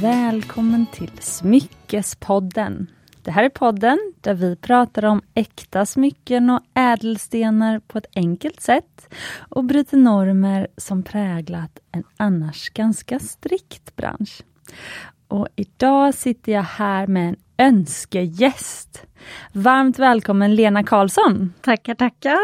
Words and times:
Välkommen 0.00 0.86
till 0.86 1.10
Smyckespodden. 1.20 2.90
Det 3.22 3.30
här 3.30 3.44
är 3.44 3.48
podden 3.48 3.98
där 4.20 4.34
vi 4.34 4.56
pratar 4.56 5.04
om 5.04 5.22
äkta 5.34 5.86
smycken 5.86 6.50
och 6.50 6.60
ädelstenar 6.74 7.78
på 7.78 7.98
ett 7.98 8.06
enkelt 8.14 8.60
sätt 8.60 9.14
och 9.38 9.64
bryter 9.64 9.96
normer 9.96 10.68
som 10.76 11.02
präglat 11.02 11.78
en 11.92 12.04
annars 12.16 12.70
ganska 12.70 13.18
strikt 13.18 13.96
bransch. 13.96 14.42
Och 15.28 15.48
idag 15.56 16.14
sitter 16.14 16.52
jag 16.52 16.62
här 16.62 17.06
med 17.06 17.28
en 17.28 17.36
önskegäst. 17.58 19.06
Varmt 19.52 19.98
välkommen 19.98 20.54
Lena 20.54 20.84
Karlsson! 20.84 21.52
Tackar, 21.60 21.94
tackar! 21.94 22.38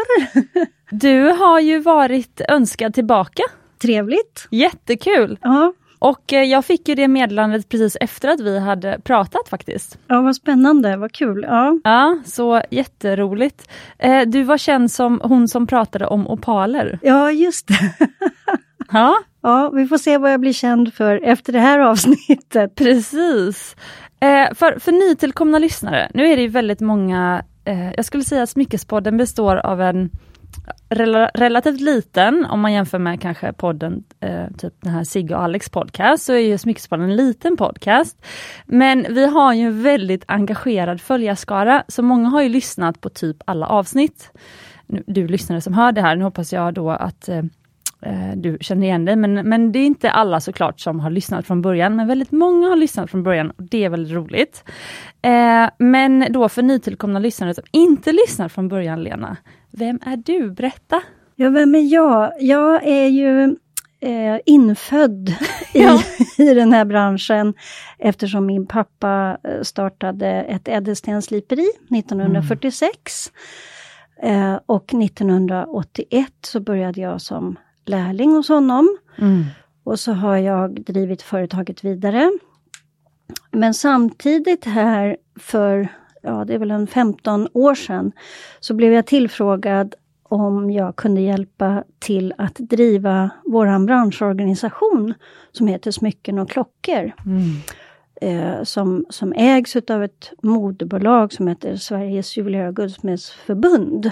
Du 0.95 1.21
har 1.23 1.59
ju 1.59 1.79
varit 1.79 2.41
önskad 2.49 2.93
tillbaka. 2.93 3.43
Trevligt! 3.77 4.47
Jättekul! 4.51 5.39
Ja. 5.41 5.73
Och 5.99 6.33
eh, 6.33 6.43
jag 6.43 6.65
fick 6.65 6.87
ju 6.89 6.95
det 6.95 7.07
meddelandet 7.07 7.69
precis 7.69 7.97
efter 8.01 8.29
att 8.29 8.39
vi 8.39 8.59
hade 8.59 8.99
pratat 9.03 9.49
faktiskt. 9.49 9.97
Ja, 10.07 10.21
vad 10.21 10.35
spännande, 10.35 10.97
vad 10.97 11.11
kul. 11.11 11.45
Ja, 11.49 11.79
Ja, 11.83 12.17
så 12.25 12.61
jätteroligt. 12.71 13.69
Eh, 13.97 14.21
Du 14.27 14.43
var 14.43 14.57
känd 14.57 14.91
som 14.91 15.21
hon 15.23 15.47
som 15.47 15.67
pratade 15.67 16.07
om 16.07 16.27
opaler. 16.27 16.99
ja 17.01 17.31
just 17.31 17.67
det. 17.67 17.93
Ja, 18.91 19.15
Ja, 19.41 19.69
vi 19.69 19.87
får 19.87 19.97
se 19.97 20.17
vad 20.17 20.33
jag 20.33 20.39
blir 20.39 20.53
känd 20.53 20.93
för 20.93 21.19
efter 21.23 21.53
det 21.53 21.59
här 21.59 21.79
avsnittet. 21.79 22.75
precis. 22.75 23.75
Eh, 24.19 24.53
För, 24.55 24.79
för 24.79 24.91
nytillkomna 24.91 25.59
lyssnare, 25.59 26.11
nu 26.13 26.27
är 26.27 26.35
det 26.35 26.41
ju 26.41 26.47
väldigt 26.47 26.79
många, 26.79 27.43
jag 27.95 28.05
skulle 28.05 28.23
säga 28.23 28.43
att 28.43 28.49
Smyckespodden 28.49 29.17
består 29.17 29.55
av 29.57 29.81
en 29.81 30.09
relativt 31.33 31.81
liten, 31.81 32.45
om 32.45 32.59
man 32.59 32.73
jämför 32.73 32.99
med 32.99 33.21
kanske 33.21 33.53
podden, 33.53 34.03
eh, 34.19 34.47
typ 34.57 34.73
den 34.81 34.93
här 34.93 35.03
Sigge 35.03 35.35
och 35.35 35.43
Alex 35.43 35.69
podcast, 35.69 36.23
så 36.23 36.33
är 36.33 36.39
ju 36.39 36.57
Smyckespodden 36.57 37.09
en 37.09 37.15
liten 37.15 37.57
podcast. 37.57 38.25
Men 38.65 39.05
vi 39.09 39.25
har 39.25 39.53
ju 39.53 39.61
en 39.61 39.83
väldigt 39.83 40.23
engagerad 40.27 41.01
följarskara, 41.01 41.83
så 41.87 42.03
många 42.03 42.29
har 42.29 42.41
ju 42.41 42.49
lyssnat 42.49 43.01
på 43.01 43.09
typ 43.09 43.37
alla 43.45 43.67
avsnitt. 43.67 44.31
Nu, 44.87 45.03
du 45.07 45.27
lyssnare 45.27 45.61
som 45.61 45.73
hör 45.73 45.91
det 45.91 46.01
här, 46.01 46.15
nu 46.15 46.23
hoppas 46.23 46.53
jag 46.53 46.73
då 46.73 46.89
att 46.89 47.29
eh, 47.29 47.37
eh 48.01 48.35
du 48.35 48.57
känner 48.61 48.87
igen 48.87 49.05
dig, 49.05 49.15
men, 49.15 49.33
men 49.33 49.71
det 49.71 49.79
är 49.79 49.85
inte 49.85 50.11
alla 50.11 50.39
såklart 50.39 50.79
som 50.79 50.99
har 50.99 51.09
lyssnat 51.09 51.47
från 51.47 51.61
början, 51.61 51.95
men 51.95 52.07
väldigt 52.07 52.31
många 52.31 52.67
har 52.67 52.75
lyssnat 52.75 53.11
från 53.11 53.23
början 53.23 53.51
och 53.51 53.63
det 53.63 53.83
är 53.83 53.89
väldigt 53.89 54.13
roligt. 54.13 54.63
Eh, 55.21 55.69
men 55.77 56.27
då 56.29 56.49
för 56.49 56.61
nytillkomna 56.61 57.19
lyssnare 57.19 57.53
som 57.53 57.63
inte 57.71 58.11
lyssnar 58.11 58.49
från 58.49 58.67
början, 58.67 59.03
Lena, 59.03 59.37
vem 59.77 59.99
är 60.05 60.17
du? 60.17 60.51
Berätta! 60.51 61.01
Ja, 61.35 61.49
vem 61.49 61.75
är 61.75 61.93
jag? 61.93 62.33
Jag 62.39 62.87
är 62.87 63.07
ju 63.07 63.55
eh, 63.99 64.39
infödd 64.45 65.29
i, 65.29 65.33
Ja. 65.83 66.01
i 66.37 66.53
den 66.53 66.73
här 66.73 66.85
branschen 66.85 67.53
eftersom 67.99 68.45
min 68.45 68.67
pappa 68.67 69.37
eh, 69.43 69.61
startade 69.61 70.27
ett 70.27 70.67
ädelstensliperi 70.67 71.69
1946. 71.89 73.31
Eh, 74.21 74.59
och 74.65 74.93
1981 74.93 76.29
så 76.41 76.59
började 76.59 77.01
jag 77.01 77.21
som 77.21 77.59
lärling 77.85 78.31
hos 78.31 78.49
honom. 78.49 78.97
Och 79.83 79.99
så 79.99 80.13
har 80.13 80.37
jag 80.37 80.81
drivit 80.81 81.21
företaget 81.21 81.83
vidare. 81.83 82.31
Men 83.51 83.73
samtidigt 83.73 84.65
här 84.65 85.17
för, 85.39 85.87
ja 86.25 86.45
det 86.45 86.53
är 86.53 86.59
väl 86.59 86.71
en 86.71 86.87
15 86.87 87.47
år 87.53 87.75
sedan, 87.75 88.11
så 88.59 88.73
blev 88.73 88.93
jag 88.93 89.05
tillfrågad 89.05 89.95
om 90.23 90.71
jag 90.71 90.95
kunde 90.95 91.21
hjälpa 91.21 91.83
till 91.99 92.33
att 92.37 92.55
driva 92.55 93.29
våran 93.45 93.85
branschorganisation 93.85 95.13
som 95.51 95.67
heter 95.67 95.91
Smycken 95.91 96.39
och 96.39 96.49
klockor. 96.49 97.11
Eh, 98.21 98.63
som, 98.63 99.05
som 99.09 99.33
ägs 99.33 99.75
utav 99.75 100.03
ett 100.03 100.31
moderbolag 100.41 101.33
som 101.33 101.47
heter 101.47 101.75
Sveriges 101.75 102.37
juveler 102.37 102.67
och 102.67 102.75
guldsmedsförbund. 102.75 104.11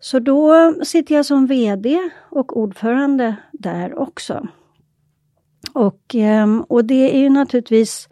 Så 0.00 0.18
då 0.18 0.74
sitter 0.84 1.14
jag 1.14 1.26
som 1.26 1.46
VD 1.46 2.10
och 2.30 2.56
ordförande 2.56 3.36
där 3.52 3.98
också. 3.98 4.46
Och, 5.72 6.14
ehm, 6.14 6.60
och 6.60 6.84
det 6.84 7.14
är 7.14 7.18
ju 7.18 7.28
naturligtvis 7.28 8.08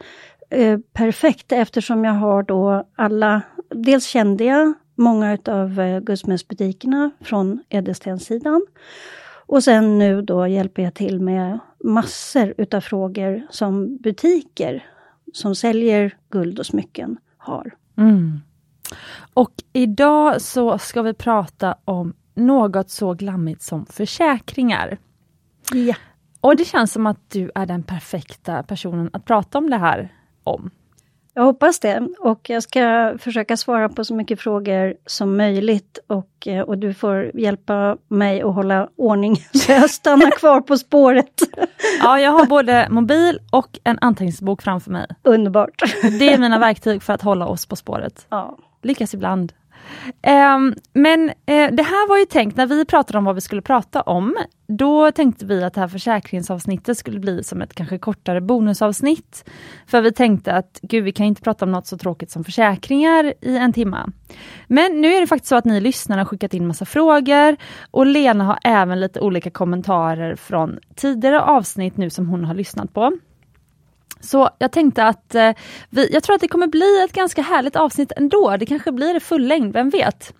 eh, 0.52 0.78
perfekt 0.92 1.52
eftersom 1.52 2.04
jag 2.04 2.12
har 2.12 2.42
då 2.42 2.86
alla, 2.96 3.42
dels 3.70 4.06
kände 4.06 4.44
jag 4.44 4.72
många 4.94 5.34
utav 5.34 5.80
eh, 5.80 6.00
guldsmedsbutikerna 6.00 7.10
från 7.20 7.60
ädelstenssidan. 7.68 8.66
Och 9.46 9.64
sen 9.64 9.98
nu 9.98 10.22
då 10.22 10.46
hjälper 10.46 10.82
jag 10.82 10.94
till 10.94 11.20
med 11.20 11.58
massor 11.84 12.54
utav 12.58 12.80
frågor 12.80 13.46
som 13.50 13.96
butiker 13.96 14.84
som 15.32 15.54
säljer 15.54 16.16
guld 16.30 16.58
och 16.58 16.66
smycken 16.66 17.16
har. 17.36 17.74
Mm. 17.96 18.40
Och 19.34 19.52
idag 19.72 20.40
så 20.40 20.78
ska 20.78 21.02
vi 21.02 21.14
prata 21.14 21.76
om 21.84 22.14
något 22.34 22.90
så 22.90 23.14
glammigt 23.14 23.62
som 23.62 23.86
försäkringar. 23.86 24.98
Ja. 25.72 25.94
Och 26.40 26.56
det 26.56 26.64
känns 26.64 26.92
som 26.92 27.06
att 27.06 27.30
du 27.30 27.50
är 27.54 27.66
den 27.66 27.82
perfekta 27.82 28.62
personen 28.62 29.10
att 29.12 29.24
prata 29.24 29.58
om 29.58 29.70
det 29.70 29.76
här 29.76 30.12
om. 30.44 30.70
Jag 31.34 31.42
hoppas 31.42 31.80
det 31.80 32.08
och 32.18 32.50
jag 32.50 32.62
ska 32.62 33.14
försöka 33.18 33.56
svara 33.56 33.88
på 33.88 34.04
så 34.04 34.14
mycket 34.14 34.40
frågor 34.40 34.94
som 35.06 35.36
möjligt 35.36 35.98
och, 36.06 36.46
eh, 36.46 36.60
och 36.60 36.78
du 36.78 36.94
får 36.94 37.30
hjälpa 37.34 37.96
mig 38.08 38.42
att 38.42 38.54
hålla 38.54 38.88
ordning 38.96 39.36
så 39.52 39.72
jag 39.72 39.90
stannar 39.90 40.30
kvar 40.30 40.60
på 40.60 40.78
spåret. 40.78 41.40
Ja, 42.02 42.20
jag 42.20 42.30
har 42.30 42.46
både 42.46 42.88
mobil 42.90 43.38
och 43.50 43.78
en 43.84 43.98
anteckningsbok 44.00 44.62
framför 44.62 44.90
mig. 44.90 45.06
Underbart! 45.22 45.82
Det 46.18 46.32
är 46.32 46.38
mina 46.38 46.58
verktyg 46.58 47.02
för 47.02 47.12
att 47.12 47.22
hålla 47.22 47.46
oss 47.46 47.66
på 47.66 47.76
spåret. 47.76 48.26
Ja. 48.28 48.58
Lyckas 48.82 49.14
ibland. 49.14 49.52
Ehm, 50.22 50.74
men 50.92 51.28
eh, 51.28 51.70
det 51.72 51.82
här 51.82 52.08
var 52.08 52.18
ju 52.18 52.24
tänkt, 52.24 52.56
när 52.56 52.66
vi 52.66 52.84
pratade 52.84 53.18
om 53.18 53.24
vad 53.24 53.34
vi 53.34 53.40
skulle 53.40 53.62
prata 53.62 54.02
om, 54.02 54.36
då 54.66 55.10
tänkte 55.10 55.46
vi 55.46 55.64
att 55.64 55.74
det 55.74 55.80
här 55.80 55.88
försäkringsavsnittet 55.88 56.98
skulle 56.98 57.20
bli 57.20 57.44
som 57.44 57.62
ett 57.62 57.74
kanske 57.74 57.98
kortare 57.98 58.40
bonusavsnitt. 58.40 59.50
För 59.86 60.00
vi 60.00 60.12
tänkte 60.12 60.52
att 60.52 60.78
gud, 60.82 61.04
vi 61.04 61.12
kan 61.12 61.26
inte 61.26 61.42
prata 61.42 61.64
om 61.64 61.72
något 61.72 61.86
så 61.86 61.98
tråkigt 61.98 62.30
som 62.30 62.44
försäkringar 62.44 63.34
i 63.40 63.56
en 63.56 63.72
timme. 63.72 64.06
Men 64.66 65.00
nu 65.00 65.14
är 65.14 65.20
det 65.20 65.26
faktiskt 65.26 65.48
så 65.48 65.56
att 65.56 65.64
ni 65.64 65.80
lyssnare 65.80 66.18
har 66.20 66.24
skickat 66.24 66.54
in 66.54 66.66
massa 66.66 66.84
frågor 66.84 67.56
och 67.90 68.06
Lena 68.06 68.44
har 68.44 68.58
även 68.64 69.00
lite 69.00 69.20
olika 69.20 69.50
kommentarer 69.50 70.36
från 70.36 70.78
tidigare 70.94 71.42
avsnitt 71.42 71.96
nu 71.96 72.10
som 72.10 72.28
hon 72.28 72.44
har 72.44 72.54
lyssnat 72.54 72.94
på. 72.94 73.12
Så 74.22 74.50
jag 74.58 74.72
tänkte 74.72 75.04
att 75.04 75.34
eh, 75.34 75.50
vi, 75.90 76.12
jag 76.12 76.22
tror 76.22 76.34
att 76.34 76.40
det 76.40 76.48
kommer 76.48 76.66
bli 76.66 77.02
ett 77.04 77.12
ganska 77.12 77.42
härligt 77.42 77.76
avsnitt 77.76 78.12
ändå. 78.16 78.56
Det 78.56 78.66
kanske 78.66 78.92
blir 78.92 79.20
full 79.20 79.46
längd, 79.46 79.72
vem 79.72 79.90
vet? 79.90 80.34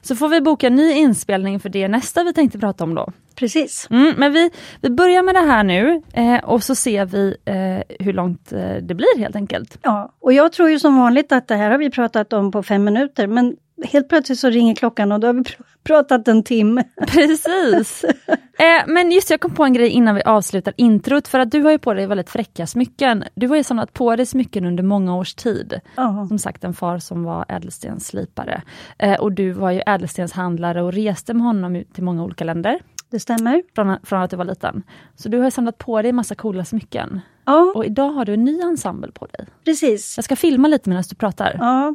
Så 0.00 0.16
får 0.16 0.28
vi 0.28 0.40
boka 0.40 0.66
en 0.66 0.74
ny 0.74 0.92
inspelning 0.92 1.60
för 1.60 1.68
det 1.68 1.88
nästa 1.88 2.24
vi 2.24 2.32
tänkte 2.32 2.58
prata 2.58 2.84
om 2.84 2.94
då. 2.94 3.12
Precis. 3.34 3.86
Mm, 3.90 4.14
men 4.16 4.32
vi, 4.32 4.50
vi 4.80 4.90
börjar 4.90 5.22
med 5.22 5.34
det 5.34 5.40
här 5.40 5.64
nu 5.64 6.02
eh, 6.12 6.44
och 6.44 6.62
så 6.62 6.74
ser 6.74 7.04
vi 7.06 7.36
eh, 7.44 7.96
hur 8.06 8.12
långt 8.12 8.52
eh, 8.52 8.76
det 8.82 8.94
blir 8.94 9.18
helt 9.18 9.36
enkelt. 9.36 9.78
Ja, 9.82 10.12
och 10.20 10.32
jag 10.32 10.52
tror 10.52 10.70
ju 10.70 10.78
som 10.78 10.96
vanligt 10.96 11.32
att 11.32 11.48
det 11.48 11.54
här 11.54 11.70
har 11.70 11.78
vi 11.78 11.90
pratat 11.90 12.32
om 12.32 12.50
på 12.50 12.62
fem 12.62 12.84
minuter 12.84 13.26
men 13.26 13.56
helt 13.84 14.08
plötsligt 14.08 14.38
så 14.38 14.50
ringer 14.50 14.74
klockan 14.74 15.12
och 15.12 15.20
då 15.20 15.26
har 15.26 15.34
vi 15.34 15.40
pr- 15.40 15.62
pratat 15.84 16.28
en 16.28 16.42
timme. 16.42 16.84
Precis! 17.06 18.04
eh, 18.58 18.86
men 18.86 19.10
just 19.12 19.30
jag 19.30 19.40
kom 19.40 19.54
på 19.54 19.64
en 19.64 19.72
grej 19.72 19.88
innan 19.88 20.14
vi 20.14 20.22
avslutar 20.22 20.74
introt 20.76 21.28
för 21.28 21.38
att 21.38 21.50
du 21.50 21.62
har 21.62 21.70
ju 21.70 21.78
på 21.78 21.94
dig 21.94 22.06
väldigt 22.06 22.30
fräcka 22.30 22.66
smycken. 22.66 23.24
Du 23.34 23.48
har 23.48 23.56
ju 23.56 23.62
samlat 23.64 23.92
på 23.92 24.16
dig 24.16 24.26
smycken 24.26 24.64
under 24.64 24.82
många 24.82 25.16
års 25.16 25.34
tid. 25.34 25.80
Ja, 25.96 26.26
Som 26.28 26.38
sagt 26.38 26.64
en 26.64 26.74
far 26.74 26.98
som 26.98 27.24
var 27.24 27.44
ädelstensslipare. 27.48 28.62
Eh, 28.98 29.20
och 29.20 29.32
du 29.32 29.52
var 29.52 29.70
ju 29.70 29.82
ädelstenshandlare 29.86 30.82
och 30.82 30.92
reste 30.92 31.34
med 31.34 31.46
honom 31.46 31.76
ut 31.76 31.94
till 31.94 32.04
många 32.04 32.24
olika 32.24 32.44
länder. 32.44 32.78
det 33.10 33.20
stämmer. 33.20 33.62
Från, 33.74 33.96
från 34.02 34.22
att 34.22 34.30
du 34.30 34.36
var 34.36 34.44
liten. 34.44 34.82
Så 35.16 35.28
du 35.28 35.38
har 35.38 35.50
samlat 35.50 35.78
på 35.78 36.02
dig 36.02 36.12
massa 36.12 36.34
coola 36.34 36.64
smycken. 36.64 37.20
Ja, 37.48 37.72
Och 37.74 37.84
idag 37.84 38.10
har 38.10 38.24
du 38.24 38.34
en 38.34 38.44
ny 38.44 38.60
ensemble 38.60 39.12
på 39.12 39.26
dig. 39.26 39.46
precis. 39.64 40.16
Jag 40.18 40.24
ska 40.24 40.36
filma 40.36 40.68
lite 40.68 40.88
medan 40.88 41.04
du 41.10 41.16
pratar. 41.16 41.56
Ja, 41.58 41.94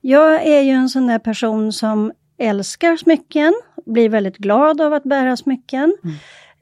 jag 0.00 0.46
är 0.46 0.60
ju 0.60 0.70
en 0.70 0.88
sån 0.88 1.06
där 1.06 1.18
person 1.18 1.72
som 1.72 2.12
älskar 2.38 2.96
smycken, 2.96 3.54
blir 3.86 4.08
väldigt 4.08 4.36
glad 4.36 4.80
av 4.80 4.92
att 4.92 5.04
bära 5.04 5.36
smycken. 5.36 5.96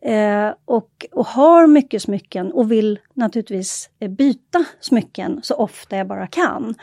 Eh, 0.02 0.54
och, 0.64 1.06
och 1.12 1.26
har 1.26 1.66
mycket 1.66 2.02
smycken 2.02 2.52
och 2.52 2.72
vill 2.72 2.98
naturligtvis 3.14 3.90
eh, 4.00 4.10
byta 4.10 4.64
smycken 4.80 5.40
så 5.42 5.54
ofta 5.54 5.96
jag 5.96 6.06
bara 6.06 6.26
kan. 6.26 6.74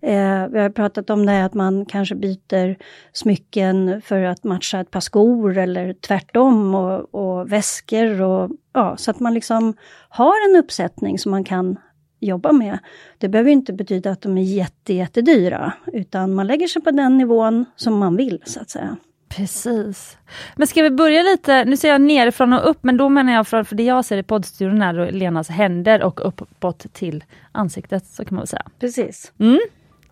Eh, 0.00 0.48
vi 0.48 0.58
har 0.58 0.70
pratat 0.70 1.10
om 1.10 1.26
det 1.26 1.32
här 1.32 1.46
att 1.46 1.54
man 1.54 1.86
kanske 1.86 2.14
byter 2.14 2.76
smycken 3.12 4.02
för 4.02 4.22
att 4.22 4.44
matcha 4.44 4.80
ett 4.80 4.90
par 4.90 5.00
skor 5.00 5.58
eller 5.58 5.92
tvärtom 5.92 6.74
och, 6.74 7.14
och 7.14 7.52
väskor 7.52 8.22
och 8.22 8.50
ja, 8.72 8.96
så 8.96 9.10
att 9.10 9.20
man 9.20 9.34
liksom 9.34 9.74
har 10.08 10.50
en 10.50 10.56
uppsättning 10.56 11.18
som 11.18 11.30
man 11.30 11.44
kan 11.44 11.78
jobba 12.20 12.52
med. 12.52 12.78
Det 13.18 13.28
behöver 13.28 13.50
inte 13.50 13.72
betyda 13.72 14.10
att 14.10 14.22
de 14.22 14.38
är 14.38 14.42
jätte, 14.42 14.94
jättedyra, 14.94 15.72
utan 15.92 16.34
man 16.34 16.46
lägger 16.46 16.66
sig 16.66 16.82
på 16.82 16.90
den 16.90 17.18
nivån 17.18 17.64
som 17.76 17.98
man 17.98 18.16
vill, 18.16 18.42
så 18.44 18.60
att 18.60 18.70
säga. 18.70 18.96
Precis. 19.28 20.16
Men 20.56 20.66
ska 20.66 20.82
vi 20.82 20.90
börja 20.90 21.22
lite, 21.22 21.64
nu 21.64 21.76
ser 21.76 21.88
jag 21.88 22.00
nerifrån 22.00 22.52
och 22.52 22.70
upp, 22.70 22.78
men 22.80 22.96
då 22.96 23.08
menar 23.08 23.32
jag 23.32 23.46
för, 23.46 23.64
för 23.64 23.76
det 23.76 23.82
jag 23.82 24.04
ser 24.04 24.16
i 24.16 24.22
poddstudion 24.22 24.82
är 24.82 25.12
Lenas 25.12 25.48
händer 25.48 26.02
och 26.02 26.28
uppåt 26.28 26.92
till 26.92 27.24
ansiktet, 27.52 28.06
så 28.06 28.24
kan 28.24 28.34
man 28.34 28.40
väl 28.40 28.48
säga. 28.48 28.66
Precis. 28.78 29.32
Mm. 29.38 29.58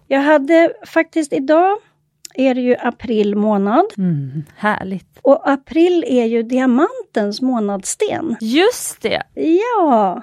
Jag 0.06 0.20
hade 0.20 0.72
faktiskt 0.86 1.32
idag 1.32 1.78
är 2.34 2.54
det 2.54 2.60
ju 2.60 2.76
april 2.76 3.36
månad. 3.36 3.84
Mm, 3.98 4.44
härligt. 4.56 5.18
Och 5.22 5.50
april 5.50 6.04
är 6.06 6.24
ju 6.24 6.42
diamantens 6.42 7.42
månadssten. 7.42 8.36
Just 8.40 9.02
det! 9.02 9.22
Ja! 9.34 10.22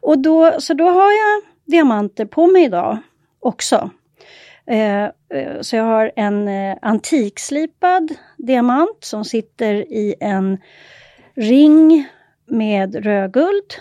Och 0.00 0.18
då, 0.18 0.60
så 0.60 0.74
då 0.74 0.84
har 0.84 1.10
jag 1.10 1.42
diamanter 1.64 2.26
på 2.26 2.46
mig 2.46 2.64
idag 2.64 2.98
också. 3.40 3.90
Eh, 4.66 5.04
eh, 5.04 5.60
så 5.60 5.76
jag 5.76 5.84
har 5.84 6.12
en 6.16 6.48
eh, 6.48 6.76
antikslipad 6.82 8.14
diamant 8.36 8.98
som 9.00 9.24
sitter 9.24 9.74
i 9.74 10.14
en 10.20 10.58
ring 11.36 12.08
med 12.46 13.04
rödguld 13.04 13.74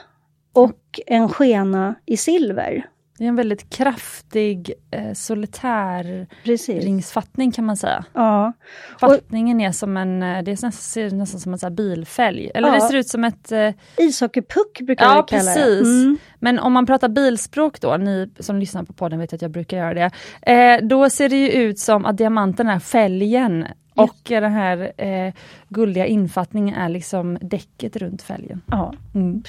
och 0.54 1.00
en 1.08 1.30
skena 1.30 1.96
i 2.06 2.18
silver. 2.18 2.86
Det 3.18 3.24
är 3.24 3.28
en 3.28 3.36
väldigt 3.36 3.70
kraftig 3.70 4.74
eh, 4.92 5.14
solitär 5.14 6.28
Precis. 6.44 6.84
ringsfattning 6.84 7.52
kan 7.52 7.66
man 7.66 7.78
säga. 7.78 8.06
Ja. 8.14 8.54
Fattningen 9.00 9.62
är 9.62 9.72
som 9.72 9.98
en, 9.98 10.24
eh, 10.24 10.44
det 10.44 10.52
nästan, 10.52 10.72
ser 10.72 11.12
nästan 11.12 11.40
som 11.40 11.54
en 11.54 11.60
så 11.60 11.70
bilfälg. 11.70 12.52
Eller 12.56 12.68
Ja. 12.68 12.74
det 12.76 12.82
ser 12.82 12.96
ut 12.98 13.08
som 13.08 13.24
ett... 13.24 13.52
Eh, 13.52 13.70
Ishockeypuck 13.98 14.82
brukar 14.82 15.06
Ja, 15.06 15.26
vi 15.32 15.38
kalla 15.38 15.54
precis. 15.54 15.88
det. 15.88 16.02
Mm. 16.04 16.18
men 16.40 16.60
om 16.60 16.74
man 16.74 16.86
pratar 16.86 17.10
bilspråk 17.10 17.82
då, 17.82 17.98
ni 17.98 18.30
som 18.40 18.60
lyssnar 18.60 18.84
på 18.84 18.94
podden 18.94 19.20
vet 19.20 19.34
att 19.34 19.42
jag 19.42 19.52
brukar 19.52 19.78
göra 19.78 19.94
det. 19.94 20.12
Eh, 20.52 20.88
då 20.88 21.10
ser 21.10 21.30
det 21.30 21.36
ju 21.36 21.52
ut 21.52 21.80
som 21.80 22.06
att 22.06 22.18
diamanten 22.18 22.68
är 22.68 22.80
fälgen 22.80 23.66
och 23.98 24.18
den 24.24 24.52
här 24.52 24.92
eh, 24.98 25.34
guldiga 25.70 26.06
infattningen 26.06 26.76
är 26.76 26.90
liksom 26.90 27.38
däcket 27.42 27.96
runt 27.96 28.22
fälgen. 28.22 28.62
Ja. 28.66 28.94
Mm. 29.16 29.44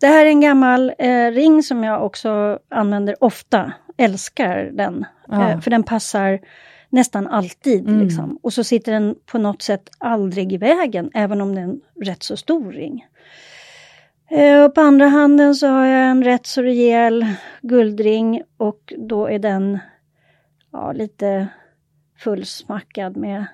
Det 0.00 0.06
här 0.06 0.24
är 0.24 0.28
en 0.28 0.40
gammal 0.40 0.92
eh, 0.98 1.30
ring 1.30 1.62
som 1.62 1.84
jag 1.84 2.04
också 2.04 2.58
använder 2.68 3.24
ofta. 3.24 3.72
Älskar 3.96 4.70
den. 4.72 5.04
Ja. 5.28 5.50
Eh, 5.50 5.60
för 5.60 5.70
den 5.70 5.82
passar 5.82 6.40
nästan 6.90 7.26
alltid. 7.26 7.88
Mm. 7.88 8.00
Liksom. 8.00 8.38
Och 8.42 8.52
så 8.52 8.64
sitter 8.64 8.92
den 8.92 9.14
på 9.26 9.38
något 9.38 9.62
sätt 9.62 9.90
aldrig 9.98 10.52
i 10.52 10.56
vägen, 10.56 11.10
även 11.14 11.40
om 11.40 11.54
det 11.54 11.60
är 11.60 11.64
en 11.64 11.80
rätt 12.04 12.22
så 12.22 12.36
stor 12.36 12.72
ring. 12.72 13.06
Eh, 14.30 14.64
och 14.64 14.74
på 14.74 14.80
andra 14.80 15.06
handen 15.06 15.54
så 15.54 15.66
har 15.66 15.86
jag 15.86 16.10
en 16.10 16.24
rätt 16.24 16.46
så 16.46 16.62
rejäl 16.62 17.26
guldring 17.62 18.42
och 18.56 18.92
då 18.98 19.26
är 19.26 19.38
den 19.38 19.78
ja, 20.72 20.92
lite 20.92 21.48
fullsmackad 22.18 23.16
med 23.16 23.46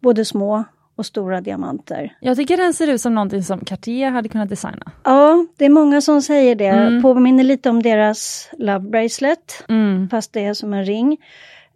både 0.00 0.24
små 0.24 0.64
och 0.96 1.06
stora 1.06 1.40
diamanter. 1.40 2.16
Jag 2.20 2.36
tycker 2.36 2.56
den 2.56 2.74
ser 2.74 2.88
ut 2.90 3.00
som 3.00 3.14
någonting 3.14 3.42
som 3.42 3.60
Cartier 3.60 4.10
hade 4.10 4.28
kunnat 4.28 4.48
designa. 4.48 4.92
Ja, 5.04 5.46
det 5.56 5.64
är 5.64 5.68
många 5.70 6.00
som 6.00 6.22
säger 6.22 6.54
det. 6.54 6.66
Mm. 6.66 7.02
Påminner 7.02 7.44
lite 7.44 7.70
om 7.70 7.82
deras 7.82 8.50
Love 8.58 8.80
Bracelet, 8.90 9.64
Mm. 9.68 10.08
fast 10.10 10.32
det 10.32 10.44
är 10.44 10.54
som 10.54 10.74
en 10.74 10.84
ring. 10.84 11.16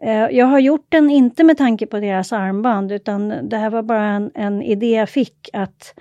Eh, 0.03 0.13
Jag 0.31 0.47
har 0.47 0.59
gjort 0.59 0.87
den 0.89 1.11
inte 1.11 1.45
med 1.45 1.59
tanke 1.59 1.87
på 1.87 2.01
deras 2.01 2.33
armband, 2.33 2.93
utan 2.93 3.49
det 3.49 3.57
här 3.57 3.71
var 3.71 3.83
bara 3.83 4.07
en, 4.07 4.31
en 4.35 4.63
idé 4.63 4.91
jag 4.95 5.09
fick 5.09 5.51
att, 5.53 5.95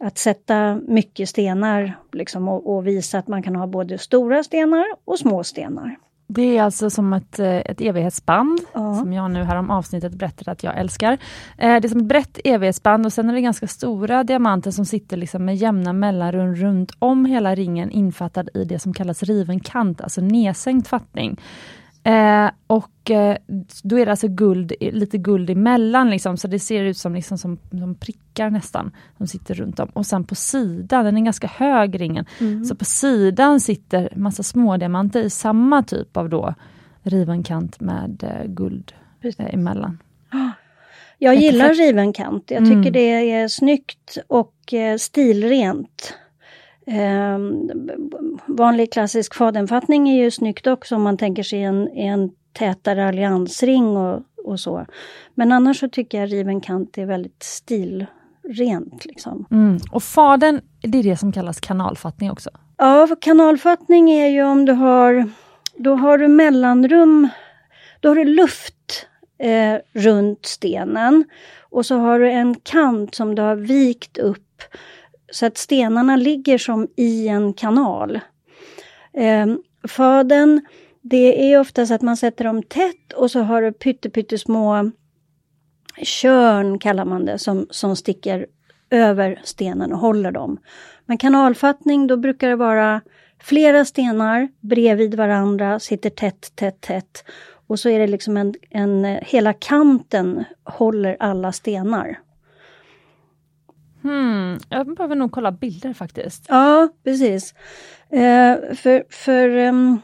att 0.00 0.18
sätta 0.18 0.74
mycket 0.88 1.28
stenar 1.28 1.94
liksom, 2.12 2.48
och, 2.48 2.74
och 2.76 2.86
visa 2.86 3.18
att 3.18 3.28
man 3.28 3.42
kan 3.42 3.56
ha 3.56 3.66
både 3.66 3.98
stora 3.98 4.42
stenar 4.42 4.84
och 5.04 5.18
små 5.18 5.44
stenar. 5.44 5.96
Det 6.32 6.56
är 6.58 6.62
alltså 6.62 6.90
som 6.90 7.12
ett, 7.12 7.38
eh, 7.38 7.56
ett 7.56 7.80
evighetsband, 7.80 8.60
Ja. 8.74 8.94
som 8.94 9.12
jag 9.12 9.30
nu 9.30 9.42
här 9.44 9.56
om 9.56 9.70
avsnittet 9.70 10.12
berättade 10.14 10.50
att 10.50 10.62
jag 10.62 10.78
älskar. 10.78 11.12
Eh, 11.58 11.80
Det 11.80 11.86
är 11.86 11.88
som 11.88 12.00
ett 12.00 12.06
brett 12.06 12.38
evighetsband 12.44 13.06
och 13.06 13.12
sen 13.12 13.30
är 13.30 13.34
det 13.34 13.40
ganska 13.40 13.66
stora 13.66 14.24
diamanter 14.24 14.70
som 14.70 14.84
sitter 14.84 15.16
liksom 15.16 15.44
med 15.44 15.56
jämna 15.56 15.92
mellanrum 15.92 16.54
runt 16.54 16.92
om 16.98 17.24
hela 17.24 17.54
ringen 17.54 17.90
infattad 17.90 18.48
i 18.54 18.64
det 18.64 18.78
som 18.78 18.92
kallas 18.94 19.22
riven 19.22 19.60
kant, 19.60 20.00
alltså 20.00 20.20
nedsänkt 20.20 20.88
fattning. 20.88 21.40
Eh, 22.02 22.50
och 22.66 23.10
eh, 23.10 23.36
då 23.82 23.98
är 23.98 24.04
det 24.06 24.10
alltså 24.12 24.28
guld, 24.28 24.72
lite 24.80 25.18
guld 25.18 25.50
emellan 25.50 26.10
liksom, 26.10 26.36
så 26.36 26.48
det 26.48 26.58
ser 26.58 26.84
ut 26.84 26.96
som, 26.98 27.14
liksom, 27.14 27.38
som, 27.38 27.58
som 27.70 27.94
prickar 27.94 28.50
nästan, 28.50 28.90
som 29.16 29.26
sitter 29.26 29.54
runt 29.54 29.80
om. 29.80 29.88
Och 29.92 30.06
sen 30.06 30.24
på 30.24 30.34
sidan, 30.34 31.04
den 31.04 31.16
är 31.16 31.20
ganska 31.20 31.46
hög 31.46 32.00
ringen, 32.00 32.24
så 32.68 32.74
på 32.74 32.84
sidan 32.84 33.60
sitter 33.60 34.08
massa 34.16 34.42
smådiamanter 34.42 35.22
i 35.22 35.30
samma 35.30 35.82
typ 35.82 36.16
av 36.16 36.28
då 36.28 36.54
riven 37.02 37.42
kant 37.42 37.80
med 37.80 38.24
eh, 38.24 38.46
guld 38.52 38.92
eh, 39.22 39.54
emellan. 39.54 39.98
Jag 41.18 41.34
gillar 41.34 41.74
riven 41.74 42.12
kant. 42.12 42.44
Jag 42.50 42.62
Mm. 42.62 42.82
tycker 42.82 42.90
det 42.90 43.30
är 43.30 43.48
snyggt 43.48 44.18
och 44.26 44.74
eh, 44.74 44.96
stilrent. 44.96 46.14
B- 46.86 48.18
vanlig 48.46 48.92
klassisk 48.92 49.34
fadenfattning 49.34 50.08
är 50.08 50.24
ju 50.24 50.30
snyggt 50.30 50.66
också 50.66 50.96
om 50.96 51.02
man 51.02 51.16
tänker 51.16 51.42
sig 51.42 51.62
en, 51.62 51.88
en 51.88 52.30
tätare 52.52 53.08
alliansring 53.08 53.96
och, 53.96 54.22
och 54.44 54.60
så. 54.60 54.86
Men 55.34 55.52
annars 55.52 55.80
så 55.80 55.88
tycker 55.88 56.20
jag 56.20 56.32
riven 56.32 56.60
kant 56.60 56.98
är 56.98 57.06
väldigt 57.06 57.42
stilrent. 57.42 59.04
Liksom. 59.04 59.46
Mm. 59.50 59.78
Och 59.92 60.02
faden, 60.02 60.60
det 60.82 60.98
är 60.98 61.02
det 61.02 61.16
som 61.16 61.32
kallas 61.32 61.60
kanalfattning 61.60 62.30
också. 62.30 62.50
Ja, 62.76 63.08
kanalfattning 63.20 64.10
är 64.10 64.28
ju 64.28 64.42
om 64.42 64.64
du 64.64 64.72
har, 64.72 65.30
då 65.76 65.94
har 65.94 66.18
du 66.18 66.28
mellanrum, 66.28 67.28
då 68.00 68.08
har 68.08 68.16
du 68.16 68.24
luft 68.24 69.06
eh, 69.38 69.76
runt 69.92 70.46
stenen 70.46 71.24
och 71.70 71.86
så 71.86 71.96
har 71.96 72.18
du 72.18 72.30
en 72.30 72.54
kant 72.54 73.14
som 73.14 73.34
du 73.34 73.42
har 73.42 73.56
vikt 73.56 74.18
upp 74.18 74.62
så 75.30 75.46
att 75.46 75.58
stenarna 75.58 76.16
ligger 76.16 76.58
som 76.58 76.88
i 76.96 77.28
en 77.28 77.52
kanal. 77.52 78.20
Eh, 79.12 79.46
faden, 79.88 80.60
det 81.02 81.52
är 81.52 81.60
oftast 81.60 81.92
att 81.92 82.02
man 82.02 82.16
sätter 82.16 82.44
dem 82.44 82.62
tätt 82.62 83.12
och 83.12 83.30
så 83.30 83.40
har 83.40 83.62
du 83.62 83.72
pyttesmå 84.10 84.90
körn 86.02 86.78
kallar 86.78 87.04
man 87.04 87.24
det 87.24 87.38
som, 87.38 87.66
som 87.70 87.96
sticker 87.96 88.46
över 88.90 89.40
stenen 89.44 89.92
och 89.92 89.98
håller 89.98 90.32
dem. 90.32 90.58
Men 91.06 91.18
kanalfattning, 91.18 92.06
då 92.06 92.16
brukar 92.16 92.48
det 92.48 92.56
vara 92.56 93.00
flera 93.42 93.84
stenar 93.84 94.48
bredvid 94.60 95.14
varandra, 95.14 95.80
sitter 95.80 96.10
tätt, 96.10 96.52
tätt, 96.54 96.80
tätt. 96.80 97.24
Och 97.66 97.80
så 97.80 97.88
är 97.88 97.98
det 97.98 98.06
liksom 98.06 98.36
en, 98.36 98.54
en 98.70 99.04
hela 99.22 99.52
kanten 99.52 100.44
håller 100.64 101.16
alla 101.20 101.52
stenar. 101.52 102.18
Hmm. 104.02 104.58
Jag 104.68 104.94
behöver 104.94 105.16
nog 105.16 105.32
kolla 105.32 105.52
bilder 105.52 105.92
faktiskt. 105.92 106.46
Ja, 106.48 106.88
precis. 107.04 107.54
Eh, 108.10 108.74
för, 108.74 109.04
för, 109.10 109.48
um, 109.48 110.00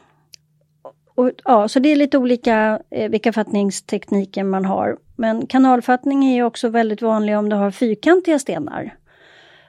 och, 1.15 1.31
ja, 1.43 1.67
så 1.67 1.79
det 1.79 1.89
är 1.89 1.95
lite 1.95 2.17
olika 2.17 2.79
eh, 2.89 3.09
vilka 3.11 3.33
fattningstekniker 3.33 4.43
man 4.43 4.65
har. 4.65 4.97
Men 5.15 5.47
kanalfattning 5.47 6.25
är 6.25 6.35
ju 6.35 6.43
också 6.43 6.69
väldigt 6.69 7.01
vanlig 7.01 7.37
om 7.37 7.49
du 7.49 7.55
har 7.55 7.71
fyrkantiga 7.71 8.39
stenar 8.39 8.95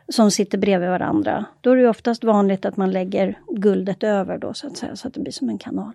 som 0.08 0.30
sitter 0.30 0.58
bredvid 0.58 0.88
varandra. 0.88 1.44
Då 1.60 1.70
är 1.70 1.76
det 1.76 1.82
ju 1.82 1.88
oftast 1.88 2.24
vanligt 2.24 2.64
att 2.64 2.76
man 2.76 2.90
lägger 2.90 3.38
guldet 3.48 4.02
över 4.02 4.38
då 4.38 4.54
så 4.54 4.66
att 4.66 4.76
säga, 4.76 4.96
så 4.96 5.08
att 5.08 5.14
det 5.14 5.20
blir 5.20 5.32
som 5.32 5.48
en 5.48 5.58
kanal. 5.58 5.92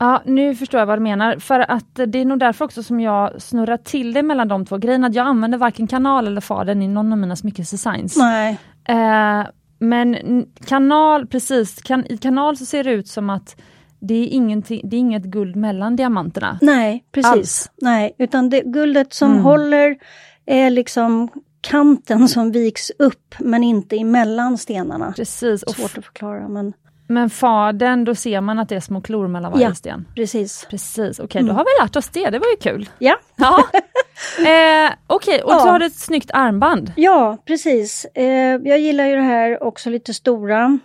Ja, 0.00 0.22
nu 0.24 0.54
förstår 0.54 0.78
jag 0.80 0.86
vad 0.86 0.98
du 0.98 1.02
menar. 1.02 1.36
För 1.38 1.70
att 1.70 2.00
det 2.06 2.18
är 2.18 2.24
nog 2.24 2.38
därför 2.38 2.64
också 2.64 2.82
som 2.82 3.00
jag 3.00 3.42
snurrar 3.42 3.76
till 3.76 4.12
det 4.12 4.22
mellan 4.22 4.48
de 4.48 4.66
två 4.66 4.76
grejerna. 4.78 5.06
Att 5.06 5.14
jag 5.14 5.26
använder 5.26 5.58
varken 5.58 5.86
kanal 5.86 6.26
eller 6.26 6.40
faden 6.40 6.82
i 6.82 6.88
någon 6.88 7.12
av 7.12 7.18
mina 7.18 7.36
smyckesdesigns. 7.36 8.16
Nej. 8.16 8.58
Eh, 8.88 9.46
men 9.78 10.16
kanal, 10.66 11.26
precis, 11.26 11.82
kan, 11.82 12.06
i 12.06 12.18
kanal 12.18 12.56
så 12.56 12.66
ser 12.66 12.84
det 12.84 12.90
ut 12.92 13.08
som 13.08 13.30
att 13.30 13.56
det 14.00 14.14
är, 14.14 14.88
det 14.88 14.96
är 14.96 15.00
inget 15.00 15.24
guld 15.24 15.56
mellan 15.56 15.96
diamanterna. 15.96 16.58
Nej, 16.62 17.04
precis. 17.12 17.32
Alls. 17.32 17.70
Nej, 17.82 18.14
utan 18.18 18.50
det, 18.50 18.60
guldet 18.60 19.12
som 19.12 19.30
Mm. 19.30 19.42
håller 19.44 19.96
är 20.46 20.70
liksom 20.70 21.28
kanten 21.60 22.28
som 22.28 22.52
viks 22.52 22.90
upp 22.98 23.34
men 23.38 23.64
inte 23.64 23.96
emellan 23.96 24.58
stenarna. 24.58 25.12
Precis, 25.16 25.62
och 25.62 25.74
Svårt 25.74 25.98
att 25.98 26.04
förklara 26.04 26.48
men 26.48 26.72
men 27.10 27.30
faden, 27.30 28.04
då 28.04 28.14
ser 28.14 28.40
man 28.40 28.58
att 28.58 28.68
det 28.68 28.76
är 28.76 28.80
små 28.80 29.00
klor 29.00 29.28
mellan 29.28 29.52
varje 29.52 29.64
Ja. 29.66 29.74
sten. 29.74 30.06
precis. 30.14 30.66
Precis, 30.70 31.18
okej 31.18 31.40
Mm. 31.40 31.48
då 31.48 31.54
har 31.58 31.64
vi 31.64 31.84
lärt 31.84 31.96
oss 31.96 32.08
det, 32.08 32.30
det 32.30 32.38
var 32.38 32.46
ju 32.46 32.56
kul. 32.70 32.88
Ja, 32.98 33.16
Ja. 33.36 33.58
eh, 34.38 34.92
okej, 35.06 35.42
och 35.42 35.50
så 35.50 35.66
Ja. 35.66 35.70
har 35.72 35.78
du 35.78 35.86
ett 35.86 35.96
snyggt 35.96 36.30
armband. 36.34 36.92
ja 36.96 37.36
precis. 37.46 38.04
Eh, 38.14 38.24
jag 38.64 38.78
gillar 38.78 39.04
ju 39.04 39.14
det 39.16 39.22
här 39.22 39.62
också 39.62 39.90
lite 39.90 40.14
stora. 40.14 40.78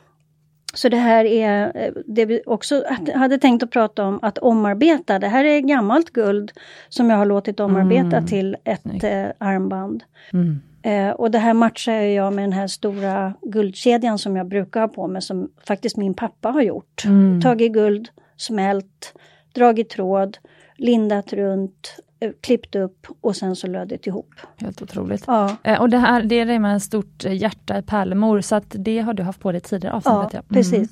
Så 0.74 0.90
det 0.90 0.98
här 0.98 1.26
är 1.26 1.72
eh, 1.76 1.92
det 2.06 2.26
vi 2.26 2.42
också 2.46 2.84
hade 3.16 3.38
tänkt 3.38 3.64
att 3.64 3.72
prata 3.72 4.04
om, 4.06 4.20
att 4.22 4.38
omarbeta. 4.38 5.20
Det 5.20 5.28
här 5.28 5.44
är 5.46 5.60
gammalt 5.60 6.10
guld 6.14 6.52
som 6.90 7.10
jag 7.10 7.18
har 7.18 7.26
låtit 7.26 7.60
omarbeta 7.60 8.18
Mm. 8.18 8.28
till 8.28 8.56
ett 8.64 9.04
eh, 9.04 9.26
armband. 9.48 10.04
Mm. 10.34 10.62
Eh, 10.86 11.10
och 11.10 11.32
det 11.32 11.40
här 11.40 11.54
matchar 11.54 11.94
jag 11.94 12.34
med 12.34 12.44
den 12.44 12.54
här 12.54 12.68
stora 12.68 13.34
guldkedjan 13.42 14.20
som 14.20 14.36
jag 14.36 14.48
brukar 14.48 14.82
ha 14.82 14.88
på 14.88 15.08
mig 15.08 15.22
som 15.22 15.50
faktiskt 15.68 15.98
min 15.98 16.14
pappa 16.14 16.50
har 16.50 16.62
gjort. 16.62 17.06
Mm. 17.06 17.42
Tagit 17.42 17.74
guld, 17.74 18.10
smält, 18.38 19.14
dragit 19.54 19.90
tråd, 19.90 20.38
lindat 20.78 21.34
runt 21.34 21.96
eh, 22.20 22.32
klippt 22.42 22.76
upp 22.76 23.08
och 23.22 23.36
sen 23.36 23.56
så 23.56 23.68
lödit 23.68 24.08
ihop. 24.08 24.30
Helt 24.58 24.82
otroligt. 24.82 25.24
Ja, 25.28 25.56
Eh, 25.64 25.82
och 25.82 25.90
det 25.90 25.98
här 25.98 26.24
det 26.24 26.36
är 26.36 26.46
det 26.46 26.60
med 26.60 26.74
en 26.74 26.82
stort 26.82 27.24
hjärta 27.24 27.78
i 27.78 27.82
pärlemor, 27.82 28.42
så 28.42 28.56
att 28.56 28.76
det 28.78 29.00
har 29.00 29.14
du 29.14 29.24
haft 29.24 29.40
på 29.40 29.52
dig 29.52 29.62
tidigare 29.62 30.02
ja 30.04 30.12
avsnittet. 30.12 30.52
Mm. 30.52 30.64
precis. 30.64 30.90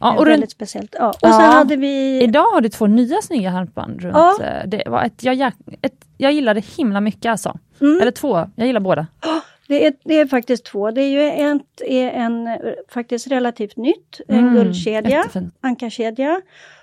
Ja, 0.00 0.18
och 0.18 0.26
väldigt 0.26 0.50
speciellt. 0.50 0.94
Ja. 0.98 1.08
Och 1.08 1.16
Ja. 1.20 1.32
sen 1.32 1.40
hade 1.52 1.76
vi... 1.76 2.22
idag 2.22 2.44
har 2.52 2.60
du 2.60 2.68
två 2.68 2.86
nya 2.86 3.22
snygga 3.22 3.50
halsband 3.50 4.00
runt. 4.02 4.14
Ja. 4.16 4.36
eh, 4.44 4.66
Det 4.68 4.82
var 4.86 5.02
ett, 5.04 5.22
jag, 5.24 5.52
ett, 5.82 6.04
jag 6.16 6.32
gillar 6.32 6.54
det 6.54 6.64
himla 6.76 7.00
mycket 7.00 7.30
alltså. 7.30 7.58
Mm. 7.80 8.00
Eller 8.02 8.10
två, 8.10 8.46
jag 8.56 8.66
gillar 8.66 8.80
båda. 8.80 9.06
Det 9.68 9.86
är, 9.86 9.94
det 10.04 10.14
är 10.14 10.26
faktiskt 10.26 10.64
två. 10.64 10.90
Det 10.90 11.02
är 11.02 11.08
ju 11.08 11.22
en, 11.22 11.60
är 11.86 12.10
en 12.10 12.46
eh, 12.46 12.54
faktiskt 12.88 13.26
relativt 13.26 13.76
nytt, 13.76 14.20
en 14.28 14.38
Mm, 14.38 14.54
guldkedja, 14.54 15.24
ankarkedja. 15.60 16.40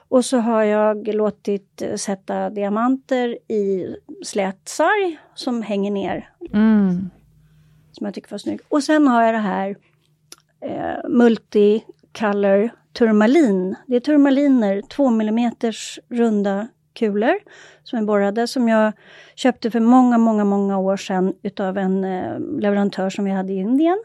Och 0.10 0.26
så 0.26 0.38
har 0.38 0.64
jag 0.64 1.08
låtit 1.16 1.82
eh, 1.82 1.96
sätta 1.96 2.50
diamanter 2.50 3.28
i 3.52 3.96
slät 4.26 4.62
sarg 4.66 5.18
som 5.36 5.62
hänger 5.62 5.92
ner, 5.92 6.30
Mm. 6.54 7.10
som 7.92 8.06
jag 8.06 8.14
tycker 8.14 8.32
var 8.32 8.38
snygg. 8.38 8.60
Och 8.70 8.84
sen 8.84 9.08
har 9.08 9.24
jag 9.24 9.34
det 9.34 9.40
här 9.40 9.76
eh, 10.62 11.10
multicolor 11.10 12.70
turmalin. 12.94 13.76
Det 13.88 13.96
är 13.96 14.00
turmaliner, 14.00 14.82
2 14.82 15.08
mm 15.08 15.52
runda 16.10 16.68
kulor 16.94 17.36
som 17.84 18.00
är 18.00 18.04
borrade 18.04 18.48
som 18.48 18.70
jag 18.70 18.94
köpte 19.36 19.72
för 19.72 19.80
många, 19.80 20.18
många, 20.18 20.44
många 20.46 20.78
år 20.78 20.98
sedan 20.98 21.34
utav 21.44 21.78
en 21.78 22.04
eh, 22.04 22.40
leverantör 22.60 23.10
som 23.10 23.26
vi 23.26 23.32
hade 23.32 23.54
i 23.54 23.58
Indien. 23.58 24.04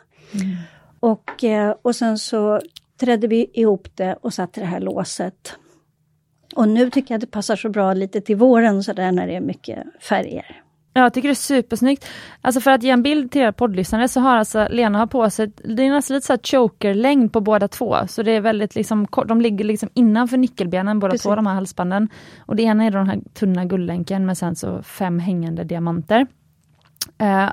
Och, 1.01 1.45
eh, 1.45 1.75
och 1.83 1.97
sen 1.97 2.19
så 2.19 2.61
trädde 3.01 3.27
vi 3.27 3.51
ihop 3.55 3.89
det 3.95 4.19
och 4.21 4.35
satte 4.35 4.61
det 4.61 4.67
här 4.67 4.81
låset. 4.81 5.59
Och 6.55 6.69
nu 6.69 6.91
tycker 6.91 7.15
jag 7.15 7.19
att 7.19 7.21
det 7.21 7.27
passar 7.31 7.57
så 7.57 7.69
bra 7.69 7.95
lite 7.95 8.21
till 8.21 8.37
våren 8.37 8.85
så 8.85 8.93
där 8.93 9.13
när 9.13 9.27
det 9.27 9.37
är 9.37 9.41
mycket 9.41 9.79
färger. 10.01 10.63
Ja, 10.99 11.05
jag 11.05 11.15
tycker 11.15 11.29
det 11.29 11.33
är 11.33 11.35
supersnyggt. 11.35 12.07
Alltså 12.41 12.61
för 12.61 12.71
att 12.71 12.83
ge 12.83 12.91
en 12.91 13.03
bild 13.03 13.31
till 13.33 13.41
era 13.43 13.53
poddlyssnare 13.53 14.09
så 14.09 14.21
har 14.21 14.37
alltså 14.37 14.67
Lena 14.71 14.99
har 14.99 15.07
på 15.07 15.31
sig, 15.31 15.53
det 15.65 15.83
är 15.87 15.91
nästan 15.91 16.15
lite 16.15 16.27
så 16.27 16.33
här 16.33 16.41
choker-längd 16.45 17.33
på 17.33 17.41
båda 17.41 17.69
två. 17.69 17.97
Så 18.09 18.23
det 18.23 18.31
är 18.31 18.41
väldigt 18.41 18.75
liksom, 18.75 19.07
kort- 19.07 19.29
de 19.29 19.41
ligger 19.41 19.65
liksom 19.65 19.89
innanför 19.95 20.37
nyckelbenen 20.37 20.99
båda 20.99 21.11
Precis. 21.11 21.23
två, 21.23 21.35
de 21.35 21.47
här 21.47 21.55
halsbanden. 21.55 22.09
Och 22.47 22.57
det 22.57 22.63
ena 22.63 22.85
är 22.85 22.91
den 22.91 23.07
här 23.09 23.21
tunna 23.35 23.65
guldlänken 23.65 24.27
med 24.27 24.39
sen 24.39 24.57
så 24.57 24.83
fem 24.83 25.19
hängande 25.19 25.65
diamanter. 25.65 26.27
Eh, 27.19 27.51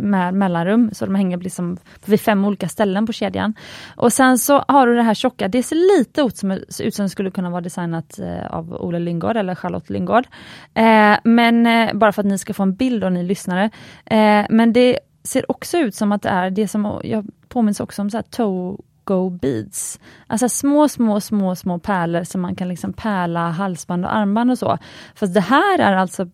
med 0.00 0.34
mellanrum, 0.34 0.90
så 0.92 1.06
de 1.06 1.14
hänger 1.14 1.38
liksom 1.38 1.76
vid 2.04 2.20
fem 2.20 2.44
olika 2.44 2.68
ställen 2.68 3.06
på 3.06 3.12
kedjan. 3.12 3.54
Och 3.96 4.12
sen 4.12 4.38
så 4.38 4.64
har 4.68 4.86
du 4.86 4.96
det 4.96 5.02
här 5.02 5.14
tjocka, 5.14 5.48
det 5.48 5.62
ser 5.62 5.98
lite 5.98 6.20
ut 6.20 6.36
som, 6.36 6.50
ut 6.80 6.94
som 6.94 7.04
det 7.04 7.08
skulle 7.08 7.30
kunna 7.30 7.50
vara 7.50 7.60
designat 7.60 8.18
eh, 8.18 8.46
av 8.46 8.72
Ola 8.72 8.98
Lyngård 8.98 9.36
eller 9.36 9.54
Charlotte 9.54 9.90
Lyngård. 9.90 10.26
Eh, 10.74 11.16
men 11.24 11.66
eh, 11.66 11.94
bara 11.94 12.12
för 12.12 12.22
att 12.22 12.26
ni 12.26 12.38
ska 12.38 12.54
få 12.54 12.62
en 12.62 12.74
bild 12.74 13.04
och 13.04 13.12
ni 13.12 13.22
lyssnare. 13.22 13.70
Eh, 14.04 14.46
men 14.50 14.72
det 14.72 14.98
ser 15.24 15.50
också 15.50 15.78
ut 15.78 15.94
som 15.94 16.12
att 16.12 16.22
det 16.22 16.28
är 16.28 16.50
det 16.50 16.68
som, 16.68 17.00
jag 17.04 17.26
påminns 17.48 17.80
också 17.80 18.02
om 18.02 18.10
så 18.10 18.16
här 18.16 18.22
Togo 18.22 19.30
beads. 19.30 20.00
Alltså 20.26 20.48
små, 20.48 20.88
små, 20.88 21.20
små, 21.20 21.56
små 21.56 21.78
pärlor 21.78 22.24
som 22.24 22.40
man 22.40 22.56
kan 22.56 22.68
liksom 22.68 22.92
pärla 22.92 23.50
halsband 23.50 24.04
och 24.04 24.14
armband 24.14 24.50
och 24.50 24.58
så. 24.58 24.78
Fast 25.14 25.34
det 25.34 25.40
här 25.40 25.78
är 25.78 25.96
alltså 25.96 26.28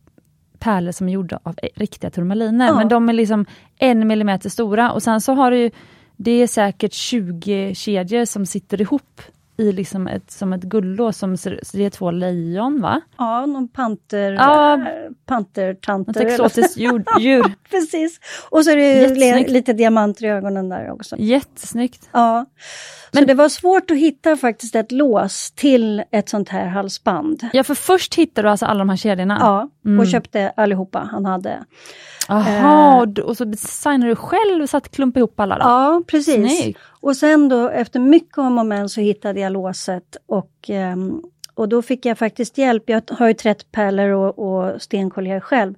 pärlor 0.59 0.93
som 0.93 1.09
är 1.09 1.13
gjorda 1.13 1.39
av 1.43 1.57
riktiga 1.75 2.11
turmaliner, 2.11 2.67
Ja. 2.67 2.75
men 2.77 2.89
de 2.89 3.09
är 3.09 3.13
liksom 3.13 3.47
en 3.79 4.07
millimeter 4.09 4.49
stora 4.51 4.93
och 4.93 5.03
sen 5.03 5.21
så 5.21 5.33
har 5.35 5.51
du 5.51 5.59
ju, 5.59 5.71
det 6.17 6.31
är 6.31 6.47
säkert 6.47 6.93
20 6.93 7.75
kedjor 7.75 8.25
som 8.25 8.47
sitter 8.47 8.81
ihop 8.81 9.21
i 9.59 9.73
liksom 9.73 10.07
ett, 10.07 10.31
som 10.31 10.53
ett 10.53 10.63
guldlås, 10.63 11.19
som 11.19 11.37
det 11.73 11.85
är 11.85 11.91
två 11.91 12.11
lejon 12.11 12.81
va? 12.81 13.01
Ja, 13.19 13.47
någon 13.47 13.69
panter, 13.69 14.33
Ja. 14.33 14.87
pantertanter. 15.27 16.13
Något 16.25 16.31
exotiskt 16.33 16.77
djur. 17.21 17.55
Precis. 17.71 18.21
Och 18.51 18.65
så 18.65 18.71
är 18.71 18.77
det 18.77 19.49
lite 19.49 19.73
diamanter 19.73 20.25
i 20.25 20.29
ögonen 20.29 20.69
där 20.69 20.91
också. 20.93 21.17
Jättesnyggt. 21.19 22.09
Ja. 22.13 22.47
Men- 23.13 23.27
det 23.27 23.35
var 23.35 23.49
svårt 23.49 23.91
att 23.91 23.97
hitta 23.97 24.37
faktiskt 24.37 24.75
ett 24.75 24.93
lås 24.93 25.51
till 25.51 26.03
ett 26.11 26.29
sånt 26.29 26.49
här 26.49 26.67
halsband. 26.67 27.49
Ja, 27.53 27.65
för 27.65 27.75
först 27.75 28.15
hittade 28.15 28.49
du 28.49 28.51
alltså 28.51 28.67
alla 28.67 28.79
de 28.79 28.89
här 28.89 28.97
kedjorna? 28.97 29.37
Ja, 29.41 29.69
Mm. 29.85 30.01
och 30.01 30.07
köpte 30.07 30.53
allihopa 30.57 31.09
han 31.13 31.25
hade. 31.25 31.65
Jaha, 32.29 32.97
och 33.01 33.09
du- 33.09 33.23
och 33.23 33.37
så 33.37 33.45
designade 33.45 34.07
du 34.13 34.17
själv 34.17 34.63
och 34.63 34.71
satt 34.71 34.91
klumpa 34.91 35.19
ihop 35.19 35.41
alla 35.41 35.55
då? 35.59 35.63
Ja, 35.65 36.03
precis. 36.07 36.59
Snyggt. 36.61 36.79
Och 37.01 37.17
sen 37.17 37.49
då 37.49 37.69
efter 37.69 38.01
mycket 38.01 38.39
om 38.39 38.59
och 38.59 38.67
men 38.67 38.89
så 38.89 39.01
hittade 39.01 39.41
jag 39.41 39.53
låset 39.53 40.17
och, 40.29 40.51
ehm, 40.69 41.23
och 41.57 41.69
då 41.69 41.83
fick 41.83 42.07
jag 42.07 42.19
faktiskt 42.19 42.59
hjälp. 42.59 42.83
Jag 42.87 43.03
har 43.11 43.29
ju 43.29 43.35
trättpärlor 43.35 44.09
och, 44.09 44.39
och 44.39 44.83
stenkollier 44.83 45.41
själv. 45.41 45.75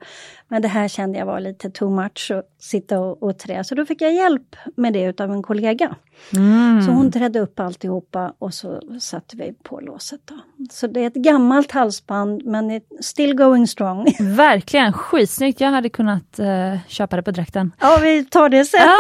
Men 0.49 0.63
det 0.63 0.69
här 0.69 0.89
kände 0.89 1.19
jag 1.19 1.27
var 1.27 1.41
lite 1.41 1.71
too 1.71 1.91
much 1.91 2.31
att 2.31 2.45
sitta 2.59 3.01
och, 3.01 3.23
och 3.23 3.39
trä. 3.39 3.65
Så 3.65 3.75
då 3.75 3.87
fick 3.87 4.03
jag 4.03 4.15
hjälp 4.15 4.57
med 4.77 4.93
det 4.93 5.03
utav 5.03 5.33
en 5.33 5.43
kollega. 5.43 5.97
Mm. 6.37 6.83
Så 6.83 6.91
hon 6.91 7.13
trädde 7.13 7.41
upp 7.41 7.61
alltihopa 7.61 8.33
och 8.39 8.55
så 8.55 8.81
satte 9.01 9.37
vi 9.37 9.53
på 9.63 9.81
låset. 9.81 10.21
Då. 10.25 10.35
Så 10.71 10.87
det 10.87 11.01
är 11.01 11.07
ett 11.07 11.15
gammalt 11.15 11.73
halsband 11.73 12.45
men 12.45 12.81
still 13.01 13.35
going 13.35 13.67
strong. 13.67 14.07
Verkligen 14.21 14.93
skitsnyggt, 14.93 15.61
jag 15.61 15.71
hade 15.71 15.89
kunnat 15.89 16.39
eh, 16.39 16.79
köpa 16.89 17.17
det 17.17 17.23
på 17.23 17.31
dräkten. 17.31 17.73
Ja, 17.81 17.99
vi 18.03 18.25
tar 18.25 18.49
det 18.49 18.65
sen. 18.65 18.81
Ja, 18.81 18.99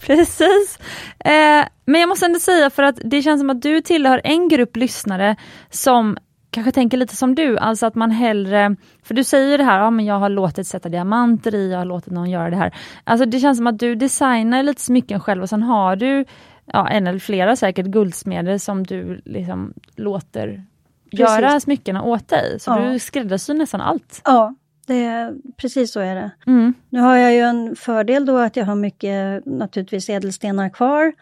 precis. 0.06 0.78
Eh, 1.18 1.64
men 1.84 2.00
jag 2.00 2.08
måste 2.08 2.26
ändå 2.26 2.38
säga 2.38 2.70
för 2.70 2.82
att 2.82 2.98
det 3.04 3.22
känns 3.22 3.40
som 3.40 3.50
att 3.50 3.62
du 3.62 3.80
tillhör 3.80 4.20
en 4.24 4.48
grupp 4.48 4.76
lyssnare 4.76 5.36
som 5.70 6.18
kanske 6.50 6.72
tänker 6.72 6.96
lite 6.96 7.16
som 7.16 7.34
du, 7.34 7.58
alltså 7.58 7.86
att 7.86 7.94
man 7.94 8.10
hellre, 8.10 8.76
för 9.02 9.14
du 9.14 9.24
säger 9.24 9.58
det 9.58 9.64
här, 9.64 9.78
ja 9.78 9.90
men 9.90 10.04
jag 10.04 10.18
har 10.18 10.28
låtit 10.28 10.66
sätta 10.66 10.88
diamanter 10.88 11.54
i, 11.54 11.70
jag 11.70 11.78
har 11.78 11.84
låtit 11.84 12.12
någon 12.12 12.30
göra 12.30 12.50
det 12.50 12.56
här. 12.56 12.74
Alltså 13.04 13.26
det 13.26 13.40
känns 13.40 13.58
som 13.58 13.66
att 13.66 13.78
du 13.78 13.94
designar 13.94 14.62
lite 14.62 14.80
smycken 14.82 15.20
själv 15.20 15.42
och 15.42 15.48
sen 15.48 15.62
har 15.62 15.96
du, 15.96 16.24
ja 16.66 16.88
en 16.88 17.06
eller 17.06 17.18
flera 17.18 17.56
säkert, 17.56 17.86
guldsmeder 17.86 18.58
som 18.58 18.84
du 18.84 19.20
liksom 19.24 19.72
låter 19.96 20.64
göra 21.10 21.60
smyckena 21.60 22.02
åt 22.02 22.28
dig. 22.28 22.60
Så 22.60 22.70
Ja. 22.70 22.78
du 22.78 22.98
skräddarsyr 22.98 23.54
nästan 23.54 23.80
allt. 23.80 24.20
Ja, 24.24 24.54
det, 24.88 25.34
precis 25.56 25.92
så 25.92 26.00
är 26.00 26.14
det. 26.14 26.30
Mm. 26.46 26.74
Nu 26.90 27.00
har 27.00 27.16
jag 27.16 27.32
ju 27.34 27.40
en 27.40 27.76
fördel 27.76 28.26
då 28.26 28.36
att 28.38 28.56
jag 28.56 28.64
har 28.64 28.74
mycket 28.74 29.46
naturligtvis 29.46 30.08
ädelstenar 30.08 30.68
kvar. 30.68 31.12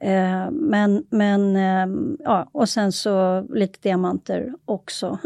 Eh, 0.00 0.50
men, 0.50 1.04
men 1.10 1.56
eh, 1.56 2.16
ja, 2.24 2.48
och 2.52 2.68
sen 2.68 2.92
så 2.92 3.46
lite 3.54 3.78
diamanter 3.82 4.52
också. 4.64 5.18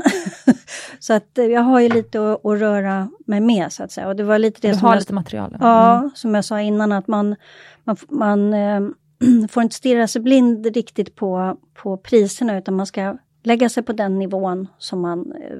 så 0.99 1.13
att 1.13 1.39
eh, 1.39 1.45
jag 1.45 1.61
har 1.61 1.81
ju 1.81 1.89
lite 1.89 2.33
att, 2.33 2.47
att 2.47 2.59
röra 2.61 3.09
mig 3.27 3.41
med 3.41 3.73
så 3.73 3.83
att 3.83 3.93
säga. 3.93 4.09
Och 4.09 4.17
det 4.17 4.25
var 4.25 4.39
lite 4.39 4.61
det 4.61 4.69
Du 4.69 4.75
som 4.75 4.83
har 4.85 4.95
jag, 4.95 5.01
lite 5.01 5.15
material. 5.15 5.57
ja, 5.61 5.99
Mm. 5.99 6.11
som 6.15 6.35
jag 6.35 6.45
sa 6.45 6.61
innan 6.61 6.93
att 6.93 7.07
man, 7.09 7.37
man, 7.85 7.97
man 8.09 8.55
eh, 8.55 8.81
får 9.51 9.63
inte 9.63 9.75
stirra 9.77 10.07
sig 10.07 10.23
blind 10.23 10.67
riktigt 10.67 11.17
på, 11.17 11.57
på 11.83 11.97
priserna 11.97 12.59
utan 12.59 12.75
man 12.77 12.87
ska 12.87 13.17
lägga 13.43 13.69
sig 13.69 13.83
på 13.83 13.93
den 13.93 14.19
nivån 14.19 14.69
som 14.79 15.01
man 15.01 15.33
eh, 15.33 15.59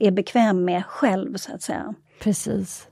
är 0.00 0.10
bekväm 0.10 0.64
med 0.64 0.86
själv 0.86 1.36
så 1.36 1.54
att 1.54 1.62
säga. 1.62 1.94
Precis. 2.20 2.88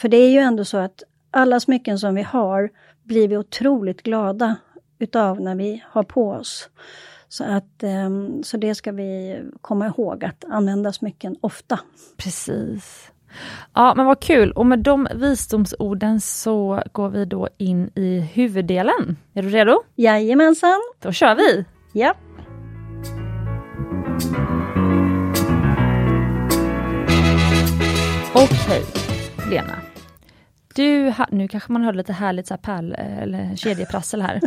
För 0.00 0.08
det 0.08 0.16
är 0.16 0.30
ju 0.30 0.38
ändå 0.38 0.64
så 0.64 0.76
att 0.76 1.02
alla 1.30 1.60
smycken 1.60 1.98
som 1.98 2.14
vi 2.14 2.22
har 2.22 2.70
blir 3.02 3.28
vi 3.28 3.36
otroligt 3.36 4.02
glada 4.02 4.56
utav 4.98 5.40
när 5.40 5.54
vi 5.54 5.82
har 5.90 6.02
på 6.02 6.30
oss. 6.30 6.70
Så, 7.28 7.44
att, 7.44 7.82
ehm, 7.82 8.42
så 8.42 8.56
det 8.56 8.74
ska 8.74 8.92
vi 8.92 9.40
komma 9.60 9.86
ihåg 9.86 10.24
att 10.24 10.44
använda 10.48 10.92
smycken 10.92 11.36
ofta. 11.40 11.80
Precis. 12.16 13.10
Ja, 13.74 13.94
men 13.96 14.06
vad 14.06 14.20
kul. 14.20 14.52
Och 14.52 14.66
med 14.66 14.78
de 14.78 15.08
visdomsorden 15.14 16.20
så 16.20 16.82
går 16.92 17.08
vi 17.08 17.24
då 17.24 17.48
in 17.58 17.90
i 17.94 18.20
huvuddelen. 18.20 19.16
Är 19.32 19.42
du 19.42 19.48
redo? 19.48 19.82
Jajamensan! 19.94 20.80
Då 21.02 21.12
kör 21.12 21.34
vi! 21.34 21.64
Ja. 21.92 22.14
Okej, 28.36 28.82
Lena. 29.50 29.76
Du 30.74 31.10
ha, 31.10 31.26
nu 31.30 31.48
kanske 31.48 31.72
man 31.72 31.82
hör 31.82 31.92
lite 31.92 32.12
härligt 32.12 32.46
så 32.46 32.54
här 32.54 32.58
pärl, 32.58 32.94
eller 32.94 33.56
kedjeprassel 33.56 34.22
här. 34.22 34.40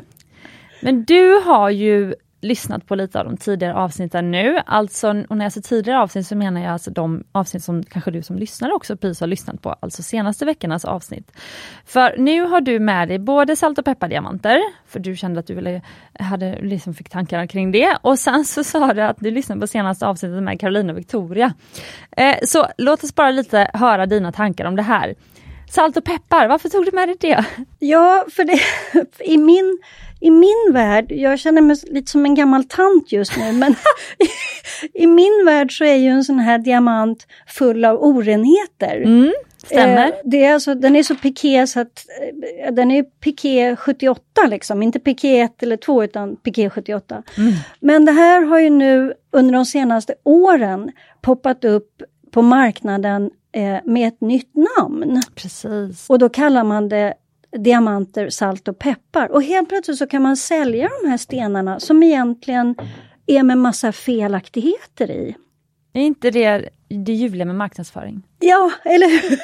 Men 0.82 1.04
du 1.04 1.34
har 1.46 1.70
ju 1.70 2.14
lyssnat 2.48 2.88
på 2.88 2.96
lite 2.96 3.20
av 3.20 3.26
de 3.26 3.38
tidigare 3.38 3.74
avsnitten 3.74 4.32
nu. 4.32 4.60
Alltså, 4.66 5.10
och 5.30 5.38
när 5.38 5.46
jag 5.46 5.52
säger 5.52 5.68
tidigare 5.68 6.00
avsnitt 6.00 6.28
så 6.28 6.36
menar 6.36 6.62
jag 6.62 6.72
alltså 6.72 6.92
de 6.92 7.24
avsnitt 7.32 7.64
som 7.64 7.84
kanske 7.84 8.12
du 8.12 8.22
som 8.24 8.38
lyssnare 8.38 8.74
också 8.74 8.98
precis 8.98 9.20
har 9.20 9.28
lyssnat 9.28 9.62
på, 9.62 9.70
alltså 9.80 10.04
senaste 10.04 10.46
veckornas 10.46 10.86
avsnitt. 10.86 11.32
För 11.86 12.16
nu 12.18 12.42
har 12.42 12.62
du 12.62 12.80
med 12.80 13.08
dig 13.08 13.20
både 13.20 13.56
salt 13.56 13.80
och 13.80 13.86
peppardiamanter, 13.86 14.62
för 14.88 15.00
du 15.00 15.16
kände 15.16 15.40
att 15.40 15.48
du 15.48 15.54
ville, 15.54 15.82
hade, 16.20 16.62
liksom 16.62 16.94
fick 16.94 17.10
tankar 17.10 17.48
kring 17.48 17.72
det. 17.72 17.98
Och 18.02 18.20
sen 18.20 18.46
så 18.46 18.64
sa 18.64 18.94
du 18.94 19.02
att 19.02 19.18
du 19.20 19.32
lyssnade 19.32 19.62
på 19.62 19.68
senaste 19.68 20.08
avsnittet 20.08 20.44
med 20.44 20.60
Carolina 20.60 20.94
och 20.94 21.00
Victoria. 21.00 21.54
Eh, 22.18 22.36
så 22.44 22.68
låt 22.78 23.04
oss 23.04 23.16
bara 23.16 23.32
lite 23.32 23.72
höra 23.74 24.06
dina 24.06 24.32
tankar 24.32 24.66
om 24.66 24.76
det 24.76 24.84
här. 24.84 25.16
Salt 25.70 25.98
och 25.98 26.04
peppar, 26.06 26.48
varför 26.48 26.70
tog 26.70 26.86
du 26.86 26.92
med 26.92 27.08
dig 27.08 27.18
det? 27.20 27.46
Ja, 27.80 28.26
för 28.32 28.44
det, 28.44 28.60
i 29.34 29.38
min 29.38 29.80
i 30.20 30.32
min 30.32 30.74
värld, 30.74 31.12
jag 31.12 31.40
känner 31.40 31.62
mig 31.62 31.78
lite 31.84 32.12
som 32.12 32.26
en 32.26 32.36
gammal 32.36 32.64
tant 32.64 33.12
just 33.12 33.38
nu, 33.38 33.52
men 33.52 33.76
i 34.94 35.08
min 35.08 35.46
värld 35.46 35.78
så 35.78 35.84
är 35.84 35.96
ju 35.96 36.10
en 36.10 36.24
sån 36.24 36.40
här 36.40 36.58
diamant 36.58 37.28
full 37.48 37.86
av 37.86 38.04
orenheter. 38.04 39.02
Mm, 39.02 39.34
stämmer. 39.66 40.08
Eh, 40.08 40.14
det 40.24 40.44
är 40.44 40.54
alltså, 40.54 40.76
den 40.76 40.96
är 40.96 41.04
så 41.04 41.16
piké 41.16 41.68
så 41.68 41.80
att 41.80 42.06
eh, 42.64 42.74
den 42.74 42.92
är 42.92 43.04
piké 43.04 43.76
78 43.76 44.22
liksom, 44.48 44.84
inte 44.84 45.00
piké 45.00 45.40
1 45.40 45.64
eller 45.64 45.78
2 45.78 46.04
utan 46.04 46.36
piké 46.36 46.70
78. 46.70 47.24
Mm. 47.38 47.54
Men 47.80 48.06
det 48.06 48.12
här 48.12 48.42
har 48.42 48.60
ju 48.60 48.70
nu 48.70 49.14
under 49.32 49.54
de 49.54 49.66
senaste 49.66 50.16
åren 50.24 50.92
poppat 51.22 51.66
upp 51.66 52.02
på 52.32 52.42
marknaden 52.42 53.32
eh, 53.52 53.78
med 53.84 54.08
ett 54.08 54.22
nytt 54.22 54.52
namn. 54.78 55.22
Precis. 55.36 56.10
Och 56.10 56.20
då 56.20 56.30
kallar 56.30 56.64
man 56.64 56.90
det 56.90 57.14
diamanter, 57.58 58.30
salt 58.30 58.68
och 58.68 58.80
peppar. 58.80 59.32
Och 59.32 59.44
helt 59.44 59.70
plötsligt 59.70 59.98
så 59.98 60.08
kan 60.08 60.22
man 60.22 60.38
sälja 60.38 60.90
de 61.02 61.10
här 61.10 61.18
stenarna 61.18 61.80
som 61.80 62.04
egentligen 62.04 62.76
är 63.26 63.44
med 63.44 63.58
massa 63.58 63.92
felaktigheter 63.92 65.12
i. 65.12 65.36
Är 65.94 66.02
inte 66.02 66.32
det 66.32 66.70
det 66.90 67.14
ljuvliga 67.14 67.46
med 67.46 67.56
marknadsföring? 67.56 68.24
Ja, 68.40 68.72
eller 68.86 69.08
hur? 69.08 69.40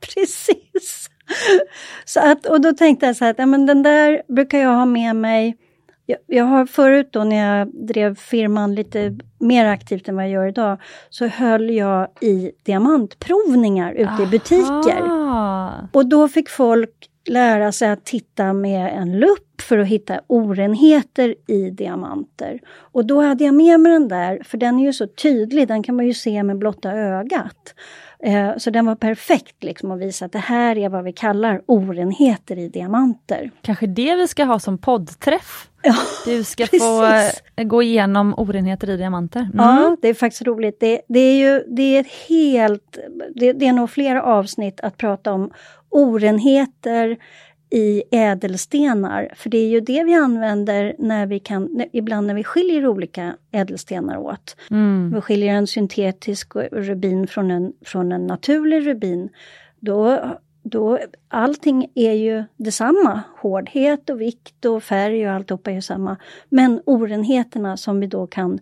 Precis. 0.14 1.10
Så 2.04 2.20
att, 2.20 2.46
och 2.46 2.60
då 2.60 2.72
tänkte 2.72 3.06
jag 3.06 3.16
så 3.16 3.24
här, 3.24 3.30
att 3.30 3.38
ja, 3.38 3.46
men 3.46 3.66
den 3.66 3.82
där 3.82 4.22
brukar 4.28 4.58
jag 4.58 4.74
ha 4.74 4.86
med 4.86 5.16
mig 5.16 5.56
jag, 6.10 6.18
jag 6.26 6.44
har 6.44 6.66
förut 6.66 7.08
då 7.12 7.24
när 7.24 7.58
jag 7.58 7.68
drev 7.86 8.14
firman 8.14 8.74
lite 8.74 9.18
mer 9.38 9.66
aktivt 9.66 10.08
än 10.08 10.16
vad 10.16 10.24
jag 10.24 10.32
gör 10.32 10.46
idag, 10.46 10.78
så 11.10 11.26
höll 11.26 11.70
jag 11.70 12.08
i 12.20 12.52
diamantprovningar 12.62 13.92
ute 13.92 14.10
Aha. 14.10 14.22
i 14.22 14.26
butiker. 14.26 15.02
Och 15.92 16.06
då 16.06 16.28
fick 16.28 16.48
folk 16.48 17.09
lära 17.28 17.72
sig 17.72 17.90
att 17.90 18.04
titta 18.04 18.52
med 18.52 18.92
en 18.96 19.18
lupp 19.18 19.60
för 19.60 19.78
att 19.78 19.86
hitta 19.86 20.20
orenheter 20.26 21.34
i 21.46 21.70
diamanter. 21.70 22.60
Och 22.68 23.06
då 23.06 23.22
hade 23.22 23.44
jag 23.44 23.54
med 23.54 23.80
mig 23.80 23.92
den 23.92 24.08
där, 24.08 24.42
för 24.44 24.58
den 24.58 24.78
är 24.78 24.84
ju 24.84 24.92
så 24.92 25.06
tydlig, 25.06 25.68
den 25.68 25.82
kan 25.82 25.96
man 25.96 26.06
ju 26.06 26.14
se 26.14 26.42
med 26.42 26.58
blotta 26.58 26.92
ögat. 26.92 27.74
Eh, 28.22 28.56
så 28.56 28.70
den 28.70 28.86
var 28.86 28.94
perfekt 28.94 29.64
liksom 29.64 29.90
att 29.90 30.00
visa 30.00 30.24
att 30.24 30.32
det 30.32 30.38
här 30.38 30.78
är 30.78 30.88
vad 30.88 31.04
vi 31.04 31.12
kallar 31.12 31.62
orenheter 31.66 32.58
i 32.58 32.68
diamanter. 32.68 33.50
Kanske 33.62 33.86
det 33.86 34.14
vi 34.14 34.28
ska 34.28 34.44
ha 34.44 34.58
som 34.58 34.78
poddträff? 34.78 35.68
Ja, 35.82 35.94
du 36.24 36.44
ska 36.44 36.66
få 36.66 37.04
eh, 37.56 37.64
gå 37.64 37.82
igenom 37.82 38.34
orenheter 38.36 38.90
i 38.90 38.96
diamanter. 38.96 39.40
Mm. 39.40 39.52
Ja, 39.56 39.96
det 40.02 40.08
är 40.08 40.14
faktiskt 40.14 40.42
roligt. 40.42 40.80
Det, 40.80 41.00
det 41.08 41.20
är 41.20 41.34
ju 41.34 41.64
det 41.66 41.96
är 41.96 42.00
ett 42.00 42.12
helt, 42.28 42.98
det, 43.34 43.52
det 43.52 43.66
är 43.66 43.72
nog 43.72 43.90
flera 43.90 44.22
avsnitt 44.22 44.80
att 44.80 44.96
prata 44.96 45.32
om 45.32 45.50
orenheter 45.90 47.18
i 47.70 48.02
ädelstenar. 48.10 49.32
För 49.36 49.50
det 49.50 49.58
är 49.58 49.68
ju 49.68 49.80
det 49.80 50.04
vi 50.04 50.14
använder 50.14 50.94
när 50.98 51.26
vi 51.26 51.38
kan, 51.38 51.84
ibland 51.92 52.26
när 52.26 52.34
vi 52.34 52.44
skiljer 52.44 52.86
olika 52.86 53.36
ädelstenar 53.50 54.16
åt. 54.16 54.56
Mm. 54.70 55.12
Vi 55.14 55.20
skiljer 55.20 55.54
en 55.54 55.66
syntetisk 55.66 56.56
rubin 56.72 57.26
från 57.26 57.50
en, 57.50 57.72
från 57.84 58.12
en 58.12 58.26
naturlig 58.26 58.86
rubin. 58.86 59.28
Då, 59.80 60.20
då, 60.62 60.98
allting 61.28 61.86
är 61.94 62.12
ju 62.12 62.44
detsamma. 62.56 63.22
Hårdhet 63.38 64.10
och 64.10 64.20
vikt 64.20 64.64
och 64.64 64.82
färg 64.82 65.28
och 65.28 65.34
alltihopa 65.34 65.70
är 65.70 65.74
ju 65.74 65.82
samma. 65.82 66.16
Men 66.48 66.80
orenheterna 66.86 67.76
som 67.76 68.00
vi 68.00 68.06
då 68.06 68.26
kan 68.26 68.58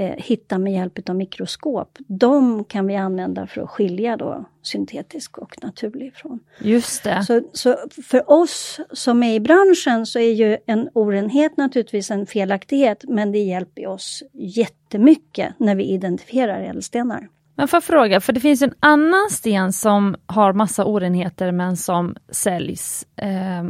eh, 0.00 0.14
hitta 0.16 0.58
med 0.58 0.72
hjälp 0.72 1.08
av 1.08 1.16
mikroskop, 1.16 1.98
de 2.06 2.64
kan 2.64 2.86
vi 2.86 2.96
använda 2.96 3.46
för 3.46 3.60
att 3.60 3.70
skilja 3.70 4.16
då 4.16 4.44
syntetisk 4.62 5.38
och 5.38 5.62
naturlig 5.62 6.06
ifrån. 6.06 6.40
Just 6.60 7.04
det. 7.04 7.24
Så, 7.24 7.42
så 7.52 7.76
för 8.04 8.30
oss 8.30 8.80
som 8.92 9.22
är 9.22 9.34
i 9.34 9.40
branschen 9.40 10.06
så 10.06 10.18
är 10.18 10.32
ju 10.32 10.56
en 10.66 10.88
orenhet 10.92 11.56
naturligtvis 11.56 12.10
en 12.10 12.26
felaktighet, 12.26 13.04
men 13.08 13.32
det 13.32 13.38
hjälper 13.38 13.86
oss 13.86 14.22
jättemycket 14.32 15.54
när 15.58 15.74
vi 15.74 15.84
identifierar 15.84 16.60
ädelstenar. 16.62 17.28
Men 17.54 17.68
får 17.68 17.76
jag 17.76 17.84
fråga, 17.84 18.20
för 18.20 18.32
det 18.32 18.40
finns 18.40 18.62
en 18.62 18.74
annan 18.80 19.30
sten 19.30 19.72
som 19.72 20.16
har 20.26 20.52
massa 20.52 20.84
orenheter 20.84 21.52
men 21.52 21.76
som 21.76 22.16
säljs 22.30 23.06
eh, 23.16 23.64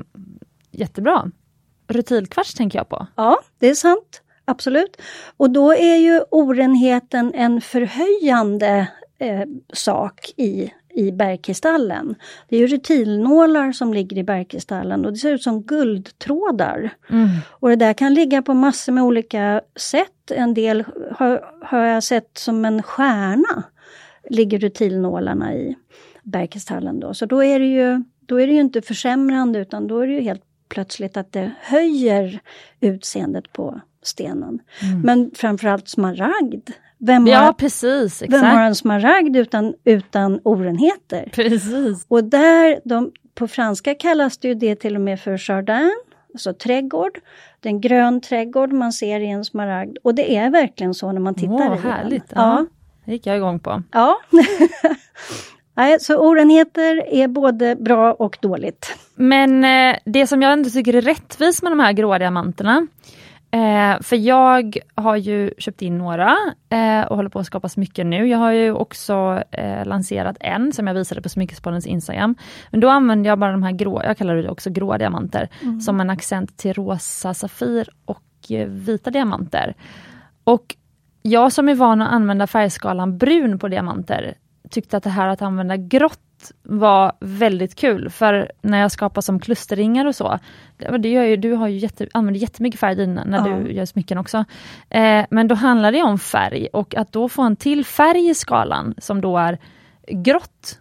jättebra. 0.71 1.31
Rutilkvarts 1.89 2.55
tänker 2.55 2.79
jag 2.79 2.89
på. 2.89 3.07
Ja, 3.17 3.41
det 3.59 3.69
är 3.69 3.75
sant. 3.75 4.23
Absolut. 4.51 4.97
Och 5.37 5.51
då 5.51 5.75
är 5.75 5.97
ju 5.97 6.21
orenheten 6.31 7.35
en 7.35 7.61
förhöjande 7.61 8.89
eh, 9.19 9.43
sak 9.73 10.33
i, 10.37 10.73
i 10.95 11.13
bergkristallen. 11.13 12.15
Det 12.49 12.57
är 12.57 12.61
ju 12.61 12.67
rutilnålar 12.67 13.73
som 13.73 13.95
ligger 13.95 14.19
i 14.19 14.25
bergkristallen 14.25 15.05
och 15.05 15.13
det 15.13 15.19
ser 15.19 15.33
ut 15.33 15.43
som 15.43 15.63
guldtrådar. 15.63 16.91
Mm. 17.11 17.29
Och 17.49 17.69
det 17.69 17.77
där 17.77 17.93
kan 17.93 18.15
ligga 18.15 18.43
på 18.43 18.55
massor 18.55 18.93
med 18.93 19.05
olika 19.05 19.61
sätt. 19.77 20.31
En 20.31 20.55
del 20.55 20.85
har, 21.13 21.45
har 21.65 21.85
jag 21.85 22.03
sett 22.03 22.39
som 22.39 22.65
en 22.65 22.83
stjärna, 22.83 23.63
ligger 24.31 24.59
rutilnålarna 24.59 25.55
i 25.55 25.77
bergkristallen. 26.23 27.01
Då. 27.01 27.15
Så 27.15 27.27
då 27.27 27.45
är, 27.45 27.59
det 27.61 27.67
ju, 27.67 28.05
då 28.21 28.41
är 28.41 28.47
det 28.47 28.53
ju 28.53 28.61
inte 28.61 28.83
försämrande 28.83 29.59
utan 29.59 29.87
då 29.87 30.01
är 30.01 30.07
det 30.07 30.13
ju 30.13 30.21
helt 30.21 30.43
plötsligt 30.69 31.17
att 31.17 31.33
det 31.33 31.53
höjer 31.61 32.41
utseendet 32.81 33.53
på 33.53 33.81
stenen. 34.03 34.59
Mm. 34.83 35.01
Men 35.01 35.31
framförallt 35.35 35.89
smaragd. 35.89 36.71
Vem 36.99 37.27
ja, 37.27 37.39
har, 37.39 37.53
precis, 37.53 38.23
vem 38.29 38.45
har 38.45 38.63
en 38.63 38.75
smaragd 38.75 39.37
utan, 39.37 39.75
utan 39.85 40.41
orenheter? 40.45 41.29
Precis. 41.33 42.07
Och 42.09 42.25
där, 42.25 42.81
de, 42.85 43.13
på 43.35 43.49
franska 43.49 43.95
kallas 43.95 44.39
det, 44.39 44.55
det 44.55 44.77
till 44.77 44.95
och 44.95 45.01
med 45.01 45.21
för 45.21 45.51
jardin, 45.51 45.93
alltså 46.35 46.55
trädgård. 46.55 47.19
Det 47.61 47.69
är 47.69 47.71
en 47.71 47.81
grön 47.81 48.21
trädgård 48.21 48.73
man 48.73 48.93
ser 48.93 49.21
i 49.21 49.27
en 49.27 49.45
smaragd. 49.45 49.97
Och 50.03 50.15
det 50.15 50.37
är 50.37 50.51
verkligen 50.51 50.95
så 50.95 51.13
när 51.13 51.21
man 51.21 51.35
tittar 51.35 51.73
oh, 51.73 51.77
i 51.77 51.79
härligt. 51.79 52.29
den. 52.29 52.39
Ja. 52.39 52.67
Det 53.05 53.13
gick 53.13 53.27
jag 53.27 53.37
igång 53.37 53.61
på. 53.61 53.83
Ja. 53.93 54.21
Nej, 55.75 56.01
så 56.01 56.17
orenheter 56.17 57.15
är 57.15 57.29
både 57.29 57.77
bra 57.77 58.13
och 58.13 58.39
dåligt. 58.41 58.97
Men 59.15 59.65
eh, 59.65 59.97
det 60.05 60.27
som 60.27 60.43
jag 60.43 60.53
ändå 60.53 60.71
tycker 60.71 60.95
är 60.95 61.01
rättvist 61.01 61.63
med 61.63 61.73
de 61.73 61.81
här 61.81 61.93
gråa 61.93 62.19
diamanterna 62.19 62.87
Eh, 63.53 64.01
för 64.01 64.17
jag 64.17 64.79
har 64.95 65.17
ju 65.17 65.51
köpt 65.59 65.83
in 65.83 65.99
några 65.99 66.37
eh, 66.69 67.03
och 67.03 67.17
håller 67.17 67.29
på 67.29 67.39
att 67.39 67.47
skapa 67.47 67.69
smycken 67.69 68.11
nu. 68.11 68.27
Jag 68.29 68.39
har 68.39 68.53
ju 68.53 68.73
också 68.73 69.43
eh, 69.51 69.85
lanserat 69.87 70.37
en 70.41 70.73
som 70.73 70.87
jag 70.87 70.95
visade 70.95 71.23
på 71.23 71.29
Smyckespoddens 71.29 71.87
Instagram. 71.87 72.35
Men 72.71 72.81
då 72.81 72.89
använder 72.89 73.31
jag 73.31 73.39
bara 73.39 73.53
de 73.53 73.63
här 73.63 73.73
grå, 73.73 74.03
jag 74.05 74.19
kallar 74.19 74.37
det 74.37 74.51
också 74.51 74.71
grå 74.71 74.97
diamanter, 74.97 75.49
mm. 75.63 75.81
som 75.81 76.01
en 76.01 76.11
accent 76.11 76.57
till 76.57 76.75
rosa 76.75 77.35
safir 77.35 77.89
och 78.05 78.51
eh, 78.51 78.69
vita 78.69 79.11
diamanter. 79.11 79.75
Och 80.45 80.77
jag 81.23 81.53
som 81.53 81.69
är 81.69 81.75
van 81.75 82.03
att 82.03 82.13
använda 82.13 82.47
färgskalan 82.47 83.19
brun 83.19 83.59
på 83.59 83.69
diamanter 83.69 84.35
tyckte 84.71 84.97
att 84.97 85.03
det 85.03 85.11
här 85.11 85.29
att 85.29 85.43
använda 85.43 85.77
grått 85.77 86.21
var 86.63 87.13
väldigt 87.21 87.75
kul 87.75 88.11
för 88.11 88.53
när 88.63 88.81
jag 88.81 88.93
skapar 88.93 89.21
som 89.21 89.41
klusterringar 89.41 90.07
och 90.07 90.15
så, 90.15 90.39
det 90.99 91.09
gör 91.09 91.25
ju, 91.25 91.37
du 91.37 91.53
har 91.53 91.69
ju 91.69 91.79
jätte, 91.79 92.09
använder 92.13 92.41
jättemycket 92.41 92.81
färg 92.81 92.95
dina, 92.95 93.25
när 93.25 93.49
ja. 93.49 93.57
du 93.57 93.73
gör 93.73 93.85
smycken 93.85 94.19
också. 94.19 94.45
Eh, 94.91 95.25
men 95.31 95.49
då 95.49 95.55
handlar 95.55 95.93
det 95.93 96.03
om 96.03 96.19
färg 96.19 96.69
och 96.73 96.95
att 96.95 97.13
då 97.13 97.29
få 97.29 97.43
en 97.43 97.57
till 97.57 97.85
färg 97.85 98.29
i 98.29 98.35
skalan 98.35 98.95
som 98.99 99.21
då 99.21 99.39
är 99.39 99.59
grått. 100.09 100.79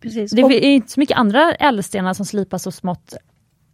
Precis. 0.00 0.30
Det 0.30 0.42
är 0.42 0.64
inte 0.64 0.92
så 0.92 1.00
mycket 1.00 1.18
andra 1.18 1.54
ädelstenar 1.54 2.14
som 2.14 2.26
slipas 2.26 2.62
så 2.62 2.70
smått 2.70 3.14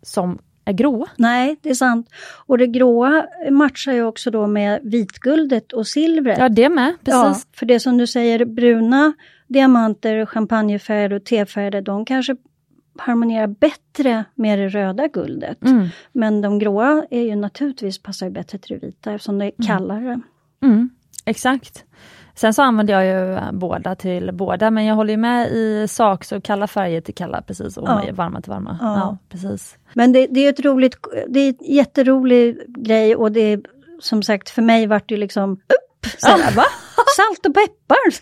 som 0.02 0.38
är 0.68 0.72
gråa. 0.72 1.08
Nej, 1.16 1.56
det 1.62 1.70
är 1.70 1.74
sant. 1.74 2.10
Och 2.46 2.58
det 2.58 2.66
gråa 2.66 3.26
matchar 3.50 3.92
ju 3.92 4.04
också 4.04 4.30
då 4.30 4.46
med 4.46 4.80
vitguldet 4.82 5.72
och 5.72 5.86
silvret. 5.86 6.38
Ja, 6.38 6.48
det 6.48 6.68
med. 6.68 6.94
Precis. 7.04 7.44
Ja, 7.44 7.58
för 7.58 7.66
det 7.66 7.80
som 7.80 7.98
du 7.98 8.06
säger, 8.06 8.44
bruna 8.44 9.12
diamanter, 9.48 10.26
champagnefärgade 10.26 11.16
och 11.16 11.24
tefärgade, 11.24 11.80
de 11.80 12.04
kanske 12.04 12.36
harmonierar 12.98 13.46
bättre 13.46 14.24
med 14.34 14.58
det 14.58 14.68
röda 14.68 15.08
guldet. 15.08 15.64
Mm. 15.64 15.88
Men 16.12 16.40
de 16.40 16.58
gråa 16.58 17.06
är 17.10 17.22
ju 17.22 17.36
naturligtvis 17.36 18.02
passar 18.02 18.30
bättre 18.30 18.58
till 18.58 18.78
det 18.80 18.86
vita 18.86 19.12
eftersom 19.12 19.38
det 19.38 19.44
är 19.44 19.52
mm. 19.58 19.66
kallare. 19.66 20.20
Mm. 20.62 20.90
Exakt. 21.24 21.84
Sen 22.34 22.54
så 22.54 22.62
använder 22.62 22.94
jag 22.94 23.06
ju 23.06 23.38
båda 23.52 23.94
till 23.94 24.32
båda, 24.32 24.70
men 24.70 24.84
jag 24.84 24.94
håller 24.94 25.16
med 25.16 25.52
i 25.52 25.88
sak, 25.88 26.24
så 26.24 26.40
kalla 26.40 26.66
färger 26.66 27.00
till 27.00 27.14
kalla 27.14 27.42
precis 27.42 27.76
och 27.76 27.88
ja. 27.88 28.04
varma 28.12 28.40
till 28.40 28.50
varma. 28.50 28.78
Ja. 28.80 28.96
ja. 28.96 29.18
precis. 29.28 29.76
Men 29.94 30.12
det, 30.12 30.26
det, 30.26 30.40
är 30.40 30.50
ett 30.50 30.64
roligt, 30.64 30.96
det 31.28 31.40
är 31.40 31.48
en 31.48 31.74
jätterolig 31.74 32.58
grej 32.66 33.16
och 33.16 33.32
det 33.32 33.40
är 33.40 33.60
som 34.00 34.22
sagt 34.22 34.50
för 34.50 34.62
mig 34.62 34.86
vart 34.86 35.08
det 35.08 35.16
liksom 35.16 35.52
upp, 35.52 36.06
så 36.18 36.26
här, 36.28 36.56
va? 36.56 36.64
Salt 37.16 37.46
och 37.46 37.54
peppar! 37.54 38.14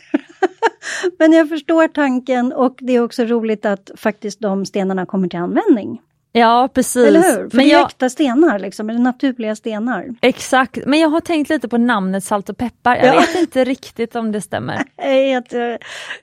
Men 1.19 1.33
jag 1.33 1.49
förstår 1.49 1.89
tanken 1.89 2.53
och 2.53 2.77
det 2.81 2.93
är 2.93 3.05
också 3.05 3.25
roligt 3.25 3.67
att 3.67 3.91
faktiskt 3.97 4.41
de 4.41 4.67
stenarna 4.67 5.07
kommer 5.07 5.29
till 5.29 5.39
användning. 5.39 6.01
Ja 6.33 6.69
precis. 6.75 7.09
Eller 7.09 7.23
hur? 7.23 7.51
För 7.51 7.57
men 7.57 7.67
det 7.67 7.73
är 7.73 7.79
jag... 7.79 7.87
äkta 7.87 8.11
stenar, 8.11 8.59
liksom, 8.59 8.91
eller 8.91 9.01
naturliga 9.01 9.57
stenar. 9.57 10.07
Exakt, 10.21 10.79
men 10.87 10.99
jag 10.99 11.09
har 11.09 11.21
tänkt 11.21 11.51
lite 11.51 11.69
på 11.69 11.79
namnet 11.79 12.25
salt 12.25 12.49
och 12.49 12.57
peppar. 12.57 12.97
Jag 12.97 13.07
ja. 13.07 13.21
vet 13.21 13.35
inte 13.35 13.65
riktigt 13.65 14.17
om 14.17 14.33
det 14.33 14.41
stämmer. 14.41 14.83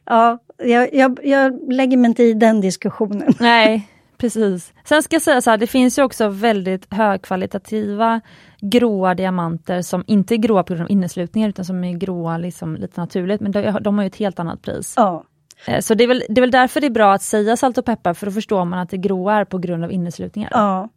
ja, 0.05 0.39
jag, 0.57 0.93
jag, 0.93 1.19
jag 1.23 1.73
lägger 1.73 1.97
mig 1.97 2.09
inte 2.09 2.23
i 2.23 2.33
den 2.33 2.61
diskussionen. 2.61 3.33
Nej, 3.39 3.87
precis. 4.23 4.73
Sen 4.83 5.03
ska 5.03 5.15
jag 5.15 5.21
säga 5.21 5.41
så 5.41 5.49
här, 5.49 5.57
det 5.57 5.67
finns 5.67 5.99
ju 5.99 6.03
också 6.03 6.27
väldigt 6.27 6.93
högkvalitativa 6.93 8.21
gråa 8.61 9.15
diamanter 9.15 9.81
som 9.81 10.03
inte 10.07 10.35
är 10.35 10.37
gråa 10.37 10.63
på 10.63 10.73
grund 10.73 10.83
av 10.85 10.91
inneslutningar 10.91 11.49
utan 11.49 11.65
som 11.65 11.83
är 11.83 11.93
gråa 11.93 12.37
liksom 12.37 12.75
lite 12.75 13.01
naturligt, 13.01 13.41
men 13.41 13.51
de, 13.51 13.79
de 13.81 13.97
har 13.97 14.03
ju 14.03 14.07
ett 14.07 14.15
helt 14.15 14.39
annat 14.39 14.61
pris. 14.61 14.93
Ja. 14.97 15.23
Eh, 15.67 15.79
Så 15.79 15.93
det 15.93 16.03
är, 16.03 16.07
väl, 16.07 16.23
det 16.29 16.39
är 16.39 16.41
väl 16.41 16.51
därför 16.51 16.81
det 16.81 16.87
är 16.87 16.91
bra 16.91 17.13
att 17.13 17.21
säga 17.21 17.57
salt 17.57 17.77
och 17.77 17.85
peppar, 17.85 18.13
för 18.13 18.25
då 18.25 18.31
förstår 18.31 18.65
man 18.65 18.79
att 18.79 18.89
det 18.89 18.97
gråa 18.97 19.33
är 19.33 19.45
på 19.45 19.57
grund 19.57 19.83
av 19.83 19.91
inneslutningar. 19.91 20.49
Ja, 20.53 20.89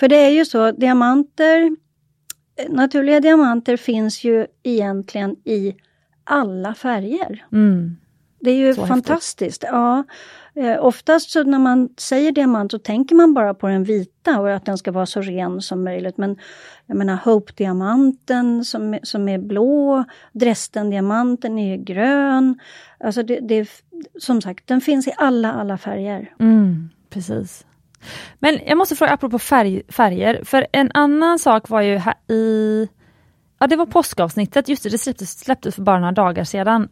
för 0.00 0.08
det 0.08 0.16
är 0.16 0.30
ju 0.30 0.44
så, 0.44 0.72
diamanter, 0.72 1.76
naturliga 2.68 3.20
diamanter 3.20 3.76
finns 3.76 4.24
ju 4.24 4.46
egentligen 4.62 5.36
i 5.44 5.76
alla 6.24 6.74
färger. 6.74 7.46
Mm. 7.52 7.96
Det 8.40 8.50
är 8.50 8.54
ju 8.54 8.74
Så 8.74 8.86
fantastiskt. 8.86 9.64
Ja. 9.66 10.04
Eh, 10.58 10.84
oftast 10.84 11.30
så 11.30 11.42
när 11.44 11.58
man 11.58 11.88
säger 11.98 12.32
diamant 12.32 12.70
så 12.70 12.78
tänker 12.78 13.14
man 13.14 13.34
bara 13.34 13.54
på 13.54 13.68
den 13.68 13.84
vita 13.84 14.40
och 14.40 14.52
att 14.52 14.64
den 14.66 14.78
ska 14.78 14.92
vara 14.92 15.06
så 15.06 15.20
ren 15.20 15.60
som 15.60 15.84
möjligt. 15.84 16.16
Men 16.18 16.36
jag 16.86 16.96
menar 16.96 17.16
Hope-diamanten 17.24 18.64
som, 18.64 18.94
är- 18.94 19.00
som 19.02 19.28
är 19.28 19.38
blå, 19.38 20.04
Dresden-diamanten 20.32 21.58
är 21.58 21.76
grön. 21.76 22.58
Alltså 23.00 23.22
det, 23.22 23.38
det, 23.40 23.68
som 24.18 24.40
sagt, 24.40 24.66
den 24.66 24.80
finns 24.80 25.06
i 25.08 25.12
alla, 25.16 25.52
alla 25.52 25.78
färger. 25.78 26.32
Mm, 26.40 26.88
precis. 27.10 27.66
Men 28.38 28.58
jag 28.66 28.78
måste 28.78 28.96
fråga 28.96 29.12
apropå 29.12 29.38
färg, 29.38 29.82
färger, 29.88 30.44
för 30.44 30.66
en 30.72 30.90
annan 30.94 31.38
sak 31.38 31.68
var 31.68 31.80
ju 31.80 31.96
här 31.96 32.14
i 32.28 32.88
Ja 33.60 33.66
det 33.66 33.76
var 33.76 33.86
påskavsnittet, 33.86 34.68
just 34.68 34.82
det, 34.82 34.88
det 34.88 34.98
släpptes, 34.98 35.38
släpptes 35.38 35.74
för 35.74 35.82
bara 35.82 35.98
några 35.98 36.12
dagar 36.12 36.44
sedan. 36.44 36.88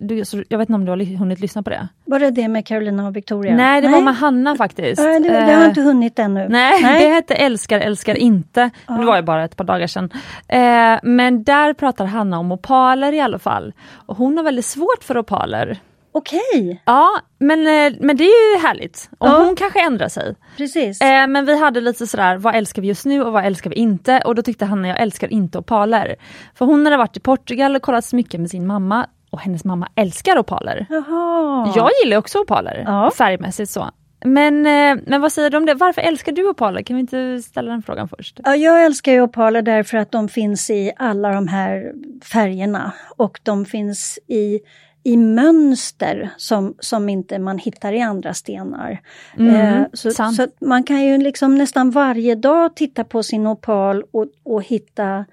Du, 0.00 0.24
så 0.24 0.42
jag 0.48 0.58
vet 0.58 0.68
inte 0.68 0.74
om 0.74 0.84
du 0.84 0.90
har 0.90 1.16
hunnit 1.18 1.40
lyssna 1.40 1.62
på 1.62 1.70
det? 1.70 1.88
Var 2.04 2.18
det 2.18 2.30
det 2.30 2.48
med 2.48 2.66
Carolina 2.66 3.06
och 3.06 3.16
Victoria? 3.16 3.56
Nej, 3.56 3.80
det 3.80 3.88
var 3.88 4.00
med 4.00 4.16
Hanna 4.16 4.56
faktiskt. 4.56 5.02
Nej, 5.02 5.20
det, 5.20 5.28
det 5.28 5.34
har 5.34 5.42
Eh, 5.42 5.50
jag 5.52 5.68
inte 5.68 5.80
hunnit 5.80 6.18
ännu. 6.18 6.48
Nej, 6.48 6.82
det 6.82 7.08
hette 7.14 7.34
Älskar, 7.34 7.80
älskar 7.80 8.14
inte. 8.14 8.70
Men 8.86 9.00
Det 9.00 9.06
var 9.06 9.16
ju 9.16 9.22
bara 9.22 9.44
ett 9.44 9.56
par 9.56 9.64
dagar 9.64 9.86
sedan. 9.86 10.10
Eh, 10.48 10.98
men 11.02 11.44
där 11.44 11.72
pratar 11.74 12.04
Hanna 12.06 12.38
om 12.38 12.52
opaler 12.52 13.12
i 13.12 13.20
alla 13.20 13.38
fall. 13.38 13.72
Och 13.92 14.16
hon 14.16 14.36
har 14.36 14.44
väldigt 14.44 14.64
svårt 14.64 15.04
för 15.04 15.18
opaler. 15.18 15.78
Okej, 16.12 16.82
Ja, 16.86 17.08
men, 17.38 17.58
eh, 17.66 17.92
men 18.00 18.16
det 18.16 18.24
är 18.24 18.56
ju 18.56 18.62
härligt. 18.66 19.10
Och 19.18 19.28
Ja. 19.28 19.38
hon 19.44 19.56
kanske 19.56 19.80
ändrar 19.86 20.08
sig. 20.08 20.34
precis. 20.56 21.00
Eh, 21.00 21.26
men 21.26 21.46
vi 21.46 21.58
hade 21.58 21.80
lite 21.80 22.06
sådär, 22.06 22.36
vad 22.36 22.54
älskar 22.54 22.82
vi 22.82 22.88
just 22.88 23.04
nu 23.06 23.22
och 23.24 23.32
vad 23.32 23.44
älskar 23.44 23.70
vi 23.70 23.76
inte? 23.76 24.22
Och 24.24 24.34
då 24.34 24.42
tyckte 24.42 24.64
Hanna, 24.64 24.88
jag 24.88 25.00
älskar 25.00 25.32
inte 25.32 25.58
opaler. 25.58 26.16
För 26.54 26.64
hon 26.66 26.84
hade 26.86 26.96
varit 26.96 27.16
i 27.16 27.20
Portugal 27.20 27.76
och 27.76 27.82
kollat 27.82 28.04
smycken 28.04 28.40
med 28.40 28.50
sin 28.50 28.66
mamma 28.66 29.06
och 29.30 29.40
hennes 29.40 29.64
mamma 29.64 29.88
älskar 29.94 30.38
opaler. 30.38 30.86
Jaha. 30.90 31.72
Jag 31.76 31.90
gillar 32.04 32.16
också 32.16 32.38
opaler, 32.38 32.82
Ja. 32.86 33.10
färgmässigt 33.18 33.70
så. 33.70 33.90
Men, 34.24 34.66
eh, 34.66 35.02
men 35.06 35.20
vad 35.20 35.32
säger 35.32 35.50
du 35.50 35.56
om 35.56 35.66
det? 35.66 35.74
Varför 35.74 36.02
älskar 36.02 36.32
du 36.32 36.48
opaler? 36.48 36.82
Kan 36.82 36.96
vi 36.96 37.00
inte 37.00 37.42
ställa 37.42 37.70
den 37.70 37.82
frågan 37.82 38.08
först? 38.08 38.40
Ja, 38.44 38.56
jag 38.56 38.84
älskar 38.84 39.12
ju 39.12 39.20
opaler 39.22 39.62
därför 39.62 39.98
att 39.98 40.12
de 40.12 40.28
finns 40.28 40.70
i 40.70 40.92
alla 40.96 41.32
de 41.32 41.48
här 41.48 41.92
färgerna 42.32 42.92
och 43.16 43.40
de 43.42 43.64
finns 43.64 44.18
i, 44.26 44.60
i 45.02 45.16
mönster 45.16 46.30
som, 46.36 46.74
som 46.78 47.08
inte 47.08 47.38
man 47.38 47.58
hittar 47.58 47.92
i 47.92 48.00
andra 48.00 48.34
stenar. 48.34 49.00
Mm, 49.38 49.54
Eh, 49.54 49.86
så, 49.92 50.10
så 50.10 50.48
man 50.60 50.84
kan 50.84 51.04
ju 51.04 51.18
liksom 51.18 51.54
nästan 51.54 51.90
varje 51.90 52.34
dag 52.34 52.76
titta 52.76 53.04
på 53.04 53.22
sin 53.22 53.46
opal 53.46 54.04
och, 54.10 54.26
och 54.42 54.62
hitta 54.62 55.24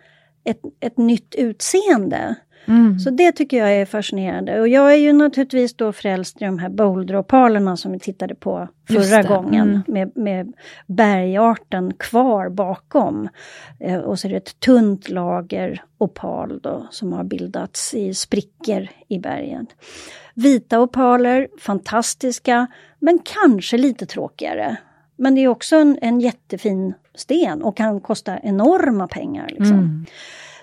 ett, 0.43 0.61
ett 0.79 0.97
nytt 0.97 1.35
utseende. 1.35 2.35
Mm. 2.67 2.99
Så 2.99 3.09
det 3.09 3.31
tycker 3.31 3.57
jag 3.57 3.75
är 3.75 3.85
fascinerande. 3.85 4.59
Och 4.59 4.67
jag 4.67 4.91
är 4.93 4.97
ju 4.97 5.13
naturligtvis 5.13 5.73
då 5.73 5.93
frälst 5.93 6.41
i 6.41 6.45
de 6.45 6.59
här 6.59 6.69
boulderopalerna 6.69 7.77
som 7.77 7.91
vi 7.91 7.99
tittade 7.99 8.35
på 8.35 8.67
förra 8.87 9.23
gången. 9.23 9.69
mm. 9.69 9.81
Med, 9.87 10.11
med 10.17 10.53
bergarten 10.87 11.93
kvar 11.93 12.49
bakom. 12.49 13.29
Eh, 13.79 13.97
och 13.97 14.19
så 14.19 14.27
är 14.27 14.31
det 14.31 14.37
ett 14.37 14.59
tunt 14.59 15.09
lager 15.09 15.83
opal 15.97 16.59
då, 16.63 16.87
som 16.91 17.13
har 17.13 17.23
bildats 17.23 17.93
i 17.93 18.13
sprickor 18.13 18.87
i 19.07 19.19
bergen. 19.19 19.67
Vita 20.33 20.79
opaler, 20.79 21.47
fantastiska, 21.59 22.67
men 22.99 23.19
kanske 23.23 23.77
lite 23.77 24.05
tråkigare. 24.05 24.77
Men 25.15 25.35
det 25.35 25.41
är 25.41 25.47
också 25.47 25.75
en, 25.75 25.97
en 26.01 26.19
jättefin 26.19 26.93
sten 27.15 27.61
och 27.61 27.77
kan 27.77 28.01
kosta 28.01 28.39
enorma 28.39 29.07
pengar. 29.07 29.47
Liksom. 29.47 29.73
Mm. 29.73 30.05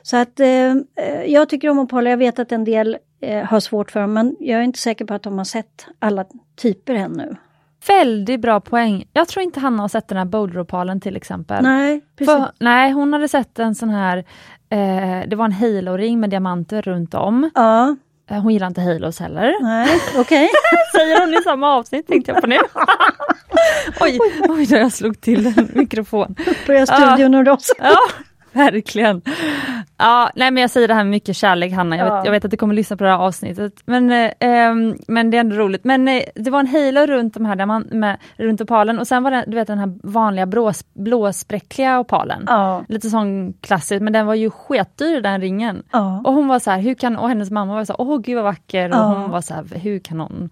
Så 0.04 0.16
att 0.16 0.40
eh, 0.40 0.70
eh, 0.96 1.24
jag 1.26 1.48
tycker 1.48 1.68
om 1.68 1.78
opaler, 1.78 2.10
jag 2.10 2.18
vet 2.18 2.38
att 2.38 2.52
en 2.52 2.64
del 2.64 2.98
eh, 3.20 3.44
har 3.44 3.60
svårt 3.60 3.90
för 3.90 4.00
dem 4.00 4.12
men 4.12 4.36
jag 4.40 4.60
är 4.60 4.64
inte 4.64 4.78
säker 4.78 5.04
på 5.04 5.14
att 5.14 5.22
de 5.22 5.38
har 5.38 5.44
sett 5.44 5.86
alla 5.98 6.24
typer 6.56 6.94
ännu. 6.94 7.36
Väldigt 7.88 8.40
bra 8.40 8.60
poäng. 8.60 9.04
Jag 9.12 9.28
tror 9.28 9.42
inte 9.42 9.60
Hanna 9.60 9.82
har 9.82 9.88
sett 9.88 10.08
den 10.08 10.18
här 10.18 10.24
boulderopalen 10.24 11.00
till 11.00 11.16
exempel. 11.16 11.62
Nej, 11.62 12.00
precis. 12.18 12.34
För, 12.34 12.50
nej, 12.58 12.92
hon 12.92 13.12
hade 13.12 13.28
sett 13.28 13.58
en 13.58 13.74
sån 13.74 13.88
här, 13.90 14.18
eh, 14.70 15.28
det 15.28 15.36
var 15.36 15.44
en 15.44 15.52
halo-ring 15.52 16.20
med 16.20 16.30
diamanter 16.30 16.82
runt 16.82 17.14
om. 17.14 17.50
Ja, 17.54 17.96
Eh, 18.30 18.40
hon 18.42 18.52
gillar 18.52 18.66
inte 18.66 18.80
halos 18.80 19.20
heller. 19.20 19.54
nej, 19.62 19.88
okej. 20.18 20.50
Säger 20.96 21.20
hon 21.20 21.34
i 21.34 21.42
samma 21.42 21.68
avsnitt 21.74 22.06
tänkte 22.06 22.32
jag 22.32 22.40
på 22.40 22.46
nu. 22.46 22.56
oj, 24.00 24.18
oj 24.48 24.66
då 24.66 24.76
jag 24.76 24.92
slog 24.92 25.20
till 25.20 25.46
en 25.46 25.68
mikrofon. 25.74 26.34
Börjar 26.66 26.86
studion 26.86 27.34
och 27.34 27.46
rosa. 27.46 27.74
Ja, 27.78 27.96
verkligen. 28.72 29.22
Ja, 29.98 30.30
nej 30.34 30.50
men 30.50 30.60
jag 30.60 30.70
säger 30.70 30.88
det 30.88 30.94
här 30.94 31.04
med 31.04 31.10
mycket 31.10 31.36
kärlek 31.36 31.72
Hanna, 31.72 31.96
jag, 31.96 32.08
Ja. 32.08 32.14
vet, 32.16 32.24
jag 32.24 32.32
vet 32.32 32.44
att 32.44 32.50
du 32.50 32.56
kommer 32.56 32.74
lyssna 32.74 32.96
på 32.96 33.04
det 33.04 33.10
här 33.10 33.18
avsnittet. 33.18 33.72
Men, 33.84 34.10
eh, 34.10 34.30
ehm, 34.40 34.96
men 35.08 35.30
det 35.30 35.36
är 35.36 35.40
ändå 35.40 35.56
roligt. 35.56 35.84
Men 35.84 36.08
eh, 36.08 36.22
det 36.34 36.50
var 36.50 36.60
en 36.60 36.66
halo 36.66 37.06
runt 37.06 37.34
de 37.34 37.44
här 37.46 37.56
diamant, 37.56 37.92
med, 37.92 38.16
runt 38.36 38.60
opalen 38.60 38.98
och 38.98 39.06
sen 39.06 39.22
var 39.22 39.30
det 39.30 39.44
du 39.46 39.54
vet 39.54 39.66
den 39.66 39.78
här 39.78 39.94
vanliga 40.02 40.46
brås, 40.46 40.84
blåspräckliga 40.94 41.98
opalen. 42.00 42.44
Ja, 42.46 42.84
Lite 42.88 43.10
sån 43.10 43.52
klassisk, 43.52 44.02
men 44.02 44.12
den 44.12 44.26
var 44.26 44.34
ju 44.34 44.50
sketdyr 44.50 45.20
den 45.20 45.40
ringen. 45.40 45.82
ja, 45.92 46.22
Och 46.24 46.32
hon 46.32 46.48
var 46.48 46.58
så 46.58 46.70
här, 46.70 46.80
hur 46.80 46.94
kan, 46.94 47.16
och 47.16 47.28
hennes 47.28 47.50
mamma 47.50 47.74
var 47.74 47.84
så 47.84 47.92
här, 47.92 48.00
åh 48.00 48.18
gud 48.20 48.34
vad 48.36 48.44
vacker. 48.44 48.90
Och 48.90 48.96
hon 48.98 49.30
var 49.30 49.40
så 49.40 49.54
här, 49.54 49.64
hur 49.82 49.98
kan 49.98 50.18
någon 50.18 50.50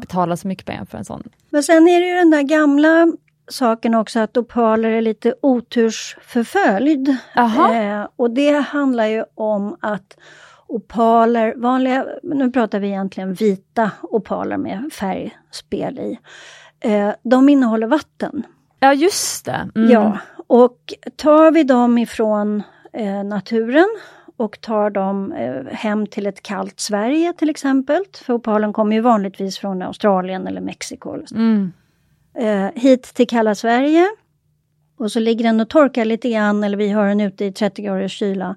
betala 0.00 0.36
så 0.36 0.48
mycket 0.48 0.66
pengar 0.66 0.84
för 0.84 0.98
en 0.98 1.04
sån? 1.04 1.22
Men 1.50 1.62
sen 1.62 1.88
är 1.88 2.00
det 2.00 2.06
ju 2.06 2.14
den 2.14 2.30
där 2.30 2.42
gamla 2.42 3.12
saken 3.48 3.94
också 3.94 4.20
att 4.20 4.36
opaler 4.36 4.90
är 4.90 5.00
lite 5.00 5.34
otursförföljd. 5.42 7.16
Eh, 7.74 8.06
och 8.16 8.30
det 8.30 8.58
handlar 8.58 9.06
ju 9.06 9.24
om 9.34 9.76
att 9.80 10.16
opaler, 10.66 11.54
vanliga, 11.56 12.06
nu 12.22 12.50
pratar 12.50 12.80
vi 12.80 12.88
egentligen 12.88 13.34
vita 13.34 13.90
opaler 14.02 14.56
med 14.56 14.90
färgspel 14.92 15.98
i, 15.98 16.18
eh, 16.80 17.10
de 17.22 17.48
innehåller 17.48 17.86
vatten. 17.86 18.42
Ja 18.80 18.94
just 18.94 19.44
det. 19.44 19.70
Mm. 19.76 19.90
Ja, 19.90 20.18
och 20.46 20.94
tar 21.16 21.50
vi 21.50 21.64
dem 21.64 21.98
ifrån 21.98 22.62
eh, 22.92 23.24
naturen 23.24 23.88
och 24.36 24.60
tar 24.60 24.90
dem 24.90 25.32
eh, 25.32 25.74
hem 25.74 26.06
till 26.06 26.26
ett 26.26 26.42
kallt 26.42 26.80
Sverige 26.80 27.32
till 27.32 27.50
exempel, 27.50 28.04
för 28.24 28.32
opalen 28.32 28.72
kommer 28.72 28.96
ju 28.96 29.00
vanligtvis 29.00 29.58
från 29.58 29.82
Australien 29.82 30.46
eller 30.46 30.60
Mexiko. 30.60 31.14
Eller. 31.14 31.32
Mm. 31.34 31.72
Eh, 32.34 32.68
hit 32.74 33.02
till 33.02 33.28
kalla 33.28 33.54
Sverige 33.54 34.08
och 34.96 35.12
så 35.12 35.20
ligger 35.20 35.44
den 35.44 35.60
och 35.60 35.68
torkar 35.68 36.04
lite 36.04 36.30
grann 36.30 36.64
eller 36.64 36.76
vi 36.76 36.90
har 36.90 37.08
den 37.08 37.20
ute 37.20 37.44
i 37.44 37.52
30 37.52 37.82
graders 37.82 38.12
kyla. 38.12 38.56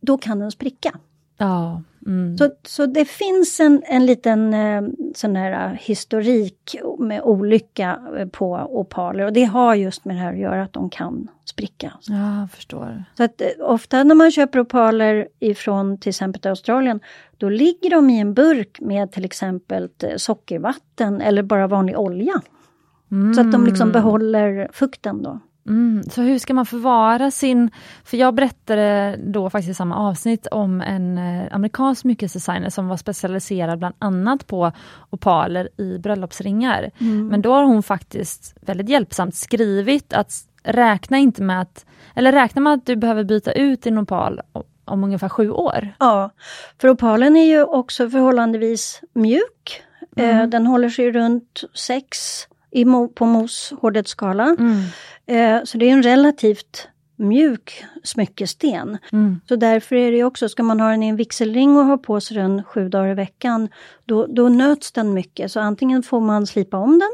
Då 0.00 0.18
kan 0.18 0.38
den 0.38 0.50
spricka. 0.50 0.92
Ja. 1.38 1.82
Mm. 2.06 2.38
Så, 2.38 2.50
så 2.62 2.86
det 2.86 3.04
finns 3.04 3.60
en, 3.60 3.82
en 3.86 4.06
liten 4.06 4.54
eh, 4.54 4.82
sån 5.14 5.36
här 5.36 5.72
eh, 5.72 5.78
historik 5.80 6.76
med 6.98 7.22
olycka 7.22 8.00
eh, 8.18 8.28
på 8.28 8.52
opaler 8.70 9.24
och 9.24 9.32
det 9.32 9.44
har 9.44 9.74
just 9.74 10.04
med 10.04 10.16
det 10.16 10.20
här 10.20 10.32
att 10.32 10.38
göra 10.38 10.62
att 10.62 10.72
de 10.72 10.90
kan 10.90 11.28
spricka. 11.44 11.92
Ja, 12.08 12.40
jag 12.40 12.50
förstår. 12.50 13.04
Så 13.16 13.24
att 13.24 13.40
eh, 13.40 13.48
ofta 13.60 14.04
när 14.04 14.14
man 14.14 14.30
köper 14.30 14.60
opaler 14.60 15.28
ifrån 15.38 15.98
till 15.98 16.10
exempel 16.10 16.50
Australien 16.50 17.00
då 17.36 17.48
ligger 17.48 17.90
de 17.90 18.10
i 18.10 18.20
en 18.20 18.34
burk 18.34 18.80
med 18.80 19.12
till 19.12 19.24
exempel 19.24 19.88
sockervatten 20.16 21.20
eller 21.20 21.42
bara 21.42 21.66
vanlig 21.66 21.98
olja. 21.98 22.40
Så 23.34 23.40
att 23.40 23.52
de 23.52 23.64
liksom 23.64 23.92
behåller 23.92 24.68
fukten 24.72 25.22
då. 25.22 25.40
Mm. 25.68 26.02
Så 26.10 26.22
hur 26.22 26.38
ska 26.38 26.54
man 26.54 26.66
förvara 26.66 27.30
sin... 27.30 27.70
För 28.04 28.16
jag 28.16 28.34
berättade 28.34 29.16
då 29.24 29.50
faktiskt 29.50 29.70
i 29.70 29.74
samma 29.74 29.96
avsnitt 29.96 30.46
om 30.46 30.80
en 30.80 31.18
eh, 31.18 31.48
amerikansk 31.50 32.00
smyckesdesigner 32.00 32.70
som 32.70 32.88
var 32.88 32.96
specialiserad 32.96 33.78
bland 33.78 33.94
annat 33.98 34.46
på 34.46 34.72
opaler 35.10 35.68
i 35.80 35.98
bröllopsringar. 35.98 36.90
Men 37.30 37.42
då 37.42 37.52
har 37.52 37.64
hon 37.64 37.82
faktiskt 37.82 38.56
väldigt 38.60 38.88
hjälpsamt 38.88 39.34
skrivit 39.34 40.12
att 40.12 40.32
räkna 40.62 41.18
inte 41.18 41.42
med 41.42 41.60
att... 41.60 41.86
Eller 42.14 42.32
räkna 42.32 42.60
med 42.60 42.72
att 42.72 42.86
du 42.86 42.96
behöver 42.96 43.24
byta 43.24 43.52
ut 43.52 43.82
din 43.82 43.98
opal 43.98 44.40
om 44.84 45.04
ungefär 45.04 45.28
sju 45.28 45.50
år. 45.50 45.88
Ja, 45.98 46.30
för 46.80 46.88
opalen 46.88 47.36
är 47.36 47.46
ju 47.46 47.64
också 47.64 48.10
förhållandevis 48.10 49.00
mjuk. 49.12 49.82
Eh, 50.16 50.46
den 50.46 50.66
håller 50.66 50.88
sig 50.88 51.10
runt 51.10 51.64
6 51.74 52.46
i 52.72 52.84
på 53.14 53.26
Mohs 53.26 53.72
hårdhetsskala. 53.80 54.56
Eh, 55.26 55.60
så 55.64 55.78
det 55.78 55.88
är 55.88 55.92
en 55.92 56.02
relativt 56.02 56.88
mjuk 57.16 57.84
smyckesten. 58.02 58.98
Mm. 59.12 59.40
Så 59.48 59.56
därför 59.56 59.96
är 59.96 60.12
det 60.12 60.24
också, 60.24 60.48
ska 60.48 60.62
man 60.62 60.80
ha 60.80 60.90
den 60.90 61.02
i 61.02 61.08
en 61.08 61.16
vigselring 61.16 61.76
och 61.76 61.84
ha 61.84 61.98
på 61.98 62.20
sig 62.20 62.36
den 62.36 62.62
sju 62.64 62.88
dagar 62.88 63.08
i 63.08 63.14
veckan, 63.14 63.68
då, 64.04 64.26
då 64.26 64.48
nöts 64.48 64.92
den 64.92 65.14
mycket. 65.14 65.52
Så 65.52 65.60
antingen 65.60 66.02
får 66.02 66.20
man 66.20 66.46
slipa 66.46 66.76
om 66.76 66.98
den 66.98 67.10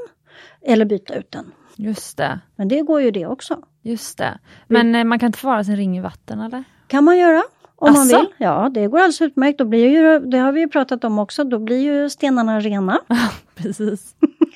eller 0.72 0.84
byta 0.84 1.14
ut 1.14 1.30
den. 1.30 1.52
Just 1.76 2.16
det. 2.16 2.40
Men 2.56 2.68
det 2.68 2.80
går 2.80 3.02
ju 3.02 3.10
det 3.10 3.26
också. 3.26 3.58
Just 3.82 4.18
det. 4.18 4.38
Men 4.66 4.94
eh, 4.94 5.04
man 5.04 5.18
kan 5.18 5.26
inte 5.26 5.38
förvara 5.38 5.64
sin 5.64 5.76
ring 5.76 5.98
i 5.98 6.00
vatten 6.00 6.40
eller? 6.40 6.64
kan 6.88 7.04
man 7.04 7.18
göra. 7.18 7.42
Om 7.76 7.88
Asså? 7.88 7.98
man 7.98 8.08
vill. 8.08 8.34
Ja, 8.38 8.70
det 8.74 8.86
går 8.86 8.98
alldeles 8.98 9.20
utmärkt. 9.20 9.58
Då 9.58 9.64
blir 9.64 9.88
ju, 9.88 10.18
det 10.18 10.38
har 10.38 10.52
vi 10.52 10.60
ju 10.60 10.68
pratat 10.68 11.04
om 11.04 11.18
också, 11.18 11.44
då 11.44 11.58
blir 11.58 11.78
ju 11.78 12.10
stenarna 12.10 12.60
rena. 12.60 13.00
Precis. 13.54 14.14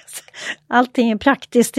Allting 0.68 1.10
är 1.10 1.16
praktiskt. 1.16 1.74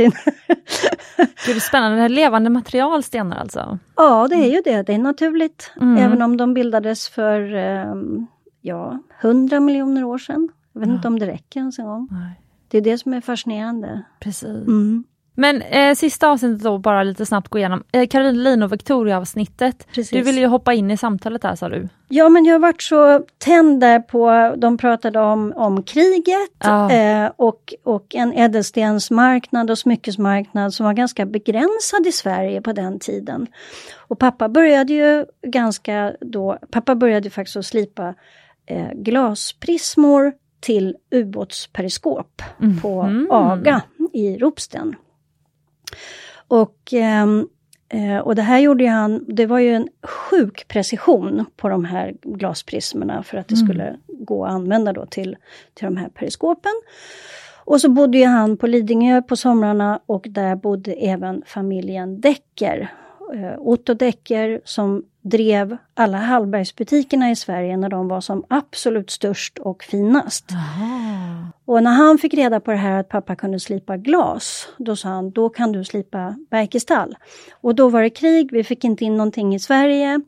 Gud, 1.45 1.61
spännande. 1.61 1.95
Det 1.97 2.01
här 2.01 2.05
är 2.05 2.09
levande 2.09 2.49
material, 2.49 3.03
stenar 3.03 3.37
alltså? 3.37 3.79
ja, 3.95 4.27
det 4.27 4.35
är 4.35 4.51
ju 4.51 4.61
det. 4.65 4.83
Det 4.83 4.93
är 4.93 4.97
naturligt. 4.97 5.71
Mm. 5.81 5.97
Även 5.97 6.21
om 6.21 6.37
de 6.37 6.53
bildades 6.53 7.09
för 7.09 7.55
ehm, 7.55 8.27
ja, 8.61 8.99
100 9.21 9.59
miljoner 9.59 10.03
år 10.03 10.17
sedan. 10.17 10.49
Jag 10.73 10.79
vet 10.79 10.89
Ja. 10.89 10.95
inte 10.95 11.07
om 11.07 11.19
det 11.19 11.27
räcker 11.27 11.59
ens 11.59 11.79
en 11.79 11.85
gång. 11.85 12.07
Nej. 12.11 12.39
Det 12.67 12.77
är 12.77 12.81
det 12.81 12.97
som 12.97 13.13
är 13.13 13.21
fascinerande. 13.21 14.03
Precis. 14.19 14.45
Mm. 14.67 15.03
Men 15.35 15.61
eh, 15.61 15.95
sista 15.95 16.29
avsnittet 16.29 16.63
då, 16.63 16.77
bara 16.77 17.03
lite 17.03 17.25
snabbt 17.25 17.47
gå 17.47 17.57
igenom. 17.57 17.83
Eh, 17.91 18.07
Caroline 18.07 18.63
och 18.63 18.71
Victoria-avsnittet. 18.73 19.87
Du 20.11 20.21
ville 20.21 20.39
ju 20.41 20.47
hoppa 20.47 20.73
in 20.73 20.91
i 20.91 20.97
samtalet 20.97 21.43
här 21.43 21.55
sa 21.55 21.69
du. 21.69 21.89
Ja, 22.09 22.29
men 22.29 22.45
jag 22.45 22.59
varit 22.59 22.81
så 22.81 23.25
tänd 23.37 23.79
där 23.79 23.99
på, 23.99 24.53
de 24.57 24.77
pratade 24.77 25.19
om, 25.19 25.53
om 25.55 25.83
kriget 25.83 26.49
Ja. 26.63 26.91
eh, 26.91 27.31
och, 27.35 27.73
och 27.83 28.15
en 28.15 28.33
ädelstensmarknad 28.33 29.71
och 29.71 29.77
smyckesmarknad 29.77 30.73
som 30.73 30.85
var 30.85 30.93
ganska 30.93 31.25
begränsad 31.25 32.07
i 32.07 32.11
Sverige 32.11 32.61
på 32.61 32.73
den 32.73 32.99
tiden. 32.99 33.47
Och 34.07 34.19
pappa 34.19 34.49
började 34.49 34.93
ju 34.93 35.25
ganska 35.47 36.13
då, 36.21 36.57
pappa 36.71 36.95
började 36.95 37.29
faktiskt 37.29 37.57
att 37.57 37.65
slipa 37.65 38.13
eh, 38.65 38.91
glasprismor 38.95 40.33
till 40.61 40.95
ubåtsperiskop 41.11 42.41
på 42.81 43.03
Mhm. 43.03 43.27
AGA 43.31 43.81
i 44.13 44.37
Ropsten. 44.37 44.95
Och, 46.47 46.77
ehm, 46.91 47.47
eh, 47.89 48.17
och 48.17 48.35
det 48.35 48.41
här 48.41 48.59
gjorde 48.59 48.87
han, 48.87 49.25
det 49.27 49.45
var 49.45 49.59
ju 49.59 49.75
en 49.75 49.87
sjuk 50.03 50.67
precision 50.67 51.45
på 51.57 51.69
de 51.69 51.85
här 51.85 52.13
glasprismerna 52.21 53.23
för 53.23 53.37
att 53.37 53.47
det 53.47 53.55
Mm. 53.55 53.67
skulle 53.67 53.97
gå 54.07 54.45
att 54.45 54.51
använda 54.51 54.93
då 54.93 55.05
till, 55.05 55.37
till 55.73 55.85
de 55.85 55.97
här 55.97 56.09
periskopen. 56.09 56.71
Och 57.65 57.81
så 57.81 57.89
bodde 57.89 58.17
ju 58.17 58.25
han 58.25 58.57
på 58.57 58.67
Lidingö 58.67 59.21
på 59.21 59.35
somrarna 59.35 59.99
och 60.05 60.25
där 60.29 60.55
bodde 60.55 60.93
även 60.93 61.43
familjen 61.45 62.21
Decker. 62.21 62.91
Eh, 63.33 63.53
Otto 63.57 63.93
Decker 63.93 64.61
som 64.65 65.03
drev 65.23 65.77
alla 65.93 66.17
Hallbergsbutikerna 66.17 67.31
i 67.31 67.35
Sverige 67.35 67.77
när 67.77 67.89
de 67.89 68.07
var 68.07 68.21
som 68.21 68.45
absolut 68.49 69.11
störst 69.11 69.59
och 69.59 69.83
finast. 69.83 70.45
Jaha. 70.51 71.47
Och 71.65 71.83
när 71.83 71.91
han 71.91 72.17
fick 72.17 72.33
reda 72.33 72.59
på 72.59 72.71
det 72.71 72.77
här 72.77 72.99
att 72.99 73.09
pappa 73.09 73.35
kunde 73.35 73.59
slipa 73.59 73.97
glas, 73.97 74.67
då 74.77 74.95
sa 74.95 75.09
han, 75.09 75.31
då 75.31 75.49
kan 75.49 75.71
du 75.71 75.83
slipa 75.83 76.35
Berkestall. 76.51 77.15
Och 77.61 77.75
då 77.75 77.89
var 77.89 78.01
det 78.01 78.09
krig, 78.09 78.49
vi 78.51 78.63
fick 78.63 78.83
inte 78.83 79.05
in 79.05 79.17
någonting 79.17 79.55
i 79.55 79.59
Sverige. 79.59 80.21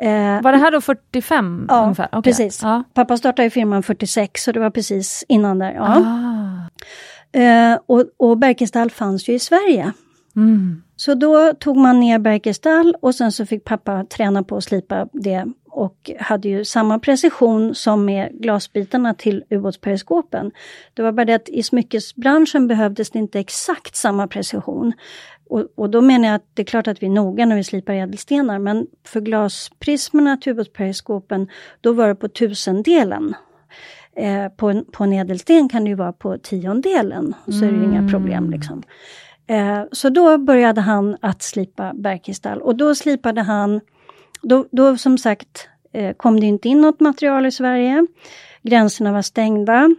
Eh, 0.00 0.42
Var 0.42 0.52
det 0.52 0.58
här 0.58 0.70
då 0.70 0.80
45 0.80 1.66
Ja, 1.68 1.82
ungefär? 1.82 2.08
Okej. 2.12 2.22
precis. 2.22 2.62
Ja. 2.62 2.84
Pappa 2.94 3.16
startade 3.16 3.50
firman 3.50 3.82
46, 3.82 4.42
så 4.44 4.52
det 4.52 4.60
var 4.60 4.70
precis 4.70 5.24
innan 5.28 5.58
där. 5.58 5.72
Ja. 5.72 5.96
Ah. 5.96 7.38
Eh, 7.38 7.78
och, 7.86 8.04
och 8.16 8.38
Berkestall 8.38 8.90
fanns 8.90 9.28
ju 9.28 9.32
i 9.34 9.38
Sverige. 9.38 9.92
Mm. 10.36 10.82
Så 10.96 11.14
då 11.14 11.52
tog 11.58 11.76
man 11.76 12.00
ner 12.00 12.18
Berkestall 12.18 12.94
och 13.00 13.14
sen 13.14 13.32
så 13.32 13.46
fick 13.46 13.64
pappa 13.64 14.04
träna 14.04 14.42
på 14.42 14.56
att 14.56 14.64
slipa 14.64 15.08
det 15.12 15.46
och 15.72 16.10
hade 16.18 16.48
ju 16.48 16.64
samma 16.64 16.98
precision 16.98 17.74
som 17.74 18.04
med 18.04 18.32
glasbitarna 18.32 19.14
till 19.14 19.44
ubåtsperiskopen. 19.50 20.50
Det 20.94 21.02
var 21.02 21.12
bara 21.12 21.24
det 21.24 21.34
att 21.34 21.48
i 21.48 21.62
smyckesbranschen 21.62 22.68
behövdes 22.68 23.10
det 23.10 23.18
inte 23.18 23.40
exakt 23.40 23.96
samma 23.96 24.28
precision. 24.28 24.92
Och, 25.50 25.66
och 25.74 25.90
då 25.90 26.00
menar 26.00 26.28
jag 26.28 26.34
att 26.34 26.46
det 26.54 26.62
är 26.62 26.66
klart 26.66 26.88
att 26.88 27.02
vi 27.02 27.06
är 27.06 27.10
noga 27.10 27.46
när 27.46 27.56
vi 27.56 27.64
slipar 27.64 27.94
ädelstenar 27.94 28.58
men 28.58 28.86
för 29.06 29.20
glasprismerna 29.20 30.36
till 30.36 30.52
ubåtsperiskopen 30.52 31.48
då 31.80 31.92
var 31.92 32.08
det 32.08 32.14
på 32.14 32.28
tusendelen. 32.28 33.34
Eh, 34.16 34.48
på, 34.48 34.70
en, 34.70 34.84
på 34.84 35.04
en 35.04 35.12
ädelsten 35.12 35.68
kan 35.68 35.84
det 35.84 35.90
ju 35.90 35.96
vara 35.96 36.12
på 36.12 36.38
tiondelen, 36.38 37.34
så 37.46 37.64
är 37.64 37.72
det 37.72 37.76
ju 37.76 37.84
inga 37.84 38.08
problem. 38.08 38.50
liksom. 38.50 38.82
Eh, 39.52 39.82
så 39.92 40.08
då 40.08 40.38
började 40.38 40.80
han 40.80 41.16
att 41.20 41.42
slipa 41.42 41.92
bergkristall 41.94 42.62
och 42.62 42.76
då 42.76 42.94
slipade 42.94 43.40
han, 43.40 43.80
då, 44.42 44.66
då 44.70 44.96
som 44.96 45.18
sagt 45.18 45.68
eh, 45.92 46.14
kom 46.16 46.40
det 46.40 46.46
inte 46.46 46.68
in 46.68 46.80
något 46.80 47.00
material 47.00 47.46
i 47.46 47.52
Sverige. 47.52 48.06
Gränserna 48.62 49.12
var 49.12 49.22
stängda. 49.22 49.94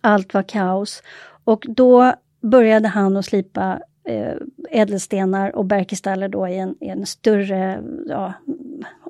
Allt 0.00 0.34
var 0.34 0.42
kaos. 0.42 1.02
Och 1.44 1.66
då 1.68 2.12
började 2.42 2.88
han 2.88 3.16
att 3.16 3.24
slipa 3.24 3.80
eh, 4.08 4.34
ädelstenar 4.70 5.56
och 5.56 5.64
bergkristaller 5.64 6.28
då 6.28 6.48
i 6.48 6.58
en, 6.58 6.74
i 6.80 6.88
en 6.88 7.06
större 7.06 7.82
ja, 8.06 8.32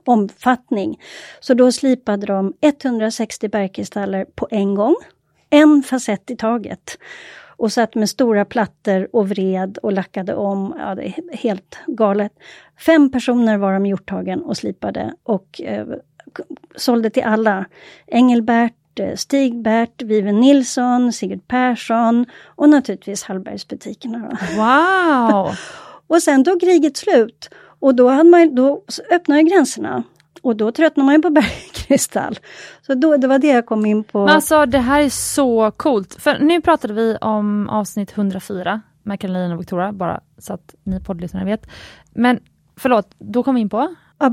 omfattning. 0.05 1.01
Så 1.40 1.55
då 1.55 1.73
slipade 1.73 2.27
de 2.27 2.55
160 2.61 3.49
bergkristaller 3.49 4.25
på 4.25 4.49
en 4.51 4.75
gång. 4.75 4.97
En 5.51 5.83
facett 5.83 6.31
i 6.31 6.37
taget. 6.37 6.99
Och 7.59 7.73
satt 7.73 7.94
med 7.94 8.09
stora 8.09 8.44
plattor 8.44 9.09
och 9.12 9.29
vred 9.29 9.79
och 9.83 9.92
lackade 9.92 10.35
om. 10.35 10.75
Ja, 10.79 10.94
det 10.94 11.03
är 11.03 11.37
helt 11.37 11.79
galet. 11.87 12.33
Fem 12.87 13.11
personer 13.12 13.57
var 13.59 13.73
de 13.73 13.87
i 13.87 13.88
hjorthagen 13.88 14.42
och 14.42 14.57
slipade 14.57 15.14
och 15.23 15.61
eh, 15.61 15.87
sålde 16.77 17.11
till 17.11 17.23
alla. 17.25 17.64
Engelbert, 18.07 19.01
eh, 19.01 19.14
Stig-Bert, 19.14 20.03
Viven 20.03 20.40
Nilsson, 20.40 21.12
Sigurd 21.12 21.49
Persson 21.49 22.27
och 22.44 22.68
naturligtvis 22.68 23.23
Hallbergsbutikerna. 23.23 24.38
Wow! 24.57 25.51
Och 26.07 26.23
sen 26.23 26.44
tog 26.44 26.61
kriget 26.61 26.97
slut 26.97 27.51
och 27.81 27.94
då, 27.94 28.09
hade 28.09 28.31
man, 28.31 28.55
då 28.55 28.83
öppnade 29.11 29.42
gränserna. 29.42 30.03
Och 30.42 30.57
då 30.57 30.72
tröttnade 30.72 31.05
man 31.05 31.14
ju 31.14 31.22
på 31.22 31.31
bergkristall. 31.40 32.38
Så 32.87 32.94
då, 32.94 33.16
det 33.16 33.27
var 33.27 33.38
det 33.38 33.46
jag 33.46 33.66
kom 33.66 33.87
in 33.87 34.05
på. 34.05 34.24
Men 34.24 34.35
alltså 34.35 34.66
det 34.66 34.79
här 34.79 35.03
är 35.03 35.09
så 35.09 35.70
coolt. 35.70 36.14
För 36.14 36.38
nu 36.38 36.61
pratade 36.61 36.94
vi 36.94 37.16
om 37.20 37.68
avsnitt 37.68 38.18
104 38.18 38.81
med 39.03 39.20
Caroline 39.20 39.53
och 39.53 39.61
Victoria, 39.61 39.92
bara 39.92 40.20
så 40.38 40.53
att 40.53 40.74
ni 40.85 41.01
poddlyssnare 41.01 41.44
vet. 41.44 41.66
Men 42.11 42.40
förlåt, 42.77 43.14
då 43.18 43.42
kom 43.42 43.55
vi 43.55 43.61
in 43.61 43.68
på? 43.68 43.94
Ja, 44.18 44.31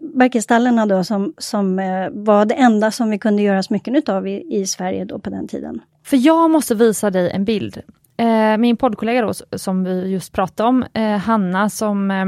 bergkristallerna 0.00 0.86
då 0.86 1.04
som, 1.04 1.34
som 1.38 1.78
eh, 1.78 2.08
var 2.12 2.44
det 2.44 2.54
enda 2.54 2.90
som 2.90 3.10
vi 3.10 3.18
kunde 3.18 3.42
göra 3.42 3.62
smycken 3.62 3.96
utav 3.96 4.28
i, 4.28 4.56
i 4.60 4.66
Sverige 4.66 5.04
då 5.04 5.18
på 5.18 5.30
den 5.30 5.48
tiden. 5.48 5.80
För 6.04 6.16
jag 6.26 6.50
måste 6.50 6.74
visa 6.74 7.10
dig 7.10 7.30
en 7.30 7.44
bild. 7.44 7.82
Eh, 8.16 8.56
min 8.58 8.76
poddkollega 8.76 9.22
då, 9.22 9.32
som 9.58 9.84
vi 9.84 10.06
just 10.10 10.32
pratade 10.32 10.68
om, 10.68 10.84
eh, 10.92 11.16
Hanna 11.16 11.70
som 11.70 12.10
eh, 12.10 12.24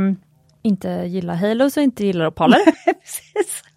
inte 0.66 0.88
gillar 0.88 1.34
Halos 1.34 1.76
och 1.76 1.82
inte 1.82 2.06
gillar 2.06 2.26
opaler. 2.26 2.58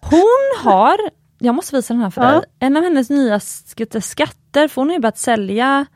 Hon 0.00 0.70
har, 0.70 0.96
jag 1.38 1.54
måste 1.54 1.76
visa 1.76 1.94
den 1.94 2.02
här 2.02 2.10
för 2.10 2.22
Ja. 2.24 2.30
dig, 2.30 2.42
en 2.58 2.76
av 2.76 2.82
hennes 2.82 3.10
nya 3.10 3.38
sk- 3.38 4.00
skatter, 4.00 4.68
för 4.68 4.80
hon 4.82 4.88
har 4.88 4.94
ju 4.94 5.00
börjat 5.00 5.18
sälja. 5.18 5.86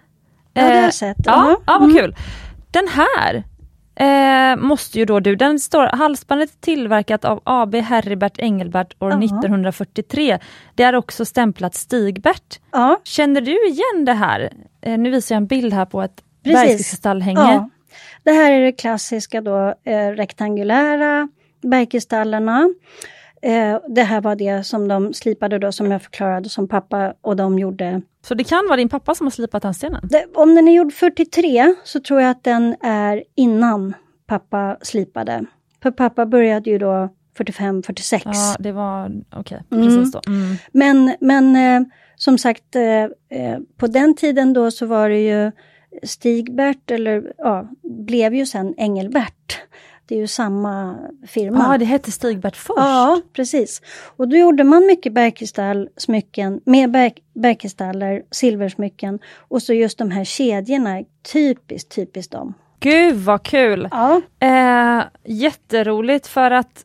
Ja, 0.52 0.62
det 0.62 0.68
har 0.68 0.74
eh, 0.76 0.82
jag 0.84 0.94
sett. 0.94 1.16
Ja, 1.24 1.56
ja 1.66 1.76
Mm. 1.76 1.88
vad 1.92 2.00
kul. 2.00 2.16
Den 2.70 2.88
här 2.88 3.44
eh, 3.96 4.56
måste 4.56 4.98
ju 4.98 5.04
då 5.04 5.20
du, 5.20 5.36
den 5.36 5.60
står, 5.60 5.86
halsbandet 5.86 6.50
är 6.50 6.60
tillverkat 6.60 7.24
av 7.24 7.40
AB 7.44 7.74
Heribert 7.74 8.38
Engelbert 8.38 8.94
år 9.02 9.10
Ja. 9.10 9.18
1943. 9.18 10.38
Det 10.74 10.82
är 10.82 10.94
också 10.94 11.24
stämplat 11.24 11.74
Stigbert. 11.74 12.60
Ja, 12.72 13.00
Känner 13.04 13.40
du 13.40 13.66
igen 13.68 14.04
det 14.04 14.12
här? 14.12 14.52
Eh, 14.82 14.98
nu 14.98 15.10
visar 15.10 15.34
jag 15.34 15.40
en 15.40 15.46
bild 15.46 15.72
här 15.74 15.84
på 15.84 16.02
ett 16.02 16.22
bergskristallhänge. 16.44 17.40
ja. 17.40 17.68
Det 18.24 18.32
här 18.32 18.52
är 18.52 18.60
det 18.60 18.72
klassiska 18.72 19.40
då 19.40 19.74
eh, 19.84 20.08
rektangulära 20.08 21.28
bergkristallerna. 21.62 22.68
Eh, 23.42 23.78
det 23.88 24.02
här 24.02 24.20
var 24.20 24.36
det 24.36 24.64
som 24.66 24.88
de 24.88 25.12
slipade 25.14 25.58
då 25.58 25.72
som 25.72 25.90
jag 25.92 26.02
förklarade 26.02 26.48
som 26.48 26.68
pappa 26.68 27.14
och 27.20 27.36
de 27.36 27.58
gjorde 27.58 28.02
Så 28.26 28.34
det 28.34 28.44
kan 28.44 28.66
vara 28.68 28.76
din 28.76 28.88
pappa 28.88 29.14
som 29.14 29.26
har 29.26 29.30
slipat 29.30 29.62
den 29.62 29.74
stenen? 29.74 30.00
Det, 30.10 30.26
om 30.34 30.54
den 30.54 30.68
är 30.68 30.72
gjord 30.72 30.92
43 30.92 31.74
så 31.84 32.00
tror 32.00 32.20
jag 32.20 32.30
att 32.30 32.44
den 32.44 32.76
är 32.82 33.24
innan 33.34 33.94
pappa 34.26 34.76
slipade. 34.82 35.44
För 35.82 35.90
pappa 35.90 36.26
började 36.26 36.70
ju 36.70 36.78
då 36.78 37.08
45-46. 37.38 38.20
Ja, 38.24 38.56
det 38.58 38.72
var 38.72 39.12
okej, 39.36 39.62
Mm. 39.72 39.86
precis 39.86 40.12
då. 40.12 40.20
Mm. 40.26 40.56
Men, 40.72 41.16
men 41.20 41.56
eh, 41.56 41.88
som 42.16 42.38
sagt, 42.38 42.76
eh, 42.76 42.82
eh, 43.38 43.58
på 43.76 43.86
den 43.86 44.16
tiden 44.16 44.52
då 44.52 44.70
så 44.70 44.86
var 44.86 45.08
det 45.08 45.20
ju 45.20 45.52
Stigbert, 46.02 46.90
eller 46.90 47.32
ja, 47.38 47.68
blev 47.82 48.34
ju 48.34 48.46
sen 48.46 48.74
Engelbert. 48.76 49.58
Det 50.06 50.14
är 50.14 50.18
ju 50.18 50.26
samma 50.26 50.96
firma. 51.26 51.66
Ja, 51.70 51.78
det 51.78 51.84
hette 51.84 52.12
Stigbert 52.12 52.56
först. 52.56 52.78
Ja, 52.78 53.20
precis. 53.32 53.82
Och 54.16 54.28
då 54.28 54.36
gjorde 54.36 54.64
man 54.64 54.86
mycket 54.86 55.12
bergkristallsmycken 55.12 56.60
med 56.64 56.90
berg, 56.90 57.12
bergkristaller, 57.34 58.22
silversmycken 58.30 59.18
och 59.48 59.62
så 59.62 59.72
just 59.72 59.98
de 59.98 60.10
här 60.10 60.24
kedjorna, 60.24 61.02
typiskt, 61.32 61.94
typiskt 61.94 62.32
dem. 62.32 62.54
Gud 62.80 63.16
vad 63.16 63.42
kul! 63.42 63.88
Ja. 63.90 64.20
Eh, 64.40 65.04
jätteroligt 65.24 66.26
för 66.26 66.50
att 66.50 66.84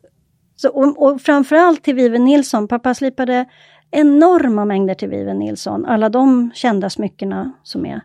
Så, 0.56 0.68
och, 0.68 1.02
och 1.02 1.20
framförallt 1.20 1.82
till 1.82 1.94
Viven 1.94 2.24
Nilsson, 2.24 2.68
pappa 2.68 2.94
slipade 2.94 3.44
enorma 3.90 4.64
mängder 4.64 4.94
till 4.94 5.08
Viven 5.08 5.38
Nilsson, 5.38 5.86
alla 5.86 6.08
de 6.08 6.50
kända 6.54 6.90
smyckena 6.90 7.52
som 7.62 7.86
är. 7.86 8.00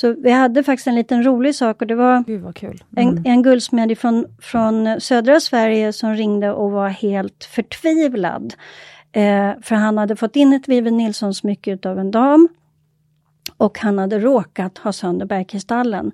Så 0.00 0.12
vi 0.12 0.30
hade 0.30 0.62
faktiskt 0.62 0.86
en 0.86 0.94
liten 0.94 1.22
rolig 1.26 1.54
sak 1.54 1.80
och 1.80 1.86
det 1.86 1.94
var 1.94 2.24
kul. 2.52 2.84
en, 2.96 3.08
Mm. 3.08 3.22
en 3.26 3.42
guldsmed 3.42 3.98
från, 3.98 4.26
från 4.42 5.00
södra 5.00 5.40
Sverige 5.40 5.92
som 5.92 6.14
ringde 6.14 6.52
och 6.52 6.70
var 6.70 6.88
helt 6.88 7.44
förtvivlad. 7.44 8.54
Eh, 9.12 9.50
för 9.62 9.74
han 9.74 9.98
hade 9.98 10.16
fått 10.16 10.36
in 10.36 10.52
ett 10.52 10.68
Vivi 10.68 10.90
Nilsson-smycke 10.90 11.72
utav 11.72 11.98
en 11.98 12.10
dam. 12.10 12.48
Och 13.56 13.78
han 13.78 13.98
hade 13.98 14.18
råkat 14.18 14.78
ha 14.78 14.92
sönder 14.92 15.26
bergkristallen. 15.26 16.12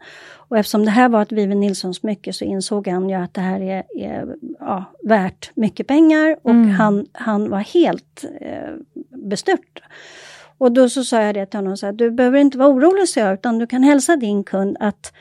Och 0.49 0.59
eftersom 0.59 0.85
det 0.85 0.91
här 0.91 1.09
var 1.09 1.23
ett 1.23 1.33
Vivi 1.33 1.55
Nilsson-smycke 1.55 2.33
så 2.33 2.45
insåg 2.45 2.89
han 2.89 3.09
ju 3.09 3.15
att 3.17 3.35
det 3.35 3.41
här 3.41 3.61
är, 3.61 3.83
är 3.97 4.35
ja, 4.61 4.85
värt 5.03 5.51
mycket 5.55 5.87
pengar 5.87 6.37
och 6.43 6.51
Mm. 6.51 6.71
han, 6.71 7.07
han 7.13 7.51
var 7.51 7.59
helt 7.59 8.25
eh, 8.41 8.75
bestört. 9.29 9.83
Och 10.59 10.73
då 10.73 10.89
så 10.89 11.05
sa 11.05 11.23
jag 11.23 11.35
det 11.35 11.47
till 11.47 11.59
honom, 11.59 11.77
så 11.77 11.87
här, 11.87 11.93
du 11.93 12.11
behöver 12.11 12.39
inte 12.39 12.59
vara 12.59 12.69
orolig 12.69 13.09
så 13.09 13.21
jag, 13.21 13.35
utan 13.35 13.59
du 13.59 13.67
kan 13.67 13.83
hälsa 13.83 14.17
din 14.17 14.45
kund 14.45 14.77
att 14.81 15.13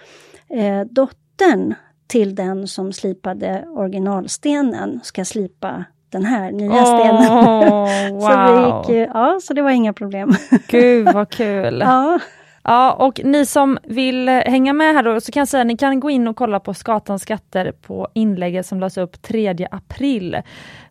eh, 0.50 0.82
dottern 0.82 1.74
till 2.08 2.36
den 2.36 2.68
som 2.68 2.94
slipade 2.94 3.66
originalstenen 3.68 5.00
ska 5.04 5.26
slipa 5.26 5.86
den 6.10 6.26
här 6.26 6.52
nya 6.52 6.86
stenen. 6.86 7.32
Åh, 7.32 8.20
så, 8.22 8.30
det 8.30 8.62
wow. 8.62 8.86
gick, 8.90 9.10
ja, 9.14 9.40
så 9.44 9.54
det 9.54 9.62
var 9.62 9.72
inga 9.72 9.94
problem. 9.94 10.34
Gud 10.68 11.14
vad 11.14 11.30
kul. 11.30 11.80
ja, 11.80 12.20
Ja, 12.68 12.94
och 12.94 13.22
ni 13.24 13.46
som 13.46 13.78
vill 13.84 14.30
hänga 14.30 14.74
med 14.74 14.94
här 14.94 15.04
då, 15.04 15.22
så 15.22 15.32
kan 15.32 15.42
jag 15.42 15.48
säga 15.48 15.62
att 15.62 15.68
ni 15.68 15.78
kan 15.78 16.00
gå 16.00 16.10
in 16.10 16.28
och 16.28 16.36
kolla 16.36 16.60
på 16.60 16.74
Skatans 16.74 17.22
skatter 17.22 17.72
på 17.72 18.08
inlägget 18.14 18.66
som 18.66 18.80
lades 18.80 18.98
upp 18.98 19.22
3 19.22 19.68
april 19.72 20.42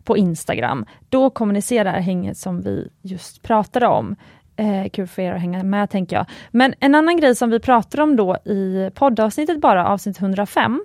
på 0.04 0.16
Instagram. 0.16 0.86
Då 1.08 1.30
kommer 1.30 1.54
ni 1.54 1.62
se 1.62 1.84
det 1.84 1.90
här 1.90 2.00
hänget 2.00 2.36
som 2.38 2.60
vi 2.60 2.88
just 3.02 3.42
pratade 3.42 3.86
om. 3.86 4.16
Eh, 4.56 4.88
kul 4.88 5.06
för 5.06 5.22
er 5.22 5.32
att 5.32 5.40
hänga 5.40 5.62
med 5.62 5.90
tänker 5.90 6.16
jag. 6.16 6.26
Men 6.50 6.74
en 6.80 6.94
annan 6.94 7.16
grej 7.16 7.34
som 7.34 7.50
vi 7.50 7.60
pratar 7.60 8.00
om 8.00 8.16
då 8.16 8.36
i 8.36 8.90
poddavsnittet 8.94 9.60
bara, 9.60 9.86
avsnitt 9.86 10.20
105. 10.20 10.84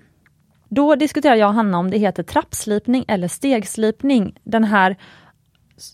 Då 0.69 0.95
diskuterar 0.95 1.36
jag 1.36 1.47
och 1.47 1.53
Hanna 1.53 1.77
om 1.77 1.91
det 1.91 1.97
heter 1.97 2.23
trappslipning 2.23 3.05
eller 3.08 3.27
stegslipning. 3.27 4.39
Den 4.43 4.63
här 4.63 4.95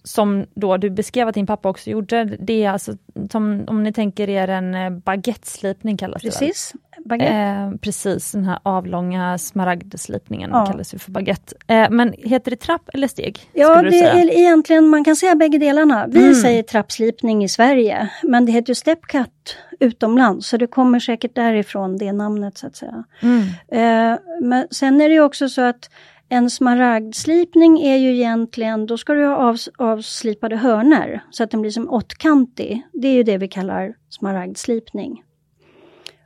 som 0.04 0.46
då 0.56 0.78
du 0.78 0.90
beskrev 0.90 1.28
att 1.28 1.36
din 1.36 1.46
pappa 1.48 1.70
också 1.70 1.90
gjorde, 1.90 2.24
det 2.40 2.64
är 2.64 2.70
alltså 2.72 2.94
som 3.32 3.64
om 3.68 3.84
ni 3.84 3.94
tänker 3.94 4.30
er 4.30 4.48
en 4.48 4.76
eh, 4.76 4.90
baguetteslipning 4.90 5.98
kallas 5.98 6.22
det 6.22 6.28
väl? 6.28 6.38
precis. 6.40 6.74
Baguette. 7.06 7.34
Eh, 7.36 7.72
precis, 7.82 8.32
den 8.32 8.46
här 8.46 8.60
avlånga 8.64 9.38
smaragdslipningen 9.38 10.50
Ja. 10.54 10.66
kallas 10.66 10.94
ju 10.94 10.98
för 11.00 11.12
baguette. 11.12 11.56
Eh, 11.68 11.90
men 11.90 12.14
heter 12.18 12.52
det 12.52 12.58
trapp 12.58 12.90
eller 12.94 13.08
steg? 13.08 13.40
Ja, 13.54 13.82
det 13.82 13.92
säga? 13.92 14.14
är 14.14 14.38
egentligen, 14.38 14.88
man 14.90 15.04
kan 15.04 15.16
säga 15.16 15.36
bägge 15.36 15.58
delarna. 15.58 16.08
Vi 16.08 16.20
Mm. 16.22 16.36
säger 16.36 16.64
trappslipning 16.64 17.44
i 17.44 17.50
Sverige, 17.50 18.10
men 18.24 18.46
det 18.46 18.52
heter 18.52 18.70
ju 18.72 18.76
stepcut 18.76 19.58
utomlands, 19.80 20.48
så 20.48 20.58
det 20.58 20.68
kommer 20.68 21.00
säkert 21.00 21.36
därifrån 21.36 21.98
det 21.98 22.12
namnet 22.14 22.58
så 22.58 22.68
att 22.68 22.76
säga. 22.76 23.04
Mm. 23.22 23.42
Eh, 23.72 24.20
men 24.42 24.68
sen 24.72 25.02
är 25.02 25.10
det 25.10 25.16
ju 25.16 25.22
också 25.22 25.50
så 25.50 25.62
att 25.62 25.90
en 26.30 26.50
smaragdslipning 26.50 27.82
är 27.82 27.98
ju 27.98 28.16
egentligen, 28.16 28.86
då 28.86 28.98
ska 28.98 29.14
du 29.14 29.26
ha 29.26 29.36
av, 29.36 29.58
avslipade 29.78 30.56
hörnor 30.58 31.20
så 31.32 31.44
att 31.44 31.52
den 31.52 31.62
blir 31.62 31.72
som 31.72 31.90
åttkantig. 31.90 32.82
Det 32.94 33.08
är 33.08 33.14
ju 33.14 33.24
det 33.24 33.38
vi 33.38 33.48
kallar 33.48 33.94
smaragdslipning. 34.10 35.24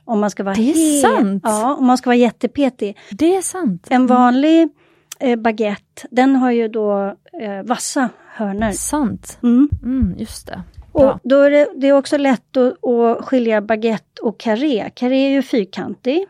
Om 0.04 0.20
man 0.20 0.30
ska 0.30 0.42
vara 0.44 0.54
Det 0.54 0.70
är 0.70 0.74
he- 0.74 1.00
sant. 1.00 1.42
Ja, 1.46 1.74
om 1.74 1.86
man 1.86 1.98
ska 1.98 2.10
vara 2.10 2.16
jättepetig. 2.16 2.98
Det 3.10 3.36
är 3.36 3.42
sant. 3.42 3.86
En 3.90 4.06
vanlig 4.06 4.68
eh, 5.20 5.36
baguette, 5.38 6.08
den 6.10 6.36
har 6.36 6.50
ju 6.50 6.68
då 6.68 7.14
eh, 7.42 7.62
vassa 7.64 8.08
hörnor. 8.34 8.72
Sant. 8.72 9.38
Mm. 9.42 9.68
Mm, 9.82 10.14
just 10.18 10.46
det. 10.46 10.62
Och 10.92 11.18
då 11.22 11.40
är 11.40 11.50
det, 11.50 11.68
det 11.76 11.88
är 11.88 11.92
också 11.92 12.16
lätt 12.18 12.56
att, 12.56 12.84
att 12.84 13.24
skilja 13.24 13.60
baguette 13.60 14.22
och 14.22 14.40
carré. 14.40 14.90
Carré 14.94 15.26
är 15.26 15.30
ju 15.30 15.42
fyrkantig. 15.42 16.26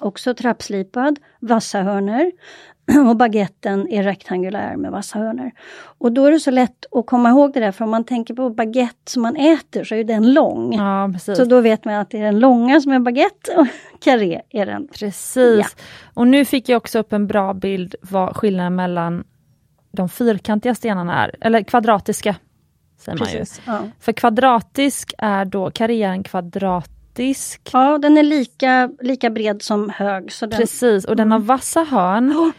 Också 0.00 0.34
trappslipad, 0.34 1.18
vassa 1.40 1.82
hörnor. 1.82 2.32
Och 3.08 3.16
baguetten 3.16 3.88
är 3.88 4.02
rektangulär 4.02 4.76
med 4.76 4.90
vassa 4.90 5.18
hörnor. 5.18 5.50
Och 5.98 6.12
då 6.12 6.26
är 6.26 6.30
det 6.30 6.40
så 6.40 6.50
lätt 6.50 6.86
att 6.92 7.06
komma 7.06 7.30
ihåg 7.30 7.52
det 7.52 7.60
där, 7.60 7.72
för 7.72 7.84
om 7.84 7.90
man 7.90 8.04
tänker 8.04 8.34
på 8.34 8.50
baguette 8.50 9.10
som 9.12 9.22
man 9.22 9.36
äter 9.36 9.84
så 9.84 9.94
är 9.94 10.04
den 10.04 10.32
lång. 10.32 10.74
Ja. 10.74 11.12
Så 11.18 11.44
då 11.44 11.60
vet 11.60 11.84
man 11.84 11.94
att 11.94 12.10
det 12.10 12.18
är 12.18 12.24
den 12.24 12.38
långa 12.38 12.80
som 12.80 12.92
är 12.92 12.98
baguette 12.98 13.56
och 13.56 13.66
carré 14.00 14.42
är 14.50 14.66
den. 14.66 14.88
Precis. 14.88 15.76
Och 16.14 16.26
nu 16.26 16.44
fick 16.44 16.68
jag 16.68 16.76
också 16.76 16.98
upp 16.98 17.12
en 17.12 17.26
bra 17.26 17.54
bild 17.54 17.94
vad 18.02 18.36
skillnaden 18.36 18.74
mellan 18.74 19.24
de 19.92 20.08
fyrkantiga 20.08 20.74
stenarna 20.74 21.24
är, 21.24 21.36
eller 21.40 21.62
kvadratiska. 21.62 22.36
Säger 22.98 23.18
man 23.18 23.28
ju. 23.32 23.44
Ja. 23.66 23.80
För 24.00 24.12
kvadratisk 24.12 25.14
är 25.18 25.44
då, 25.44 25.70
karriär 25.70 26.10
en 26.10 26.22
kvadratisk. 27.14 27.70
ja, 27.72 27.98
den 27.98 28.18
är 28.18 28.22
lika, 28.22 28.90
lika 29.00 29.30
bred 29.30 29.62
som 29.62 29.90
hög. 29.90 30.32
Så 30.32 30.46
den, 30.46 30.60
Precis, 30.60 31.04
och 31.04 31.16
den 31.16 31.32
har 31.32 31.38
vassa 31.38 31.82
hörn. 31.82 32.52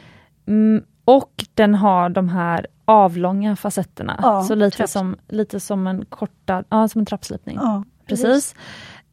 Mm, 0.47 0.83
och 1.05 1.45
den 1.53 1.75
har 1.75 2.09
de 2.09 2.29
här 2.29 2.67
avlånga 2.85 3.55
facetterna. 3.55 4.19
Ja, 4.21 4.43
så 4.43 4.55
lite 4.55 4.87
som, 4.87 5.15
lite 5.27 5.59
som 5.59 5.87
en 5.87 6.05
kortad, 6.05 6.65
ja 6.69 6.87
som 6.87 6.99
en 6.99 7.05
trappslipning. 7.05 7.55
ja, 7.61 7.83
Precis. 8.07 8.55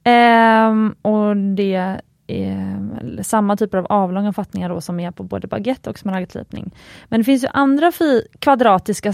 Ehm, 0.04 0.94
och 1.02 1.36
det 1.36 2.00
är 2.26 3.22
samma 3.22 3.56
typer 3.56 3.78
av 3.78 3.86
avlånga 3.86 4.32
fattningar 4.32 4.68
då 4.68 4.80
som 4.80 5.00
är 5.00 5.10
på 5.10 5.22
både 5.22 5.48
baguette 5.48 5.90
och 5.90 5.98
smaragdslipning. 5.98 6.74
Men 7.08 7.20
det 7.20 7.24
finns 7.24 7.44
ju 7.44 7.48
andra 7.52 7.92
kvadratiska 8.38 9.12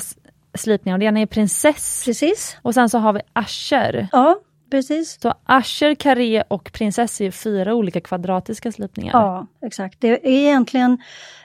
slipningar, 0.55 0.97
och 0.97 0.99
det 1.01 1.07
ena 1.07 1.21
är 1.21 1.27
prinsess 1.27 2.03
Precis. 2.05 2.57
och 2.62 2.75
sen 2.75 2.89
så 2.89 2.99
har 2.99 3.12
vi 3.12 3.21
asher. 3.33 4.09
Ja, 4.12 4.41
precis. 4.77 5.19
Så 5.21 5.35
asher, 5.45 5.95
karré 5.95 6.43
och 6.49 6.73
prinsess 6.73 7.21
är 7.21 7.31
fyra 7.31 7.75
olika 7.75 8.01
kvadratiska 8.01 8.73
slipningar. 8.73 9.12
Ja, 9.12 9.47
exakt. 9.62 10.01
Det 10.01 10.09
är 10.09 10.27
egentligen, 10.27 10.99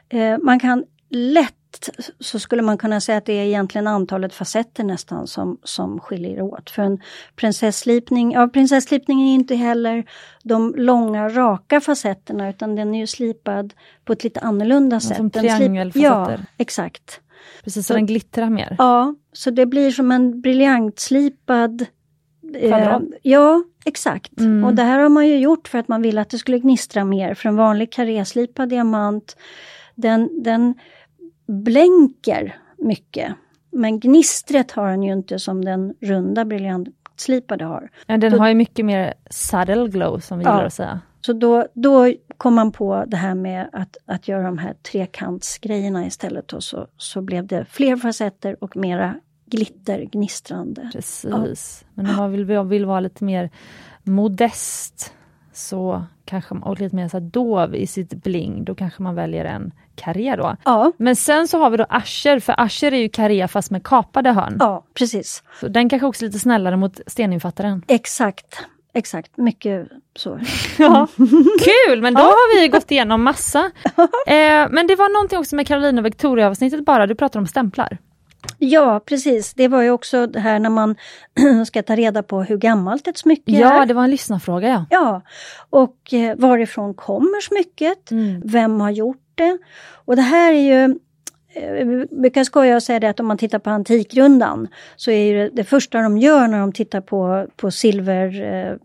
eh, 0.10 0.38
man 0.38 0.60
kan 0.60 0.86
lätt 1.10 1.90
så 2.20 2.40
skulle 2.40 2.62
man 2.62 2.78
kunna 2.78 3.02
säga 3.02 3.18
att 3.18 3.26
det 3.26 3.34
är 3.34 3.46
egentligen 3.46 3.88
antalet 3.88 4.34
facetter 4.34 4.84
nästan 4.84 5.28
som, 5.28 5.58
som 5.64 6.00
skiljer 6.00 6.42
åt. 6.42 6.70
För 6.70 6.82
en 6.82 7.00
prinsesslipning, 7.36 8.32
ja 8.32 8.48
prinsesslipning 8.48 9.30
är 9.30 9.34
inte 9.34 9.56
heller 9.56 10.04
de 10.44 10.74
långa 10.78 11.30
raka 11.30 11.82
facetterna 11.82 12.50
utan 12.50 12.76
den 12.76 12.96
är 12.96 13.00
ju 13.00 13.08
slipad 13.08 13.74
på 14.06 14.14
ett 14.14 14.24
lite 14.24 14.40
annorlunda 14.40 15.00
sätt. 15.00 15.18
som 15.18 15.30
triangelfacetter. 15.30 16.38
Ja, 16.38 16.38
exakt. 16.58 17.22
Precis, 17.64 17.88
så 17.88 17.94
den 17.94 18.06
glittrar 18.06 18.50
mer. 18.50 18.76
Ja, 18.78 19.16
så 19.34 19.52
det 19.52 19.66
blir 19.66 19.92
som 19.92 20.12
en 20.12 20.42
briljantslipad 20.42 21.86
eh, 22.56 23.00
ja, 23.22 23.64
exakt. 23.86 24.40
Mm. 24.40 24.64
Och 24.64 24.76
det 24.76 24.84
här 24.84 25.00
har 25.00 25.10
man 25.10 25.28
ju 25.28 25.38
gjort 25.38 25.68
för 25.68 25.78
att 25.78 25.88
man 25.88 26.02
vill 26.02 26.18
att 26.18 26.30
det 26.30 26.38
skulle 26.38 26.60
gnistra 26.60 27.06
mer. 27.06 27.34
För 27.34 27.50
en 27.50 27.56
vanlig 27.56 27.92
karéslipad 27.92 28.70
diamant, 28.70 29.38
den, 29.96 30.44
den 30.44 30.74
blänker 31.48 32.56
mycket. 32.78 33.34
Men 33.72 34.00
gnistret 34.00 34.72
har 34.72 34.90
den 34.90 35.04
ju 35.04 35.14
inte 35.14 35.40
som 35.40 35.66
den 35.66 35.94
runda 36.02 36.46
briljantslipade 36.46 37.66
har. 37.66 37.90
Ja, 38.08 38.18
den 38.18 38.32
Då- 38.32 38.38
har 38.38 38.48
ju 38.50 38.56
mycket 38.56 38.86
mer 38.86 39.14
subtle 39.30 39.88
glow 39.88 40.20
som 40.20 40.40
vi 40.40 40.46
Ja. 40.46 40.52
gillar 40.52 40.66
att 40.66 40.74
säga. 40.74 41.00
Så 41.26 41.34
då, 41.34 41.68
då 41.74 42.14
kom 42.38 42.54
man 42.56 42.72
på 42.72 43.04
det 43.08 43.18
här 43.18 43.36
med 43.36 43.70
att, 43.74 43.98
att 44.06 44.28
göra 44.28 44.44
de 44.44 44.58
här 44.58 44.74
trekantsgrejerna 44.92 46.06
istället 46.06 46.54
och 46.54 46.64
så, 46.64 46.88
så 46.98 47.22
blev 47.22 47.48
det 47.48 47.66
fler 47.70 47.96
facetter 47.98 48.64
och 48.64 48.78
mera 48.78 49.16
glitter, 49.52 50.00
gnistrande. 50.12 50.90
Precis. 50.94 51.86
Men 51.94 52.10
om 52.10 52.16
man 52.16 52.32
vill, 52.32 52.46
vill 52.46 52.86
vara 52.86 53.00
lite 53.00 53.24
mer 53.24 53.50
modest 54.04 55.14
så 55.54 56.04
kanske 56.26 56.54
man, 56.54 56.64
och 56.64 56.80
lite 56.80 56.96
mer 56.96 57.08
så 57.08 57.20
dov 57.20 57.76
i 57.76 57.88
sitt 57.88 58.14
bling, 58.24 58.64
då 58.64 58.76
kanske 58.76 59.04
man 59.04 59.16
väljer 59.16 59.46
en 59.46 59.72
karré 59.96 60.36
då. 60.36 60.56
Ja, 60.66 60.92
Men 60.98 61.16
sen 61.16 61.48
så 61.48 61.60
har 61.60 61.70
vi 61.70 61.78
då 61.78 61.86
asher, 61.90 62.40
för 62.40 62.56
asher 62.58 62.92
är 62.94 62.98
ju 62.98 63.10
karré 63.10 63.48
fast 63.48 63.72
med 63.72 63.84
kapade 63.84 64.32
hörn. 64.32 64.58
ja 64.60 64.84
precis. 64.94 65.44
Så 65.60 65.68
den 65.68 65.90
kanske 65.90 66.06
också 66.06 66.26
är 66.26 66.28
lite 66.28 66.40
snällare 66.40 66.78
mot 66.78 67.00
steninfattaren. 67.08 67.82
Exakt, 67.88 68.60
exakt. 68.94 69.38
Mycket 69.38 69.88
så. 70.16 70.40
Ja. 70.78 71.08
Kul, 71.88 72.02
men 72.02 72.14
då 72.14 72.22
har 72.22 72.62
vi 72.62 72.68
gått 72.68 72.92
igenom 72.92 73.24
massa. 73.24 73.72
Eh, 74.28 74.68
men 74.72 74.88
det 74.88 74.96
var 74.96 75.14
någonting 75.14 75.40
också 75.40 75.56
med 75.56 75.68
Carolina 75.68 76.02
och 76.02 76.06
Victoria 76.06 76.48
avsnittet 76.48 76.86
bara, 76.86 77.08
du 77.08 77.16
pratade 77.16 77.40
om 77.40 77.48
stämplar. 77.48 77.98
Ja, 78.64 79.02
precis. 79.06 79.54
Det 79.54 79.68
var 79.68 79.82
ju 79.82 79.92
också 79.92 80.28
det 80.28 80.40
här 80.40 80.60
när 80.60 80.70
man 80.70 80.96
ska 81.68 81.84
ta 81.84 81.96
reda 81.96 82.24
på 82.24 82.44
hur 82.44 82.58
gammalt 82.58 83.08
ett 83.08 83.18
smycke 83.18 83.52
Ja, 83.52 83.82
är. 83.82 83.86
det 83.86 83.94
var 83.94 84.04
en 84.04 84.12
lyssnarfråga 84.12 84.68
ja. 84.68 84.86
Ja, 84.90 85.22
och 85.70 86.14
eh, 86.14 86.36
varifrån 86.38 86.94
kommer 86.94 87.42
smycket? 87.42 88.12
Mm. 88.12 88.42
Vem 88.46 88.82
har 88.82 88.92
gjort 88.92 89.32
det? 89.36 89.58
Och 90.06 90.16
det 90.16 90.22
här 90.22 90.54
är 90.54 90.62
ju 90.62 90.96
eh, 91.54 91.86
vi 91.88 92.06
brukar 92.12 92.44
skoja 92.44 92.76
och 92.76 92.84
säga 92.84 93.00
det 93.00 93.10
att 93.10 93.20
om 93.20 93.28
man 93.28 93.38
tittar 93.38 93.60
på 93.60 93.70
Antikrundan 93.70 94.68
så 94.96 95.12
är 95.12 95.36
det, 95.36 95.50
det 95.54 95.64
första 95.64 96.02
de 96.02 96.18
gör 96.18 96.48
när 96.48 96.60
de 96.60 96.72
tittar 96.72 97.02
på, 97.02 97.48
på 97.56 97.72
silver, 97.72 98.42
eh, 98.42 98.76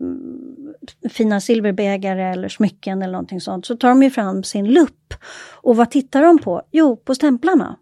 fina 1.09 1.41
silverbägare 1.41 2.23
eller 2.23 2.49
smycken 2.49 3.01
eller 3.01 3.13
någonting 3.13 3.41
sånt 3.41 3.65
så 3.65 3.75
tar 3.75 3.89
de 3.89 4.03
ju 4.03 4.09
fram 4.09 4.43
sin 4.43 4.65
lupp. 4.67 5.13
Och 5.61 5.75
vad 5.75 5.91
tittar 5.91 6.21
de 6.23 6.39
på? 6.39 6.61
Jo, 6.71 6.95
på 6.95 7.15
stämplarna. 7.15 7.77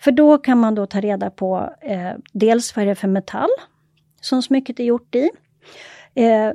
För 0.00 0.10
då 0.10 0.38
kan 0.38 0.58
man 0.58 0.74
då 0.74 0.86
ta 0.86 1.00
reda 1.00 1.30
på 1.30 1.74
eh, 1.80 2.12
dels 2.32 2.76
vad 2.76 2.82
är 2.82 2.86
det 2.86 2.94
för 2.94 3.08
metall 3.08 3.50
som 4.20 4.42
smycket 4.42 4.80
är 4.80 4.84
gjort 4.84 5.14
i. 5.14 5.30
Eh, 6.14 6.52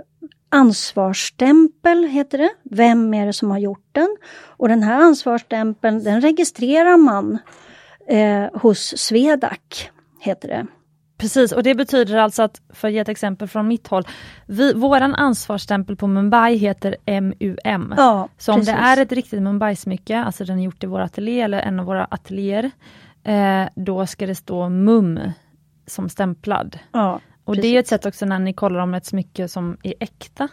ansvarsstämpel, 0.50 2.04
heter 2.04 2.38
det. 2.38 2.50
Vem 2.64 3.14
är 3.14 3.26
det 3.26 3.34
som 3.34 3.52
har 3.52 3.60
gjort 3.60 3.89
den? 3.92 4.18
Och 4.34 4.68
den 4.68 4.84
här 4.84 5.02
ansvarsstämpeln 5.02 6.04
den 6.04 6.22
registrerar 6.22 6.98
man 6.98 7.38
eh, 8.08 8.62
hos 8.62 8.98
Swedac, 8.98 9.89
heter 10.20 10.48
det. 10.48 10.68
Precis, 11.18 11.52
och 11.52 11.64
det 11.64 11.76
betyder 11.76 12.18
alltså 12.18 12.44
att, 12.44 12.62
för 12.70 12.88
att 12.88 12.94
ge 12.94 13.00
ett 13.00 13.10
exempel 13.10 13.48
från 13.48 13.68
mitt 13.68 13.88
håll, 13.88 14.08
vi, 14.46 14.74
våran 14.74 15.16
ansvarsstämpel 15.16 15.96
på 15.96 16.08
Mumbai 16.08 16.56
heter 16.56 16.96
MUM. 17.22 17.94
Ja, 17.98 18.30
Så 18.38 18.52
om 18.52 18.60
precis. 18.60 18.76
det 18.76 18.82
är 18.82 18.98
ett 18.98 19.12
riktigt 19.12 19.42
Mumbai-smycke, 19.42 20.24
alltså 20.24 20.46
den 20.46 20.60
är 20.60 20.64
gjort 20.64 20.84
i 20.84 20.88
vår 20.88 21.00
ateljé 21.00 21.42
eller 21.42 21.60
en 21.60 21.80
av 21.80 21.86
våra 21.86 22.06
ateljéer, 22.06 22.72
eh, 23.24 23.69
då 23.76 24.05
ska 24.05 24.26
det 24.28 24.36
stå 24.36 24.69
MUM 24.69 25.19
som 25.88 26.09
stämplad. 26.09 26.80
Ja, 26.91 27.19
Och 27.43 27.55
det 27.55 27.67
är 27.67 27.80
ett 27.80 27.88
sätt 27.88 28.05
också 28.05 28.26
när 28.26 28.39
ni 28.39 28.53
kollar 28.53 28.80
om 28.80 28.93
ett 28.93 29.05
smycke 29.05 29.47
som 29.47 29.78
är 29.84 29.93
äkta, 29.99 30.47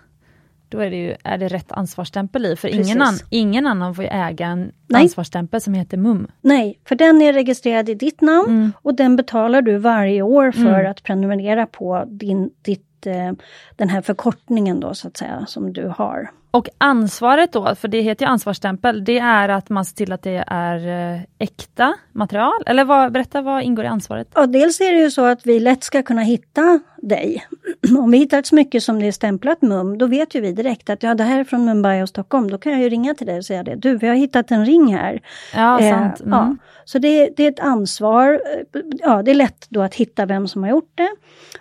då 0.68 0.78
är 0.78 0.90
det, 0.90 0.96
ju, 0.96 1.14
är 1.24 1.38
det 1.38 1.48
rätt 1.48 1.72
ansvarsstämpel 1.72 2.46
i, 2.46 2.56
för 2.56 2.68
ingen, 2.68 2.98
Precis. 2.98 3.22
an, 3.22 3.28
ingen 3.30 3.66
annan 3.66 3.94
får 3.94 4.02
äga 4.04 4.46
en 4.46 4.72
Nej. 4.86 5.02
ansvarsstämpel 5.02 5.60
som 5.60 5.74
heter 5.74 5.96
MUM. 5.96 6.26
Nej, 6.40 6.78
för 6.84 6.94
den 6.96 7.22
är 7.22 7.32
registrerad 7.32 7.88
i 7.88 7.94
ditt 7.94 8.20
namn 8.20 8.48
Mm. 8.48 8.72
och 8.82 8.94
den 8.94 9.16
betalar 9.16 9.62
du 9.62 9.76
varje 9.78 10.22
år 10.22 10.52
för 10.52 10.60
Mm. 10.80 10.90
att 10.90 11.02
prenumerera 11.02 11.66
på 11.66 12.04
din, 12.06 12.50
ditt, 12.62 13.06
eh, 13.06 13.32
den 13.76 13.88
här 13.88 14.02
förkortningen 14.02 14.80
då 14.80 14.94
så 14.94 15.08
att 15.08 15.16
säga 15.16 15.44
som 15.46 15.72
du 15.72 15.92
har. 15.96 16.30
Och 16.50 16.68
ansvaret 16.78 17.52
då, 17.52 17.74
för 17.74 17.88
det 17.88 18.00
heter 18.00 18.26
ju 18.26 18.30
ansvarsstämpel, 18.30 19.04
det 19.04 19.18
är 19.18 19.48
att 19.48 19.68
man 19.70 19.84
ser 19.84 19.94
till 19.96 20.12
att 20.12 20.22
det 20.22 20.44
är 20.46 21.12
eh, 21.14 21.20
äkta 21.38 21.94
material, 22.12 22.62
eller 22.66 22.84
vad, 22.84 23.12
berätta 23.12 23.42
vad 23.42 23.62
ingår 23.62 23.84
i 23.84 23.88
ansvaret? 23.88 24.28
Ja, 24.34 24.46
dels 24.46 24.80
är 24.80 24.92
det 24.92 25.00
ju 25.00 25.10
så 25.10 25.24
att 25.24 25.46
vi 25.46 25.60
lätt 25.60 25.84
ska 25.84 26.02
kunna 26.02 26.22
hitta 26.22 26.80
dig. 27.02 27.46
Om 27.98 28.10
vi 28.10 28.18
hittar 28.18 28.38
ett 28.38 28.46
smycke 28.46 28.80
som 28.80 29.00
det 29.00 29.06
är 29.06 29.12
stämplat 29.12 29.62
MUM, 29.62 29.98
då 29.98 30.06
vet 30.06 30.34
ju 30.34 30.40
vi 30.40 30.52
direkt 30.52 30.90
att 30.90 31.02
ja, 31.02 31.14
det 31.14 31.24
här 31.24 31.40
är 31.40 31.44
från 31.44 31.64
Mumbai 31.64 32.02
och 32.02 32.08
Stockholm. 32.08 32.50
Då 32.50 32.58
kan 32.58 32.72
jag 32.72 32.80
ju 32.80 32.88
ringa 32.88 33.14
till 33.14 33.26
dig 33.26 33.38
och 33.38 33.44
säga 33.44 33.62
det. 33.62 33.74
Du, 33.76 33.96
vi 33.96 34.08
har 34.08 34.14
hittat 34.14 34.50
en 34.50 34.66
ring 34.66 34.94
här. 34.96 35.20
Ja, 35.54 35.80
Eh, 35.80 35.90
sant. 35.98 36.20
Mm. 36.20 36.32
ja. 36.32 36.56
Så 36.84 36.98
det, 36.98 37.30
det 37.36 37.44
är 37.44 37.48
ett 37.50 37.60
ansvar. 37.60 38.32
eh, 38.74 38.80
Ja, 38.98 39.22
det 39.22 39.30
är 39.30 39.34
lätt 39.34 39.66
då 39.68 39.82
att 39.82 39.94
hitta 39.94 40.26
vem 40.26 40.48
som 40.48 40.62
har 40.62 40.70
gjort 40.70 40.92
det. 40.94 41.08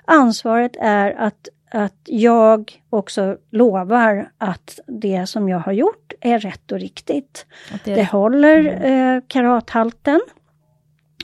Ansvaret 0.06 0.72
är 0.82 1.12
att, 1.12 1.48
att 1.72 1.96
jag 2.06 2.82
också 2.90 3.38
lovar 3.52 4.32
att 4.38 4.80
det 4.88 5.28
som 5.28 5.50
jag 5.50 5.60
har 5.60 5.72
gjort 5.72 6.14
är 6.22 6.40
rätt 6.40 6.72
och 6.72 6.80
riktigt. 6.80 7.46
Det 7.84 7.96
Det 7.96 8.04
håller 8.04 8.86
eh, 8.86 9.22
karathalten. 9.28 10.22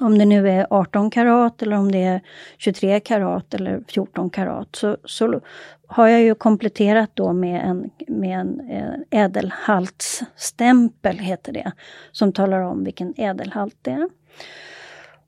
Om 0.01 0.17
det 0.17 0.25
nu 0.25 0.49
är 0.49 0.67
18 0.69 1.09
karat 1.09 1.61
eller 1.61 1.77
om 1.77 1.91
det 1.91 2.03
är 2.03 2.21
23 2.57 2.99
karat 2.99 3.53
eller 3.53 3.83
14 3.87 4.29
karat 4.29 4.75
så, 4.75 4.97
så 5.05 5.41
har 5.87 6.07
jag 6.07 6.21
ju 6.21 6.35
kompletterat 6.35 7.09
då 7.13 7.33
med 7.33 7.69
en, 7.69 7.89
med 8.07 8.39
en 8.39 8.69
eh, 8.69 8.93
ädelhaltsstämpel, 9.23 11.17
heter 11.17 11.53
det, 11.53 11.71
som 12.11 12.33
talar 12.33 12.59
om 12.59 12.83
vilken 12.83 13.13
ädelhalt 13.17 13.77
det 13.81 13.91
är. 13.91 14.09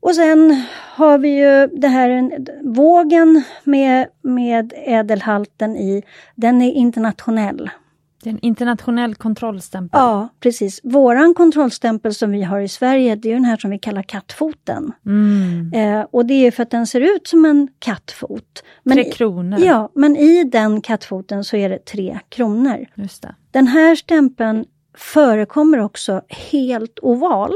Och 0.06 0.16
sen 0.16 0.64
har 0.96 1.18
vi 1.18 1.30
ju 1.30 1.68
det 1.68 1.88
här 1.88 2.10
en, 2.10 2.48
vågen 2.64 3.44
med, 3.64 4.08
med 4.22 4.74
ädelhalten 4.76 5.76
i, 5.76 6.04
den 6.36 6.62
är 6.62 6.72
internationell. 6.72 7.70
Det 8.24 8.30
är 8.30 8.34
en 8.34 8.40
internationell 8.40 9.16
kontrollstämpel. 9.16 10.00
Ja, 10.00 10.30
precis. 10.40 10.80
Våran 10.84 11.34
kontrollstämpel 11.34 12.14
som 12.14 12.32
vi 12.32 12.44
har 12.44 12.60
i 12.60 12.68
Sverige, 12.68 13.16
det 13.16 13.30
är 13.30 13.34
den 13.34 13.46
här 13.46 13.58
som 13.58 13.72
vi 13.72 13.80
kallar 13.80 14.04
kattfoten. 14.04 14.92
Mm. 15.06 15.72
Eh, 15.74 16.06
och 16.12 16.26
det 16.26 16.34
är 16.34 16.52
för 16.52 16.64
att 16.64 16.72
den 16.72 16.88
ser 16.88 17.02
ut 17.02 17.28
som 17.28 17.46
en 17.46 17.68
kattfot. 17.80 18.64
Men, 18.84 18.98
Tre 18.98 19.12
kronor. 19.12 19.60
ja, 19.60 19.90
men 19.96 20.18
i 20.18 20.44
den 20.44 20.82
kattfoten 20.82 21.44
så 21.44 21.58
är 21.58 21.70
det 21.70 21.86
tre 21.86 22.20
kronor. 22.30 22.86
Just 22.96 23.22
det. 23.22 23.36
Den 23.52 23.68
här 23.68 23.96
stämpeln 23.96 24.66
förekommer 24.98 25.80
också 25.80 26.22
helt 26.30 27.00
oval 27.02 27.54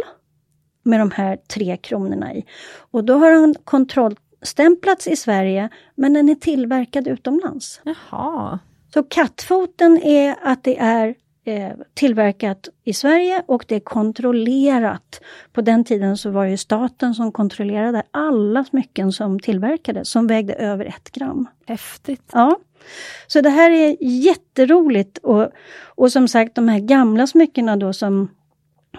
med 0.84 1.00
de 1.00 1.12
här 1.12 1.38
tre 1.48 1.78
kronorna 1.78 2.34
i. 2.34 2.46
Och 2.92 3.04
då 3.04 3.14
har 3.14 3.32
den 3.32 3.56
kontrollstämplats 3.64 5.08
i 5.08 5.16
Sverige, 5.16 5.70
men 5.96 6.14
den 6.14 6.30
är 6.30 6.36
tillverkad 6.36 7.08
utomlands. 7.08 7.82
Jaha. 7.84 8.60
Så 8.94 9.04
kattfoten 9.04 9.98
är 10.04 10.36
att 10.42 10.64
det 10.64 10.80
är 10.80 11.16
eh, 11.46 11.72
tillverkat 11.94 12.70
i 12.84 12.94
Sverige 12.94 13.44
och 13.48 13.66
det 13.68 13.76
är 13.76 13.80
kontrollerat. 13.80 15.22
På 15.54 15.62
den 15.62 15.84
tiden 15.84 16.18
så 16.18 16.30
var 16.30 16.46
det 16.46 16.58
staten 16.58 17.14
som 17.14 17.32
kontrollerade 17.32 18.04
alla 18.12 18.64
smycken 18.64 19.12
som 19.12 19.40
tillverkades, 19.40 20.10
som 20.10 20.28
vägde 20.28 20.54
över 20.54 20.86
ett 20.86 21.12
gram. 21.12 21.48
Häftigt. 21.66 22.30
Ja. 22.34 22.60
Så 23.28 23.42
det 23.42 23.50
här 23.50 23.72
är 23.72 23.98
jätteroligt 24.02 25.18
och, 25.18 25.52
och 25.96 26.12
som 26.12 26.28
sagt 26.28 26.56
de 26.56 26.68
här 26.70 26.80
gamla 26.80 27.28
smyckena 27.28 27.76
då 27.76 27.94
som 27.94 28.30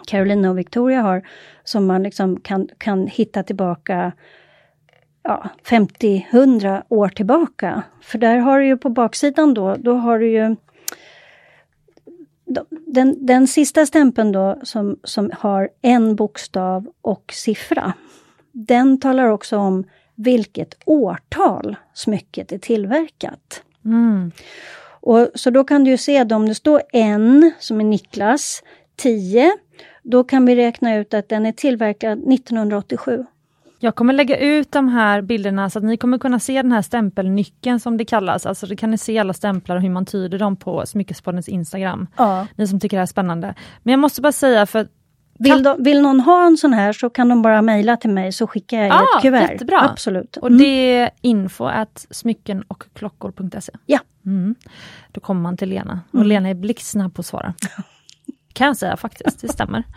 Carolina 0.06 0.50
och 0.50 0.58
Victoria 0.58 1.02
har, 1.02 1.22
som 1.70 1.86
man 1.86 2.02
liksom 2.02 2.40
kan, 2.40 2.68
kan 2.78 3.06
hitta 3.06 3.42
tillbaka 3.42 4.12
ja, 5.22 5.48
50-100 5.64 6.82
år 6.88 7.08
tillbaka. 7.08 7.82
För 8.00 8.18
där 8.18 8.36
har 8.36 8.58
du 8.58 8.66
ju 8.66 8.76
på 8.76 8.88
baksidan 8.88 9.54
då, 9.54 9.76
då 9.78 9.94
har 9.94 10.18
du 10.18 10.30
ju 10.30 10.56
den, 12.86 13.26
den 13.26 13.46
sista 13.46 13.86
stämpeln 13.86 14.32
då 14.32 14.58
som, 14.62 14.98
som 15.04 15.30
har 15.38 15.68
en 15.82 16.16
bokstav 16.16 16.86
och 17.00 17.32
siffra. 17.34 17.92
Den 18.52 19.00
talar 19.00 19.26
också 19.26 19.56
om 19.56 19.84
vilket 20.14 20.78
årtal 20.84 21.76
smycket 21.94 22.52
är 22.52 22.58
tillverkat. 22.58 23.62
Mm. 23.84 24.32
Och, 25.00 25.28
så 25.34 25.50
då 25.50 25.64
kan 25.64 25.84
du 25.84 25.90
ju 25.90 25.96
se 25.96 26.18
att 26.18 26.32
om 26.32 26.48
det 26.48 26.54
står 26.54 26.82
en, 26.92 27.52
som 27.58 27.80
är 27.80 27.84
Niklas, 27.84 28.62
10, 28.96 29.52
då 30.02 30.24
kan 30.24 30.46
vi 30.46 30.56
räkna 30.56 30.94
ut 30.96 31.14
att 31.14 31.28
den 31.28 31.46
är 31.46 31.52
tillverkad 31.52 32.32
1987. 32.32 33.26
Jag 33.82 33.94
kommer 33.94 34.12
lägga 34.12 34.38
ut 34.38 34.72
de 34.72 34.88
här 34.88 35.22
bilderna 35.22 35.70
så 35.70 35.78
att 35.78 35.84
ni 35.84 35.96
kommer 35.96 36.18
kunna 36.18 36.40
se 36.40 36.62
den 36.62 36.72
här 36.72 36.82
stämpelnyckeln 36.82 37.80
som 37.80 37.96
det 37.96 38.04
kallas. 38.04 38.46
Alltså 38.46 38.66
det 38.66 38.76
kan 38.76 38.90
ni 38.90 38.98
se 38.98 39.18
alla 39.18 39.32
stämplar 39.32 39.76
och 39.76 39.82
hur 39.82 39.90
man 39.90 40.06
tyder 40.06 40.38
dem 40.38 40.56
på 40.56 40.86
Smyckespoddens 40.86 41.48
Instagram. 41.48 42.06
Ja. 42.16 42.46
Ni 42.56 42.66
som 42.66 42.80
tycker 42.80 42.96
det 42.96 43.00
här 43.00 43.02
är 43.02 43.06
spännande. 43.06 43.54
Men 43.82 43.90
jag 43.92 43.98
måste 44.00 44.20
bara 44.20 44.32
säga 44.32 44.66
för 44.66 44.88
Vill, 45.38 45.62
de, 45.62 45.82
vill 45.82 46.02
någon 46.02 46.20
ha 46.20 46.46
en 46.46 46.56
sån 46.56 46.72
här 46.72 46.92
så 46.92 47.10
kan 47.10 47.28
de 47.28 47.42
bara 47.42 47.62
mejla 47.62 47.96
till 47.96 48.10
mig 48.10 48.32
så 48.32 48.46
skickar 48.46 48.78
jag 48.80 48.92
Ah, 48.92 49.16
ett 49.16 49.22
kuvert. 49.22 49.50
jättebra. 49.50 49.80
Absolut. 49.90 50.36
Och 50.36 50.52
det 50.52 50.96
är 50.96 51.10
info 51.20 51.64
at 51.64 52.06
smycken 52.10 52.62
och 52.68 52.84
klockor.se. 52.94 53.72
Ja. 53.86 53.98
Mm. 54.26 54.54
Då 55.12 55.20
kommer 55.20 55.40
man 55.40 55.56
till 55.56 55.68
Lena 55.68 56.00
och 56.10 56.14
Mm. 56.14 56.26
Lena 56.26 56.48
är 56.48 56.54
blixtsnabb 56.54 57.14
på 57.14 57.20
att 57.20 57.26
svara. 57.26 57.54
kan 58.52 58.66
jag 58.66 58.76
säga 58.76 58.96
faktiskt, 58.96 59.40
det 59.40 59.48
stämmer. 59.48 59.84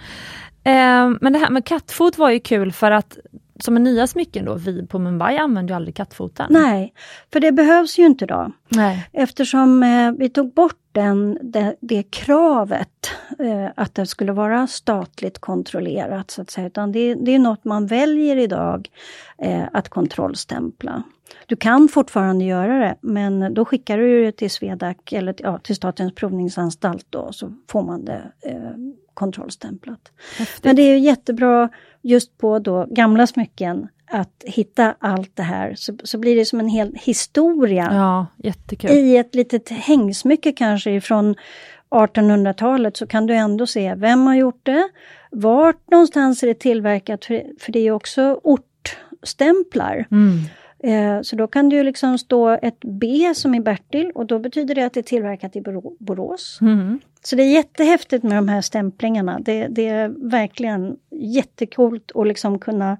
Eh, 0.66 1.10
men 1.22 1.34
det 1.34 1.40
här 1.40 1.50
med 1.50 1.66
kattfot 1.66 2.18
var 2.18 2.30
ju 2.30 2.40
kul 2.40 2.72
för 2.72 2.92
att 2.92 3.18
som 3.60 3.76
en 3.76 3.84
nya 3.84 4.08
smycken 4.08 4.46
då, 4.46 4.56
vi 4.56 4.88
på 4.88 5.00
Mumbai 5.00 5.38
använder 5.38 5.74
ju 5.74 5.76
aldrig 5.76 5.96
kattfoten. 5.96 6.48
Nej, 6.50 6.94
för 7.34 7.40
det 7.40 7.52
behövs 7.52 8.00
ju 8.00 8.06
inte 8.06 8.26
då. 8.26 8.52
Nej. 8.70 9.10
Eftersom 9.14 9.84
eh, 9.84 10.12
vi 10.12 10.30
tog 10.30 10.54
bort 10.54 10.80
den, 10.92 11.38
det, 11.42 11.76
det 11.80 12.04
kravet 12.04 13.12
eh, 13.40 13.72
att 13.76 13.96
det 13.96 14.06
skulle 14.06 14.32
vara 14.32 14.68
statligt 14.68 15.40
kontrollerat 15.40 16.32
så 16.32 16.42
att 16.42 16.50
säga. 16.50 16.68
Utan 16.68 16.92
det, 16.92 17.16
det 17.16 17.36
är 17.36 17.40
något 17.40 17.64
man 17.64 17.88
väljer 17.88 18.38
idag 18.38 18.90
eh, 19.38 19.64
att 19.74 19.90
kontrollstämpla. 19.90 21.04
Du 21.46 21.56
kan 21.56 21.88
fortfarande 21.88 22.46
göra 22.46 22.80
det 22.80 22.96
men 23.02 23.54
då 23.54 23.66
skickar 23.66 23.98
du 23.98 24.24
det 24.26 24.32
till 24.32 24.52
Swedac 24.52 24.98
eller 25.12 25.36
ja, 25.38 25.58
till 25.58 25.76
Statens 25.76 26.16
provningsanstalt 26.16 27.06
då 27.10 27.32
så 27.32 27.54
får 27.68 27.84
man 27.84 28.06
det 28.06 28.32
eh, 28.42 28.72
kontrollstämplat. 29.14 30.12
Häftigt. 30.38 30.64
Men 30.64 30.76
det 30.76 30.82
är 30.82 30.94
ju 30.94 31.00
jättebra 31.00 31.70
just 32.02 32.38
på 32.38 32.60
då 32.60 32.86
gamla 32.90 33.28
smycken 33.28 33.88
att 34.12 34.44
hitta 34.46 34.96
allt 35.00 35.36
det 35.36 35.44
här 35.44 35.76
så, 35.76 35.94
så 36.04 36.18
blir 36.18 36.36
det 36.36 36.46
som 36.46 36.60
en 36.60 36.68
hel 36.68 36.96
historia 36.96 37.90
Ja, 37.92 38.26
jättekul. 38.38 38.92
i 38.92 39.18
ett 39.18 39.36
litet 39.36 39.70
hängsmycke 39.70 40.52
kanske 40.52 40.92
ifrån 40.92 41.36
1800-talet 41.90 42.98
så 42.98 43.08
kan 43.08 43.28
du 43.28 43.34
ändå 43.36 43.68
se 43.68 43.96
vem 43.96 44.28
har 44.28 44.36
gjort 44.36 44.60
det, 44.64 44.90
vart 45.32 45.92
någonstans 45.92 46.44
är 46.44 46.48
det 46.48 46.60
tillverkat, 46.60 47.26
för, 47.26 47.44
för 47.60 47.72
det 47.72 47.80
är 47.80 47.84
ju 47.84 47.92
också 47.92 48.40
ortstämplar. 48.44 50.06
Mm. 50.12 50.40
Eh, 50.84 51.22
så 51.22 51.36
då 51.36 51.48
kan 51.48 51.70
det 51.70 51.76
ju 51.76 51.84
liksom 51.84 52.18
stå 52.18 52.50
ett 52.50 52.80
B 53.00 53.32
som 53.36 53.56
i 53.56 53.60
Bertil 53.60 54.12
och 54.16 54.26
då 54.26 54.40
betyder 54.40 54.76
det 54.76 54.84
att 54.84 54.94
det 54.94 55.00
är 55.00 55.04
tillverkat 55.04 55.56
i 55.56 55.62
Borå- 55.62 55.96
Borås. 56.00 56.58
Mm. 56.62 57.00
Så 57.24 57.36
det 57.36 57.44
är 57.44 57.52
jättehäftigt 57.54 58.24
med 58.24 58.38
de 58.38 58.48
här 58.48 58.62
stämplingarna. 58.62 59.40
Det, 59.40 59.68
det 59.68 59.88
är 59.88 60.30
verkligen 60.30 60.96
jättekult 61.12 62.12
att 62.16 62.28
liksom 62.28 62.60
kunna 62.60 62.98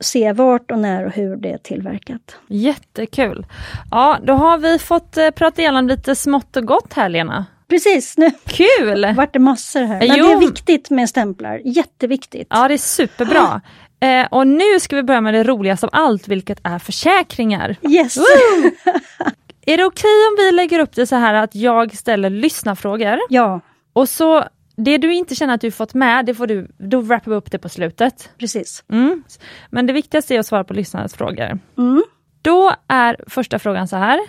se 0.00 0.32
vart 0.32 0.70
och 0.70 0.78
när 0.78 1.06
och 1.06 1.12
hur 1.12 1.36
det 1.36 1.52
är 1.52 1.58
tillverkat. 1.58 2.36
Jättekul. 2.48 3.46
Ja, 3.90 4.18
då 4.24 4.32
har 4.32 4.58
vi 4.58 4.78
fått 4.78 5.16
eh, 5.16 5.30
prata 5.30 5.62
igenom 5.62 5.88
lite 5.88 6.14
smått 6.14 6.56
och 6.56 6.66
gott 6.66 6.92
här 6.92 7.08
Lena. 7.08 7.46
Precis, 7.68 8.18
nu 8.18 8.30
Kul! 8.46 9.14
vart 9.16 9.32
det 9.32 9.38
massor 9.38 9.80
här. 9.80 9.98
Men 10.08 10.16
Jo. 10.16 10.26
det 10.26 10.32
är 10.32 10.40
viktigt 10.40 10.90
med 10.90 11.08
stämplar, 11.08 11.60
jätteviktigt. 11.64 12.46
Ja, 12.50 12.68
det 12.68 12.74
är 12.74 12.78
superbra. 12.78 13.60
Eh, 14.00 14.26
och 14.30 14.46
nu 14.46 14.80
ska 14.80 14.96
vi 14.96 15.02
börja 15.02 15.20
med 15.20 15.34
det 15.34 15.44
roligaste 15.44 15.86
av 15.86 15.90
allt, 15.92 16.28
vilket 16.28 16.60
är 16.62 16.78
försäkringar. 16.78 17.76
Yes! 17.90 18.16
Är 19.66 19.76
det 19.76 19.84
okej 19.84 20.26
om 20.30 20.36
vi 20.38 20.52
lägger 20.52 20.78
upp 20.78 20.92
det 20.94 21.06
så 21.06 21.16
här 21.16 21.34
att 21.34 21.54
jag 21.54 21.96
ställer 21.96 22.30
lyssnarfrågor 22.30 23.18
Ja, 23.28 23.60
och 23.92 24.08
så 24.08 24.44
det 24.76 24.98
du 24.98 25.14
inte 25.14 25.34
känner 25.34 25.54
att 25.54 25.60
du 25.60 25.70
fått 25.70 25.94
med, 25.94 26.26
det 26.26 26.34
får 26.34 26.46
du, 26.46 26.68
då 26.78 27.00
wrappar 27.00 27.30
vi 27.30 27.36
upp 27.36 27.50
det 27.50 27.58
på 27.58 27.68
slutet. 27.68 28.30
precis. 28.38 28.84
Mm. 28.88 29.22
Men 29.70 29.86
det 29.86 29.92
viktigaste 29.92 30.34
är 30.34 30.38
att 30.38 30.46
svara 30.46 30.64
på 30.64 30.74
lyssnarnas 30.74 31.14
frågor. 31.14 31.58
Mm. 31.78 32.04
Då 32.42 32.72
är 32.88 33.16
första 33.26 33.58
frågan 33.58 33.88
så 33.88 33.96
här. 33.96 34.20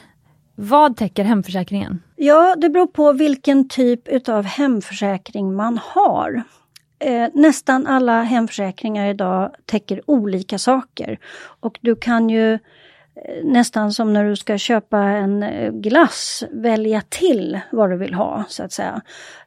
Vad 0.56 0.98
täcker 0.98 1.24
hemförsäkringen? 1.24 2.04
Ja, 2.16 2.56
det 2.58 2.70
beror 2.70 2.88
på 2.88 3.14
vilken 3.14 3.70
typ 3.70 4.08
utav 4.08 4.44
hemförsäkring 4.44 5.56
man 5.56 5.80
har. 5.84 6.44
Eh, 7.00 7.28
nästan 7.34 7.88
alla 7.88 8.22
hemförsäkringar 8.22 9.08
idag 9.08 9.52
täcker 9.66 10.02
olika 10.06 10.58
saker. 10.58 11.20
Och 11.60 11.78
du 11.82 11.96
kan 11.96 12.30
ju 12.30 12.54
eh, 12.54 12.60
nästan 13.44 13.94
som 13.94 14.14
när 14.14 14.26
du 14.26 14.36
ska 14.36 14.58
köpa 14.58 15.00
en 15.00 15.44
eh, 15.44 15.72
glass 15.72 16.44
välja 16.52 17.02
till 17.10 17.60
vad 17.72 17.90
du 17.90 17.98
vill 17.98 18.14
ha 18.14 18.44
så 18.48 18.64
att 18.64 18.72
säga. 18.72 19.02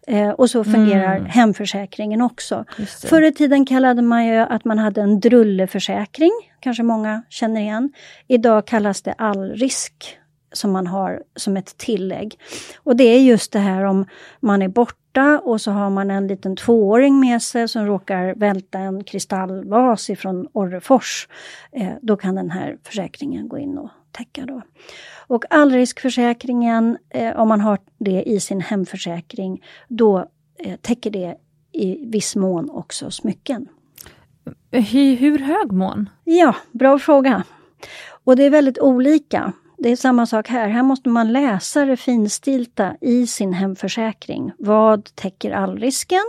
Eh, 0.06 0.30
och 0.30 0.50
så 0.50 0.64
fungerar 0.64 1.16
Mm. 1.16 1.26
hemförsäkringen 1.30 2.20
också. 2.22 2.64
Förr 3.04 3.22
i 3.22 3.32
tiden 3.32 3.66
kallade 3.66 4.02
man 4.02 4.26
ju 4.26 4.36
att 4.38 4.64
man 4.64 4.78
hade 4.78 5.00
en 5.00 5.20
drulleförsäkring, 5.20 6.32
kanske 6.60 6.82
många 6.82 7.22
känner 7.28 7.60
igen. 7.60 7.92
Idag 8.26 8.66
kallas 8.66 9.02
det 9.02 9.12
allrisk 9.18 10.18
som 10.52 10.72
man 10.72 10.86
har 10.86 11.22
som 11.36 11.56
ett 11.56 11.78
tillägg. 11.78 12.38
Och 12.76 12.96
det 12.96 13.04
är 13.04 13.20
just 13.20 13.52
det 13.52 13.58
här 13.58 13.84
om 13.84 14.06
man 14.40 14.62
är 14.62 14.68
borta 14.68 14.98
och 15.44 15.60
så 15.60 15.70
har 15.70 15.90
man 15.90 16.10
en 16.10 16.26
liten 16.26 16.56
tvååring 16.56 17.20
med 17.20 17.42
sig 17.42 17.68
som 17.68 17.86
råkar 17.86 18.34
välta 18.34 18.78
en 18.78 19.04
kristallvas 19.04 20.10
ifrån 20.10 20.48
Orrefors. 20.52 21.28
Eh, 21.72 21.92
då 22.02 22.16
kan 22.16 22.34
den 22.34 22.50
här 22.50 22.78
försäkringen 22.82 23.48
gå 23.48 23.58
in 23.58 23.78
och 23.78 23.90
täcka 24.12 24.46
då. 24.46 24.62
Och 25.26 25.44
allriskförsäkringen, 25.50 26.98
eh, 27.10 27.36
om 27.36 27.48
man 27.48 27.60
har 27.60 27.78
det 27.98 28.22
i 28.22 28.40
sin 28.40 28.60
hemförsäkring, 28.60 29.64
då 29.88 30.26
eh, 30.58 30.76
täcker 30.76 31.10
det 31.10 31.36
i 31.72 32.06
viss 32.06 32.36
mån 32.36 32.70
också 32.70 33.10
smycken. 33.10 33.68
Hur, 34.70 35.16
hur 35.16 35.38
hög 35.38 35.72
mån? 35.72 36.08
Ja, 36.24 36.54
bra 36.72 36.98
fråga. 36.98 37.44
Och 38.24 38.36
det 38.36 38.44
är 38.44 38.50
väldigt 38.50 38.78
olika. 38.78 39.52
Det 39.78 39.88
är 39.88 39.96
samma 39.96 40.26
sak 40.26 40.48
här. 40.48 40.68
Här 40.68 40.82
måste 40.82 41.08
man 41.08 41.32
läsa 41.32 41.84
det 41.84 41.96
finstilta 41.96 42.96
i 43.00 43.26
sin 43.26 43.52
hemförsäkring. 43.52 44.52
Vad 44.58 45.04
täcker 45.14 45.50
allrisken 45.52 46.24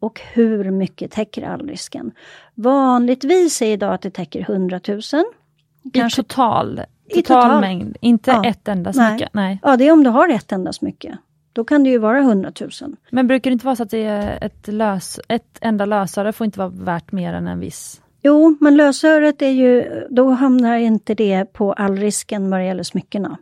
och 0.00 0.20
hur 0.32 0.70
mycket 0.70 1.12
täcker 1.12 1.42
allrisken? 1.48 2.12
Vanligtvis 2.54 3.62
är 3.62 3.72
idag 3.72 3.94
att 3.94 4.02
det 4.02 4.10
täcker 4.10 4.40
100 4.40 4.80
000. 4.88 4.98
I 4.98 6.00
total, 6.10 6.10
total, 6.16 6.82
total. 7.24 7.60
mängd, 7.60 7.96
inte 8.00 8.30
Ja. 8.30 8.44
ett 8.44 8.68
enda 8.68 8.92
Nej. 8.94 9.08
smycke? 9.10 9.28
Nej. 9.32 9.58
Ja, 9.62 9.76
det 9.76 9.88
är 9.88 9.92
om 9.92 10.04
du 10.04 10.10
har 10.10 10.28
ett 10.28 10.52
enda 10.52 10.72
smycke. 10.72 11.18
Då 11.52 11.64
kan 11.64 11.84
det 11.84 11.90
ju 11.90 11.98
vara 11.98 12.18
100 12.18 12.52
000. 12.60 12.70
Men 13.10 13.26
brukar 13.26 13.50
det 13.50 13.52
inte 13.52 13.66
vara 13.66 13.76
så 13.76 13.82
att 13.82 13.90
det 13.90 14.04
är 14.04 14.44
ett, 14.44 14.68
lös, 14.68 15.20
ett 15.28 15.58
enda 15.60 15.84
lösare 15.84 16.32
får 16.32 16.44
inte 16.44 16.58
vara 16.58 16.68
värt 16.68 17.12
mer 17.12 17.32
än 17.34 17.46
en 17.46 17.60
viss? 17.60 18.00
Jo, 18.22 18.56
men 18.60 18.76
lösöret 18.76 19.42
är 19.42 19.50
ju, 19.50 19.84
då 20.10 20.28
hamnar 20.30 20.76
inte 20.76 21.14
det 21.14 21.52
på 21.52 21.72
allrisken 21.72 22.50
vad 22.50 22.60
det 22.60 22.66
gäller 22.66 22.82
smyckena. 22.82 23.38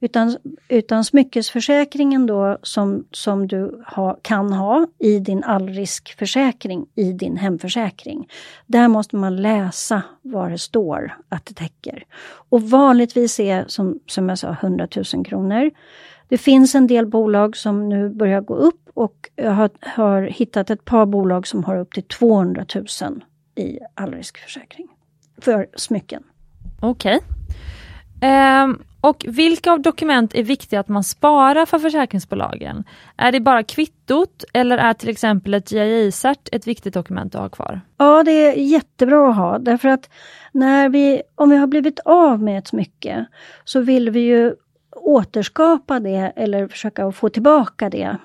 Utan, 0.00 0.36
utan 0.68 1.04
smyckesförsäkringen 1.04 2.26
då 2.26 2.58
som, 2.62 3.04
som 3.10 3.48
du 3.48 3.82
ha, 3.86 4.18
kan 4.22 4.52
ha 4.52 4.86
i 4.98 5.18
din 5.18 5.44
allriskförsäkring 5.44 6.86
i 6.94 7.12
din 7.12 7.36
hemförsäkring. 7.36 8.28
Där 8.66 8.88
måste 8.88 9.16
man 9.16 9.42
läsa 9.42 10.02
vad 10.22 10.50
det 10.50 10.58
står 10.58 11.16
att 11.28 11.46
det 11.46 11.54
täcker. 11.54 12.04
Och 12.48 12.62
vanligtvis 12.62 13.40
är 13.40 13.64
som, 13.68 13.98
som 14.06 14.28
jag 14.28 14.38
sa 14.38 14.50
100 14.50 14.88
000 15.14 15.24
kronor. 15.24 15.70
Det 16.28 16.38
finns 16.38 16.74
en 16.74 16.86
del 16.86 17.06
bolag 17.06 17.56
som 17.56 17.88
nu 17.88 18.08
börjar 18.08 18.40
gå 18.40 18.54
upp 18.54 18.90
och 18.94 19.30
jag 19.36 19.50
har, 19.50 19.70
har 19.80 20.22
hittat 20.22 20.70
ett 20.70 20.84
par 20.84 21.06
bolag 21.06 21.46
som 21.46 21.64
har 21.64 21.76
upp 21.76 21.92
till 21.92 22.02
200 22.02 22.66
000 22.74 22.86
i 23.54 23.78
allriskförsäkring 23.94 24.88
för 25.40 25.68
smycken. 25.76 26.22
Okej. 26.80 27.20
Ehm, 28.22 28.82
och 29.00 29.24
vilka 29.28 29.72
av 29.72 29.80
dokument 29.80 30.34
är 30.34 30.42
viktiga 30.42 30.80
att 30.80 30.88
man 30.88 31.04
sparar 31.04 31.66
för 31.66 31.78
försäkringsbolagen? 31.78 32.84
Är 33.16 33.32
det 33.32 33.40
bara 33.40 33.62
kvittot 33.62 34.44
eller 34.52 34.78
är 34.78 34.94
till 34.94 35.08
exempel 35.08 35.54
ett 35.54 35.72
GIA-cert 35.72 36.48
ett 36.52 36.66
viktigt 36.66 36.94
dokument 36.94 37.34
att 37.34 37.40
ha 37.40 37.48
kvar? 37.48 37.80
Ja, 37.96 38.22
det 38.22 38.32
är 38.32 38.52
jättebra 38.52 39.30
att 39.30 39.36
ha 39.36 39.58
därför 39.58 39.88
att 39.88 40.10
när 40.52 40.88
vi, 40.88 41.22
om 41.34 41.50
vi 41.50 41.56
har 41.56 41.66
blivit 41.66 41.98
av 41.98 42.42
med 42.42 42.58
ett 42.58 42.68
smycke 42.68 43.26
så 43.64 43.80
vill 43.80 44.10
vi 44.10 44.20
ju 44.20 44.54
återskapa 44.96 46.00
det 46.00 46.32
eller 46.36 46.68
försöka 46.68 47.12
få 47.12 47.28
tillbaka 47.28 47.90
det. 47.90 48.16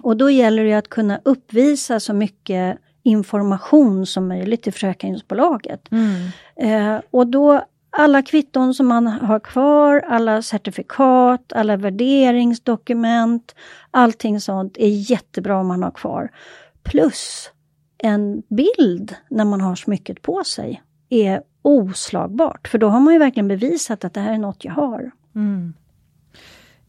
Och 0.00 0.16
då 0.16 0.30
gäller 0.30 0.64
det 0.64 0.74
att 0.74 0.88
kunna 0.88 1.20
uppvisa 1.24 2.00
så 2.00 2.14
mycket 2.14 2.78
information 3.04 4.06
som 4.06 4.28
möjligt 4.28 4.62
till 4.62 4.72
försäkringsbolaget. 4.72 5.88
Eh, 6.56 7.00
och 7.10 7.26
då 7.26 7.64
alla 7.90 8.22
kvitton 8.22 8.74
som 8.74 8.86
man 8.86 9.06
har 9.06 9.40
kvar, 9.40 10.00
alla 10.08 10.42
certifikat, 10.42 11.52
alla 11.52 11.76
värderingsdokument, 11.76 13.54
allting 13.90 14.40
sånt 14.40 14.76
är 14.76 15.10
jättebra 15.10 15.60
om 15.60 15.66
man 15.66 15.82
har 15.82 15.90
kvar. 15.90 16.30
Plus 16.82 17.50
en 17.98 18.42
bild 18.48 19.14
när 19.30 19.44
man 19.44 19.60
har 19.60 19.74
smycket 19.74 20.22
på 20.22 20.44
sig 20.44 20.82
är 21.08 21.42
oslagbart, 21.62 22.68
för 22.68 22.78
då 22.78 22.88
har 22.88 23.00
man 23.00 23.12
ju 23.14 23.18
verkligen 23.18 23.48
bevisat 23.48 24.04
att 24.04 24.14
det 24.14 24.20
här 24.20 24.32
är 24.32 24.38
något 24.38 24.64
jag 24.64 24.72
har. 24.72 25.10
Mm. 25.34 25.74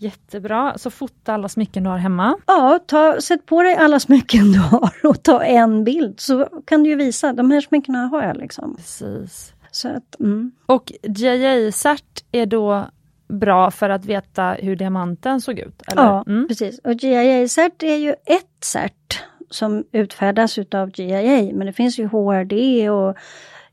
Jättebra, 0.06 0.78
så 0.78 0.90
fota 0.90 1.34
alla 1.34 1.50
smycken 1.50 1.84
du 1.84 1.90
har 1.90 1.98
hemma. 1.98 2.38
Ja, 2.48 2.80
ta, 2.86 3.22
sätt 3.22 3.46
på 3.46 3.64
dig 3.64 3.76
alla 3.76 4.00
smycken 4.00 4.52
du 4.52 4.60
har 4.60 4.92
och 5.04 5.24
ta 5.24 5.44
en 5.44 5.84
bild 5.84 6.20
så 6.20 6.48
kan 6.66 6.84
du 6.84 6.90
ju 6.90 6.96
visa, 6.96 7.34
de 7.34 7.52
här 7.52 7.62
smyckena 7.62 8.00
har 8.08 8.24
jag 8.24 8.38
liksom. 8.38 8.76
Precis. 8.76 9.54
Så 9.72 9.88
att, 9.90 10.20
mm. 10.20 10.52
Och 10.66 10.92
GIA-cert 11.04 12.24
är 12.32 12.46
då 12.46 12.86
bra 13.28 13.72
för 13.72 13.90
att 13.90 14.06
veta 14.06 14.44
hur 14.60 14.76
diamanten 14.76 15.42
såg 15.42 15.60
ut? 15.60 15.82
Eller? 15.88 16.04
Ja, 16.04 16.24
Mm. 16.28 16.48
precis. 16.48 16.80
Och 16.80 16.92
GIA-cert 16.94 17.84
är 17.84 17.96
ju 17.98 18.10
ett 18.12 18.64
cert 18.64 19.24
som 19.50 19.84
utfärdas 19.92 20.58
utav 20.58 20.92
GIA, 21.00 21.54
men 21.54 21.68
det 21.68 21.74
finns 21.74 22.00
ju 22.00 22.08
HRD 22.08 22.90
och 22.90 23.16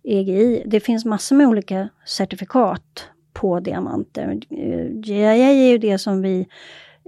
EGI. 0.05 0.63
Det 0.67 0.81
finns 0.81 1.05
massor 1.05 1.37
med 1.37 1.47
olika 1.47 1.89
certifikat 2.07 3.09
på 3.43 3.61
diamanter. 3.61 4.41
Eh, 4.51 4.87
GIA 5.01 5.35
är 5.35 5.71
ju 5.71 5.79
det 5.79 5.99
som 5.99 6.23
vi 6.23 6.47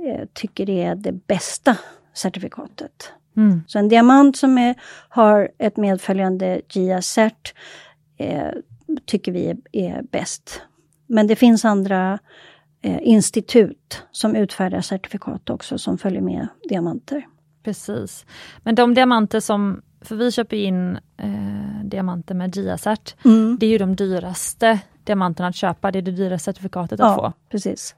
eh, 0.07 0.24
tycker 0.32 0.70
är 0.70 0.95
det 0.95 1.12
bästa 1.12 1.76
certifikatet. 2.14 3.12
Mm. 3.37 3.62
Så 3.66 3.78
en 3.78 3.89
diamant 3.89 4.37
som 4.37 4.59
är, 4.59 4.74
har 5.09 5.51
ett 5.59 5.76
medföljande 5.76 6.61
GIA-cert 6.68 7.55
eh, 8.16 8.51
tycker 9.07 9.32
vi 9.32 9.47
är, 9.47 9.57
är 9.72 10.03
bäst. 10.03 10.62
Men 11.07 11.26
det 11.26 11.37
finns 11.37 11.64
andra 11.64 12.18
eh, 12.82 12.99
institut 13.03 14.03
som 14.11 14.37
utfärdar 14.37 14.80
certifikat 14.80 15.51
också 15.51 15.78
som 15.78 15.99
följer 15.99 16.22
med 16.22 16.49
diamanter. 16.68 17.26
Precis. 17.64 18.26
Men 18.62 18.74
de 18.74 18.95
diamanter 18.95 19.41
som, 19.41 19.82
för 20.01 20.16
vi 20.16 20.32
köper 20.32 20.57
in 20.57 20.99
eh, 21.16 21.85
diamanter 21.85 22.35
med 22.35 22.57
GIA-cert, 22.57 23.14
Mm. 23.24 23.57
det 23.61 23.66
är 23.66 23.70
ju 23.70 23.78
de 23.78 23.97
dyraste 23.97 24.80
diamanterna 25.07 25.48
att 25.48 25.57
köpa, 25.57 25.90
det 25.90 25.98
är 25.98 26.02
det 26.02 26.11
dyraste 26.11 26.44
certifikatet 26.44 27.00
att 27.00 27.07
Ja, 27.07 27.14
få. 27.16 27.32
precis. 27.50 27.94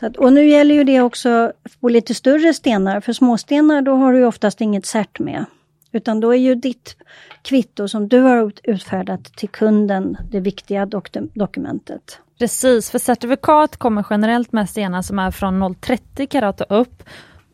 Att, 0.00 0.16
och 0.16 0.32
nu 0.32 0.48
gäller 0.48 0.74
ju 0.74 0.84
det 0.84 1.00
också 1.00 1.52
på 1.80 1.88
lite 1.88 2.14
större 2.14 2.54
stenar, 2.54 3.00
för 3.00 3.12
småstenar 3.12 3.82
då 3.82 3.94
har 3.94 4.12
du 4.12 4.18
ju 4.18 4.26
oftast 4.26 4.60
inget 4.60 4.86
cert 4.86 5.18
med. 5.18 5.44
Utan 5.92 6.20
då 6.20 6.30
är 6.34 6.38
ju 6.38 6.54
ditt 6.54 6.96
kvitto 7.42 7.88
som 7.88 8.08
du 8.08 8.20
har 8.20 8.46
ut- 8.48 8.60
utfärdat 8.64 9.24
till 9.24 9.48
kunden 9.48 10.16
det 10.30 10.40
viktiga 10.40 10.86
dok- 10.86 11.28
dokumentet. 11.34 12.18
Precis, 12.38 12.90
för 12.90 12.98
certifikat 12.98 13.76
kommer 13.76 14.06
generellt 14.10 14.52
med 14.52 14.68
stenar 14.70 15.02
som 15.02 15.18
är 15.18 15.30
från 15.30 15.62
0,30 15.62 16.26
karat 16.26 16.60
och 16.60 16.80
upp. 16.80 17.02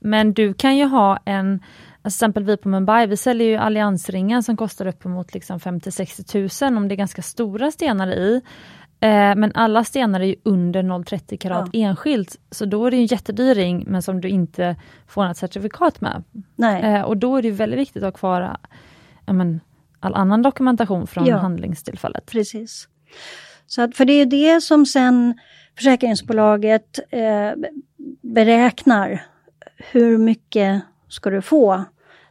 Men 0.00 0.32
du 0.32 0.54
kan 0.54 0.76
ju 0.76 0.84
ha 0.84 1.18
en, 1.24 1.60
till 2.06 2.16
exempel 2.16 2.44
vi 2.44 2.56
på 2.56 2.68
Mumbai, 2.68 3.06
vi 3.06 3.16
säljer 3.16 3.48
ju 3.48 3.56
alliansringar 3.56 4.40
som 4.40 4.56
kostar 4.56 4.86
uppemot 4.86 5.34
liksom 5.34 5.58
50-60 5.58 6.64
000 6.70 6.76
om 6.76 6.88
det 6.88 6.94
är 6.94 6.96
ganska 6.96 7.22
stora 7.22 7.70
stenar 7.70 8.08
i. 8.08 8.42
Eh, 9.00 9.34
men 9.36 9.52
alla 9.54 9.84
stenar 9.84 10.20
är 10.20 10.34
under 10.42 10.82
0,30 10.82 11.36
karat 11.36 11.70
enskilt, 11.72 12.36
så 12.50 12.64
då 12.64 12.86
är 12.86 12.90
det 12.90 12.96
en 12.96 13.06
jättedyr 13.06 13.54
ring 13.54 13.84
men 13.88 14.02
som 14.02 14.20
du 14.20 14.28
inte 14.28 14.76
får 15.06 15.24
något 15.24 15.36
certifikat 15.36 16.00
med. 16.00 16.22
Eh, 16.84 17.02
och 17.02 17.16
då 17.16 17.36
är 17.36 17.42
det 17.42 17.50
väldigt 17.50 17.78
viktigt 17.78 18.02
att 18.02 18.12
ha 18.14 18.18
kvar 18.18 18.56
ja, 19.26 19.32
men, 19.32 19.60
all 20.00 20.14
annan 20.14 20.42
dokumentation 20.42 21.06
från 21.06 21.26
Ja. 21.26 21.36
handlingstillfället. 21.36 22.26
precis. 22.26 22.88
Så 23.66 23.82
att, 23.82 23.96
för 23.96 24.04
det 24.04 24.12
är 24.12 24.18
ju 24.18 24.24
det 24.24 24.60
som 24.60 24.86
sen 24.86 25.38
försäkringsbolaget 25.76 26.98
eh, 27.10 27.52
beräknar. 28.22 29.22
Hur 29.92 30.18
mycket 30.18 30.82
ska 31.08 31.30
du 31.30 31.42
få 31.42 31.84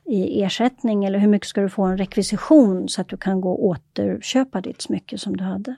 i 0.06 0.44
ersättning 0.44 1.06
eller 1.06 1.20
hur 1.20 1.28
mycket 1.28 1.48
ska 1.48 1.62
du 1.62 1.70
få 1.70 1.84
en 1.84 1.98
rekvisition 1.98 2.90
så 2.90 3.02
att 3.02 3.10
du 3.10 3.18
kan 3.18 3.42
gå 3.42 3.52
och 3.52 3.66
återköpa 3.66 4.62
ditt 4.62 4.82
smycke 4.82 5.18
som 5.18 5.38
du 5.38 5.44
hade. 5.44 5.76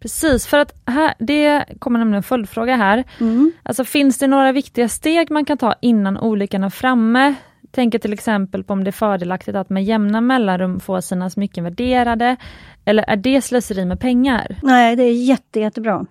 Precis, 0.00 0.46
för 0.46 0.58
att 0.58 0.82
här, 0.86 1.14
det 1.18 1.64
kommer 1.78 1.98
nämligen 1.98 2.16
en 2.16 2.22
följdfråga 2.22 2.76
här. 2.76 3.04
Mm. 3.20 3.52
Alltså 3.62 3.84
finns 3.84 4.18
det 4.18 4.26
några 4.26 4.52
viktiga 4.52 4.88
steg 4.88 5.30
man 5.30 5.44
kan 5.44 5.58
ta 5.58 5.74
innan 5.80 6.18
olyckan 6.18 6.64
är 6.64 6.70
framme? 6.70 7.34
Tänker 7.70 7.98
till 7.98 8.12
exempel 8.12 8.64
på 8.64 8.72
om 8.72 8.84
det 8.84 8.90
är 8.90 8.92
fördelaktigt 8.92 9.56
att 9.56 9.70
med 9.70 9.84
jämna 9.84 10.20
mellanrum 10.20 10.80
få 10.80 11.02
sina 11.02 11.30
smycken 11.30 11.64
värderade. 11.64 12.36
Eller 12.84 13.02
är 13.02 13.16
det 13.16 13.42
slöseri 13.42 13.84
med 13.84 14.00
pengar? 14.00 14.56
Nej, 14.62 14.96
det 14.96 15.02
är 15.02 15.12
jätte, 15.12 15.60
jättebra. 15.60 16.06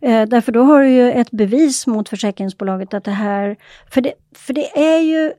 Eh, 0.00 0.22
därför 0.22 0.52
då 0.52 0.62
har 0.62 0.82
du 0.82 0.88
ju 0.88 1.12
ett 1.12 1.30
bevis 1.30 1.86
mot 1.86 2.08
försäkringsbolaget 2.08 2.94
att 2.94 3.04
det 3.04 3.10
här... 3.10 3.56
För 3.90 4.00
det, 4.00 4.12
för 4.34 4.52
det 4.52 4.78
är 4.78 5.00
ju 5.00 5.32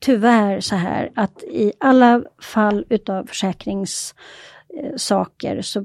tyvärr 0.00 0.60
så 0.60 0.76
här 0.76 1.10
att 1.14 1.42
i 1.42 1.72
alla 1.80 2.22
fall 2.42 2.84
utav 2.88 3.26
försäkringssaker 3.26 5.62
så 5.62 5.84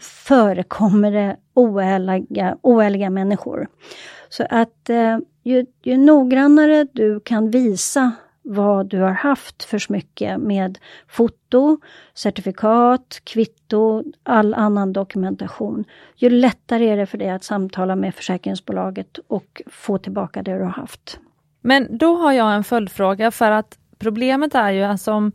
förekommer 0.00 1.12
det 1.12 1.36
oärliga, 1.54 2.56
oärliga 2.62 3.10
människor. 3.10 3.68
Så 4.28 4.46
att 4.50 4.90
eh, 4.90 5.18
ju, 5.42 5.66
ju 5.82 5.96
noggrannare 5.96 6.86
du 6.92 7.20
kan 7.20 7.50
visa 7.50 8.12
vad 8.42 8.86
du 8.86 8.98
har 8.98 9.10
haft 9.10 9.64
för 9.64 9.78
smycke 9.78 10.38
med 10.38 10.78
foto, 11.08 11.78
certifikat, 12.14 13.20
kvitto, 13.24 14.04
all 14.22 14.54
annan 14.54 14.92
dokumentation. 14.92 15.84
Ju 16.16 16.30
lättare 16.30 16.88
är 16.88 16.96
det 16.96 17.06
för 17.06 17.18
dig 17.18 17.30
att 17.30 17.44
samtala 17.44 17.96
med 17.96 18.14
försäkringsbolaget 18.14 19.18
och 19.26 19.62
få 19.66 19.98
tillbaka 19.98 20.42
det 20.42 20.58
du 20.58 20.64
har 20.64 20.70
haft. 20.70 21.20
Men 21.60 21.98
då 21.98 22.16
har 22.16 22.32
jag 22.32 22.54
en 22.54 22.64
följdfråga 22.64 23.30
för 23.30 23.50
att 23.50 23.78
problemet 23.98 24.54
är 24.54 24.70
ju 24.70 24.82
alltså 24.82 25.12
om, 25.12 25.32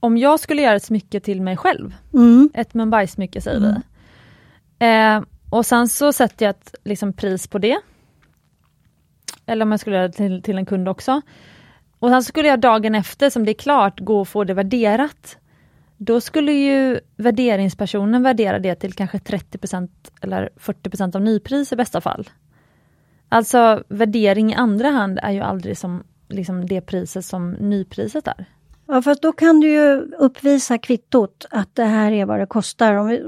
om 0.00 0.16
jag 0.18 0.40
skulle 0.40 0.62
göra 0.62 0.76
ett 0.76 0.82
smycke 0.84 1.20
till 1.20 1.42
mig 1.42 1.56
själv, 1.56 1.94
Mm. 2.14 2.50
ett 2.54 2.72
Mumbai-smycke 2.74 3.40
säger 3.40 3.56
Mm. 3.58 3.74
vi. 4.78 4.86
Eh, 4.86 5.22
och 5.50 5.66
sen 5.66 5.88
så 5.88 6.12
sätter 6.12 6.46
jag 6.46 6.50
ett 6.50 6.74
liksom, 6.84 7.12
pris 7.12 7.46
på 7.46 7.58
det. 7.58 7.78
Eller 9.46 9.64
om 9.64 9.70
jag 9.70 9.80
skulle 9.80 9.96
göra 9.96 10.08
det 10.08 10.14
till, 10.14 10.42
till 10.42 10.58
en 10.58 10.66
kund 10.66 10.88
också. 10.88 11.20
Och 11.98 12.08
sen 12.10 12.22
skulle 12.22 12.48
jag 12.48 12.60
dagen 12.60 12.94
efter, 12.94 13.30
som 13.30 13.44
det 13.44 13.50
är 13.50 13.54
klart, 13.54 14.00
gå 14.00 14.20
och 14.20 14.28
få 14.28 14.44
det 14.44 14.54
värderat. 14.54 15.36
Då 15.96 16.20
skulle 16.20 16.52
ju 16.52 17.00
värderingspersonen 17.16 18.22
värdera 18.22 18.58
det 18.58 18.74
till 18.74 18.92
kanske 18.92 19.18
30% 19.18 19.88
eller 20.20 20.50
40% 20.56 21.16
av 21.16 21.22
nypris 21.22 21.72
i 21.72 21.76
bästa 21.76 22.00
fall. 22.00 22.28
Alltså 23.28 23.82
värdering 23.88 24.52
i 24.52 24.54
andra 24.54 24.88
hand 24.88 25.18
är 25.22 25.32
ju 25.32 25.40
aldrig 25.40 25.78
som 25.78 26.02
liksom 26.28 26.66
det 26.66 26.80
priset 26.80 27.24
som 27.24 27.50
nypriset 27.52 28.28
är. 28.28 28.44
Ja, 28.86 29.02
fast 29.02 29.22
då 29.22 29.32
kan 29.32 29.60
du 29.60 29.70
ju 29.70 30.00
uppvisa 30.18 30.78
kvittot 30.78 31.46
att 31.50 31.74
det 31.74 31.84
här 31.84 32.12
är 32.12 32.26
vad 32.26 32.40
det 32.40 32.46
kostar. 32.46 32.94
Om 32.94 33.06
vi, 33.06 33.22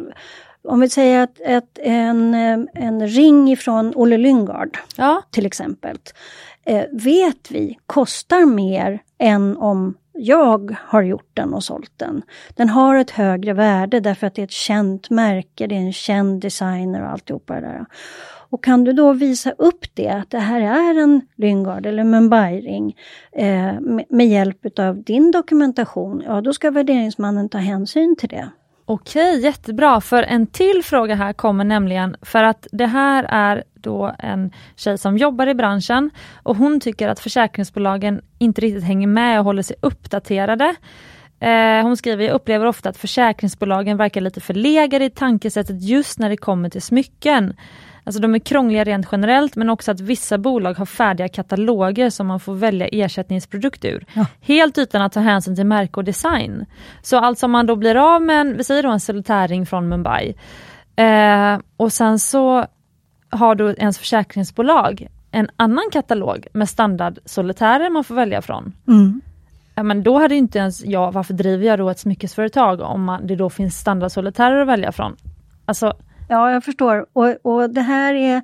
om 0.63 0.81
vi 0.81 0.89
säger 0.89 1.23
att, 1.23 1.41
att 1.41 1.79
en, 1.79 2.35
en 2.75 3.09
ring 3.09 3.53
ifrån 3.53 3.93
Olle 3.97 4.17
Lyngard 4.17 4.79
Ja, 4.97 5.23
till 5.31 5.47
exempel, 5.47 5.99
eh, 6.65 6.85
vet 6.93 7.51
vi 7.51 7.79
kostar 7.87 8.47
mer 8.47 9.03
än 9.19 9.57
om 9.57 9.95
jag 10.13 10.77
har 10.81 11.03
gjort 11.03 11.31
den 11.35 11.55
och 11.55 11.65
sålt 11.65 11.93
den. 11.97 12.23
Den 12.55 12.69
har 12.69 12.97
ett 12.97 13.11
högre 13.11 13.53
värde 13.53 14.01
därför 14.01 14.27
att 14.27 14.35
det 14.35 14.43
är 14.43 14.47
ett 14.47 14.51
känt 14.51 15.11
märke, 15.11 15.67
det 15.67 15.75
är 15.75 15.81
en 15.81 15.93
känd 15.93 16.43
designer 16.43 17.03
och 17.03 17.11
alltihopa 17.11 17.55
det 17.55 17.61
där. 17.61 17.87
Och 18.51 18.65
kan 18.65 18.85
du 18.85 18.93
då 18.93 19.13
visa 19.13 19.51
upp 19.51 19.85
det, 19.95 20.09
att 20.09 20.31
det 20.31 20.39
här 20.39 20.61
är 20.61 21.03
en 21.03 21.21
Lyngard 21.37 21.87
eller 21.87 22.05
Mumbai-ring 22.05 22.97
eh, 23.33 23.81
med, 23.81 24.05
med 24.11 24.29
hjälp 24.29 24.79
av 24.79 25.03
din 25.03 25.31
dokumentation, 25.31 26.23
ja 26.27 26.41
då 26.41 26.53
ska 26.53 26.71
värderingsmannen 26.71 27.49
ta 27.49 27.59
hänsyn 27.59 28.17
till 28.17 28.29
det. 28.29 28.49
Okej, 28.89 29.41
jättebra. 29.41 30.01
För 30.01 30.23
en 30.23 30.47
till 30.47 30.83
fråga 30.85 31.15
här 31.15 31.33
kommer 31.33 31.65
nämligen 31.65 32.17
för 32.23 32.43
att 32.43 32.67
det 32.73 32.87
här 32.87 33.25
är 33.29 33.65
då 33.75 34.15
en 34.19 34.51
tjej 34.77 34.99
som 34.99 35.19
jobbar 35.19 35.47
i 35.47 35.55
branschen 35.55 36.11
och 36.43 36.57
hon 36.57 36.81
tycker 36.81 37.09
att 37.09 37.21
försäkringsbolagen 37.21 38.21
inte 38.39 38.61
riktigt 38.61 38.85
hänger 38.85 39.07
med 39.07 39.39
och 39.39 39.45
håller 39.45 39.63
sig 39.63 39.77
uppdaterade. 39.81 40.75
Eh, 41.41 41.83
hon 41.83 41.97
skriver, 41.97 42.25
jag 42.25 42.35
upplever 42.35 42.67
ofta 42.67 42.89
att 42.89 42.97
försäkringsbolagen 42.97 43.97
verkar 43.97 44.21
lite 44.21 44.41
förlegade 44.41 45.05
i 45.05 45.11
tankesättet 45.11 45.83
just 45.83 46.19
när 46.19 46.29
det 46.29 46.37
kommer 46.37 46.69
till 46.69 46.83
smycken. 46.83 47.55
Alltså 48.07 48.21
de 48.21 48.35
är 48.35 48.39
krångliga 48.39 48.85
rent 48.85 49.09
generellt 49.13 49.57
men 49.57 49.71
också 49.71 49.91
att 49.91 50.01
vissa 50.01 50.39
bolag 50.39 50.75
har 50.75 50.87
färdiga 50.87 51.29
kataloger 51.29 52.11
som 52.11 52.27
man 52.27 52.41
får 52.41 52.55
välja 52.55 52.87
ersättningsprodukt 52.87 53.85
ur. 53.85 54.07
Ja. 54.13 54.27
Helt 54.41 54.79
utan 54.79 55.03
att 55.03 55.13
ta 55.13 55.21
hänsyn 55.21 55.57
till 55.57 55.67
märke 55.67 55.93
och 55.93 56.05
design. 56.05 56.67
Så 57.03 57.19
alltså 57.19 57.47
om 57.47 57.53
man 57.53 57.67
då 57.67 57.77
blir 57.77 58.15
av 58.15 58.23
med 58.23 58.41
en, 58.41 58.57
vi 58.57 58.65
säger 58.65 58.83
då 58.83 58.91
en 58.91 59.01
solitärring 59.01 59.67
från 59.67 59.89
Mumbai 59.89 60.35
eh, 60.97 61.59
och 61.77 61.93
sen 61.93 62.19
så 62.19 62.67
har 63.31 63.55
då 63.55 63.71
ens 63.71 63.99
försäkringsbolag 63.99 65.09
en 65.31 65.49
annan 65.57 65.85
katalog 65.93 66.47
med 66.53 66.69
standard 66.69 67.19
solitärer 67.25 67.91
man 67.91 68.05
får 68.05 68.15
välja 68.15 68.43
från. 68.43 68.73
Ja, 69.75 69.83
men 69.83 70.03
då 70.03 70.19
hade 70.19 70.35
inte 70.35 70.59
ens 70.59 70.85
jag, 70.85 71.13
varför 71.13 71.35
driver 71.35 71.67
jag 71.67 71.79
då 71.79 71.91
ett 71.91 71.99
smyckesföretag 71.99 72.81
om 72.81 73.05
man, 73.05 73.27
det 73.27 73.37
då 73.37 73.51
finns 73.51 73.79
standardsolitärer 73.79 74.61
att 74.61 74.69
välja 74.69 74.93
från? 74.93 75.17
Alltså, 75.65 75.95
Ja, 76.29 76.53
jag 76.53 76.65
förstår. 76.65 77.07
Och, 77.13 77.37
och 77.43 77.71
det 77.71 77.81
här 77.81 78.15
är 78.15 78.43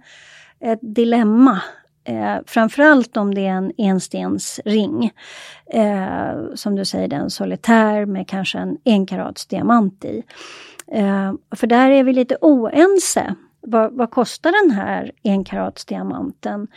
ett 0.61 0.79
dilemma. 0.83 1.63
Eh, 2.05 2.37
framförallt 2.47 3.17
om 3.17 3.35
det 3.35 3.47
är 3.47 3.53
en 3.53 3.73
enstensring. 3.79 5.13
Eh, 5.67 6.55
som 6.55 6.77
du 6.77 6.85
säger, 6.85 7.09
den 7.09 7.31
solitär 7.31 8.07
med 8.07 8.29
kanske 8.29 8.59
en 8.59 8.79
enkarats 8.85 9.47
diamant 9.47 10.05
i. 10.05 10.23
Eh, 10.93 11.33
för 11.57 11.67
där 11.67 11.91
är 11.91 12.05
vi 12.05 12.13
lite 12.13 12.37
oense. 12.41 13.35
Vad, 13.61 13.93
vad 13.93 14.11
kostar 14.11 14.63
den 14.63 14.77
här 14.77 15.13
enkaratsdiamanten? 15.25 16.69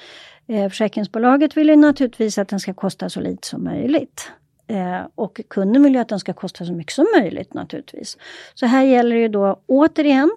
Eh, 0.47 0.69
försäkringsbolaget 0.69 1.57
vill 1.57 1.69
ju 1.69 1.75
naturligtvis 1.75 2.37
att 2.37 2.47
den 2.47 2.59
ska 2.59 2.73
kosta 2.73 3.09
så 3.09 3.19
lite 3.19 3.47
som 3.47 3.63
möjligt. 3.63 4.31
Eh, 4.67 5.01
och 5.15 5.41
kunden 5.47 5.83
vill 5.83 5.93
ju 5.93 5.99
att 5.99 6.09
den 6.09 6.19
ska 6.19 6.33
kosta 6.33 6.65
så 6.65 6.73
mycket 6.73 6.93
som 6.93 7.07
möjligt 7.19 7.53
naturligtvis. 7.53 8.17
Så 8.53 8.65
här 8.65 8.83
gäller 8.83 9.15
det 9.15 9.27
då 9.27 9.59
återigen 9.67 10.31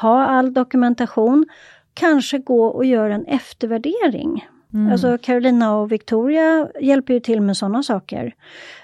ha 0.00 0.24
all 0.24 0.52
dokumentation, 0.54 1.46
kanske 1.94 2.38
gå 2.38 2.64
och 2.66 2.84
göra 2.84 3.14
en 3.14 3.24
eftervärdering. 3.26 4.46
mm. 4.72 4.92
Alltså 4.92 5.18
Carolina 5.18 5.76
och 5.76 5.92
Victoria 5.92 6.68
hjälper 6.80 7.14
ju 7.14 7.20
till 7.20 7.40
med 7.40 7.56
sådana 7.56 7.82
saker. 7.82 8.34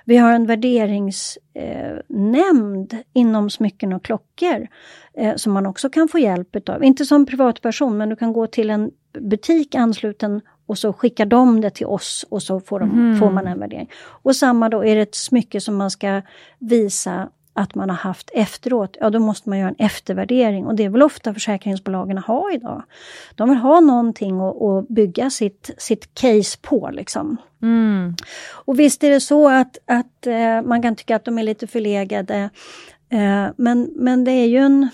Vi 0.05 0.17
har 0.17 0.33
en 0.33 0.47
värderingsnämnd 0.47 2.93
eh, 2.93 2.99
inom 3.13 3.51
smycken 3.51 3.93
och 3.93 4.05
klockor 4.05 4.67
eh, 5.15 5.35
som 5.37 5.53
man 5.53 5.67
också 5.67 5.91
kan 5.91 6.09
få 6.09 6.19
hjälp 6.19 6.57
utav. 6.57 6.85
Inte 6.85 7.05
som 7.05 7.27
privatperson 7.27 7.97
men 7.97 8.09
du 8.09 8.17
kan 8.17 8.33
gå 8.33 8.47
till 8.47 8.71
en 8.71 8.91
butik 9.21 9.75
ansluten 9.75 10.41
och 10.67 10.79
så 10.79 10.93
skickar 10.93 11.27
de 11.27 11.61
det 11.61 11.71
till 11.71 11.87
oss 11.87 12.25
och 12.31 12.43
så 12.43 12.61
får, 12.61 12.81
de, 12.81 12.89
Mhm. 12.89 13.19
får 13.19 13.31
man 13.31 13.47
en 13.47 13.61
värdering. 13.61 13.91
Och 14.23 14.37
samma 14.37 14.69
då, 14.69 14.85
är 14.85 14.97
det 14.97 15.03
ett 15.03 15.15
smycke 15.15 15.61
som 15.61 15.77
man 15.77 15.91
ska 15.91 16.23
visa 16.59 17.29
att 17.57 17.75
man 17.75 17.91
har 17.91 17.97
haft 17.97 18.31
efteråt, 18.35 18.97
ja 19.01 19.11
då 19.11 19.19
måste 19.19 19.49
man 19.49 19.59
göra 19.59 19.69
en 19.69 19.87
eftervärdering 19.87 20.67
och 20.67 20.75
det 20.75 20.85
är 20.85 20.89
väl 20.89 21.03
ofta 21.03 21.35
försäkringsbolagen 21.35 22.19
har 22.19 22.55
idag. 22.55 22.83
De 23.35 23.49
vill 23.49 23.59
ha 23.59 23.81
någonting 23.81 24.41
att, 24.41 24.63
att 24.63 24.89
bygga 24.89 25.31
sitt, 25.31 25.71
sitt 25.79 26.15
case 26.15 26.59
på 26.63 26.91
liksom. 26.93 27.37
mm. 27.63 28.15
Och 28.51 28.81
visst 28.81 29.05
är 29.05 29.11
det 29.11 29.21
så 29.21 29.49
att, 29.49 29.79
att 29.87 30.27
eh, 30.27 30.63
man 30.63 30.83
kan 30.83 30.97
tycka 30.97 31.17
att 31.17 31.25
de 31.25 31.39
är 31.39 31.43
lite 31.43 31.67
förlegade. 31.67 32.51
Eh, 33.09 33.47
men, 33.57 33.93
men 33.97 34.25
det 34.25 34.33
är 34.33 34.47
ju 34.47 34.59
en, 34.59 34.89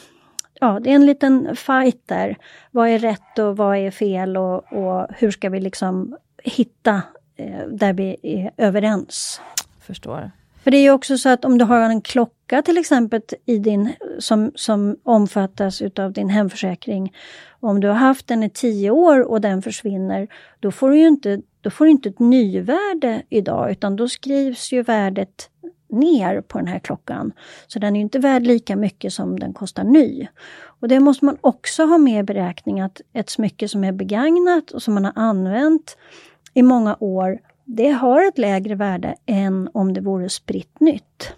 ja, 0.60 0.80
det 0.80 0.90
är 0.90 0.94
en 0.94 1.06
liten 1.06 1.56
fight 1.56 2.02
där. 2.06 2.36
Vad 2.70 2.88
är 2.88 2.98
rätt 2.98 3.38
och 3.38 3.56
vad 3.56 3.76
är 3.76 3.90
fel 3.90 4.36
och, 4.36 4.72
och 4.72 5.06
hur 5.10 5.30
ska 5.30 5.50
vi 5.50 5.60
liksom 5.60 6.16
hitta 6.42 7.02
eh, 7.36 7.66
där 7.68 7.92
vi 7.92 8.16
är 8.22 8.50
överens. 8.56 9.40
Förstår. 9.80 10.30
För 10.64 10.70
det 10.70 10.76
är 10.76 10.82
ju 10.82 10.90
också 10.90 11.18
så 11.18 11.28
att 11.28 11.44
om 11.44 11.58
du 11.58 11.64
har 11.64 11.80
en 11.80 12.00
klocka 12.00 12.62
till 12.62 12.78
exempel 12.78 13.20
i 13.46 13.58
din, 13.58 13.92
som, 14.18 14.52
som 14.54 14.96
omfattas 15.02 15.82
utav 15.82 16.12
din 16.12 16.28
hemförsäkring. 16.28 17.12
Om 17.60 17.80
du 17.80 17.88
har 17.88 17.94
haft 17.94 18.26
den 18.26 18.42
i 18.42 18.50
tio 18.50 18.90
år 18.90 19.20
och 19.30 19.40
den 19.40 19.62
försvinner, 19.62 20.28
då 20.60 20.70
får 20.70 20.90
du 20.90 20.98
ju 20.98 21.08
inte, 21.08 21.40
då 21.60 21.70
får 21.70 21.84
du 21.84 21.90
inte 21.90 22.08
ett 22.08 22.18
nyvärde 22.18 23.22
idag 23.28 23.70
utan 23.70 23.96
då 23.96 24.08
skrivs 24.08 24.72
ju 24.72 24.82
värdet 24.82 25.48
ner 25.88 26.40
på 26.40 26.58
den 26.58 26.66
här 26.66 26.78
klockan. 26.78 27.32
Så 27.66 27.78
den 27.78 27.96
är 27.96 28.00
inte 28.00 28.18
värd 28.18 28.42
lika 28.42 28.76
mycket 28.76 29.12
som 29.12 29.38
den 29.38 29.52
kostar 29.52 29.84
ny. 29.84 30.26
Och 30.64 30.88
det 30.88 31.00
måste 31.00 31.24
man 31.24 31.36
också 31.40 31.84
ha 31.84 31.98
med 31.98 32.20
i 32.20 32.22
beräkning 32.22 32.80
att 32.80 33.00
ett 33.12 33.30
smycke 33.30 33.68
som 33.68 33.84
är 33.84 33.92
begagnat 33.92 34.70
och 34.70 34.82
som 34.82 34.94
man 34.94 35.04
har 35.04 35.12
använt 35.16 35.96
i 36.54 36.62
många 36.62 36.96
år 37.00 37.38
det 37.64 37.90
har 37.90 38.28
ett 38.28 38.38
lägre 38.38 38.74
värde 38.74 39.14
än 39.26 39.68
om 39.74 39.94
det 39.94 40.00
vore 40.00 40.28
spritt 40.28 40.80
nytt. 40.80 41.32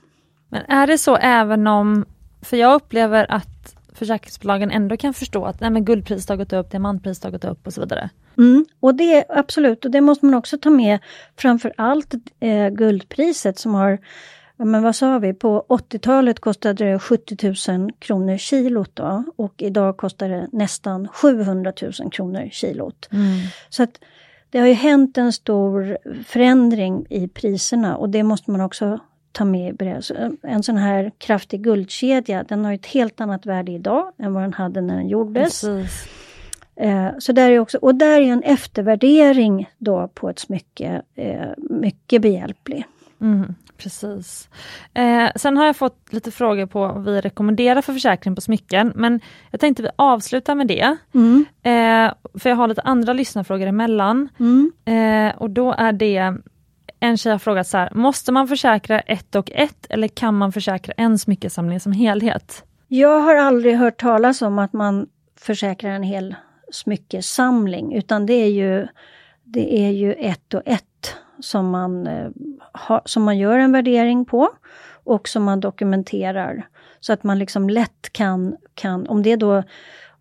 Men 0.49 0.62
är 0.68 0.87
det 0.87 0.99
så 0.99 1.16
även 1.16 1.66
om, 1.66 2.05
för 2.43 2.57
jag 2.57 2.75
upplever 2.75 3.27
att 3.33 3.77
försäkringsbolagen 3.95 4.70
ändå 4.70 4.97
kan 4.97 5.14
förstå 5.14 5.45
att 5.45 5.61
nej, 5.61 5.70
men 5.70 5.85
guldpriset 5.85 6.29
har 6.29 6.37
gått 6.37 6.53
upp, 6.53 6.70
diamantpriset 6.70 7.25
har 7.25 7.31
gått 7.31 7.45
upp 7.45 7.66
och 7.66 7.72
så 7.72 7.81
vidare. 7.81 8.11
Mm, 8.39 8.66
och 8.81 8.95
det 8.95 9.25
absolut, 9.29 9.85
och 9.85 9.91
det 9.91 10.01
måste 10.01 10.27
man 10.27 10.35
också 10.35 10.59
ta 10.59 10.70
med 10.70 10.99
framför 11.37 11.72
allt 11.77 12.14
eh, 12.41 12.68
guldpriset 12.68 13.59
som 13.59 13.75
har 13.75 13.99
men 14.57 14.83
vad 14.83 14.97
sa 14.97 15.18
vi, 15.18 15.35
på 15.35 15.66
80-talet 15.68 16.41
kostade 16.41 16.85
det 16.85 16.99
70 16.99 17.70
000 17.72 17.93
kronor 17.99 18.37
kilot 18.37 18.91
då 18.95 19.25
och 19.37 19.55
idag 19.62 19.97
kostar 19.97 20.29
det 20.29 20.49
nästan 20.53 21.09
700 21.09 21.72
000 21.83 22.11
kronor 22.11 22.49
kilot. 22.53 23.09
Mm. 23.12 23.39
Så 23.68 23.83
att 23.83 23.99
det 24.55 24.61
har 24.61 24.67
ju 24.67 24.73
hänt 24.73 25.19
en 25.19 25.33
stor 25.33 25.99
förändring 26.25 27.07
i 27.11 27.29
priserna 27.29 27.97
och 27.97 28.09
det 28.09 28.23
måste 28.23 28.51
man 28.51 28.61
också 28.61 28.99
ta 29.33 29.45
med 29.45 29.71
i 29.71 29.73
beräkningen. 29.73 30.37
En 30.43 30.63
sån 30.63 30.77
här 30.77 31.13
kraftig 31.19 31.63
guldkedja, 31.63 32.45
den 32.49 32.65
har 32.65 32.73
ett 32.73 32.87
helt 32.87 33.21
annat 33.21 33.47
värde 33.47 33.73
idag 33.73 34.13
än 34.19 34.35
vad 34.35 34.43
den 34.43 34.53
hade 34.53 34.81
när 34.81 34.97
den 34.97 35.09
gjordes. 35.09 35.61
Precis. 35.61 36.09
Eh, 36.77 37.09
så 37.19 37.33
där 37.33 37.51
är 37.51 37.59
också, 37.59 37.79
och 37.79 37.95
där 37.95 38.21
är 38.21 38.33
en 38.33 38.43
eftervärdering 38.43 39.69
då 39.79 40.09
på 40.15 40.31
ett 40.31 40.39
smycke 40.39 41.03
eh, 41.15 41.49
mycket 41.57 42.23
behjälplig. 42.23 42.85
Mm, 43.21 43.55
precis. 43.77 44.49
Eh, 44.95 45.31
sen 45.37 45.57
har 45.57 45.66
jag 45.66 45.77
fått 45.77 46.12
lite 46.12 46.31
frågor 46.31 46.66
på 46.66 46.81
vad 46.81 47.05
vi 47.05 47.20
rekommenderar 47.20 47.83
för 47.83 47.93
försäkring 47.93 48.35
på 48.35 48.41
smycken, 48.41 48.93
men 48.95 49.20
jag 49.51 49.61
tänkte 49.61 49.83
vi 49.83 49.89
avslutar 49.97 50.55
med 50.55 50.66
det. 50.66 50.97
Mm. 51.14 51.45
Eh, 51.62 52.14
för 52.39 52.51
jag 52.51 52.57
har 52.57 52.68
lite 52.68 52.83
andra 52.83 53.12
lyssnarfrågor 53.12 53.66
emellan. 53.66 54.29
Mm. 54.39 54.72
Eh, 54.85 55.37
och 55.37 55.51
då 55.51 55.72
är 55.72 55.93
det 55.93 56.35
en 57.01 57.16
tjej 57.16 57.33
har 57.33 57.39
frågat 57.39 57.66
så 57.66 57.79
här, 57.79 57.91
måste 57.95 58.33
man 58.33 58.49
försäkra 58.49 59.01
ett 59.01 59.35
och 59.35 59.51
ett 59.51 59.87
eller 59.89 60.09
kan 60.09 60.35
man 60.35 60.53
försäkra 60.53 60.95
en 60.97 61.18
smyckesamling 61.18 61.81
som 61.81 61.93
helhet? 61.93 62.64
Jag 62.89 63.20
har 63.20 63.35
aldrig 63.35 63.77
hört 63.77 64.01
talas 64.01 64.43
om 64.43 64.59
att 64.59 64.72
man 64.72 65.07
försäkrar 65.41 65.91
en 65.91 66.03
hel 66.03 66.35
smyckesamling 66.72 67.95
utan 67.95 68.27
det 68.27 68.35
är 68.35 68.51
ju, 68.51 68.87
det 69.45 69.87
är 69.87 69.91
ju 69.91 70.12
ett 70.12 70.55
och 70.55 70.62
ett 70.64 71.16
som 71.41 71.70
man, 71.70 72.07
eh, 72.07 72.30
som 73.05 73.22
man 73.22 73.39
gör 73.39 73.59
en 73.59 73.72
värdering 73.72 74.24
på 74.24 74.49
och 75.05 75.28
som 75.28 75.45
man 75.45 75.61
dokumenterar. 75.61 76.66
Så 77.01 77.12
att 77.12 77.22
man 77.22 77.39
liksom 77.39 77.70
lätt 77.70 78.12
kan, 78.12 78.57
kan 78.74 79.07
om 79.07 79.22
det 79.22 79.37
då 79.37 79.62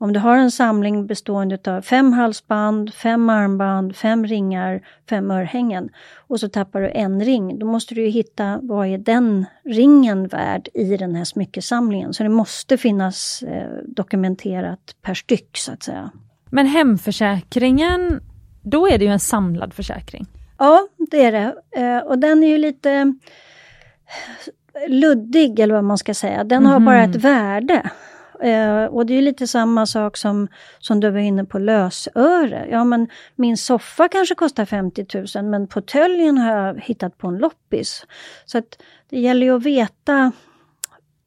om 0.03 0.13
du 0.13 0.19
har 0.19 0.37
en 0.37 0.51
samling 0.51 1.07
bestående 1.07 1.59
av 1.67 1.81
fem 1.81 2.13
halsband, 2.13 2.93
fem 2.93 3.29
armband, 3.29 3.95
fem 3.95 4.25
ringar, 4.25 4.81
fem 5.09 5.31
örhängen 5.31 5.89
och 6.17 6.39
så 6.39 6.49
tappar 6.49 6.81
du 6.81 6.89
en 6.89 7.23
ring, 7.23 7.59
då 7.59 7.65
måste 7.65 7.95
du 7.95 8.05
hitta 8.05 8.59
vad 8.61 8.87
är 8.87 8.97
den 8.97 9.45
ringen 9.65 10.27
värd 10.27 10.69
i 10.73 10.97
den 10.97 11.15
här 11.15 11.23
smyckesamlingen. 11.23 12.13
Så 12.13 12.23
det 12.23 12.29
måste 12.29 12.77
finnas 12.77 13.43
eh, 13.43 13.77
dokumenterat 13.87 14.95
per 15.01 15.13
styck 15.13 15.57
så 15.57 15.71
att 15.71 15.83
säga. 15.83 16.11
Men 16.49 16.65
hemförsäkringen, 16.67 18.21
då 18.61 18.87
är 18.87 18.97
det 18.97 19.05
ju 19.05 19.11
en 19.11 19.19
samlad 19.19 19.73
försäkring. 19.73 20.27
Ja, 20.63 20.87
det 21.11 21.25
är 21.25 21.31
det. 21.31 21.55
Eh, 21.81 21.97
och 21.97 22.19
den 22.19 22.43
är 22.43 22.47
ju 22.47 22.57
lite 22.57 23.13
luddig 24.87 25.59
eller 25.59 25.75
vad 25.75 25.83
man 25.83 25.97
ska 25.97 26.13
säga. 26.13 26.43
Den 26.43 26.65
har 26.65 26.79
bara 26.79 27.03
ett 27.03 27.15
värde. 27.15 27.89
Eh, 28.41 28.85
och 28.85 29.05
det 29.05 29.13
är 29.13 29.21
lite 29.21 29.47
samma 29.47 29.85
sak 29.85 30.17
som, 30.17 30.47
som 30.79 30.99
du 30.99 31.09
var 31.09 31.19
inne 31.19 31.45
på 31.45 31.59
lösöre. 31.59 32.67
Ja 32.71 32.83
men 32.83 33.07
min 33.35 33.57
soffa 33.57 34.07
kanske 34.07 34.35
kostar 34.35 34.65
50 34.65 35.05
000 35.35 35.45
men 35.45 35.67
portföljen 35.67 36.37
har 36.37 36.57
jag 36.57 36.81
hittat 36.81 37.17
på 37.17 37.27
en 37.27 37.37
loppis. 37.37 38.05
Så 38.45 38.57
att 38.57 38.81
det 39.09 39.19
gäller 39.19 39.45
ju 39.45 39.55
att 39.55 39.63
veta 39.63 40.31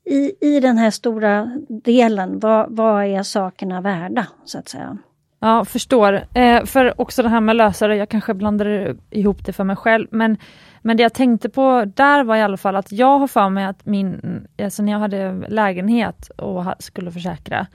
i, 0.04 0.32
i 0.40 0.60
den 0.60 0.78
här 0.78 0.90
stora 0.90 1.50
delen, 1.68 2.38
vad, 2.38 2.76
vad 2.76 3.04
är 3.04 3.22
sakerna 3.22 3.80
värda 3.80 4.26
så 4.44 4.58
att 4.58 4.68
säga. 4.68 4.98
Ja, 5.40 5.64
förstår. 5.64 6.24
Eh, 6.34 6.64
för 6.64 7.00
också 7.00 7.22
det 7.22 7.28
här 7.28 7.40
med 7.40 7.56
lösare, 7.56 7.96
jag 7.96 8.08
kanske 8.08 8.34
blandar 8.34 8.96
ihop 9.10 9.44
det 9.44 9.52
för 9.52 9.64
mig 9.64 9.76
själv, 9.76 10.08
men, 10.10 10.36
men 10.82 10.96
det 10.96 11.02
jag 11.02 11.14
tänkte 11.14 11.48
på 11.48 11.84
där 11.96 12.24
var 12.24 12.36
i 12.36 12.42
alla 12.42 12.56
fall 12.56 12.76
att 12.76 12.92
jag 12.92 13.18
har 13.18 13.28
för 13.28 13.48
mig 13.48 13.64
att 13.64 13.86
min, 13.86 14.46
alltså 14.62 14.82
när 14.82 14.92
jag 14.92 14.98
hade 14.98 15.32
lägenhet 15.48 16.28
och 16.28 16.64
skulle 16.78 17.12
försäkra, 17.12 17.66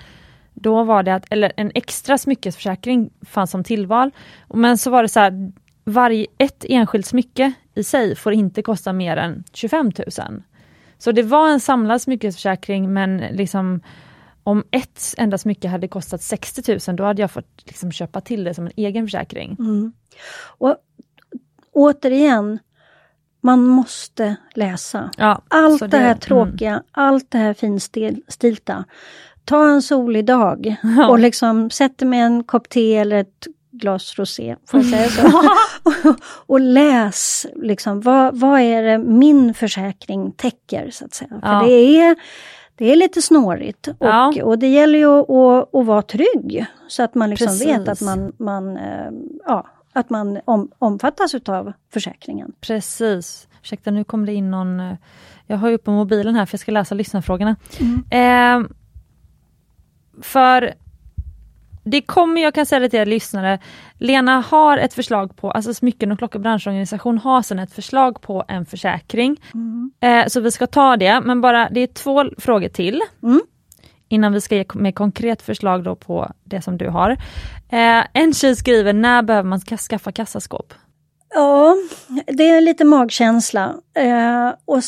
då 0.53 0.83
var 0.83 1.03
det 1.03 1.15
att, 1.15 1.25
eller 1.29 1.51
en 1.57 1.71
extra 1.75 2.17
smyckesförsäkring 2.17 3.09
fanns 3.25 3.51
som 3.51 3.63
tillval, 3.63 4.11
men 4.53 4.77
så 4.77 4.89
var 4.89 5.01
det 5.01 5.09
så 5.09 5.19
här, 5.19 5.51
varje, 5.83 6.25
ett 6.37 6.65
enskilt 6.69 7.05
smycke 7.05 7.53
i 7.75 7.83
sig 7.83 8.15
får 8.15 8.33
inte 8.33 8.61
kosta 8.61 8.93
mer 8.93 9.17
än 9.17 9.43
25 9.53 9.91
000. 9.97 10.43
Så 10.97 11.11
det 11.11 11.23
var 11.23 11.49
en 11.49 11.59
samlad 11.59 12.01
smyckesförsäkring 12.01 12.93
men 12.93 13.17
liksom 13.17 13.81
om 14.43 14.63
ett 14.71 15.15
enda 15.17 15.37
smycke 15.37 15.67
hade 15.67 15.87
kostat 15.87 16.21
60 16.21 16.79
000 16.87 16.95
då 16.95 17.03
hade 17.03 17.21
jag 17.21 17.31
fått 17.31 17.63
liksom 17.65 17.91
köpa 17.91 18.21
till 18.21 18.43
det 18.43 18.53
som 18.53 18.65
en 18.65 18.71
egen 18.75 19.07
försäkring. 19.07 19.55
Mm. 19.59 19.93
Och 20.57 20.75
återigen, 21.71 22.59
man 23.41 23.65
måste 23.65 24.35
läsa. 24.53 25.11
Ja, 25.17 25.41
allt 25.47 25.79
så 25.79 25.87
det, 25.87 25.97
här 25.97 26.05
mm. 26.05 26.19
tråkiga, 26.19 26.83
allt 26.91 27.31
det 27.31 27.37
här 27.37 27.53
finstilta. 27.53 28.85
Ta 29.45 29.69
en 29.69 29.81
solig 29.81 30.25
dag 30.25 30.75
Ja. 30.97 31.09
och 31.09 31.19
liksom 31.19 31.69
sätt 31.69 31.97
dig 31.97 32.07
med 32.07 32.25
en 32.25 32.43
kopp 32.43 32.69
te 32.69 32.95
eller 32.95 33.17
ett 33.17 33.47
glas 33.71 34.19
rosé, 34.19 34.55
får 34.67 34.79
jag 34.79 34.89
säga 34.89 35.09
så? 35.09 35.41
och 36.45 36.59
läs 36.59 37.45
liksom, 37.55 38.01
vad, 38.01 38.39
vad 38.39 38.59
är 38.61 38.83
det 38.83 38.97
min 38.97 39.53
försäkring 39.53 40.31
täcker 40.31 40.89
så 40.91 41.05
att 41.05 41.13
säga. 41.13 41.29
För 41.29 41.53
Ja. 41.53 41.63
det 41.65 41.71
är 41.71 42.15
det 42.75 42.91
är 42.91 42.95
lite 42.95 43.21
snårigt 43.21 43.87
och, 43.87 43.95
Ja. 43.99 44.33
och 44.43 44.59
det 44.59 44.67
gäller 44.67 44.99
ju 44.99 45.05
att, 45.19 45.75
att, 45.75 45.85
vara 45.85 46.01
trygg 46.01 46.65
så 46.87 47.03
att 47.03 47.15
man 47.15 47.29
liksom 47.29 47.47
Precis. 47.47 47.67
vet 47.67 47.87
att 47.87 48.01
man, 48.01 48.31
man, 48.37 48.77
eh, 48.77 49.11
ja, 49.45 49.67
att 49.93 50.09
man 50.09 50.39
om, 50.45 50.71
omfattas 50.79 51.35
utav 51.35 51.73
försäkringen. 51.93 52.51
Precis. 52.61 53.47
Ursäkta, 53.61 53.91
nu 53.91 54.03
kom 54.03 54.25
det 54.25 54.33
in 54.33 54.51
någon... 54.51 54.79
eh, 54.79 54.93
Jag 55.47 55.57
har 55.57 55.69
ju 55.69 55.75
uppe 55.75 55.91
mobilen 55.91 56.35
här 56.35 56.45
för 56.45 56.53
jag 56.55 56.59
ska 56.59 56.71
läsa 56.71 56.95
lyssnarfrågorna. 56.95 57.55
Mm. 57.79 58.63
Eh, 58.65 58.69
för 60.21 60.73
det 61.83 62.01
kommer, 62.01 62.41
jag 62.41 62.53
kan 62.53 62.65
säga 62.65 62.79
det 62.79 62.89
till 62.89 62.99
er 62.99 63.05
lyssnare, 63.05 63.59
Lena 63.97 64.39
har 64.41 64.77
ett 64.77 64.93
förslag 64.93 65.35
på, 65.35 65.51
alltså 65.51 65.73
Smycken 65.73 66.11
och 66.11 66.17
klockor 66.17 66.39
branschorganisation 66.39 67.17
har 67.17 67.41
sedan 67.41 67.59
ett 67.59 67.73
förslag 67.73 68.21
på 68.21 68.43
en 68.47 68.65
försäkring. 68.65 69.37
Eh, 69.99 70.27
så 70.27 70.39
vi 70.39 70.51
ska 70.51 70.67
ta 70.67 70.97
det, 70.97 71.21
men 71.21 71.41
bara 71.41 71.69
det 71.69 71.79
är 71.79 71.87
två 71.87 72.25
frågor 72.37 72.69
till. 72.69 73.01
Mm. 73.23 73.41
Innan 74.09 74.33
vi 74.33 74.41
ska 74.41 74.55
ge 74.55 74.65
mer 74.73 74.91
konkret 74.91 75.41
förslag 75.41 75.83
då 75.83 75.95
på 75.95 76.31
det 76.43 76.61
som 76.61 76.77
du 76.77 76.89
har. 76.89 77.11
Eh, 77.69 78.05
en 78.13 78.33
tjej 78.33 78.55
skriver, 78.55 78.93
när 78.93 79.21
behöver 79.21 79.49
man 79.49 79.59
ska 79.59 79.77
skaffa 79.77 80.11
kassaskåp? 80.11 80.73
Ja, 81.33 81.75
det 82.27 82.49
är 82.49 82.61
lite 82.61 82.85
magkänsla 82.85 83.75
eh, 83.97 84.49
och 84.65 84.81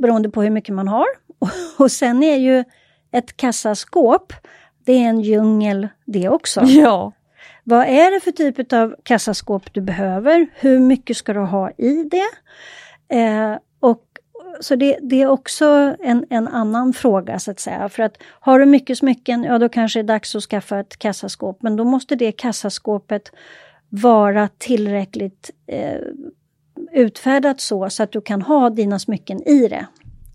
beroende 0.00 0.30
på 0.30 0.42
hur 0.42 0.50
mycket 0.50 0.74
man 0.74 0.88
har. 0.88 1.06
Och 1.78 1.92
sen 1.92 2.22
är 2.22 2.36
ju 2.36 2.64
ett 3.12 3.36
kassaskåp, 3.36 4.32
det 4.88 5.04
är 5.04 5.08
en 5.08 5.20
djungel 5.20 5.88
det 6.04 6.28
också. 6.28 6.60
Ja. 6.66 7.12
Vad 7.64 7.86
är 7.86 8.10
det 8.10 8.20
för 8.20 8.32
typ 8.32 8.72
av 8.72 8.94
kassaskåp 9.02 9.74
du 9.74 9.80
behöver? 9.80 10.46
Hur 10.54 10.78
mycket 10.78 11.16
ska 11.16 11.32
du 11.32 11.40
ha 11.40 11.70
i 11.70 12.02
det? 12.10 12.28
Eh, 13.16 13.58
och, 13.80 14.02
så 14.60 14.76
det, 14.76 14.98
det 15.02 15.22
är 15.22 15.26
också 15.26 15.96
en, 16.00 16.26
en 16.30 16.48
annan 16.48 16.92
fråga 16.92 17.38
så 17.38 17.50
att 17.50 17.60
säga. 17.60 17.88
För 17.88 18.02
att 18.02 18.16
har 18.22 18.58
du 18.58 18.66
mycket 18.66 18.98
smycken, 18.98 19.44
ja 19.44 19.58
då 19.58 19.68
kanske 19.68 19.98
det 19.98 20.00
är 20.00 20.14
dags 20.14 20.34
att 20.34 20.42
skaffa 20.42 20.80
ett 20.80 20.98
kassaskåp. 20.98 21.62
Men 21.62 21.76
då 21.76 21.84
måste 21.84 22.16
det 22.16 22.32
kassaskåpet 22.32 23.32
vara 23.88 24.48
tillräckligt 24.58 25.50
eh, 25.66 26.00
utfärdat 26.92 27.60
så, 27.60 27.90
så 27.90 28.02
att 28.02 28.12
du 28.12 28.20
kan 28.20 28.42
ha 28.42 28.70
dina 28.70 28.98
smycken 28.98 29.42
i 29.42 29.68
det. 29.68 29.86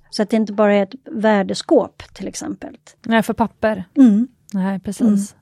Så 0.10 0.24
att 0.24 0.30
det 0.30 0.36
inte 0.36 0.54
bara 0.54 0.76
är 0.76 0.84
ett 0.84 0.96
värdeskåp 1.06 2.04
till 2.14 2.28
exempel. 2.28 2.78
Nej, 3.06 3.24
för 3.24 3.34
papper. 3.34 3.84
Mm. 3.98 4.28
Nej, 4.54 4.80
precis. 4.80 5.36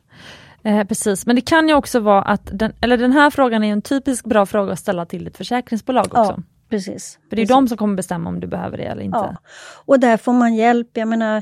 Eh, 0.63 0.83
precis, 0.83 1.25
men 1.25 1.35
det 1.35 1.41
kan 1.41 1.67
ju 1.67 1.73
också 1.73 1.99
vara 1.99 2.21
att, 2.21 2.49
den, 2.53 2.73
eller 2.81 2.97
den 2.97 3.11
här 3.11 3.29
frågan 3.29 3.63
är 3.63 3.71
en 3.71 3.81
typisk 3.81 4.25
bra 4.25 4.45
fråga 4.45 4.73
att 4.73 4.79
ställa 4.79 5.05
till 5.05 5.27
ett 5.27 5.37
försäkringsbolag 5.37 6.05
också. 6.05 6.17
Ja, 6.17 6.43
precis. 6.69 7.19
För 7.29 7.35
det 7.35 7.41
är 7.41 7.45
precis. 7.45 7.55
de 7.55 7.67
som 7.67 7.77
kommer 7.77 7.95
bestämma 7.95 8.29
om 8.29 8.39
du 8.39 8.47
behöver 8.47 8.77
det 8.77 8.83
eller 8.83 9.03
inte. 9.03 9.17
Ja. 9.17 9.35
Och 9.85 9.99
där 9.99 10.17
får 10.17 10.33
man 10.33 10.55
hjälp. 10.55 10.89
Jag 10.93 11.07
menar, 11.07 11.41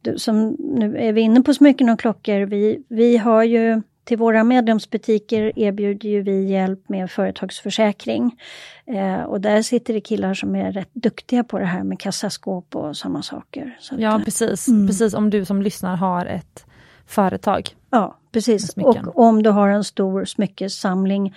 du, 0.00 0.18
som, 0.18 0.56
nu 0.58 0.96
är 0.98 1.12
vi 1.12 1.20
inne 1.20 1.42
på 1.42 1.54
smycken 1.54 1.88
och 1.88 2.00
klockor. 2.00 2.46
Vi, 2.46 2.84
vi 2.88 3.16
har 3.16 3.42
ju 3.42 3.82
till 4.06 4.18
våra 4.18 4.44
medlemsbutiker 4.44 5.58
erbjuder 5.58 6.08
ju 6.08 6.22
vi 6.22 6.44
hjälp 6.44 6.88
med 6.88 7.10
företagsförsäkring. 7.10 8.40
Eh, 8.86 9.22
och 9.22 9.40
där 9.40 9.62
sitter 9.62 9.94
det 9.94 10.00
killar 10.00 10.34
som 10.34 10.56
är 10.56 10.72
rätt 10.72 10.94
duktiga 10.94 11.44
på 11.44 11.58
det 11.58 11.64
här 11.64 11.82
med 11.82 12.00
kassaskåp 12.00 12.76
och 12.76 12.96
sådana 12.96 13.22
saker. 13.22 13.76
Så 13.80 13.94
att, 13.94 14.00
Ja, 14.00 14.18
eh, 14.18 14.24
precis. 14.24 14.68
Mm. 14.68 14.86
precis. 14.86 15.14
Om 15.14 15.30
du 15.30 15.44
som 15.44 15.62
lyssnar 15.62 15.96
har 15.96 16.26
ett 16.26 16.65
företag. 17.06 17.68
Ja, 17.90 18.16
precis. 18.32 18.76
Och 18.76 19.18
om 19.18 19.42
du 19.42 19.50
har 19.50 19.68
en 19.68 19.84
stor 19.84 20.24
smyckessamling. 20.24 21.34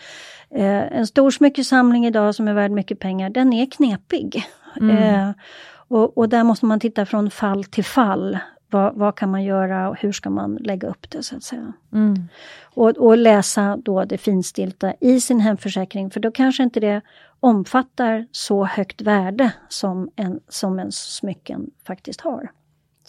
Eh, 0.50 0.98
en 0.98 1.08
stor 1.08 1.32
smyckessamling 1.32 2.06
idag 2.06 2.36
som 2.36 2.48
är 2.48 2.54
värd 2.54 2.72
mycket 2.72 3.00
pengar, 3.00 3.30
den 3.30 3.54
är 3.54 3.66
knepig. 3.66 4.44
Mm. 4.82 4.98
Eh, 4.98 5.32
och, 5.72 6.18
och 6.18 6.30
där 6.30 6.44
måste 6.44 6.66
man 6.66 6.80
titta 6.80 7.06
från 7.06 7.32
fall 7.32 7.64
till 7.64 7.86
fall. 7.86 8.40
vad, 8.70 8.96
vad 8.96 9.16
kan 9.16 9.32
man 9.32 9.44
göra 9.44 9.90
och 9.90 9.98
hur 10.00 10.12
ska 10.12 10.30
man 10.30 10.56
lägga 10.56 10.88
upp 10.88 11.10
det 11.10 11.24
så 11.24 11.36
att 11.36 11.44
säga. 11.44 11.74
Mm. 11.94 12.28
Och, 12.64 12.90
och 12.90 13.18
läsa 13.18 13.78
då 13.78 14.04
det 14.04 14.18
finstilta 14.18 14.94
i 15.00 15.22
sin 15.22 15.40
hemförsäkring 15.40 16.10
för 16.12 16.20
då 16.20 16.32
kanske 16.32 16.64
inte 16.64 16.80
det 16.80 17.02
omfattar 17.40 18.28
så 18.32 18.66
högt 18.66 19.02
värde 19.02 19.52
som 19.70 20.10
en, 20.16 20.40
som 20.48 20.80
en 20.80 20.92
smycken 20.92 21.72
faktiskt 21.88 22.22
har. 22.22 22.52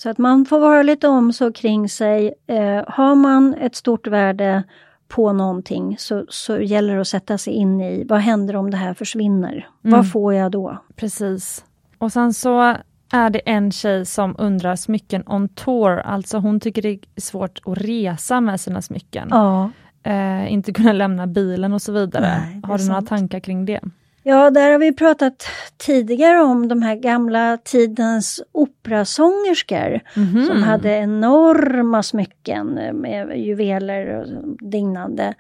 Så 0.02 0.10
att 0.10 0.18
man 0.18 0.44
får 0.44 0.58
vara 0.58 0.82
lite 0.82 1.08
omsorg 1.08 1.52
kring 1.52 1.88
sig. 1.88 2.34
Eh, 2.46 2.84
har 2.86 3.14
man 3.14 3.54
ett 3.54 3.74
stort 3.74 4.06
värde 4.06 4.62
på 5.08 5.32
någonting 5.32 5.96
så, 5.98 6.24
så 6.28 6.60
gäller 6.60 6.94
det 6.94 7.00
att 7.00 7.08
sätta 7.08 7.38
sig 7.38 7.52
in 7.52 7.80
i 7.80 8.04
vad 8.08 8.20
händer 8.20 8.56
om 8.56 8.70
det 8.70 8.76
här 8.76 8.94
försvinner? 8.94 9.52
Mm. 9.52 9.96
Vad 9.96 10.12
får 10.12 10.34
jag 10.34 10.52
då? 10.52 10.76
Precis. 10.96 11.64
Och 11.98 12.12
sen 12.12 12.34
så 12.34 12.76
är 13.12 13.30
det 13.30 13.38
en 13.38 13.72
tjej 13.72 14.06
som 14.06 14.34
undrar 14.38 14.76
smycken 14.76 15.22
on 15.26 15.48
tour, 15.48 15.98
alltså 15.98 16.38
hon 16.38 16.60
tycker 16.60 16.82
det 16.82 16.88
är 16.88 17.20
svårt 17.20 17.60
att 17.64 17.78
resa 17.78 18.40
med 18.40 18.60
sina 18.60 18.82
smycken. 18.82 19.28
Ja. 19.30 19.70
Eh, 20.02 20.52
inte 20.52 20.72
kunna 20.72 20.92
lämna 20.92 21.26
bilen 21.26 21.72
och 21.72 21.82
så 21.82 21.92
vidare. 21.92 22.40
Nej, 22.40 22.60
har 22.64 22.78
du 22.78 22.84
några 22.84 23.00
sant. 23.00 23.08
tankar 23.08 23.40
kring 23.40 23.64
det? 23.64 23.80
Ja, 24.22 24.50
där 24.50 24.70
har 24.70 24.78
vi 24.78 24.92
pratat 24.92 25.46
tidigare 25.76 26.42
om 26.42 26.68
de 26.68 26.82
här 26.82 26.94
gamla 26.94 27.56
tidens 27.64 28.42
operasångerskor 28.52 30.00
Mhm. 30.16 30.46
som 30.46 30.62
hade 30.62 30.90
enorma 30.90 32.02
smycken 32.02 32.66
med 32.94 33.38
juveler 33.38 34.06
och 34.20 34.26
dignande. 34.70 35.34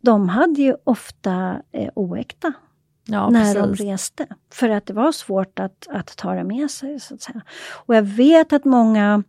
De 0.00 0.28
hade 0.28 0.62
ju 0.62 0.74
ofta 0.84 1.56
eh, 1.72 1.88
oäkta 1.94 2.52
Ja, 3.06 3.30
när 3.30 3.54
de 3.54 3.68
precis. 3.70 3.86
reste. 3.86 4.26
För 4.52 4.68
att 4.68 4.86
det 4.86 4.92
var 4.92 5.12
svårt 5.12 5.58
att, 5.58 5.86
att 5.90 6.16
ta 6.16 6.34
det 6.34 6.44
med 6.44 6.70
sig. 6.70 7.00
så 7.00 7.14
att 7.14 7.22
säga. 7.22 7.40
Och 7.86 7.94
jag 7.96 8.02
vet 8.02 8.52
att 8.52 8.64
många 8.64 9.22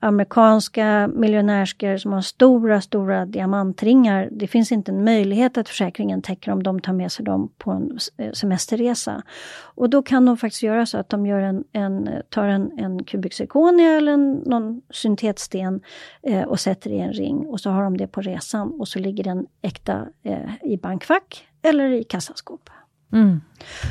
amerikanska 0.00 1.10
miljonärskor 1.14 1.96
som 1.96 2.12
har 2.12 2.20
stora, 2.20 2.80
stora 2.80 3.26
diamantringar. 3.26 4.28
Det 4.32 4.46
finns 4.46 4.72
inte 4.72 4.92
en 4.92 5.04
möjlighet 5.04 5.58
att 5.58 5.68
försäkringen 5.68 6.22
täcker 6.22 6.52
om 6.52 6.62
de 6.62 6.80
tar 6.80 6.92
med 6.92 7.12
sig 7.12 7.24
dem 7.24 7.50
på 7.58 7.70
en 7.70 7.98
eh, 8.16 8.32
semesterresa. 8.32 9.22
Och 9.60 9.90
då 9.90 10.02
kan 10.02 10.26
de 10.26 10.36
faktiskt 10.36 10.62
göra 10.62 10.86
så 10.86 10.98
att 10.98 11.08
de 11.08 11.26
gör 11.26 11.40
en, 11.40 11.64
en, 11.72 12.08
tar 12.28 12.46
en, 12.46 12.78
en 12.78 13.04
kubik 13.04 13.34
zirkonia 13.34 13.96
eller 13.96 14.12
en, 14.12 14.32
någon 14.32 14.82
syntetsten 14.90 15.80
eh, 16.22 16.42
och 16.42 16.60
sätter 16.60 16.90
i 16.90 16.98
en 16.98 17.12
ring 17.12 17.46
och 17.46 17.60
så 17.60 17.70
har 17.70 17.82
de 17.82 17.96
det 17.96 18.06
på 18.06 18.20
resan 18.20 18.80
och 18.80 18.88
så 18.88 18.98
ligger 18.98 19.24
den 19.24 19.46
äkta 19.62 20.06
eh, 20.22 20.50
i 20.62 20.76
bankfack 20.76 21.46
eller 21.62 21.90
i 21.90 22.04
kassaskåp. 22.04 22.70
Mm. 23.12 23.40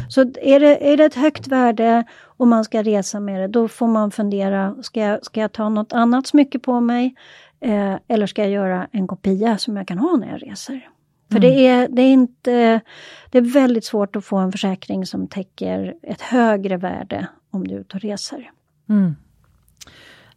Så 0.09 0.21
är 0.21 0.59
det, 0.59 0.93
är 0.93 0.97
det 0.97 1.05
ett 1.05 1.15
högt 1.15 1.47
värde 1.47 2.03
och 2.23 2.47
man 2.47 2.63
ska 2.63 2.83
resa 2.83 3.19
med 3.19 3.41
det, 3.41 3.47
då 3.47 3.67
får 3.67 3.87
man 3.87 4.11
fundera, 4.11 4.75
ska 4.81 4.99
jag, 4.99 5.25
ska 5.25 5.41
jag 5.41 5.51
ta 5.51 5.69
något 5.69 5.93
annat 5.93 6.27
smycke 6.27 6.59
på 6.59 6.79
mig? 6.79 7.15
Eh, 7.59 7.95
eller 8.07 8.27
ska 8.27 8.41
jag 8.41 8.51
göra 8.51 8.87
en 8.91 9.07
kopia 9.07 9.57
som 9.57 9.77
jag 9.77 9.87
kan 9.87 9.97
ha 9.97 10.17
när 10.17 10.31
jag 10.31 10.43
reser? 10.43 10.89
För 11.31 11.37
Mm. 11.37 11.49
det, 11.49 11.67
är, 11.67 11.87
det, 11.87 12.01
är 12.01 12.13
inte, 12.13 12.81
det 13.29 13.37
är 13.37 13.53
väldigt 13.53 13.85
svårt 13.85 14.15
att 14.15 14.25
få 14.25 14.37
en 14.37 14.51
försäkring 14.51 15.05
som 15.05 15.27
täcker 15.27 15.95
ett 16.03 16.21
högre 16.21 16.77
värde 16.77 17.27
om 17.51 17.67
du 17.67 17.75
är 17.75 17.79
ute 17.79 17.97
och 17.97 18.01
reser. 18.01 18.51
Mm. 18.89 19.15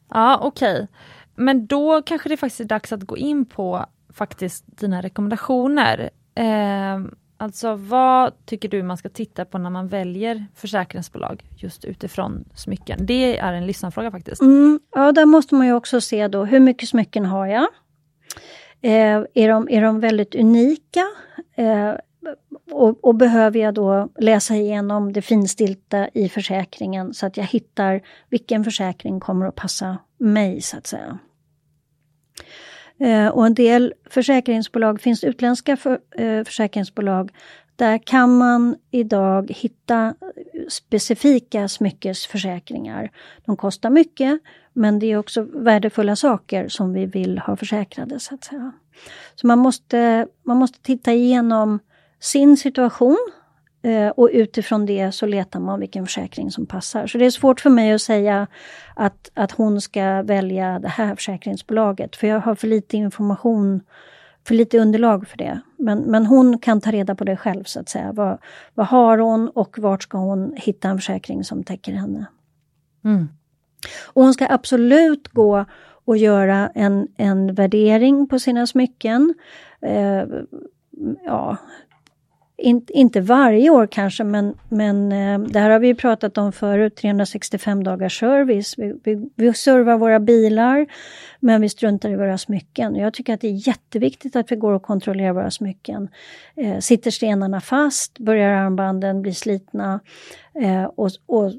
Ja, 0.09 0.39
okej. 0.43 0.89
Men 1.35 1.67
då 1.67 2.03
kanske 2.03 2.29
det 2.29 2.37
faktiskt 2.37 2.61
är 2.61 2.65
dags 2.65 2.93
att 2.93 3.03
gå 3.03 3.17
in 3.17 3.45
på 3.45 3.87
faktiskt 4.13 4.65
dina 4.67 5.03
rekommendationer. 5.03 6.11
Eh, 6.35 6.99
alltså 7.43 7.75
vad 7.75 8.47
tycker 8.47 8.69
du 8.69 8.83
man 8.83 8.97
ska 8.97 9.09
titta 9.09 9.45
på 9.45 9.59
när 9.59 9.71
man 9.71 9.89
väljer 9.89 10.47
försäkringsbolag 10.55 11.43
just 11.57 11.85
utifrån 11.85 12.45
smycken? 12.55 13.07
Det 13.07 13.39
är 13.39 13.53
en 13.53 13.67
lyssnarfråga 13.67 14.11
faktiskt. 14.11 14.43
Mm, 14.43 14.81
ja, 14.95 15.13
där 15.13 15.27
måste 15.27 15.55
man 15.55 15.67
ju 15.67 15.73
också 15.73 16.01
se 16.01 16.29
då, 16.29 16.45
hur 16.45 16.61
mycket 16.61 16.89
smycken 16.89 17.25
har 17.25 17.47
jag? 17.47 17.69
Eh, 18.81 19.25
är, 19.35 19.49
de, 19.49 19.69
är 19.71 19.83
de 19.83 20.01
väldigt 20.01 20.35
unika? 20.35 21.05
Eh, 21.57 21.93
och, 22.71 23.05
och 23.05 23.15
behöver 23.15 23.61
jag 23.61 23.75
då 23.75 24.09
läsa 24.19 24.57
igenom 24.57 25.13
det 25.13 25.23
finstilta 25.23 26.09
i 26.09 26.29
försäkringen 26.29 27.15
så 27.15 27.27
att 27.27 27.37
jag 27.37 27.45
hittar 27.45 28.01
vilken 28.29 28.65
försäkring 28.65 29.21
kommer 29.21 29.47
att 29.47 29.55
passa 29.55 29.99
mig 30.19 30.61
så 30.61 30.77
att 30.77 30.87
säga. 30.87 31.19
Eh, 33.03 33.29
och 33.29 33.47
en 33.47 33.55
del 33.55 33.95
försäkringsbolag, 34.11 35.01
finns 35.01 35.25
utländska 35.25 35.77
för, 35.77 35.99
eh, 36.11 36.45
försäkringsbolag, 36.45 37.31
där 37.77 37.99
kan 37.99 38.37
man 38.39 38.77
idag 38.91 39.51
hitta 39.51 40.15
specifika 40.69 41.69
smyckesförsäkringar. 41.69 43.11
De 43.47 43.57
kostar 43.57 43.91
mycket, 43.91 44.41
men 44.73 44.99
det 44.99 45.07
är 45.07 45.17
också 45.17 45.43
värdefulla 45.43 46.17
saker 46.17 46.69
som 46.69 46.93
vi 46.93 47.07
vill 47.07 47.39
ha 47.39 47.57
försäkrade 47.57 48.21
så 48.21 48.35
att 48.35 48.45
säga. 48.45 48.73
Så 49.35 49.47
man 49.47 49.59
måste, 49.59 50.27
man 50.43 50.57
måste 50.57 50.83
titta 50.83 51.13
igenom 51.13 51.79
sin 52.21 52.57
situation 52.57 53.33
och 54.17 54.31
utifrån 54.33 54.87
det 54.87 55.13
så 55.13 55.27
letar 55.27 55.61
man 55.61 55.81
vilken 55.81 56.07
försäkring 56.07 56.51
som 56.51 56.67
passar. 56.67 57.07
Så 57.07 57.19
det 57.19 57.27
är 57.27 57.31
svårt 57.31 57.61
för 57.61 57.71
mig 57.71 57.93
att 57.93 58.03
säga 58.03 58.47
att, 58.97 59.31
att 59.35 59.53
hon 59.53 59.81
ska 59.81 60.23
välja 60.23 60.79
det 60.79 60.89
här 60.89 61.15
försäkringsbolaget, 61.15 62.17
för 62.17 62.27
jag 62.27 62.41
har 62.41 62.55
för 62.55 62.67
lite 62.67 62.97
information, 62.97 63.81
för 64.47 64.55
lite 64.55 64.79
underlag 64.79 65.29
för 65.29 65.39
det. 65.39 65.61
Men, 65.77 65.99
men 65.99 66.27
hon 66.27 66.59
kan 66.59 66.81
ta 66.81 66.91
reda 66.91 67.15
på 67.15 67.25
det 67.25 67.37
själv 67.37 67.65
så 67.65 67.81
att 67.81 67.89
säga. 67.89 68.13
Vad, 68.13 68.39
vad 68.75 68.87
har 68.87 69.19
hon 69.19 69.49
och 69.49 69.79
vart 69.79 70.03
ska 70.03 70.19
hon 70.19 70.55
hitta 70.57 70.89
en 70.89 70.99
försäkring 70.99 71.45
som 71.45 71.65
täcker 71.65 71.93
henne? 71.93 72.27
Mm. 73.05 73.29
Och 74.07 74.23
hon 74.23 74.35
ska 74.35 74.47
absolut 74.51 75.29
gå 75.29 75.65
och 76.05 76.17
göra 76.17 76.71
en, 76.75 77.09
en 77.17 77.55
värdering 77.55 78.29
på 78.29 78.39
sina 78.39 78.67
smycken. 78.67 79.35
Eh, 79.81 80.25
ja, 81.25 81.57
in, 82.63 82.87
inte 82.89 83.21
varje 83.21 83.71
år 83.71 83.87
kanske, 83.87 84.25
men, 84.25 84.55
men 84.69 85.13
eh, 85.13 85.39
det 85.39 85.61
här 85.61 85.71
har 85.71 85.79
vi 85.79 85.95
pratat 85.95 86.39
om 86.39 86.53
förut, 86.53 86.97
365 86.97 87.85
dagars 87.85 88.19
service. 88.19 88.75
Vi, 88.79 88.95
vi, 89.05 89.31
vi 89.37 89.55
servar 89.55 89.99
våra 89.99 90.21
bilar, 90.21 90.87
men 91.41 91.61
vi 91.61 91.69
struntar 91.69 92.11
i 92.11 92.17
våra 92.17 92.39
smycken. 92.39 92.97
Jag 92.97 93.15
tycker 93.15 93.35
att 93.35 93.41
det 93.41 93.49
är 93.49 93.69
jätteviktigt 93.69 94.37
att 94.37 94.53
vi 94.53 94.57
går 94.57 94.73
och 94.73 94.83
kontrollerar 94.83 95.33
våra 95.33 95.51
smycken. 95.51 96.09
Eh, 96.57 96.79
sitter 96.79 97.11
stenarna 97.11 97.61
fast? 97.61 98.19
Börjar 98.19 98.51
armbanden 98.51 99.23
bli 99.23 99.35
slitna? 99.35 100.01
Eh, 100.55 100.85
och, 100.85 101.11
och, 101.27 101.53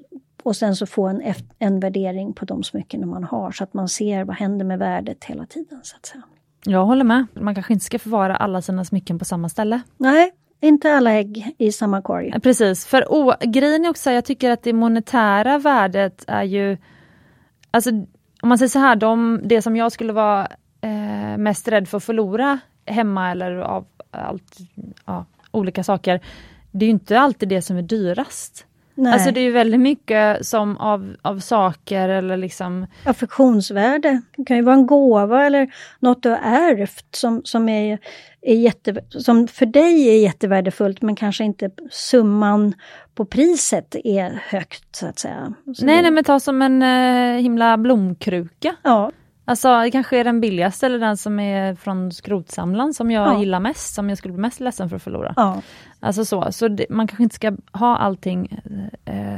och 0.44 0.56
sen 0.56 0.76
så 0.76 0.86
få 0.86 1.08
en, 1.08 1.34
en 1.60 1.80
värdering 1.80 2.34
på 2.34 2.46
de 2.46 2.64
smycken 2.64 3.10
man 3.10 3.24
har, 3.24 3.52
så 3.52 3.64
att 3.64 3.74
man 3.74 3.90
ser 3.90 4.24
vad 4.24 4.36
händer 4.36 4.66
med 4.66 4.80
värdet 4.80 5.24
hela 5.24 5.46
tiden. 5.46 5.80
så 5.84 5.96
att 5.96 6.06
säga. 6.06 6.24
Jag 6.66 6.86
håller 6.86 7.04
med. 7.04 7.26
Man 7.34 7.56
kanske 7.56 7.74
inte 7.74 7.86
ska 7.86 8.00
förvara 8.00 8.36
alla 8.36 8.62
sina 8.62 8.86
smycken 8.86 9.20
på 9.20 9.26
samma 9.26 9.50
ställe. 9.50 9.82
Nej, 9.98 10.32
inte 10.68 10.94
alla 10.94 11.12
ägg 11.12 11.56
i 11.58 11.72
samma 11.72 12.02
korg. 12.02 12.40
Precis, 12.44 12.86
för 12.86 13.06
oh, 13.10 13.36
grejen 13.42 13.86
är 13.86 13.90
också, 13.90 14.12
jag 14.12 14.26
tycker 14.26 14.52
att 14.52 14.64
det 14.64 14.74
monetära 14.74 15.58
värdet 15.58 16.24
är 16.28 16.44
ju, 16.44 16.78
alltså 17.72 17.90
om 18.42 18.50
man 18.50 18.58
säger 18.58 18.70
så 18.70 18.80
här, 18.80 18.96
de, 18.96 19.42
det 19.44 19.62
som 19.62 19.76
jag 19.76 19.92
skulle 19.92 20.14
vara 20.14 20.48
eh, 20.82 21.38
mest 21.38 21.68
rädd 21.68 21.88
för 21.90 21.98
att 21.98 22.04
förlora 22.04 22.60
hemma 22.86 23.32
eller 23.32 23.56
av 23.56 23.86
allt, 24.12 24.58
ja, 25.06 25.26
olika 25.52 25.84
saker, 25.84 26.22
det 26.72 26.86
är 26.86 26.88
ju 26.88 26.94
inte 26.94 27.20
alltid 27.20 27.50
det 27.50 27.62
som 27.62 27.78
är 27.78 27.82
dyrast. 27.82 28.66
Nej. 28.96 29.14
Alltså 29.14 29.32
det 29.32 29.40
är 29.40 29.44
ju 29.44 29.52
väldigt 29.52 29.80
mycket 29.80 30.46
som 30.46 30.78
av, 30.78 31.16
av 31.22 31.40
saker 31.40 32.10
eller 32.10 32.38
liksom, 32.38 32.88
affektionsvärde. 33.04 34.22
Det 34.38 34.46
kan 34.46 34.58
ju 34.58 34.64
vara 34.64 34.76
en 34.76 34.88
gåva 34.88 35.46
eller 35.46 35.74
något 36.00 36.24
du 36.24 36.30
har 36.30 36.38
ärvt 36.38 37.16
som, 37.16 37.42
som, 37.44 37.70
är, 37.70 38.00
är 38.42 38.56
jätte, 38.56 38.96
som 39.10 39.48
för 39.48 39.66
dig 39.66 40.10
är 40.10 40.22
jättevärdefullt 40.22 41.02
men 41.02 41.16
kanske 41.16 41.44
inte 41.44 41.70
summan 41.92 42.74
på 43.16 43.26
priset 43.26 43.96
är 44.04 44.42
högt 44.50 44.96
så 44.96 45.08
att 45.08 45.20
säga. 45.20 45.54
Så 45.76 45.86
nej 45.86 46.02
nej 46.02 46.12
men 46.12 46.24
ta 46.24 46.40
som 46.40 46.62
en 46.62 46.82
eh, 46.82 47.42
himla 47.42 47.78
blomkruka. 47.78 48.76
Ja, 48.84 49.12
Alltså 49.46 49.82
det 49.82 49.92
kanske 49.92 50.18
är 50.20 50.24
den 50.24 50.42
billigaste 50.42 50.86
eller 50.86 51.00
den 51.00 51.18
som 51.18 51.40
är 51.40 51.76
från 51.76 52.12
skrotsamlaren 52.12 52.94
som 52.94 53.12
jag 53.12 53.28
Ja. 53.28 53.40
gillar 53.40 53.60
mest, 53.60 53.94
som 53.96 54.10
jag 54.10 54.18
skulle 54.18 54.34
bli 54.34 54.42
mest 54.42 54.60
ledsen 54.60 54.90
för 54.90 54.96
att 54.96 55.04
förlora. 55.04 55.34
ja. 55.36 55.62
Alltså 56.00 56.26
så, 56.26 56.52
så 56.52 56.68
det, 56.68 56.86
man 56.90 57.08
kanske 57.08 57.24
inte 57.24 57.36
ska 57.36 57.58
ha 57.72 57.98
allting 57.98 58.60
eh, 59.06 59.38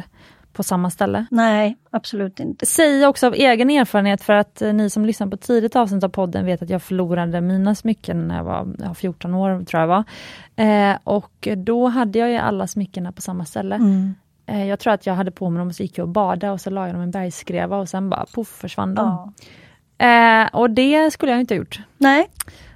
på 0.53 0.64
samma 0.64 0.89
ställe. 0.89 1.26
nej 1.32 1.78
absolut 1.89 2.39
inte. 2.39 2.66
Säger 2.66 3.08
också 3.08 3.28
av 3.28 3.34
egen 3.34 3.70
erfarenhet 3.70 4.22
för 4.24 4.34
att 4.34 4.62
eh, 4.62 4.74
ni 4.74 4.89
som 4.89 5.06
lyssnar 5.06 5.28
på 5.28 5.38
tidigt 5.38 5.76
avsnitt 5.76 6.03
av 6.03 6.10
podden 6.10 6.45
vet 6.45 6.62
att 6.62 6.70
jag 6.70 6.82
förlorade 6.84 7.41
mina 7.41 7.76
smycken 7.76 8.28
när 8.28 8.36
jag 8.38 8.43
var 8.43 8.68
ja, 8.80 8.93
14 8.93 9.34
år 9.34 9.64
tror 9.64 9.82
jag 9.82 9.88
var. 9.88 10.03
Eh, 10.56 10.97
och 11.03 11.47
då 11.58 11.88
hade 11.88 12.20
jag 12.20 12.30
ju 12.32 12.38
alla 12.38 12.68
smyckena 12.68 13.12
på 13.12 13.22
samma 13.22 13.45
ställe. 13.45 13.76
Mm. 13.76 14.16
Eh, 14.45 14.66
jag 14.68 14.80
tror 14.80 14.93
att 14.93 15.06
jag 15.06 15.14
hade 15.14 15.32
på 15.32 15.49
mig 15.49 15.60
dem 15.60 15.68
och 15.68 15.76
så 15.76 15.84
gick 15.84 15.97
jag 15.97 16.03
och 16.06 16.10
badade 16.14 16.53
och 16.53 16.62
så 16.62 16.70
la 16.70 16.86
jag 16.86 16.95
dem 16.95 17.01
i 17.01 17.03
en 17.03 17.12
bergskreva 17.12 17.78
och 17.78 17.89
sen 17.89 18.10
bara 18.10 18.26
poff 18.36 18.47
försvann 18.47 18.95
de. 18.95 19.06
Ja. 19.08 19.32
Eh, 19.98 20.48
och 20.56 20.70
det 20.70 21.12
skulle 21.12 21.32
jag 21.32 21.39
inte 21.41 21.54
ha 21.54 21.58
gjort. 21.58 21.80
Nej, 21.98 22.28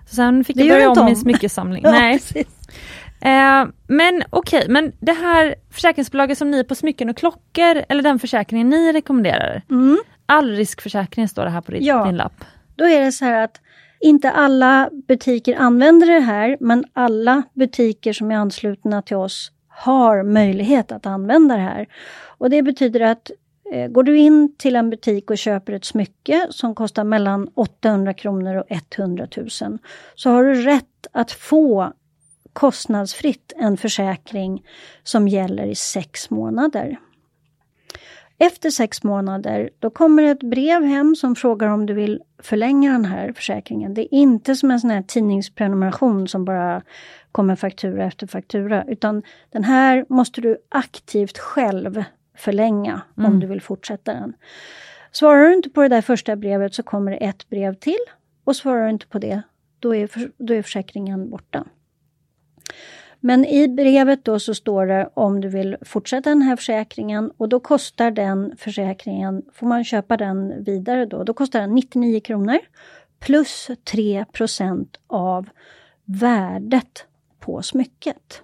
Så 0.10 0.16
sen 0.16 0.44
fick 0.44 0.56
Det 0.58 0.64
jag 0.64 0.76
börja 0.78 0.90
om 1.02 1.06
min 1.06 1.16
smyckesamling. 1.16 1.82
ja, 1.86 1.92
Nej. 1.92 2.20
Eh, 3.22 3.68
men 3.88 4.24
okej, 4.30 4.66
men 4.70 4.92
det 5.00 5.12
här 5.14 5.56
försäkringsbolaget 5.72 6.38
som 6.38 6.52
ni 6.52 6.64
på 6.64 6.76
smycken 6.76 7.10
och 7.10 7.18
klockor, 7.18 7.84
eller 7.90 8.04
den 8.04 8.20
försäkringen 8.20 8.70
ni 8.70 8.94
rekommenderar. 8.94 9.62
Mm. 9.70 9.98
all 10.26 10.50
riskförsäkring 10.56 11.28
står 11.28 11.44
det 11.44 11.50
här 11.50 11.62
på 11.62 11.72
din, 11.72 11.84
Ja. 11.84 12.06
din 12.06 12.18
lapp. 12.18 12.46
Då 12.76 12.86
är 12.86 13.02
det 13.02 13.12
så 13.12 13.26
här 13.26 13.44
att 13.44 13.62
inte 14.00 14.32
alla 14.32 14.90
butiker 15.08 15.56
använder 15.60 16.08
det 16.08 16.20
här, 16.20 16.58
men 16.60 16.86
alla 16.94 17.44
butiker 17.54 18.14
som 18.14 18.32
är 18.32 18.36
anslutna 18.36 19.02
till 19.02 19.16
oss 19.18 19.52
har 19.68 20.24
möjlighet 20.24 20.92
att 20.92 21.06
använda 21.06 21.56
det 21.56 21.62
här. 21.62 21.88
Och 22.38 22.50
det 22.50 22.62
betyder 22.62 23.00
att 23.02 23.32
Eh, 23.72 23.88
går 23.88 24.04
du 24.04 24.18
in 24.18 24.56
till 24.58 24.76
en 24.76 24.90
butik 24.90 25.32
och 25.32 25.38
köper 25.38 25.74
ett 25.74 25.86
smycke 25.86 26.48
som 26.50 26.76
kostar 26.76 27.04
mellan 27.04 27.50
800 27.56 28.14
kronor 28.14 28.56
och 28.56 28.66
100 28.70 29.28
000 29.38 29.50
så 30.16 30.30
har 30.30 30.44
du 30.44 30.54
rätt 30.54 31.08
att 31.12 31.32
få 31.32 31.94
kostnadsfritt 32.54 33.54
en 33.56 33.78
försäkring 33.78 34.64
som 35.04 35.28
gäller 35.28 35.66
i 35.66 35.76
sex 35.76 36.30
månader. 36.30 36.98
Efter 38.38 38.70
sex 38.70 39.04
månader, 39.04 39.70
då 39.80 39.90
kommer 39.90 40.24
ett 40.24 40.44
brev 40.44 40.84
hem 40.84 41.16
som 41.16 41.36
frågar 41.36 41.68
om 41.68 41.86
du 41.86 41.94
vill 41.94 42.22
förlänga 42.40 42.92
den 42.92 43.06
här 43.06 43.34
försäkringen. 43.34 43.94
Det 43.94 44.02
är 44.02 44.18
inte 44.18 44.56
som 44.56 44.72
en 44.72 44.80
sån 44.80 44.90
här 44.90 45.02
tidningsprenumeration 45.02 46.28
som 46.28 46.46
bara 46.46 46.82
kommer 47.32 47.56
faktura 47.56 48.06
efter 48.06 48.28
faktura, 48.28 48.84
utan 48.88 49.24
den 49.50 49.64
här 49.64 50.06
måste 50.10 50.42
du 50.42 50.58
aktivt 50.70 51.38
själv 51.38 52.04
förlänga 52.40 53.02
om 53.16 53.26
Mm. 53.26 53.40
du 53.40 53.48
vill 53.48 53.62
fortsätta 53.62 54.14
den. 54.14 54.34
Svarar 55.12 55.44
du 55.44 55.54
inte 55.54 55.70
på 55.70 55.82
det 55.82 55.88
där 55.88 56.02
första 56.02 56.36
brevet 56.36 56.74
så 56.74 56.84
kommer 56.84 57.12
det 57.12 57.18
ett 57.18 57.50
brev 57.50 57.74
till 57.74 58.00
och 58.44 58.56
svarar 58.56 58.84
du 58.84 58.90
inte 58.90 59.08
på 59.08 59.20
det, 59.20 59.42
då 59.80 59.96
är, 59.96 60.08
för, 60.08 60.32
då 60.38 60.54
är 60.54 60.62
försäkringen 60.62 61.30
borta. 61.30 61.66
Men 63.20 63.46
i 63.46 63.68
brevet 63.68 64.26
då 64.26 64.40
så 64.40 64.54
står 64.56 64.86
det 64.86 65.10
om 65.14 65.42
du 65.42 65.50
vill 65.50 65.78
fortsätta 65.82 66.30
den 66.30 66.42
här 66.42 66.56
försäkringen 66.56 67.32
och 67.38 67.50
då 67.50 67.60
kostar 67.60 68.12
den 68.12 68.56
försäkringen, 68.58 69.44
får 69.54 69.68
man 69.68 69.84
köpa 69.84 70.18
den 70.18 70.64
vidare 70.64 71.06
då, 71.06 71.24
då 71.24 71.34
kostar 71.34 71.60
den 71.62 71.76
99 71.76 72.20
kronor 72.20 72.58
plus 73.20 73.70
3% 73.70 74.88
av 75.08 75.50
värdet 76.06 77.06
på 77.40 77.62
smycket. 77.62 78.44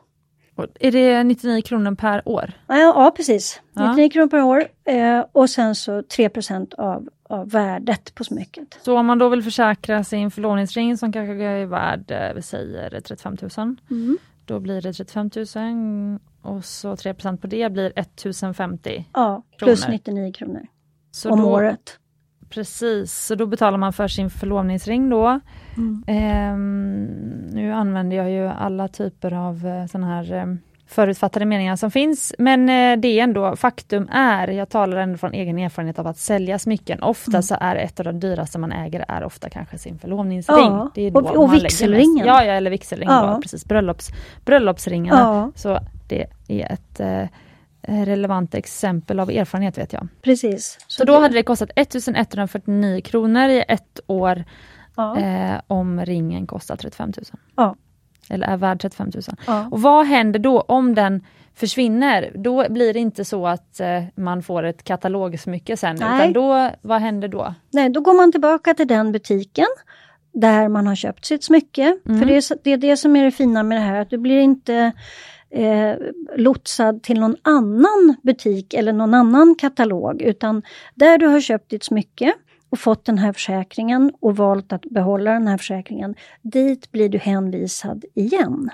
Och 0.55 0.65
Är 0.79 0.91
det 0.91 1.23
99 1.23 1.61
kronor 1.61 1.95
per 1.95 2.27
år? 2.29 2.51
Ja, 2.67 2.75
ja 2.77 3.13
precis. 3.15 3.61
Ja. 3.73 3.89
99 3.89 4.09
kronor 4.09 4.27
per 4.27 4.41
år 4.43 4.67
eh, 4.85 5.25
och 5.31 5.49
sen 5.49 5.75
så 5.75 6.03
3 6.03 6.29
av, 6.77 7.09
av 7.23 7.49
värdet 7.49 8.15
på 8.15 8.23
smycket. 8.23 8.79
Så 8.81 8.97
om 8.97 9.05
man 9.05 9.17
då 9.19 9.29
vill 9.29 9.43
försäkra 9.43 10.03
sin 10.03 10.31
förlovningsring 10.31 10.97
som 10.97 11.11
kanske 11.13 11.43
är 11.43 11.65
värd, 11.65 12.11
eh, 12.11 12.33
vi 12.35 12.41
säger 12.41 13.01
35 13.01 13.37
000, 13.57 13.75
Mm. 13.91 14.17
då 14.45 14.59
blir 14.59 14.81
det 14.81 14.93
35 14.93 15.29
000 15.35 16.19
och 16.41 16.65
så 16.65 16.95
3% 16.95 17.37
på 17.37 17.47
det 17.47 17.71
blir 17.71 17.93
1050. 17.95 19.05
Ja, 19.13 19.43
plus 19.57 19.81
Kronor. 19.83 19.93
99 19.93 20.33
kronor 20.33 20.67
Så 21.11 21.29
om 21.31 21.39
då, 21.41 21.45
året. 21.51 21.99
Precis, 22.49 23.13
så 23.25 23.35
då 23.35 23.45
betalar 23.45 23.77
man 23.77 23.93
för 23.93 24.07
sin 24.07 24.29
förlovningsring 24.29 25.09
då. 25.09 25.39
Mm. 25.77 26.03
Ehm, 26.07 27.03
nu 27.51 27.73
använder 27.73 28.17
jag 28.17 28.31
ju 28.31 28.47
alla 28.47 28.87
typer 28.87 29.33
av 29.33 29.67
eh, 29.67 29.85
såna 29.85 30.07
här 30.07 30.33
eh, 30.33 30.45
förutfattade 30.87 31.45
meningar 31.45 31.75
som 31.75 31.91
finns, 31.91 32.33
men 32.37 32.69
eh, 32.69 32.97
det 32.99 33.07
är 33.19 33.23
ändå, 33.23 33.55
faktum 33.55 34.09
är, 34.11 34.47
jag 34.47 34.69
talar 34.69 34.97
ändå 34.97 35.17
från 35.17 35.33
egen 35.33 35.59
erfarenhet 35.59 35.99
av 35.99 36.07
att 36.07 36.17
sälja 36.17 36.59
smycken, 36.59 37.03
ofta 37.03 37.31
Mm. 37.31 37.43
så 37.43 37.55
är 37.61 37.75
ett 37.75 37.99
av 37.99 38.03
de 38.05 38.19
dyraste 38.19 38.59
man 38.59 38.71
äger 38.71 39.05
är 39.07 39.23
ofta 39.23 39.49
kanske 39.49 39.77
sin 39.77 39.99
förlovningsring. 39.99 40.57
Ja, 40.57 40.91
det 40.95 41.01
är 41.01 41.11
då 41.11 41.19
och- 41.19 41.35
och 41.43 41.53
vigselringen. 41.53 42.25
Ja, 42.27 42.43
ja, 42.45 42.53
eller 42.53 42.71
vigselring, 42.71 43.09
Ja. 43.09 43.33
då, 43.35 43.41
precis, 43.41 43.65
bröllops, 43.65 44.09
bröllopsringarna. 44.45 45.19
Ja, 45.19 45.51
Så 45.55 45.79
det 46.07 46.25
är 46.47 46.71
ett 46.73 46.99
eh, 47.87 48.05
relevant 48.05 48.55
exempel 48.55 49.19
av 49.19 49.29
erfarenhet 49.29 49.77
vet 49.77 49.93
jag. 49.93 50.07
precis. 50.21 50.77
Så 50.87 51.03
då 51.03 51.19
hade 51.19 51.33
det 51.33 51.43
kostat 51.43 51.69
1149 51.75 53.01
kronor 53.01 53.49
i 53.49 53.63
ett 53.67 53.99
år 54.07 54.43
ja, 54.95 55.17
eh, 55.19 55.61
om 55.67 56.05
ringen 56.05 56.47
kostar 56.47 56.75
35 56.75 57.11
000. 57.17 57.25
Ja. 57.55 57.75
Eller 58.29 58.47
är 58.47 58.57
värd 58.57 58.81
35 58.81 59.11
000. 59.13 59.23
ja. 59.47 59.67
Och 59.71 59.81
vad 59.81 60.05
händer 60.05 60.39
då 60.39 60.61
om 60.61 60.95
den 60.95 61.23
försvinner? 61.53 62.31
Då 62.35 62.65
blir 62.69 62.93
det 62.93 62.99
inte 62.99 63.25
så 63.25 63.47
att 63.47 63.79
eh, 63.79 64.03
man 64.15 64.43
får 64.43 64.63
ett 64.63 64.83
katalogsmycke 64.83 65.77
sen, 65.77 65.95
Nej. 65.99 66.15
utan 66.19 66.33
då, 66.33 66.71
vad 66.81 67.01
händer 67.01 67.27
då? 67.27 67.53
Nej, 67.71 67.89
då 67.89 68.01
går 68.01 68.13
man 68.13 68.31
tillbaka 68.31 68.73
till 68.73 68.87
den 68.87 69.11
butiken 69.11 69.67
där 70.33 70.67
man 70.67 70.87
har 70.87 70.95
köpt 70.95 71.25
sitt 71.25 71.43
smycke. 71.43 71.97
Mm. 72.05 72.19
För 72.19 72.25
det 72.27 72.35
är, 72.37 72.41
så- 72.41 72.55
det 72.63 72.71
är 72.71 72.77
det 72.77 72.97
som 72.97 73.15
är 73.15 73.23
det 73.25 73.31
fina 73.31 73.63
med 73.63 73.77
det 73.77 73.81
här, 73.81 74.01
att 74.01 74.09
du 74.09 74.17
blir 74.17 74.39
inte 74.39 74.91
eh, 75.55 75.95
lotsad 76.35 77.03
till 77.03 77.19
någon 77.19 77.35
annan 77.41 78.15
butik 78.23 78.73
eller 78.73 78.93
någon 78.93 79.13
annan 79.13 79.55
katalog, 79.55 80.21
utan 80.21 80.63
där 80.95 81.17
du 81.17 81.27
har 81.27 81.39
köpt 81.39 81.69
ditt 81.69 81.83
smycke 81.83 82.33
och 82.69 82.79
fått 82.79 83.05
den 83.05 83.17
här 83.17 83.33
försäkringen 83.33 84.11
och 84.19 84.37
valt 84.37 84.73
att 84.73 84.81
behålla 84.81 85.31
den 85.31 85.47
här 85.47 85.57
försäkringen, 85.57 86.15
dit 86.41 86.91
blir 86.91 87.09
du 87.09 87.17
hänvisad 87.17 88.05
igen. 88.13 88.69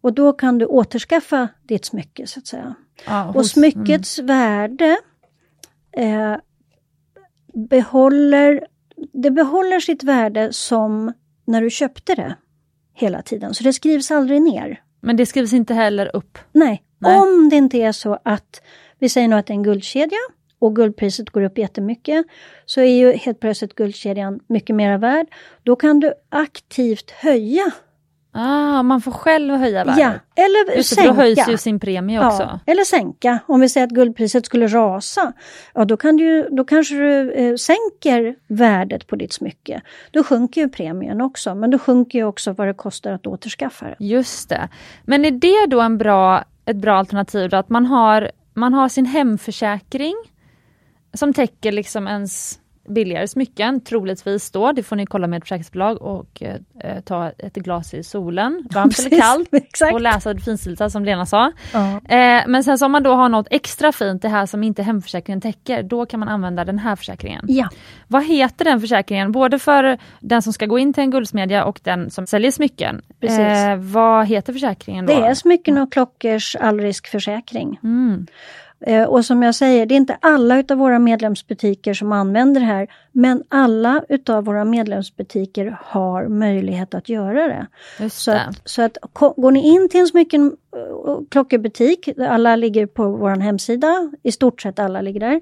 Och 0.00 0.12
då 0.12 0.32
kan 0.32 0.58
du 0.58 0.66
återskaffa 0.66 1.48
ditt 1.62 1.84
smycke 1.84 2.26
så 2.26 2.40
att 2.40 2.46
säga. 2.46 2.74
Ja, 3.06 3.32
Och 3.34 3.46
smyckets 3.46 4.18
värde 4.18 4.98
eh, 5.92 6.36
behåller, 7.54 8.66
det 9.12 9.30
behåller 9.30 9.80
sitt 9.80 10.02
värde 10.02 10.52
som 10.52 11.12
när 11.44 11.62
du 11.62 11.70
köpte 11.70 12.14
det 12.14 12.36
hela 12.94 13.22
tiden. 13.22 13.54
Så 13.54 13.64
det 13.64 13.72
skrivs 13.72 14.10
aldrig 14.10 14.42
ner. 14.42 14.80
Men 15.04 15.16
det 15.16 15.26
skrivs 15.26 15.52
inte 15.52 15.74
heller 15.74 16.16
upp. 16.16 16.38
Nej, 16.52 16.82
Nej. 16.98 17.20
om 17.20 17.48
det 17.48 17.56
inte 17.56 17.78
är 17.78 17.92
så 17.92 18.18
att 18.22 18.62
vi 18.98 19.08
säger 19.08 19.28
nu 19.28 19.36
att 19.36 19.46
det 19.46 19.52
är 19.52 19.56
en 19.56 19.62
guldkedja 19.62 20.18
och 20.58 20.76
guldpriset 20.76 21.30
går 21.30 21.42
upp 21.42 21.58
jättemycket 21.58 22.26
så 22.66 22.80
är 22.80 22.84
ju 22.84 23.12
helt 23.12 23.40
plötsligt 23.40 23.74
guldkedjan 23.74 24.40
mycket 24.46 24.76
mera 24.76 24.98
värd. 24.98 25.26
Då 25.62 25.76
kan 25.76 26.00
du 26.00 26.12
aktivt 26.28 27.10
höja. 27.10 27.72
Ah, 28.36 28.82
man 28.82 29.00
får 29.00 29.12
själv 29.12 29.54
höja 29.54 29.84
värdet. 29.84 30.00
Ja, 30.36 30.42
eller 30.44 30.76
Just 30.76 30.94
för 30.94 30.96
då 30.96 31.08
sänka. 31.08 31.22
höjs 31.22 31.48
ju 31.48 31.56
sin 31.56 31.80
premie 31.80 32.26
också. 32.26 32.42
Ja, 32.42 32.60
eller 32.66 32.84
sänka. 32.84 33.38
Om 33.46 33.60
vi 33.60 33.68
säger 33.68 33.86
att 33.86 33.92
guldpriset 33.92 34.46
skulle 34.46 34.66
rasa, 34.66 35.32
ja 35.74 35.84
då, 35.84 35.96
kan 35.96 36.16
du, 36.16 36.48
då 36.50 36.64
kanske 36.64 36.94
du 36.94 37.32
eh, 37.32 37.56
sänker 37.56 38.34
värdet 38.46 39.06
på 39.06 39.16
ditt 39.16 39.32
smycke. 39.32 39.80
Då 40.10 40.24
sjunker 40.24 40.60
ju 40.60 40.68
premien 40.68 41.20
också, 41.20 41.54
men 41.54 41.70
då 41.70 41.78
sjunker 41.78 42.18
ju 42.18 42.24
också 42.24 42.52
vad 42.52 42.66
det 42.66 42.74
kostar 42.74 43.12
att 43.12 43.26
återskaffa 43.26 43.86
det. 43.86 43.96
Just 44.04 44.48
det. 44.48 44.68
Men 45.04 45.24
är 45.24 45.30
det 45.30 45.66
då 45.68 45.80
en 45.80 45.98
bra, 45.98 46.44
ett 46.64 46.76
bra 46.76 46.96
alternativ 46.96 47.50
då, 47.50 47.56
att 47.56 47.68
man 47.68 47.86
har, 47.86 48.30
man 48.54 48.74
har 48.74 48.88
sin 48.88 49.06
hemförsäkring 49.06 50.14
som 51.14 51.32
täcker 51.34 51.72
liksom 51.72 52.08
ens 52.08 52.58
billigare 52.88 53.28
smycken, 53.28 53.80
troligtvis 53.80 54.50
då, 54.50 54.72
det 54.72 54.82
får 54.82 54.96
ni 54.96 55.06
kolla 55.06 55.26
med 55.26 55.36
ett 55.36 55.42
försäkringsbolag 55.42 56.02
och 56.02 56.42
eh, 56.42 57.00
ta 57.04 57.30
ett 57.38 57.54
glas 57.54 57.94
i 57.94 58.02
solen, 58.02 58.52
varmt 58.74 58.98
eller 58.98 59.10
Precis, 59.10 59.20
kallt, 59.20 59.48
Exakt. 59.54 59.94
och 59.94 60.00
läsa 60.00 60.34
det 60.34 60.40
finstilta 60.40 60.90
som 60.90 61.04
Lena 61.04 61.26
sa. 61.26 61.52
Ja. 61.72 61.88
Eh, 61.88 62.42
men 62.46 62.64
sen 62.64 62.78
så 62.78 62.86
om 62.86 62.92
man 62.92 63.02
då 63.02 63.14
har 63.14 63.28
något 63.28 63.46
extra 63.50 63.92
fint, 63.92 64.22
det 64.22 64.28
här 64.28 64.46
som 64.46 64.62
inte 64.62 64.82
hemförsäkringen 64.82 65.40
täcker, 65.40 65.82
då 65.82 66.06
kan 66.06 66.20
man 66.20 66.28
använda 66.28 66.64
den 66.64 66.78
här 66.78 66.96
försäkringen. 66.96 67.44
ja, 67.48 67.68
Vad 68.08 68.24
heter 68.24 68.64
den 68.64 68.80
försäkringen? 68.80 69.32
Både 69.32 69.58
för 69.58 69.98
den 70.20 70.42
som 70.42 70.52
ska 70.52 70.66
gå 70.66 70.78
in 70.78 70.92
till 70.92 71.02
en 71.02 71.10
guldsmedja 71.10 71.64
och 71.64 71.80
den 71.82 72.10
som 72.10 72.26
säljer 72.26 72.50
smycken. 72.50 73.02
Eh, 73.20 73.76
vad 73.76 74.26
heter 74.26 74.52
försäkringen 74.52 75.06
då? 75.06 75.12
det 75.12 75.26
är 75.26 75.34
smycken 75.34 75.78
och 75.78 75.92
klockors 75.92 76.56
allriskförsäkring. 76.56 77.78
Mm. 77.82 78.26
Eh, 78.86 79.04
och 79.04 79.24
som 79.24 79.42
jag 79.42 79.54
säger, 79.54 79.86
det 79.86 79.94
är 79.94 79.96
inte 79.96 80.18
alla 80.20 80.58
utav 80.58 80.78
våra 80.78 80.98
medlemsbutiker 80.98 81.94
som 81.94 82.12
använder 82.12 82.60
det 82.60 82.66
här, 82.66 82.88
men 83.12 83.42
alla 83.48 84.04
utav 84.08 84.44
våra 84.44 84.64
medlemsbutiker 84.64 85.78
har 85.82 86.28
möjlighet 86.28 86.94
att 86.94 87.08
göra 87.08 87.48
det. 87.48 87.66
Just 88.00 88.18
Så 88.18 88.30
det. 88.30 88.40
att, 88.40 88.60
så 88.64 88.82
att 88.82 88.96
går 89.36 89.50
ni 89.50 89.68
in 89.68 89.88
till 89.88 90.00
en 90.00 90.06
smycken 90.06 90.56
och 91.04 91.30
klockerbutik, 91.30 92.08
alla 92.18 92.56
ligger 92.56 92.86
på 92.86 93.08
vår 93.08 93.30
hemsida, 93.30 94.12
i 94.22 94.32
stort 94.32 94.62
sett 94.62 94.78
alla 94.78 95.00
ligger 95.00 95.20
där, 95.20 95.40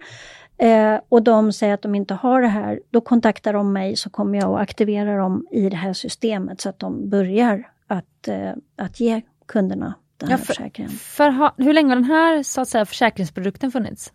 eh, 0.58 1.00
och 1.08 1.22
de 1.22 1.52
säger 1.52 1.74
att 1.74 1.82
de 1.82 1.94
inte 1.94 2.14
har 2.14 2.42
det 2.42 2.48
här, 2.48 2.80
då 2.90 3.00
kontaktar 3.00 3.52
de 3.52 3.72
mig 3.72 3.96
så 3.96 4.10
kommer 4.10 4.38
jag 4.38 4.54
att 4.54 4.60
aktivera 4.60 5.16
dem 5.16 5.46
i 5.50 5.68
det 5.68 5.76
här 5.76 5.92
systemet 5.92 6.60
så 6.60 6.68
att 6.68 6.78
de 6.78 7.10
börjar 7.10 7.68
att, 7.86 8.28
eh, 8.28 8.52
att 8.76 9.00
ge 9.00 9.22
kunderna 9.46 9.94
den 10.22 10.30
här 10.30 10.38
Ja, 10.38 10.44
för- 10.44 10.54
försäkringen. 10.54 10.90
För 10.92 11.30
ha, 11.30 11.54
hur 11.56 11.72
länge 11.72 11.88
har 11.88 11.96
den 11.96 12.04
här 12.04 12.42
så 12.42 12.60
att 12.60 12.68
säga, 12.68 12.86
försäkringsprodukten 12.86 13.72
funnits? 13.72 14.12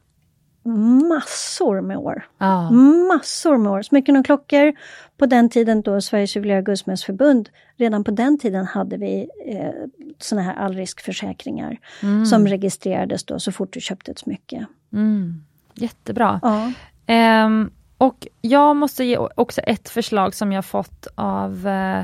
Massor 1.10 1.82
med 1.82 1.97
år. 1.97 2.26
Ja. 2.38 2.72
Massor 3.14 3.58
med 3.58 3.72
år. 3.72 3.82
Smycken 3.82 4.16
och 4.18 4.26
klockor. 4.26 4.74
På 5.18 5.26
den 5.26 5.49
tiden 5.49 5.82
då 5.82 6.01
Sveriges 6.01 6.36
juvelerare 6.36 6.60
och 6.60 6.66
guldsmedsförbund, 6.66 7.49
redan 7.78 8.03
på 8.03 8.12
den 8.12 8.39
tiden 8.39 8.66
hade 8.66 8.97
vi 8.97 9.28
eh, 9.47 9.72
såna 10.20 10.41
här 10.41 10.55
allriskförsäkringar 10.55 11.78
Mm. 12.03 12.26
som 12.26 12.47
registrerades 12.47 13.24
då 13.24 13.39
så 13.39 13.51
fort 13.51 13.74
du 13.74 13.82
köpte 13.82 14.12
ett 14.12 14.20
smycke. 14.20 14.66
Mm. 14.93 15.43
Jättebra. 15.74 16.39
Ja. 16.43 16.72
Ehm, 17.05 17.72
och 17.97 18.28
jag 18.41 18.76
måste 18.76 19.03
ge 19.03 19.18
också 19.18 19.62
ett 19.62 19.89
förslag 19.89 20.34
som 20.34 20.51
jag 20.51 20.66
fått 20.66 21.08
av 21.16 21.68
eh, 21.68 21.99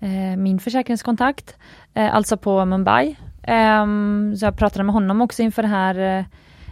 eh, 0.00 0.36
min 0.36 0.58
försäkringskontakt, 0.60 1.56
eh, 1.94 2.14
alltså 2.14 2.36
på 2.36 2.64
Mumbai. 2.64 3.16
Ehm, 3.48 4.36
så 4.36 4.44
jag 4.44 4.56
pratade 4.56 4.84
med 4.84 4.92
honom 4.92 5.20
också 5.20 5.42
inför 5.42 5.62
det 5.62 5.68
här, 5.68 6.18
eh, 6.18 6.24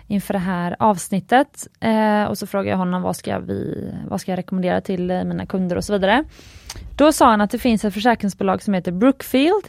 inför 0.06 0.32
det 0.34 0.38
här 0.38 0.76
avsnittet. 0.78 1.66
Eh, 1.80 2.24
och 2.24 2.38
så 2.38 2.46
frågade 2.46 2.70
jag 2.70 2.76
honom 2.76 3.02
vad 3.02 3.16
ska, 3.16 3.38
vi, 3.38 3.92
vad 4.08 4.20
ska 4.20 4.32
jag 4.32 4.38
rekommendera 4.38 4.80
till 4.80 5.10
eh, 5.10 5.24
mina 5.24 5.46
kunder 5.46 5.76
och 5.76 5.84
så 5.84 5.92
vidare. 5.92 6.24
Då 6.96 7.12
sa 7.12 7.30
han 7.30 7.40
att 7.40 7.50
det 7.50 7.58
finns 7.58 7.84
ett 7.84 7.94
försäkringsbolag 7.94 8.62
som 8.62 8.74
heter 8.74 8.92
Brookfield. 8.92 9.68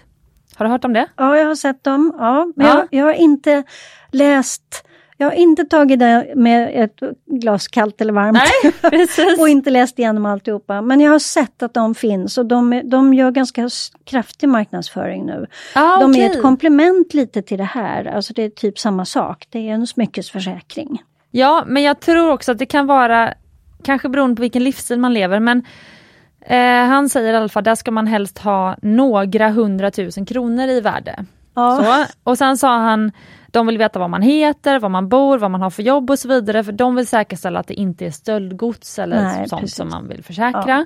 Har 0.55 0.65
du 0.65 0.71
hört 0.71 0.85
om 0.85 0.93
det? 0.93 1.07
Ja, 1.15 1.37
jag 1.37 1.47
har 1.47 1.55
sett 1.55 1.83
dem. 1.83 2.15
Ja, 2.19 2.51
men 2.55 2.67
Ja. 2.67 2.73
Jag, 2.91 2.99
jag 2.99 3.05
har 3.05 3.13
inte 3.13 3.63
läst 4.11 4.87
jag 5.17 5.27
har 5.27 5.33
inte 5.33 5.63
tagit 5.65 5.99
det 5.99 6.33
med 6.35 6.83
ett 6.83 6.99
glas 7.25 7.67
kallt 7.67 8.01
eller 8.01 8.13
varmt. 8.13 8.37
Nej, 8.91 9.35
och 9.39 9.49
inte 9.49 9.69
läst 9.69 9.99
igenom 9.99 10.25
alltihopa. 10.25 10.81
Men 10.81 10.99
jag 11.01 11.11
har 11.11 11.19
sett 11.19 11.63
att 11.63 11.73
de 11.73 11.95
finns 11.95 12.37
och 12.37 12.45
de, 12.45 12.73
är- 12.73 12.83
de 12.83 13.13
gör 13.13 13.31
ganska 13.31 13.69
kraftig 14.05 14.49
marknadsföring 14.49 15.25
nu. 15.25 15.47
ah, 15.75 15.99
De 15.99 16.11
är 16.11 16.13
okej. 16.13 16.25
ett 16.25 16.41
komplement 16.41 17.13
lite 17.13 17.41
till 17.41 17.57
det 17.57 17.63
här. 17.63 18.05
Alltså 18.05 18.33
det 18.33 18.43
är 18.43 18.49
typ 18.49 18.79
samma 18.79 19.05
sak. 19.05 19.47
Det 19.49 19.69
är 19.69 19.73
en 19.73 19.87
smyckesförsäkring. 19.87 21.01
Ja, 21.31 21.63
men 21.67 21.83
jag 21.83 21.99
tror 21.99 22.31
också 22.31 22.51
att 22.51 22.57
det 22.57 22.65
kan 22.65 22.87
vara, 22.87 23.33
kanske 23.83 24.09
beroende 24.09 24.35
på 24.35 24.41
vilken 24.41 24.63
livsstil 24.63 24.99
man 24.99 25.13
lever, 25.13 25.39
men 25.39 25.63
eh, 26.41 26.85
han 26.89 27.09
säger 27.09 27.33
i 27.33 27.37
alla 27.37 27.49
fall, 27.49 27.63
där 27.63 27.75
ska 27.75 27.91
man 27.91 28.07
helst 28.07 28.37
ha 28.37 28.75
några 28.81 29.49
hundratusen 29.49 30.25
kronor 30.25 30.67
i 30.67 30.81
värde. 30.81 31.25
Ja. 31.55 32.05
Så, 32.07 32.13
och 32.29 32.37
sen 32.37 32.57
sa 32.57 32.77
han, 32.77 33.11
de 33.57 33.67
vill 33.67 33.77
veta 33.77 33.99
vad 33.99 34.09
man 34.09 34.21
heter, 34.21 34.79
var 34.79 34.89
man 34.89 35.09
bor, 35.09 35.37
vad 35.37 35.51
man 35.51 35.61
har 35.61 35.69
för 35.69 35.83
jobb 35.83 36.09
och 36.09 36.19
så 36.19 36.27
vidare, 36.27 36.63
för 36.63 36.71
de 36.71 36.95
vill 36.95 37.07
säkerställa 37.07 37.59
att 37.59 37.67
det 37.67 37.73
inte 37.73 38.05
är 38.05 38.11
stöldgods 38.11 38.99
eller 38.99 39.23
Nej, 39.23 39.49
sånt 39.49 39.61
precis. 39.61 39.75
som 39.75 39.89
man 39.89 40.07
vill 40.07 40.23
försäkra. 40.23 40.85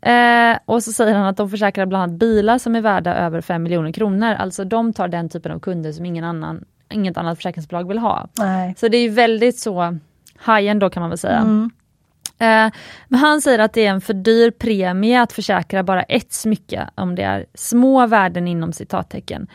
Eh, 0.00 0.58
och 0.64 0.82
så 0.82 0.92
säger 0.92 1.14
han 1.14 1.26
att 1.26 1.36
de 1.36 1.50
försäkrar 1.50 1.86
bland 1.86 2.02
annat 2.02 2.18
bilar 2.18 2.58
som 2.58 2.76
är 2.76 2.80
värda 2.80 3.14
över 3.14 3.40
5 3.40 3.62
miljoner 3.62 3.92
kronor, 3.92 4.34
alltså 4.34 4.64
de 4.64 4.92
tar 4.92 5.08
den 5.08 5.28
typen 5.28 5.52
av 5.52 5.58
kunder 5.58 5.92
som 5.92 6.06
ingen 6.06 6.24
annan, 6.24 6.64
inget 6.90 7.16
annat 7.16 7.38
försäkringsbolag 7.38 7.88
vill 7.88 7.98
ha. 7.98 8.28
Nej. 8.38 8.74
Så 8.76 8.88
det 8.88 8.96
är 8.96 9.10
väldigt 9.10 9.58
så 9.58 9.98
high-end 10.46 10.80
då 10.80 10.90
kan 10.90 11.00
man 11.00 11.10
väl 11.10 11.18
säga. 11.18 11.38
Mm. 11.38 11.70
Eh, 12.38 12.72
men 13.08 13.20
han 13.20 13.40
säger 13.40 13.58
att 13.58 13.72
det 13.72 13.86
är 13.86 13.90
en 13.90 14.00
för 14.00 14.14
dyr 14.14 14.50
premie 14.50 15.22
att 15.22 15.32
försäkra 15.32 15.82
bara 15.82 16.02
ett 16.02 16.32
smycke 16.32 16.88
om 16.94 17.14
det 17.14 17.22
är 17.22 17.46
små 17.54 18.06
värden 18.06 18.48
inom 18.48 18.72
citattecken. 18.72 19.46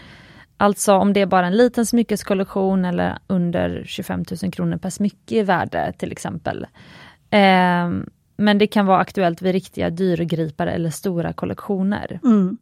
Alltså 0.62 0.94
om 0.94 1.14
det 1.14 1.22
är 1.22 1.26
bara 1.26 1.48
en 1.48 1.58
liten 1.58 1.86
smyckeskollektion 1.86 2.86
eller 2.86 3.20
under 3.28 3.84
25 3.86 4.26
000 4.44 4.52
kronor 4.52 4.78
per 4.78 4.90
smycke 4.90 5.36
i 5.36 5.44
värde 5.44 5.94
till 5.98 6.12
exempel. 6.12 6.68
Eh, 7.30 7.90
men 8.38 8.58
det 8.58 8.68
kan 8.68 8.86
vara 8.86 9.00
aktuellt 9.00 9.42
vid 9.42 9.52
riktiga 9.52 9.90
dyrgripare 9.90 10.72
eller 10.72 10.90
stora 10.90 11.34
kollektioner. 11.34 12.20
Mm. 12.24 12.58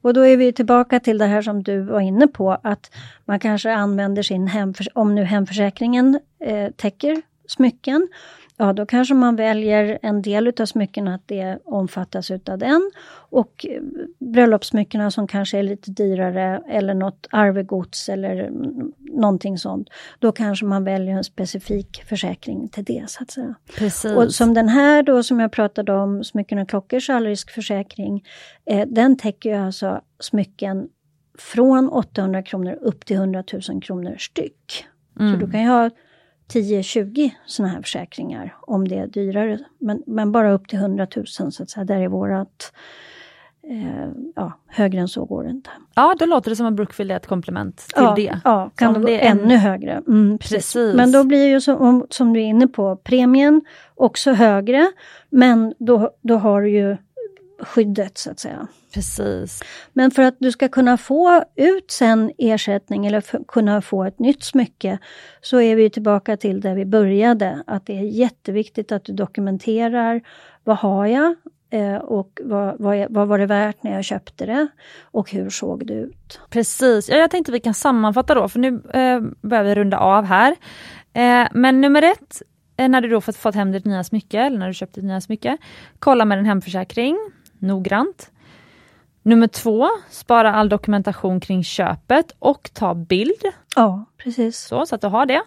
Och 0.00 0.14
då 0.14 0.20
är 0.20 0.36
vi 0.36 0.52
tillbaka 0.52 1.00
till 1.00 1.18
det 1.18 1.26
här 1.26 1.42
som 1.42 1.62
du 1.62 1.80
var 1.80 2.00
inne 2.00 2.26
på, 2.26 2.58
att 2.62 2.90
man 3.24 3.40
kanske 3.40 3.74
använder 3.74 4.22
sin 4.22 4.46
hemförsäkring, 4.46 5.02
om 5.02 5.14
nu 5.14 5.24
hemförsäkringen 5.24 6.20
eh, 6.40 6.70
täcker 6.76 7.22
smycken, 7.48 8.08
ja 8.56 8.72
då 8.72 8.86
kanske 8.86 9.14
man 9.14 9.36
väljer 9.36 9.98
en 10.02 10.22
del 10.22 10.48
utav 10.48 10.66
smycken 10.66 11.08
att 11.08 11.22
det 11.26 11.58
omfattas 11.64 12.30
utav 12.30 12.58
den. 12.58 12.90
Och 13.30 13.66
eh, 13.68 13.82
bröllopssmyckena 14.18 15.10
som 15.10 15.26
kanske 15.26 15.58
är 15.58 15.62
lite 15.62 15.90
dyrare 15.90 16.62
eller 16.68 16.94
något 16.94 17.26
arvegods 17.30 18.08
eller 18.08 18.36
mm, 18.36 18.92
någonting 18.98 19.58
sånt, 19.58 19.88
då 20.18 20.32
kanske 20.32 20.66
man 20.66 20.84
väljer 20.84 21.16
en 21.16 21.24
specifik 21.24 22.02
försäkring 22.08 22.68
till 22.68 22.84
det 22.84 23.04
så 23.08 23.22
att 23.22 23.30
säga. 23.30 23.54
Precis. 23.78 24.12
Och 24.12 24.34
som 24.34 24.54
den 24.54 24.68
här 24.68 25.02
då 25.02 25.22
som 25.22 25.40
jag 25.40 25.52
pratade 25.52 25.92
om, 25.92 26.24
smycken 26.24 26.58
och 26.58 26.68
klockors 26.68 27.10
allriskförsäkring, 27.10 28.24
eh, 28.66 28.88
den 28.88 29.16
täcker 29.16 29.50
ju 29.50 29.56
alltså 29.56 30.00
smycken 30.20 30.88
från 31.38 31.88
800 31.88 32.42
kronor 32.42 32.78
upp 32.80 33.06
till 33.06 33.16
100 33.16 33.44
000 33.68 33.82
kronor 33.82 34.16
styck. 34.18 34.86
Mm. 35.20 35.32
Så 35.32 35.46
du 35.46 35.52
kan 35.52 35.62
ju 35.62 35.68
ha 35.68 35.90
10-20 36.52 37.30
sådana 37.46 37.72
här 37.74 37.82
försäkringar 37.82 38.56
om 38.60 38.88
det 38.88 38.98
är 38.98 39.06
dyrare. 39.06 39.58
Men, 39.78 40.02
men 40.06 40.32
bara 40.32 40.52
upp 40.52 40.68
till 40.68 40.78
100 40.78 41.06
000 41.16 41.26
så 41.26 41.62
att 41.62 41.70
säga, 41.70 41.84
där 41.84 42.00
är 42.00 42.08
vårat 42.08 42.72
eh, 43.70 44.08
ja, 44.36 44.52
högre 44.66 45.00
än 45.00 45.08
så 45.08 45.24
går 45.24 45.44
det 45.44 45.50
inte. 45.50 45.70
Ja, 45.94 46.14
då 46.18 46.26
låter 46.26 46.50
det 46.50 46.56
som 46.56 46.66
att 46.66 46.74
Brookfield 46.74 47.12
är 47.12 47.16
ett 47.16 47.26
komplement 47.26 47.76
till 47.76 47.92
ja, 47.96 48.14
det. 48.16 48.40
Ja, 48.44 48.70
kan 48.74 48.94
det 48.94 49.00
gå 49.00 49.06
det 49.06 49.20
är 49.26 49.30
en- 49.30 49.40
ännu 49.40 49.56
högre. 49.56 49.92
Mm, 49.92 50.38
precis. 50.38 50.56
Precis. 50.56 50.94
Men 50.96 51.12
då 51.12 51.24
blir 51.24 51.46
ju 51.46 51.60
som, 51.60 51.76
om- 51.76 52.06
som 52.10 52.32
du 52.32 52.40
är 52.40 52.44
inne 52.44 52.68
på, 52.68 52.96
premien 52.96 53.60
också 53.94 54.32
högre, 54.32 54.92
men 55.30 55.74
då, 55.78 56.10
då 56.22 56.36
har 56.36 56.62
du 56.62 56.70
ju 56.70 56.96
skyddet 57.60 58.18
så 58.18 58.30
att 58.30 58.38
säga. 58.38 58.66
Precis. 58.96 59.62
Men 59.92 60.10
för 60.10 60.22
att 60.22 60.36
du 60.38 60.52
ska 60.52 60.68
kunna 60.68 60.96
få 60.96 61.44
ut 61.56 61.90
sen 61.90 62.32
ersättning 62.38 63.06
eller 63.06 63.44
kunna 63.48 63.82
få 63.82 64.04
ett 64.04 64.18
nytt 64.18 64.42
smycke 64.44 64.98
så 65.40 65.60
är 65.60 65.76
vi 65.76 65.90
tillbaka 65.90 66.36
till 66.36 66.60
där 66.60 66.74
vi 66.74 66.84
började, 66.84 67.62
att 67.66 67.86
det 67.86 67.98
är 67.98 68.02
jätteviktigt 68.02 68.92
att 68.92 69.04
du 69.04 69.12
dokumenterar 69.12 70.20
vad 70.64 70.76
har 70.76 71.06
jag 71.06 71.34
eh, 71.70 71.96
och 71.96 72.40
vad, 72.44 72.80
vad, 72.80 73.06
vad 73.10 73.28
var 73.28 73.38
det 73.38 73.46
värt 73.46 73.82
när 73.82 73.92
jag 73.92 74.04
köpte 74.04 74.46
det 74.46 74.68
och 75.02 75.30
hur 75.30 75.50
såg 75.50 75.86
det 75.86 75.94
ut? 75.94 76.40
Precis, 76.50 77.08
ja, 77.08 77.16
jag 77.16 77.30
tänkte 77.30 77.52
vi 77.52 77.60
kan 77.60 77.74
sammanfatta 77.74 78.34
då, 78.34 78.48
för 78.48 78.58
nu 78.58 78.68
eh, 78.94 79.20
börjar 79.48 79.64
vi 79.64 79.74
runda 79.74 79.98
av 79.98 80.24
här. 80.24 80.56
Eh, 81.12 81.48
men 81.52 81.80
nummer 81.80 82.02
ett, 82.02 82.42
eh, 82.76 82.88
när 82.88 83.00
du 83.00 83.08
då 83.08 83.20
fått, 83.20 83.36
fått 83.36 83.54
hem 83.54 83.72
ditt 83.72 83.84
nya 83.84 84.04
smycke, 84.04 84.40
eller 84.40 84.58
när 84.58 84.68
du 84.68 84.74
köpt 84.74 84.94
ditt 84.94 85.04
nya 85.04 85.20
smycke, 85.20 85.56
kolla 85.98 86.24
med 86.24 86.38
en 86.38 86.44
hemförsäkring, 86.44 87.16
noggrant. 87.58 88.30
Nummer 89.26 89.46
två, 89.46 89.88
spara 90.10 90.52
all 90.52 90.68
dokumentation 90.68 91.40
kring 91.40 91.64
köpet 91.64 92.32
och 92.38 92.70
ta 92.72 92.94
bild, 92.94 93.42
Ja, 93.76 94.04
precis. 94.16 94.58
så, 94.58 94.86
så 94.86 94.94
att 94.94 95.00
du 95.00 95.06
har 95.06 95.26
det. 95.26 95.42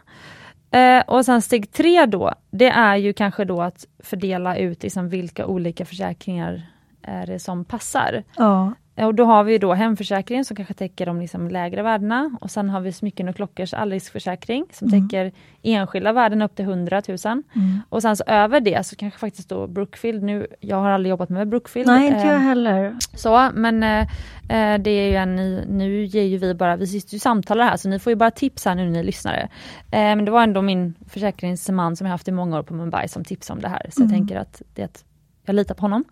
Eh, 0.77 1.03
och 1.07 1.25
sen 1.25 1.41
steg 1.41 1.71
tre 1.71 2.05
då, 2.05 2.33
det 2.51 2.69
är 2.69 2.95
ju 2.95 3.13
kanske 3.13 3.45
då 3.45 3.61
att 3.61 3.85
fördela 3.99 4.57
ut 4.57 4.83
liksom 4.83 5.09
vilka 5.09 5.45
olika 5.45 5.85
försäkringar 5.85 6.69
är 7.01 7.27
det 7.27 7.39
som 7.39 7.65
passar. 7.65 8.23
Ja, 8.37 8.73
Och 9.05 9.15
då 9.15 9.25
har 9.25 9.43
vi 9.43 9.57
då 9.57 9.73
hemförsäkringen 9.73 10.45
som 10.45 10.55
kanske 10.55 10.73
täcker 10.73 11.05
de 11.05 11.19
liksom 11.21 11.47
lägre 11.49 11.83
värdena 11.83 12.37
och 12.41 12.51
sen 12.51 12.69
har 12.69 12.81
vi 12.81 12.91
smycken 12.91 13.29
och 13.29 13.35
klockors 13.35 13.73
allriskförsäkring 13.73 14.65
som 14.71 14.87
Mm. 14.87 15.09
täcker 15.09 15.31
enskilda 15.63 16.11
värden 16.11 16.41
upp 16.41 16.55
till 16.55 16.65
100 16.65 17.01
000. 17.25 17.43
Och 17.89 18.01
sen 18.01 18.15
så 18.17 18.23
över 18.27 18.59
det 18.59 18.85
så 18.85 18.95
kanske 18.95 19.19
faktiskt 19.19 19.49
då 19.49 19.67
Brookfield, 19.67 20.23
nu, 20.23 20.47
jag 20.59 20.77
har 20.77 20.89
aldrig 20.89 21.09
jobbat 21.09 21.29
med 21.29 21.47
Brookfield. 21.47 21.87
nej 21.87 22.07
inte 22.07 22.19
jag 22.19 22.33
eh, 22.35 22.39
heller. 22.39 22.95
så, 23.15 23.49
men 23.53 23.83
eh, 23.83 24.01
eh, 24.49 24.79
det 24.81 24.91
är 24.91 25.09
ju 25.09 25.15
en, 25.15 25.35
nu 25.57 26.05
ger 26.05 26.23
ju 26.23 26.37
vi 26.37 26.53
bara, 26.53 26.75
vi 26.75 26.87
sitter 26.87 27.13
ju 27.13 27.17
och 27.17 27.21
samtalar 27.21 27.65
här 27.65 27.77
så 27.77 27.89
ni 27.89 27.99
får 27.99 28.11
ju 28.11 28.15
bara 28.15 28.31
tips 28.31 28.65
här 28.65 28.75
nu 28.75 28.89
ni 28.89 29.03
lyssnare. 29.03 29.49
Eh, 29.91 29.99
men 29.99 30.25
det 30.25 30.31
var 30.31 30.43
ändå 30.43 30.61
min 30.61 30.93
försäkringsman 31.07 31.95
som 31.95 32.05
jag 32.07 32.11
haft 32.11 32.27
i 32.27 32.31
många 32.31 32.59
år 32.59 32.63
på 32.63 32.73
Mumbai 32.73 33.07
som 33.07 33.23
tipsade 33.23 33.57
om 33.57 33.61
det 33.61 33.69
här. 33.69 33.85
Så 33.89 34.01
jag 34.01 34.09
tänker 34.09 34.35
att 34.37 34.61
det 34.73 35.03
jag 35.45 35.55
litar 35.55 35.75
på 35.75 35.81
honom. 35.81 36.03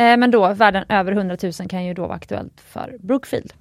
Eh, 0.00 0.16
men 0.16 0.30
då 0.30 0.52
värden 0.54 0.84
över 0.88 1.12
100 1.12 1.36
000 1.42 1.52
kan 1.68 1.84
ju 1.84 1.94
då 1.94 2.02
vara 2.02 2.14
aktuellt 2.14 2.60
för 2.60 2.96
Brookfield. 3.00 3.52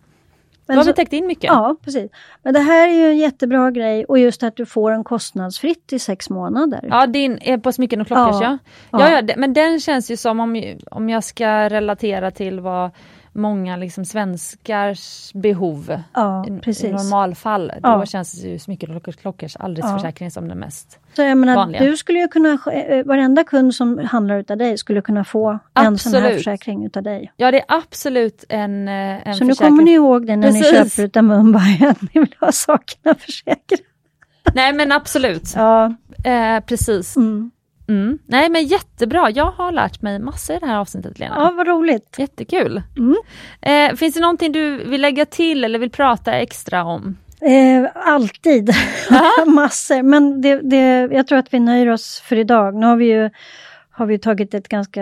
Men 0.65 0.75
då 0.75 0.79
har 0.81 0.85
vi 0.85 0.93
täckt 0.93 1.13
in 1.13 1.27
mycket. 1.27 1.43
Ja, 1.43 1.75
precis. 1.83 2.11
Men 2.43 2.53
det 2.53 2.59
här 2.59 2.87
är 2.87 2.93
ju 2.93 3.05
en 3.05 3.17
jättebra 3.17 3.71
grej 3.71 4.05
och 4.05 4.19
just 4.19 4.43
att 4.43 4.55
du 4.55 4.65
får 4.65 4.91
en 4.91 5.03
kostnadsfritt 5.03 5.93
i 5.93 5.99
sex 5.99 6.29
månader. 6.29 6.87
Ja, 6.89 7.07
din 7.07 7.39
är 7.41 7.57
på 7.57 7.71
smycken 7.71 8.01
och 8.01 8.07
klockors 8.07 8.41
ja. 8.41 8.57
Ja. 8.91 9.11
Ja, 9.11 9.21
Ja. 9.27 9.33
men 9.37 9.53
den 9.53 9.79
känns 9.79 10.11
ju 10.11 10.17
som 10.17 10.39
om, 10.39 10.77
om 10.91 11.09
jag 11.09 11.23
ska 11.23 11.69
relatera 11.69 12.31
till 12.31 12.59
vad 12.59 12.91
många 13.33 13.77
liksom 13.77 14.05
svenskars 14.05 15.31
behov 15.33 15.97
Ja, 16.13 16.45
i, 16.47 16.89
normalfall, 16.91 17.67
då 17.67 17.89
Ja. 17.89 18.05
känns 18.05 18.41
det 18.41 18.47
ju 18.49 18.59
smycken 18.59 18.95
och 18.95 19.03
klockors, 19.15 19.55
allriskförsäkring 19.55 20.31
som 20.31 20.47
den 20.47 20.59
mest. 20.59 20.99
Så 21.15 21.21
jag 21.21 21.37
menar, 21.37 21.55
vanliga. 21.55 21.83
du 21.83 21.97
skulle 21.97 22.19
ju 22.19 22.27
kunna, 22.27 22.57
eh, 22.73 23.05
varenda 23.05 23.43
kund 23.43 23.75
som 23.75 23.97
handlar 23.97 24.39
utav 24.39 24.57
dig 24.57 24.77
skulle 24.77 25.01
kunna 25.01 25.23
få 25.23 25.49
en 25.51 25.97
sån 25.97 26.13
här 26.13 26.19
Absolut. 26.21 26.37
försäkring 26.37 26.85
utav 26.85 27.03
dig. 27.03 27.31
Ja, 27.37 27.51
det 27.51 27.59
är 27.59 27.65
absolut 27.67 28.45
en, 28.49 28.87
eh, 28.87 28.93
en 29.27 29.35
Så 29.35 29.43
nu 29.43 29.49
försäkring. 29.51 29.69
kommer 29.69 29.83
ni 29.83 29.91
ihåg 29.91 30.27
det 30.27 30.35
när 30.35 30.51
ni 30.51 30.61
Precis. 30.61 30.95
köper 30.95 31.03
utav 31.07 31.23
Mumbai, 31.23 31.85
att 31.89 32.01
ni 32.01 32.09
vill 32.13 32.35
ha 32.39 32.51
sakerna 32.51 33.15
försäkrade. 33.15 33.83
Nej 34.53 34.73
men 34.73 34.91
absolut, 34.91 35.53
Ja, 35.55 35.85
eh, 36.23 36.59
precis. 36.65 37.17
mm. 37.17 37.51
Mm. 37.89 38.19
Nej 38.25 38.49
men 38.49 38.63
jättebra, 38.63 39.29
jag 39.29 39.51
har 39.51 39.71
lärt 39.71 40.01
mig 40.01 40.19
massor 40.19 40.55
i 40.55 40.59
det 40.59 40.65
här 40.65 40.77
avsnittet 40.77 41.19
Lena. 41.19 41.35
ja 41.37 41.53
vad 41.57 41.67
roligt. 41.67 42.15
Jättekul. 42.17 42.81
Mm. 42.97 43.15
Eh, 43.61 43.95
finns 43.95 44.15
det 44.15 44.21
någonting 44.21 44.51
du 44.51 44.83
vill 44.83 45.01
lägga 45.01 45.25
till 45.25 45.63
eller 45.63 45.79
vill 45.79 45.91
prata 45.91 46.33
extra 46.33 46.83
om? 46.83 47.17
Eh, 47.41 47.89
alltid 47.95 48.71
massor, 49.45 50.03
men 50.03 50.41
det, 50.41 50.59
det, 50.61 51.09
jag 51.11 51.27
tror 51.27 51.37
att 51.37 51.53
vi 51.53 51.59
nöjer 51.59 51.89
oss 51.89 52.23
för 52.25 52.35
idag. 52.35 52.75
Nu 52.75 52.85
har 52.85 52.95
vi 52.95 53.05
ju 53.05 53.29
har 53.99 54.05
vi 54.05 54.19
tagit 54.19 54.53
ett 54.53 54.67
ganska, 54.67 55.01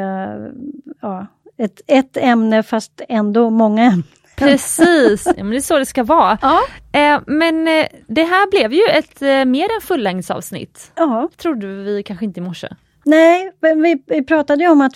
ja, 1.01 1.27
ett, 1.57 1.81
ett 1.87 2.17
ämne 2.17 2.63
fast 2.63 3.01
ändå 3.09 3.49
många 3.49 3.83
ämnen. 3.83 4.03
Precis, 4.37 5.25
ja, 5.25 5.33
men 5.43 5.49
det 5.49 5.57
är 5.57 5.61
så 5.61 5.79
det 5.79 5.85
ska 5.85 6.03
vara. 6.03 6.37
Ja. 6.41 6.61
Eh, 6.91 7.19
men 7.27 7.67
eh, 7.67 7.85
det 8.07 8.23
här 8.23 8.49
blev 8.49 8.73
ju 8.73 8.83
ett 8.91 9.21
eh, 9.21 9.45
mer 9.45 9.63
än 9.63 9.81
fullängdsavsnitt. 9.81 10.91
ja. 10.95 11.29
trodde 11.37 11.67
vi 11.67 12.03
kanske 12.03 12.25
inte 12.25 12.39
i 12.39 12.43
morse. 12.43 12.67
Nej, 13.05 13.51
men 13.61 13.81
vi, 13.81 14.03
vi 14.07 14.23
pratade 14.23 14.63
ju 14.63 14.69
om 14.69 14.81
att 14.81 14.93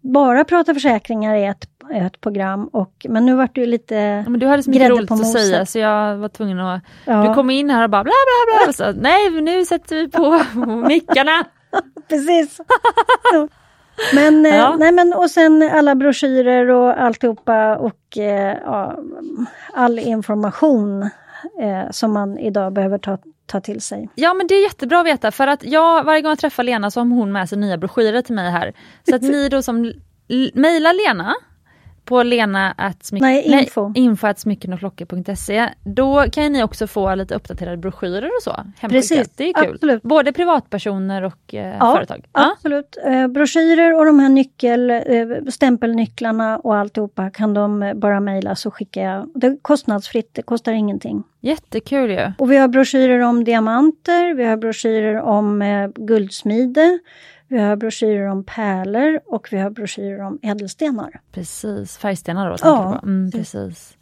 bara 0.00 0.44
prata 0.44 0.74
försäkringar 0.74 1.34
är 1.34 1.50
ett, 1.50 1.64
ett 1.94 2.20
program. 2.20 2.68
Och, 2.72 3.06
men 3.08 3.26
nu 3.26 3.34
vart 3.34 3.54
det 3.54 3.60
ju 3.60 3.66
lite 3.66 3.94
Ja, 3.94 4.30
men 4.30 4.40
du 4.40 4.46
hade 4.46 4.62
så 4.62 4.70
mycket 4.70 4.90
roligt 4.90 5.10
att 5.10 5.32
säga 5.32 5.66
så 5.66 5.78
jag 5.78 6.16
var 6.16 6.28
tvungen 6.28 6.60
att... 6.60 6.82
Ja. 7.04 7.28
Du 7.28 7.34
kom 7.34 7.50
in 7.50 7.70
här 7.70 7.84
och 7.84 7.90
bara 7.90 8.04
bla 8.04 8.12
bla 8.12 8.64
bla. 8.64 8.72
Så, 8.72 9.00
Nej, 9.00 9.30
nu 9.30 9.64
sätter 9.64 9.96
vi 9.96 10.08
på 10.08 10.42
mickarna. 10.88 11.44
Precis. 12.08 12.60
Men, 14.14 14.46
eh, 14.46 14.56
Ja. 14.56 14.76
nej 14.78 14.92
men 14.92 15.12
och 15.12 15.30
sen 15.30 15.70
alla 15.72 15.94
broschyrer 15.94 16.70
och 16.70 17.00
alltihopa 17.02 17.76
och 17.76 18.18
eh, 18.18 18.56
ja, 18.64 18.98
all 19.72 19.98
information 19.98 21.02
eh, 21.60 21.90
som 21.90 22.12
man 22.12 22.38
idag 22.38 22.72
behöver 22.72 22.98
ta, 22.98 23.18
ta 23.46 23.60
till 23.60 23.80
sig. 23.80 24.08
Ja 24.14 24.34
men 24.34 24.46
det 24.46 24.54
är 24.54 24.62
jättebra 24.62 25.00
att 25.00 25.06
veta 25.06 25.30
för 25.30 25.46
att 25.46 25.64
jag, 25.64 26.04
varje 26.04 26.20
gång 26.22 26.30
jag 26.30 26.38
träffar 26.38 26.62
Lena 26.62 26.90
så 26.90 27.00
har 27.00 27.06
hon 27.06 27.32
med 27.32 27.48
sig 27.48 27.58
nya 27.58 27.76
broschyrer 27.78 28.22
till 28.22 28.34
mig 28.34 28.50
här. 28.50 28.72
Så 29.08 29.16
att 29.16 29.22
ni 29.22 29.48
då 29.48 29.62
som 29.62 29.92
mejlar 30.54 31.06
Lena 31.06 31.34
på 32.04 32.22
lena 32.22 32.74
Nej, 33.12 33.42
info. 33.62 33.92
info 33.94 34.26
at 34.26 34.38
smyckenochklockor.se 34.38 35.68
Då 35.84 36.24
kan 36.32 36.52
ni 36.52 36.62
också 36.62 36.86
få 36.86 37.14
lite 37.14 37.34
uppdaterade 37.34 37.76
broschyrer 37.76 38.26
och 38.26 38.42
så. 38.42 38.56
Precis, 38.80 39.30
Det 39.36 39.48
är 39.48 39.52
kul. 39.64 39.74
absolut. 39.74 40.02
Både 40.02 40.32
privatpersoner 40.32 41.22
och 41.22 41.54
eh, 41.54 41.76
Ja, 41.80 41.94
företag. 41.96 42.24
Ja. 42.32 42.52
Absolut. 42.56 42.96
Eh, 43.06 43.26
broschyrer 43.28 43.98
och 43.98 44.04
de 44.06 44.18
här 44.18 44.28
nyckel, 44.28 44.90
eh, 44.90 45.00
stämpelnycklarna 45.50 46.58
och 46.58 46.76
alltihopa 46.76 47.30
kan 47.30 47.54
de 47.54 47.92
bara 47.96 48.20
mejla 48.20 48.54
så 48.54 48.70
skickar 48.70 49.02
jag. 49.02 49.30
Det 49.34 49.46
är 49.46 49.56
kostnadsfritt, 49.62 50.30
det 50.32 50.42
kostar 50.42 50.72
ingenting. 50.72 51.22
Jättekul 51.40 52.10
ju. 52.10 52.32
Och 52.38 52.50
vi 52.50 52.56
har 52.56 52.68
broschyrer 52.68 53.20
om 53.20 53.44
diamanter, 53.44 54.34
vi 54.34 54.44
har 54.44 54.56
broschyrer 54.56 55.20
om 55.20 55.62
eh, 55.62 55.88
guldsmide, 55.96 56.98
vi 57.48 57.58
har 57.58 57.76
broschyrer 57.76 58.26
om 58.26 58.44
pärlor 58.44 59.20
och 59.26 59.48
vi 59.50 59.58
har 59.58 59.70
broschyrer 59.70 60.20
om 60.20 60.38
ädelstenar. 60.42 61.20
Precis, 61.32 61.98
färgstenar 61.98 62.50
då 62.50 62.56
Ja. 62.60 63.00
Mm, 63.02 63.30
precis. 63.30 63.96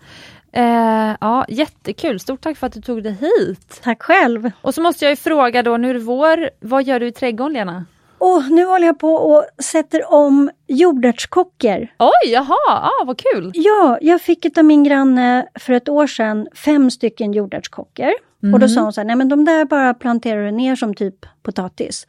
Eh, 0.53 1.17
ja, 1.21 1.45
jättekul, 1.49 2.21
stort 2.21 2.41
tack 2.41 2.57
för 2.57 2.67
att 2.67 2.73
du 2.73 2.81
tog 2.81 3.03
dig 3.03 3.13
hit. 3.13 3.81
Tack 3.83 4.03
själv! 4.03 4.51
Och 4.61 4.75
så 4.75 4.83
måste 4.83 5.05
jag 5.05 5.13
ju 5.13 5.17
fråga 5.17 5.63
då, 5.63 5.77
nu 5.77 5.91
är 5.91 5.95
det 5.95 6.01
vår, 6.01 6.51
vad 6.61 6.85
gör 6.85 7.01
du 7.01 7.07
i 7.07 7.13
trädgården 7.13 7.53
Lena? 7.53 7.85
Och 8.23 8.51
nu 8.51 8.65
håller 8.65 8.87
jag 8.87 8.99
på 8.99 9.15
och 9.15 9.45
sätter 9.63 10.13
om 10.13 10.51
jordärtskockor. 10.67 11.89
Oj, 11.99 12.33
jaha, 12.33 12.57
ah, 12.69 13.05
vad 13.05 13.19
kul! 13.19 13.51
Ja, 13.55 13.99
jag 14.01 14.21
fick 14.21 14.59
av 14.59 14.65
min 14.65 14.85
granne 14.85 15.47
för 15.55 15.73
ett 15.73 15.89
år 15.89 16.07
sedan 16.07 16.49
fem 16.55 16.91
stycken 16.91 17.33
jordärtskockor. 17.33 18.13
Och 18.53 18.61
då 18.61 18.69
sa 18.69 18.81
hon 18.81 18.93
så 18.93 19.01
här, 19.01 19.07
nej 19.07 19.17
men 19.17 19.29
de 19.29 19.45
där 19.45 19.65
bara 19.65 19.95
planterar 19.95 20.45
du 20.45 20.51
ner 20.51 20.77
som 20.77 20.95
typ 20.95 21.27
potatis. 21.43 22.07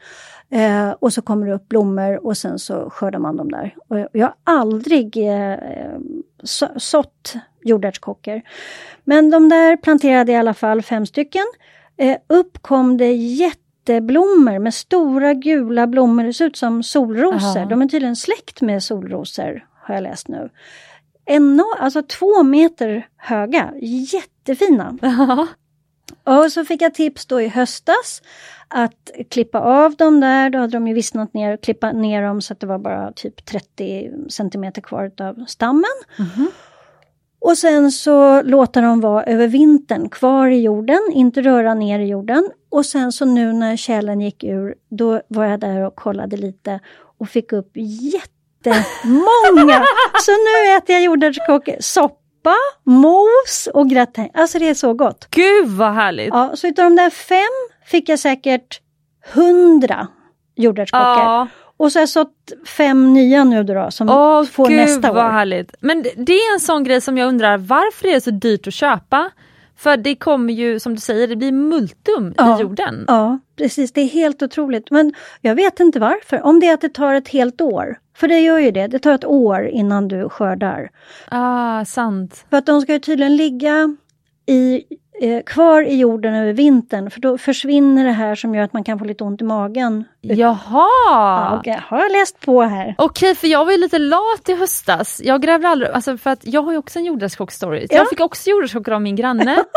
Eh, 0.50 0.90
och 0.90 1.14
så 1.14 1.22
kommer 1.22 1.48
det 1.48 1.54
upp 1.54 1.70
blommor 1.70 2.26
och 2.26 2.38
sen 2.38 2.60
så 2.60 2.90
skördar 2.90 3.20
man 3.20 3.38
dem 3.38 3.52
där. 3.52 3.76
Och 3.88 4.00
jag, 4.00 4.08
jag 4.12 4.26
har 4.26 4.36
aldrig 4.44 5.18
eh, 5.18 5.58
så, 6.44 6.68
sått 6.78 7.34
jordärtskockor. 7.64 8.42
Men 9.04 9.30
de 9.30 9.50
där 9.50 9.78
planterade 9.78 10.32
i 10.32 10.36
alla 10.36 10.54
fall 10.54 10.82
fem 10.82 11.06
stycken. 11.06 11.46
Eh, 11.98 12.18
upp 12.28 12.62
kom 12.62 12.98
det 12.98 13.14
jätteblommor 13.84 14.60
med 14.60 14.74
stora 14.74 15.34
gula 15.34 15.88
blommor. 15.88 16.24
Det 16.24 16.34
ser 16.34 16.46
ut 16.46 16.58
som 16.58 16.84
solrosor. 16.84 17.58
Aha. 17.60 17.70
De 17.70 17.82
är 17.82 17.88
tydligen 17.88 18.16
släkt 18.16 18.62
med 18.62 18.84
solrosor 18.84 19.68
har 19.82 19.96
jag 19.96 20.02
läst 20.02 20.28
nu. 20.28 20.50
Enorm, 21.26 21.78
alltså 21.80 22.04
två 22.04 22.44
meter 22.44 23.08
höga, 23.18 23.74
jättefina. 23.82 24.98
Ja. 25.02 25.48
Och 26.24 26.52
så 26.52 26.66
fick 26.66 26.82
jag 26.82 26.94
tips 26.94 27.26
då 27.26 27.42
i 27.42 27.48
höstas 27.48 28.22
att 28.68 29.12
klippa 29.30 29.60
av 29.60 29.96
dem 29.96 30.20
där, 30.20 30.50
då 30.50 30.60
hade 30.60 30.72
de 30.72 30.88
ju 30.88 30.94
vissnat 30.94 31.34
ner, 31.34 31.58
klippa 31.58 31.92
ner 31.92 32.22
dem 32.24 32.42
så 32.42 32.54
att 32.54 32.60
det 32.60 32.68
var 32.68 32.80
bara 32.80 33.12
typ 33.12 33.46
30 33.46 34.12
centimeter 34.30 34.82
kvar 34.82 35.12
av 35.20 35.46
stammen. 35.48 35.84
Och 37.44 37.58
sen 37.58 37.92
så 37.92 38.42
låta 38.42 38.82
dem 38.82 39.02
vara 39.02 39.24
över 39.24 39.48
vintern 39.48 40.10
kvar 40.10 40.48
i 40.48 40.62
jorden, 40.62 41.00
inte 41.14 41.42
röra 41.42 41.74
ner 41.74 42.00
i 42.00 42.08
jorden. 42.08 42.50
Och 42.72 42.86
sen 42.86 43.12
så 43.12 43.26
nu 43.26 43.54
när 43.54 43.78
kärlen 43.78 44.22
gick 44.22 44.44
ur, 44.44 44.76
då 44.90 45.22
var 45.28 45.46
jag 45.46 45.60
där 45.60 45.86
och 45.86 45.96
kollade 45.96 46.38
lite 46.38 46.80
och 47.20 47.30
fick 47.30 47.54
upp 47.54 47.72
jättemånga. 47.76 49.86
så 50.22 50.32
nu 50.32 50.76
äter 50.78 50.96
jag 50.96 51.04
jordärtskockor, 51.04 51.76
soppa, 51.80 52.56
mos 52.84 53.70
och 53.74 53.90
gratäng. 53.90 54.32
Alltså 54.34 54.60
det 54.60 54.70
är 54.70 54.74
så 54.74 54.94
gott. 54.94 55.28
Gud 55.30 55.68
vad 55.68 55.94
härligt! 55.94 56.30
Ja, 56.32 56.52
så 56.56 56.68
utav 56.68 56.86
de 56.86 56.96
där 56.96 57.10
fem 57.10 57.78
fick 57.86 58.10
jag 58.10 58.20
säkert 58.20 58.82
hundra 59.34 60.08
jordärtskockor. 60.56 61.24
Ja. 61.24 61.48
Och 61.78 61.92
så 61.92 62.00
har 62.00 62.02
jag 62.02 62.10
sått 62.10 62.52
fem 62.68 63.14
nya 63.14 63.44
nu 63.44 63.64
då, 63.64 63.92
som 63.92 64.10
Åh 64.10 64.44
får 64.46 64.68
gud 64.68 64.78
nästa 64.78 65.14
vad 65.14 65.26
år. 65.26 65.30
härligt! 65.30 65.76
Men 65.80 66.04
det- 66.04 66.34
är 66.34 66.54
en 66.54 66.60
sån 66.60 66.84
grej 66.84 67.02
som 67.02 67.18
jag 67.18 67.28
undrar, 67.28 67.58
varför 67.58 68.08
är 68.08 68.14
det 68.14 68.22
så 68.22 68.32
dyrt 68.32 68.68
att 68.68 68.74
köpa? 68.74 69.30
För 69.78 69.98
det 69.98 70.16
kommer 70.16 70.54
ju, 70.54 70.80
som 70.80 70.96
du 70.96 71.02
säger, 71.02 71.28
det 71.28 71.36
blir 71.36 71.52
multum 71.52 72.34
Ja. 72.38 72.58
i 72.58 72.62
jorden. 72.62 73.06
Ja, 73.08 73.40
precis. 73.58 73.92
Det 73.94 74.02
är 74.02 74.08
helt 74.08 74.42
otroligt. 74.44 74.92
Men 74.92 75.14
jag 75.42 75.56
vet 75.56 75.80
inte 75.80 76.00
varför. 76.00 76.42
Om 76.46 76.60
det 76.60 76.68
är 76.68 76.74
att 76.74 76.82
det 76.82 76.90
tar 76.94 77.14
ett 77.14 77.28
helt 77.28 77.62
år. 77.62 77.98
För 78.18 78.28
det 78.28 78.40
gör 78.40 78.58
ju 78.60 78.72
det. 78.72 78.88
Det 78.88 79.00
tar 79.00 79.12
ett 79.14 79.26
år 79.26 79.68
innan 79.68 80.08
du 80.08 80.30
skördar. 80.30 80.90
Ah, 81.30 81.86
sant. 81.86 82.46
För 82.50 82.58
att 82.58 82.66
de 82.66 82.82
ska 82.82 82.94
ju 82.94 83.00
tydligen 83.00 83.36
ligga 83.36 83.96
i, 84.46 84.84
kvar 85.46 85.82
i 85.82 85.96
jorden 85.96 86.34
över 86.36 86.54
vintern. 86.54 87.10
För 87.12 87.22
då 87.22 87.38
försvinner 87.38 88.04
det 88.06 88.12
här 88.12 88.36
som 88.36 88.56
gör 88.56 88.64
att 88.64 88.74
man 88.74 88.84
kan 88.84 89.00
få 89.00 89.06
lite 89.06 89.24
ont 89.24 89.42
i 89.42 89.44
magen. 89.44 90.04
Jaha! 90.22 90.60
Ja, 91.10 91.58
okej. 91.60 91.80
Har 91.88 92.00
jag 92.00 92.12
läst 92.12 92.40
på 92.46 92.62
här? 92.62 92.96
Okej, 92.98 93.36
för 93.36 93.48
jag 93.48 93.66
var 93.66 93.72
ju 93.72 93.78
lite 93.78 94.00
lat 94.00 94.50
i 94.50 94.54
höstas. 94.56 95.22
Jag 95.24 95.42
grävde 95.42 95.68
aldrig, 95.68 95.92
alltså 95.92 96.18
för 96.18 96.30
att 96.30 96.46
jag 96.46 96.62
har 96.62 96.72
ju 96.72 96.78
också 96.78 97.00
en 97.00 97.06
jordärtskocksstory. 97.06 97.88
Ja. 97.90 97.98
Jag 97.98 98.10
fick 98.10 98.20
också 98.20 98.50
jordärtskockor 98.50 98.94
av 98.94 99.02
min 99.02 99.16
granne. 99.16 99.64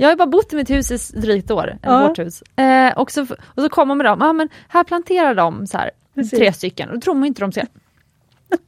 Jag 0.00 0.06
har 0.06 0.12
ju 0.12 0.16
bara 0.16 0.26
bott 0.26 0.52
i 0.52 0.56
mitt 0.56 0.70
hus 0.70 1.12
i 1.14 1.18
drygt 1.20 1.50
år, 1.50 1.78
Ja. 1.82 2.08
vårt 2.08 2.18
hus. 2.18 2.42
Eh, 2.56 2.98
och, 2.98 3.10
så, 3.10 3.22
och 3.22 3.62
så 3.62 3.68
kommer 3.68 3.94
med 3.94 4.06
dem, 4.06 4.18
ja 4.20 4.32
men 4.32 4.48
här 4.68 4.84
planterar 4.84 5.34
de 5.34 5.66
så 5.66 5.78
här, 5.78 5.90
tre 6.30 6.52
stycken, 6.52 6.88
och 6.88 6.94
då 6.94 7.00
tror 7.00 7.14
man 7.14 7.24
inte 7.24 7.40
de 7.40 7.52
ska. 7.52 7.60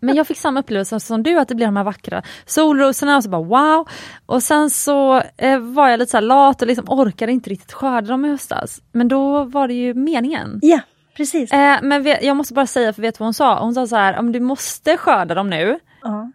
Men 0.00 0.14
jag 0.16 0.26
fick 0.26 0.38
samma 0.38 0.60
upplevelse 0.60 1.00
som 1.00 1.22
du, 1.22 1.38
att 1.38 1.48
det 1.48 1.54
blir 1.54 1.66
de 1.66 1.76
här 1.76 1.84
vackra 1.84 2.22
solrosorna 2.46 3.16
och 3.16 3.22
så 3.24 3.30
bara 3.30 3.42
wow. 3.42 3.88
Och 4.26 4.42
sen 4.42 4.70
så 4.70 5.22
eh, 5.36 5.58
var 5.58 5.88
jag 5.88 5.98
lite 5.98 6.10
så 6.10 6.20
lat 6.20 6.62
och 6.62 6.68
liksom 6.68 6.84
orkade 6.88 7.32
inte 7.32 7.50
riktigt 7.50 7.72
skörda 7.72 8.06
dem 8.08 8.24
i 8.24 8.28
höstas. 8.28 8.80
Men 8.92 9.08
då 9.08 9.44
var 9.44 9.68
det 9.68 9.74
ju 9.74 9.94
meningen. 9.94 10.58
Ja, 10.62 10.80
precis. 11.16 11.52
Eh, 11.52 11.78
men 11.82 12.02
vet, 12.02 12.22
jag 12.24 12.36
måste 12.36 12.54
bara 12.54 12.66
säga, 12.66 12.92
för 12.92 13.02
vet 13.02 13.14
du 13.14 13.18
vad 13.18 13.26
hon 13.26 13.34
sa? 13.34 13.60
Hon 13.60 13.74
sa 13.74 13.86
så 13.86 13.96
här, 13.96 14.18
om 14.18 14.32
du 14.32 14.40
måste 14.40 14.96
skörda 14.96 15.34
dem 15.34 15.50
nu. 15.50 15.78
Ja. 16.02 16.32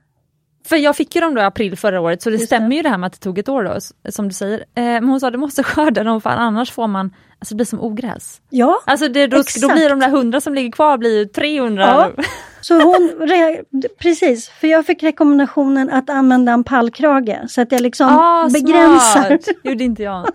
För 0.68 0.76
jag 0.76 0.96
fick 0.96 1.16
ju 1.16 1.22
dem 1.22 1.36
då 1.36 1.42
i 1.42 1.44
april 1.44 1.78
förra 1.78 2.02
året, 2.02 2.22
så 2.22 2.30
det 2.30 2.36
Just 2.36 2.46
stämmer 2.46 2.70
det. 2.70 2.76
ju 2.76 2.82
det 2.82 2.90
här 2.90 2.98
med 2.98 3.08
att 3.08 3.14
det 3.14 3.20
tog 3.20 3.38
ett 3.40 3.50
år 3.50 3.64
då, 3.64 4.12
som 4.12 4.28
du 4.28 4.34
säger. 4.34 4.60
Eh, 4.60 4.84
men 4.84 5.10
hon 5.10 5.20
sa, 5.20 5.32
du 5.32 5.38
måste 5.38 5.64
skörda 5.64 6.04
dem 6.04 6.22
för 6.22 6.30
annars 6.30 6.72
får 6.72 6.88
man, 6.88 7.14
alltså 7.40 7.54
det 7.54 7.56
blir 7.56 7.66
som 7.66 7.82
ogräs. 7.82 8.42
ja, 8.50 8.80
Alltså 8.86 9.08
det, 9.08 9.28
då, 9.28 9.44
då 9.62 9.74
blir 9.74 9.90
de 9.90 10.00
där 10.00 10.10
hundra 10.10 10.42
som 10.42 10.54
ligger 10.54 10.72
kvar 10.72 10.98
blir 10.98 11.18
ju 11.20 11.26
300. 11.26 11.84
Ja. 12.18 12.24
så 12.68 12.82
hon, 12.82 13.10
re, 13.20 13.64
precis, 14.00 14.50
för 14.50 14.68
jag 14.68 14.86
fick 14.86 15.04
rekommendationen 15.04 15.90
att 15.90 16.10
använda 16.10 16.52
en 16.52 16.64
pallkrage 16.64 17.40
så 17.48 17.62
att 17.62 17.72
jag 17.72 17.82
liksom 17.82 18.08
Ah, 18.10 18.50
begränsar. 18.54 19.24
smart. 19.28 19.48
gjorde 19.64 19.84
inte 19.84 20.04
jag. 20.04 20.26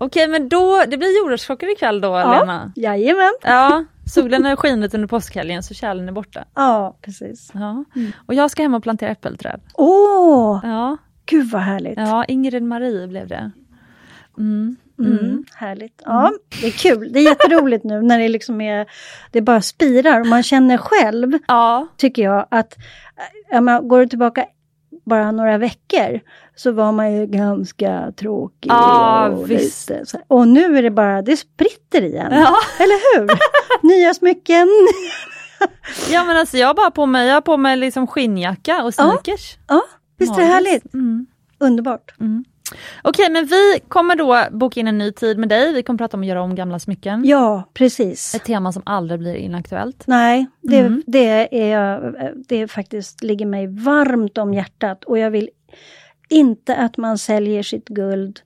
Okej 0.00 0.28
men 0.28 0.48
då, 0.48 0.82
det 0.88 0.96
blir 0.98 1.18
jordärtskockor 1.22 1.68
ikväll 1.68 2.00
då 2.00 2.08
Ja, 2.08 2.40
Lena? 2.40 2.72
jajamän. 2.76 3.32
Ja, 3.42 3.84
solen 4.14 4.44
har 4.44 4.56
skinit 4.56 4.94
under 4.94 5.08
påskhelgen 5.08 5.62
så 5.62 5.74
kärlen 5.74 6.08
är 6.08 6.12
borta. 6.12 6.44
Ja, 6.54 6.96
precis. 7.02 7.50
Ja. 7.54 7.84
Och 8.26 8.34
jag 8.34 8.50
ska 8.50 8.62
hem 8.62 8.74
och 8.74 8.82
plantera 8.82 9.10
äppelträd. 9.10 9.60
Åh, 9.74 10.60
Ja, 10.62 10.96
gud 11.26 11.50
vad 11.50 11.62
härligt. 11.62 11.94
ja 11.98 12.24
Ingrid 12.24 12.62
Marie 12.62 13.06
blev 13.06 13.28
det. 13.28 13.50
Mm. 14.38 14.76
Mm, 14.98 15.44
härligt. 15.54 16.02
Ja, 16.04 16.32
det 16.60 16.66
är 16.66 16.70
kul. 16.70 17.12
Det 17.12 17.18
är 17.18 17.24
jätteroligt 17.24 17.84
nu 17.84 18.02
när 18.02 18.18
det 18.18 18.28
liksom 18.28 18.60
är, 18.60 18.86
det 19.30 19.40
bara 19.40 19.60
spirar 19.60 20.20
och 20.20 20.26
man 20.26 20.42
känner 20.42 20.76
själv, 20.76 21.32
Ja, 21.48 21.86
tycker 21.96 22.22
jag, 22.22 22.46
att 22.50 22.76
ja, 23.50 23.60
men, 23.60 23.88
går 23.88 24.06
tillbaka 24.06 24.46
bara 25.04 25.32
några 25.32 25.58
veckor 25.58 26.20
så 26.56 26.72
var 26.72 26.92
man 26.92 27.12
ju 27.12 27.26
ganska 27.26 28.12
tråkig. 28.16 28.70
Ja, 28.70 29.28
och, 29.28 29.50
visst. 29.50 29.90
lite 29.90 30.04
och 30.28 30.48
nu 30.48 30.78
är 30.78 30.82
det 30.82 30.90
bara, 30.90 31.22
det 31.22 31.36
spritter 31.36 32.02
igen. 32.02 32.32
Ja. 32.32 32.56
Eller 32.78 33.18
hur? 33.18 33.28
Nya 33.82 34.14
smycken. 34.14 34.68
ja 36.10 36.24
men 36.24 36.36
alltså 36.36 36.56
jag 36.56 36.66
har 36.66 36.74
bara 36.74 36.90
på 36.90 37.06
mig, 37.06 37.26
jag 37.26 37.34
har 37.34 37.40
på 37.40 37.56
mig 37.56 37.76
liksom 37.76 38.06
skinnjacka 38.06 38.84
och 38.84 38.94
sneakers. 38.94 39.56
Ja, 39.68 39.82
visst 40.18 40.32
är 40.32 40.40
det 40.40 40.44
härligt? 40.44 40.94
Mm. 40.94 41.26
Underbart. 41.58 42.14
Okej 43.02 43.30
men 43.30 43.46
vi 43.46 43.80
kommer 43.88 44.16
då 44.16 44.44
boka 44.50 44.80
in 44.80 44.88
en 44.88 44.98
ny 44.98 45.12
tid 45.12 45.38
med 45.38 45.48
dig, 45.48 45.72
vi 45.72 45.82
kommer 45.82 45.98
prata 45.98 46.16
om 46.16 46.20
att 46.20 46.26
göra 46.26 46.42
om 46.42 46.54
gamla 46.54 46.78
smycken. 46.78 47.24
Ja, 47.24 47.62
precis. 47.74 48.34
Ett 48.34 48.44
tema 48.44 48.72
som 48.72 48.82
aldrig 48.86 49.20
blir 49.20 49.34
inaktuellt. 49.34 50.04
Nej, 50.06 50.46
det, 50.62 50.78
Mm. 50.78 51.02
det, 51.06 51.70
är, 51.72 52.34
det 52.48 52.68
faktiskt 52.68 53.22
ligger 53.22 53.46
mig 53.46 53.66
varmt 53.66 54.38
om 54.38 54.54
hjärtat 54.54 55.04
och 55.04 55.18
jag 55.18 55.30
vill 55.30 55.50
inte 56.28 56.76
att 56.76 56.96
man 56.96 57.18
säljer 57.18 57.62
sitt 57.62 57.88
guld 57.88 58.40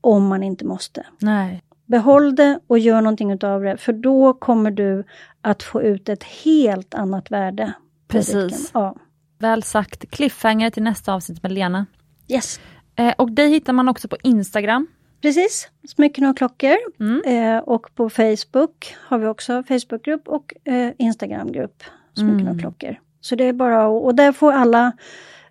om 0.00 0.26
man 0.26 0.42
inte 0.42 0.64
måste. 0.64 1.06
Nej. 1.18 1.62
Behåll 1.86 2.36
det 2.36 2.58
och 2.66 2.78
gör 2.78 3.00
någonting 3.00 3.30
utav 3.32 3.62
det 3.62 3.76
för 3.76 3.92
då 3.92 4.32
kommer 4.32 4.70
du 4.70 5.04
att 5.42 5.62
få 5.62 5.82
ut 5.82 6.08
ett 6.08 6.24
helt 6.24 6.94
annat 6.94 7.30
värde. 7.30 7.72
Precis. 8.08 8.70
Ja. 8.74 8.96
Väl 9.38 9.62
sagt. 9.62 10.10
Cliffhanger 10.10 10.70
till 10.70 10.82
nästa 10.82 11.14
avsnitt 11.14 11.42
med 11.42 11.52
Lena. 11.52 11.86
Yes. 12.28 12.60
Eh, 12.96 13.14
och 13.18 13.32
dig 13.32 13.48
hittar 13.50 13.72
man 13.72 13.88
också 13.88 14.08
på 14.08 14.16
Instagram. 14.22 14.86
Precis, 15.22 15.68
smycken 15.88 16.24
och 16.26 16.36
klockor. 16.38 16.76
Mm. 17.00 17.22
Eh, 17.26 17.58
och 17.62 17.94
på 17.94 18.10
Facebook 18.10 18.94
har 18.98 19.18
vi 19.18 19.26
också 19.26 19.62
Facebookgrupp 19.68 20.28
och 20.28 20.54
eh, 20.64 20.90
Instagramgrupp, 20.98 21.82
smycken 22.14 22.40
Mm. 22.40 22.54
och 22.54 22.60
klockor. 22.60 23.00
Så 23.20 23.34
det 23.36 23.44
är 23.44 23.52
bara 23.52 23.84
att- 23.86 24.02
och 24.04 24.14
där 24.14 24.32
får 24.32 24.52
alla 24.52 24.92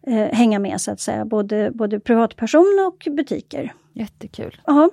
eh, 0.07 0.15
hänga 0.35 0.59
med 0.59 0.81
så 0.81 0.91
att 0.91 0.99
säga, 0.99 1.25
både, 1.25 1.71
både 1.71 1.99
privatperson 1.99 2.85
och 2.87 3.07
butiker. 3.13 3.73
Jättekul. 3.93 4.61
Ja. 4.65 4.89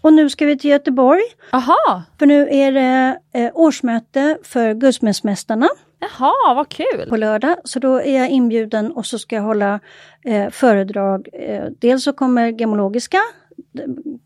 Och 0.00 0.12
nu 0.12 0.30
ska 0.30 0.46
vi 0.46 0.58
till 0.58 0.70
Göteborg, 0.70 1.22
Aha! 1.52 2.02
för 2.18 2.26
nu 2.26 2.48
är 2.50 2.72
det 2.72 3.18
eh, 3.32 3.50
årsmöte 3.54 4.38
för 4.42 4.74
Guldsmedsmästarna 4.74 5.68
Jaha, 6.18 6.54
vad 6.54 6.68
kul! 6.68 7.06
på 7.08 7.16
lördag. 7.16 7.56
Så 7.64 7.78
då 7.78 7.96
är 8.00 8.18
jag 8.18 8.30
inbjuden 8.30 8.92
och 8.92 9.06
så 9.06 9.18
ska 9.18 9.36
jag 9.36 9.42
hålla 9.42 9.80
eh, 10.24 10.50
föredrag. 10.50 11.28
Eh, 11.32 11.64
dels 11.78 12.04
så 12.04 12.12
kommer 12.12 12.48
Gemologiska, 12.60 13.18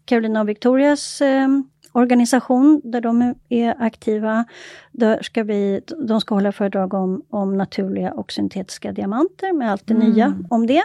Carolina 0.05 0.41
och 0.41 0.49
Victorias 0.49 1.21
eh, 1.21 1.49
organisation 1.93 2.81
där 2.85 3.01
de 3.01 3.23
är- 3.23 3.35
är 3.49 3.75
aktiva. 3.79 4.45
Där 4.93 5.23
ska 5.23 5.43
vi, 5.43 5.81
de 6.09 6.21
ska 6.21 6.35
hålla 6.35 6.53
föredrag 6.53 6.95
om, 6.95 7.23
om 7.31 7.57
naturliga 7.57 8.13
och 8.13 8.33
syntetiska 8.33 8.93
diamanter 8.93 9.53
med 9.53 9.73
allt 9.73 9.87
det 9.87 9.95
Mm. 9.95 10.11
nya 10.11 10.39
om 10.51 10.67
det. 10.67 10.83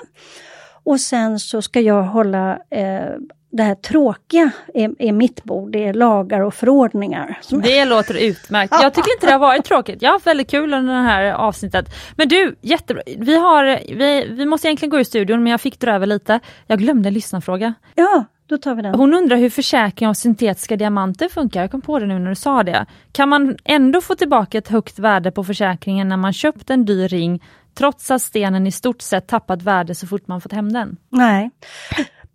Och 0.83 0.99
sen 0.99 1.39
så 1.39 1.61
ska 1.61 1.79
jag 1.81 2.03
hålla 2.03 2.59
eh, 2.69 3.11
det 3.53 3.63
här 3.63 3.75
tråkiga 3.75 4.51
är, 4.73 4.91
är 4.99 5.11
mitt 5.11 5.43
bord, 5.43 5.71
det 5.71 5.85
är 5.85 5.93
lagar 5.93 6.39
och 6.39 6.53
förordningar. 6.53 7.39
Det 7.63 7.85
låter 7.85 8.13
utmärkt. 8.13 8.73
Jag 8.81 8.93
tycker 8.93 9.13
inte 9.13 9.27
det 9.27 9.31
har 9.31 9.39
varit 9.39 9.65
tråkigt. 9.65 10.01
Jag 10.01 10.09
har 10.09 10.13
haft 10.13 10.27
väldigt 10.27 10.51
kul 10.51 10.73
under 10.73 10.93
det 10.93 11.01
här 11.01 11.31
avsnittet. 11.31 11.85
Men 12.15 12.27
du, 12.27 12.55
jättebra. 12.61 13.03
Vi, 13.17 13.37
har, 13.37 13.79
vi, 13.95 14.27
vi 14.29 14.45
måste 14.45 14.67
egentligen 14.67 14.89
gå 14.89 14.99
ur 14.99 15.03
studion 15.03 15.43
men 15.43 15.51
jag 15.51 15.61
fick 15.61 15.79
dra 15.79 15.91
över 15.91 16.07
lite. 16.07 16.39
Jag 16.67 16.79
glömde 16.79 17.09
en 17.09 17.13
lyssnarfråga. 17.13 17.73
Ja, 17.95 18.25
då 18.47 18.57
tar 18.57 18.75
vi 18.75 18.81
den. 18.81 18.95
Hon 18.95 19.13
undrar 19.13 19.37
hur 19.37 19.49
försäkring 19.49 20.09
av 20.09 20.13
syntetiska 20.13 20.75
diamanter 20.75 21.29
funkar. 21.29 21.61
Jag 21.61 21.71
kom 21.71 21.81
på 21.81 21.99
det 21.99 22.05
nu 22.05 22.19
när 22.19 22.29
du 22.29 22.35
sa 22.35 22.63
det. 22.63 22.85
Kan 23.11 23.29
man 23.29 23.57
ändå 23.63 24.01
få 24.01 24.15
tillbaka 24.15 24.57
ett 24.57 24.67
högt 24.67 24.99
värde 24.99 25.31
på 25.31 25.43
försäkringen 25.43 26.09
när 26.09 26.17
man 26.17 26.33
köpt 26.33 26.69
en 26.69 26.85
dyr 26.85 27.07
ring 27.07 27.43
trots 27.73 28.11
att 28.11 28.21
stenen 28.21 28.67
i 28.67 28.71
stort 28.71 29.01
sett 29.01 29.27
tappat 29.27 29.61
värde 29.61 29.95
så 29.95 30.07
fort 30.07 30.27
man 30.27 30.41
fått 30.41 30.51
hem 30.51 30.73
den? 30.73 30.97
Nej, 31.09 31.51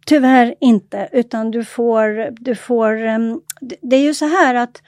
tyvärr 0.09 0.55
inte. 0.61 1.09
Utan 1.13 1.51
du 1.51 1.65
får, 1.65 2.31
du 2.41 2.55
får 2.55 3.03
ehm, 3.03 3.41
det- 3.81 3.97
är 3.97 4.01
ju 4.01 4.15
så 4.15 4.25
här 4.27 4.55
att 4.55 4.83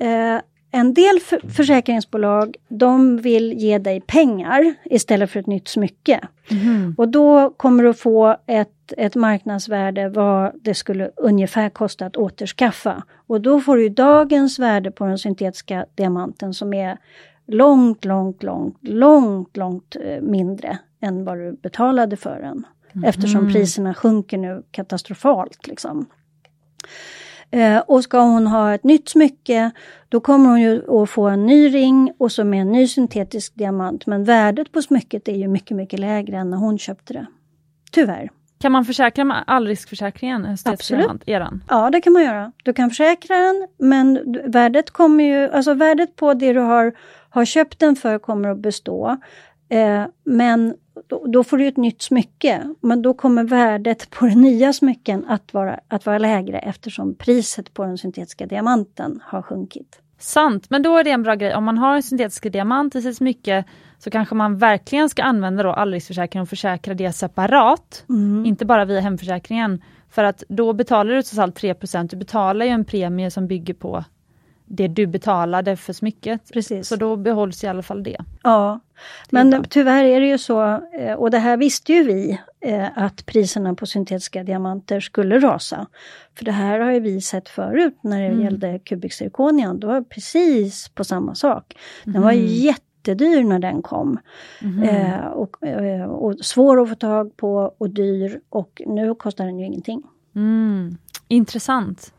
eh, 0.00 0.40
en 0.70 0.94
del 0.94 1.20
för, 1.20 1.48
försäkringsbolag, 1.48 2.56
de 2.68 3.16
vill 3.18 3.52
ge 3.52 3.78
dig 3.78 4.00
pengar 4.00 4.74
istället 4.84 5.30
för 5.30 5.40
ett 5.40 5.46
nytt 5.46 5.68
smycke. 5.68 6.20
Och 6.96 7.08
då 7.08 7.50
kommer 7.50 7.84
du 7.84 7.94
få 7.94 8.36
ett, 8.46 8.92
ett 8.96 9.14
marknadsvärde 9.14 10.08
vad 10.08 10.52
det 10.62 10.74
skulle 10.74 11.10
ungefär 11.16 11.68
kosta 11.70 12.06
att 12.06 12.16
återskaffa. 12.16 13.02
Och 13.26 13.40
då 13.40 13.60
får 13.60 13.76
du 13.76 13.88
dagens 13.88 14.58
värde 14.58 14.90
på 14.90 15.04
den 15.06 15.18
syntetiska 15.18 15.86
diamanten 15.94 16.54
som 16.54 16.74
är 16.74 16.98
långt, 17.46 18.04
långt, 18.04 18.42
långt, 18.42 18.78
långt, 18.80 19.56
långt 19.56 19.96
eh, 20.04 20.20
mindre 20.22 20.78
än 21.00 21.24
vad 21.24 21.38
du 21.38 21.52
betalade 21.52 22.16
för 22.16 22.40
den. 22.42 22.64
Eftersom 23.04 23.52
priserna 23.52 23.94
sjunker 23.94 24.38
nu 24.38 24.62
katastrofalt. 24.70 25.66
Liksom. 25.66 26.06
Eh, 27.50 27.78
och 27.78 28.04
ska 28.04 28.20
hon 28.20 28.46
ha 28.46 28.74
ett 28.74 28.84
nytt 28.84 29.08
smycke, 29.08 29.70
då 30.08 30.20
kommer 30.20 30.50
hon 30.50 30.60
ju 30.60 31.02
att 31.02 31.10
få 31.10 31.28
en 31.28 31.46
ny 31.46 31.74
ring 31.74 32.12
och 32.18 32.32
så 32.32 32.44
med 32.44 32.60
en 32.60 32.72
ny 32.72 32.88
syntetisk 32.88 33.54
diamant. 33.54 34.06
Men 34.06 34.24
värdet 34.24 34.72
på 34.72 34.82
smycket 34.82 35.28
är 35.28 35.36
ju 35.36 35.48
mycket, 35.48 35.76
mycket 35.76 36.00
lägre 36.00 36.36
än 36.36 36.50
när 36.50 36.56
hon 36.56 36.78
köpte 36.78 37.12
det. 37.12 37.26
Tyvärr. 37.90 38.30
Kan 38.60 38.72
man 38.72 38.84
försäkra 38.84 39.24
med 39.24 39.44
allriskförsäkringen? 39.46 40.56
Absolut. 40.64 41.22
Eran? 41.26 41.64
Ja, 41.68 41.90
det 41.90 42.00
kan 42.00 42.12
man 42.12 42.24
göra. 42.24 42.52
Du 42.64 42.72
kan 42.72 42.90
försäkra 42.90 43.36
den, 43.36 43.68
men 43.78 44.36
värdet 44.46 44.90
kommer 44.90 45.24
ju, 45.24 45.50
alltså 45.50 45.74
värdet 45.74 46.16
på 46.16 46.34
det 46.34 46.52
du 46.52 46.60
har, 46.60 46.92
har 47.30 47.44
köpt 47.44 47.78
den 47.78 47.96
för 47.96 48.18
kommer 48.18 48.48
att 48.48 48.58
bestå. 48.58 49.16
Eh, 49.68 50.04
men 50.24 50.74
då, 51.06 51.26
då 51.26 51.44
får 51.44 51.58
du 51.58 51.66
ett 51.66 51.76
nytt 51.76 52.02
smycke, 52.02 52.74
men 52.80 53.02
då 53.02 53.14
kommer 53.14 53.44
värdet 53.44 54.10
på 54.10 54.26
den 54.26 54.40
nya 54.40 54.72
smycken 54.72 55.24
att 55.28 55.54
vara, 55.54 55.80
att 55.88 56.06
vara 56.06 56.18
lägre 56.18 56.58
eftersom 56.58 57.14
priset 57.14 57.74
på 57.74 57.84
den 57.84 57.98
syntetiska 57.98 58.46
diamanten 58.46 59.20
har 59.24 59.42
sjunkit. 59.42 60.00
Sant, 60.18 60.70
men 60.70 60.82
då 60.82 60.96
är 60.96 61.04
det 61.04 61.10
en 61.10 61.22
bra 61.22 61.34
grej. 61.34 61.54
Om 61.54 61.64
man 61.64 61.78
har 61.78 61.96
en 61.96 62.02
syntetisk 62.02 62.52
diamant 62.52 62.94
i 62.94 63.02
sitt 63.02 63.16
smycke 63.16 63.64
så 63.98 64.10
kanske 64.10 64.34
man 64.34 64.58
verkligen 64.58 65.08
ska 65.08 65.22
använda 65.22 65.62
då 65.62 65.70
allriskförsäkring 65.70 66.42
och 66.42 66.48
försäkra 66.48 66.94
det 66.94 67.12
separat. 67.12 68.04
Inte 68.46 68.64
bara 68.64 68.84
via 68.84 69.00
hemförsäkringen. 69.00 69.82
För 70.10 70.24
att 70.24 70.42
då 70.48 70.72
betalar 70.72 71.14
du 71.14 71.22
trots 71.22 71.38
allt 71.38 71.60
3% 71.60 72.08
Du 72.08 72.16
betalar 72.16 72.66
ju 72.66 72.72
en 72.72 72.84
premie 72.84 73.30
som 73.30 73.46
bygger 73.46 73.74
på 73.74 74.04
det 74.66 74.88
du 74.88 75.06
betalade 75.06 75.76
för 75.76 75.92
smycket. 75.92 76.52
Precis. 76.52 76.88
Så 76.88 76.96
då 76.96 77.16
behålls 77.16 77.64
i 77.64 77.66
alla 77.66 77.82
fall 77.82 78.02
det. 78.02 78.16
Ja, 78.42 78.80
men 79.30 79.64
tyvärr 79.70 80.04
är 80.04 80.20
det 80.20 80.26
ju 80.26 80.38
så, 80.38 80.80
eh, 80.98 81.12
och 81.14 81.30
det 81.30 81.38
här 81.38 81.56
visste 81.56 81.92
ju 81.92 82.04
vi, 82.04 82.40
eh, 82.60 82.86
att 82.98 83.26
priserna 83.26 83.74
på 83.74 83.86
syntetiska 83.86 84.44
diamanter 84.44 85.00
skulle 85.00 85.38
rasa. 85.38 85.86
För 86.38 86.44
det 86.44 86.52
här 86.52 86.80
har 86.80 86.92
ju 86.92 87.00
vi 87.00 87.20
sett 87.20 87.48
förut 87.48 87.98
när 88.00 88.20
det 88.20 88.26
Mm. 88.26 88.42
gällde 88.44 88.78
Cubic 88.78 89.12
zirconian, 89.14 89.80
då 89.80 89.86
var 89.86 89.94
det 89.94 90.04
precis 90.08 90.88
på 90.88 91.04
samma 91.04 91.34
sak. 91.34 91.74
Den 92.04 92.22
var 92.22 92.32
Mhm. 92.32 92.46
jättedyr 92.46 93.44
när 93.44 93.58
den 93.58 93.82
kom. 93.82 94.18
Eh, 94.84 95.26
och, 95.26 95.56
och 96.08 96.34
svår 96.40 96.82
att 96.82 96.88
få 96.88 96.94
tag 96.94 97.36
på 97.36 97.74
och 97.78 97.90
dyr 97.90 98.40
och 98.48 98.82
nu 98.86 99.14
kostar 99.14 99.44
den 99.46 99.58
ju 99.58 99.66
ingenting. 99.66 100.02
Mm. 100.36 100.96
Intressant. 101.28 102.12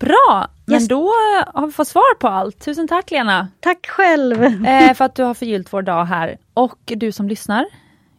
Bra, 0.00 0.48
men 0.66 0.74
Yes. 0.74 0.88
då 0.88 1.12
har 1.54 1.66
vi 1.66 1.72
fått 1.72 1.88
svar 1.88 2.14
på 2.14 2.28
allt. 2.28 2.58
Tusen 2.64 2.88
tack 2.88 3.10
Lena! 3.10 3.48
Tack 3.60 3.86
själv! 3.88 4.42
eh, 4.42 4.94
för 4.94 5.04
att 5.04 5.14
du 5.14 5.22
har 5.22 5.34
förgyllt 5.34 5.72
vår 5.72 5.82
dag 5.82 6.04
här. 6.04 6.38
Och 6.54 6.78
du 6.84 7.12
som 7.12 7.28
lyssnar, 7.28 7.66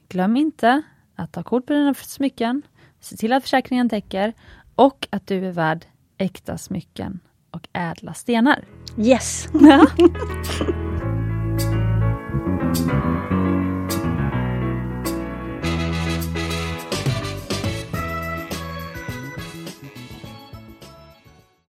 glöm 0.09 0.37
inte 0.37 0.81
att 1.15 1.31
ta 1.31 1.43
kort 1.43 1.65
på 1.65 1.73
dina 1.73 1.93
smycken, 1.93 2.61
se 3.01 3.17
till 3.17 3.33
att 3.33 3.43
försäkringen 3.43 3.89
täcker 3.89 4.33
och 4.75 5.07
att 5.09 5.27
du 5.27 5.45
är 5.47 5.51
värd 5.51 5.85
äkta 6.17 6.57
smycken 6.57 7.19
och 7.51 7.67
ädla 7.73 8.13
stenar. 8.13 8.63
Yes! 8.97 9.47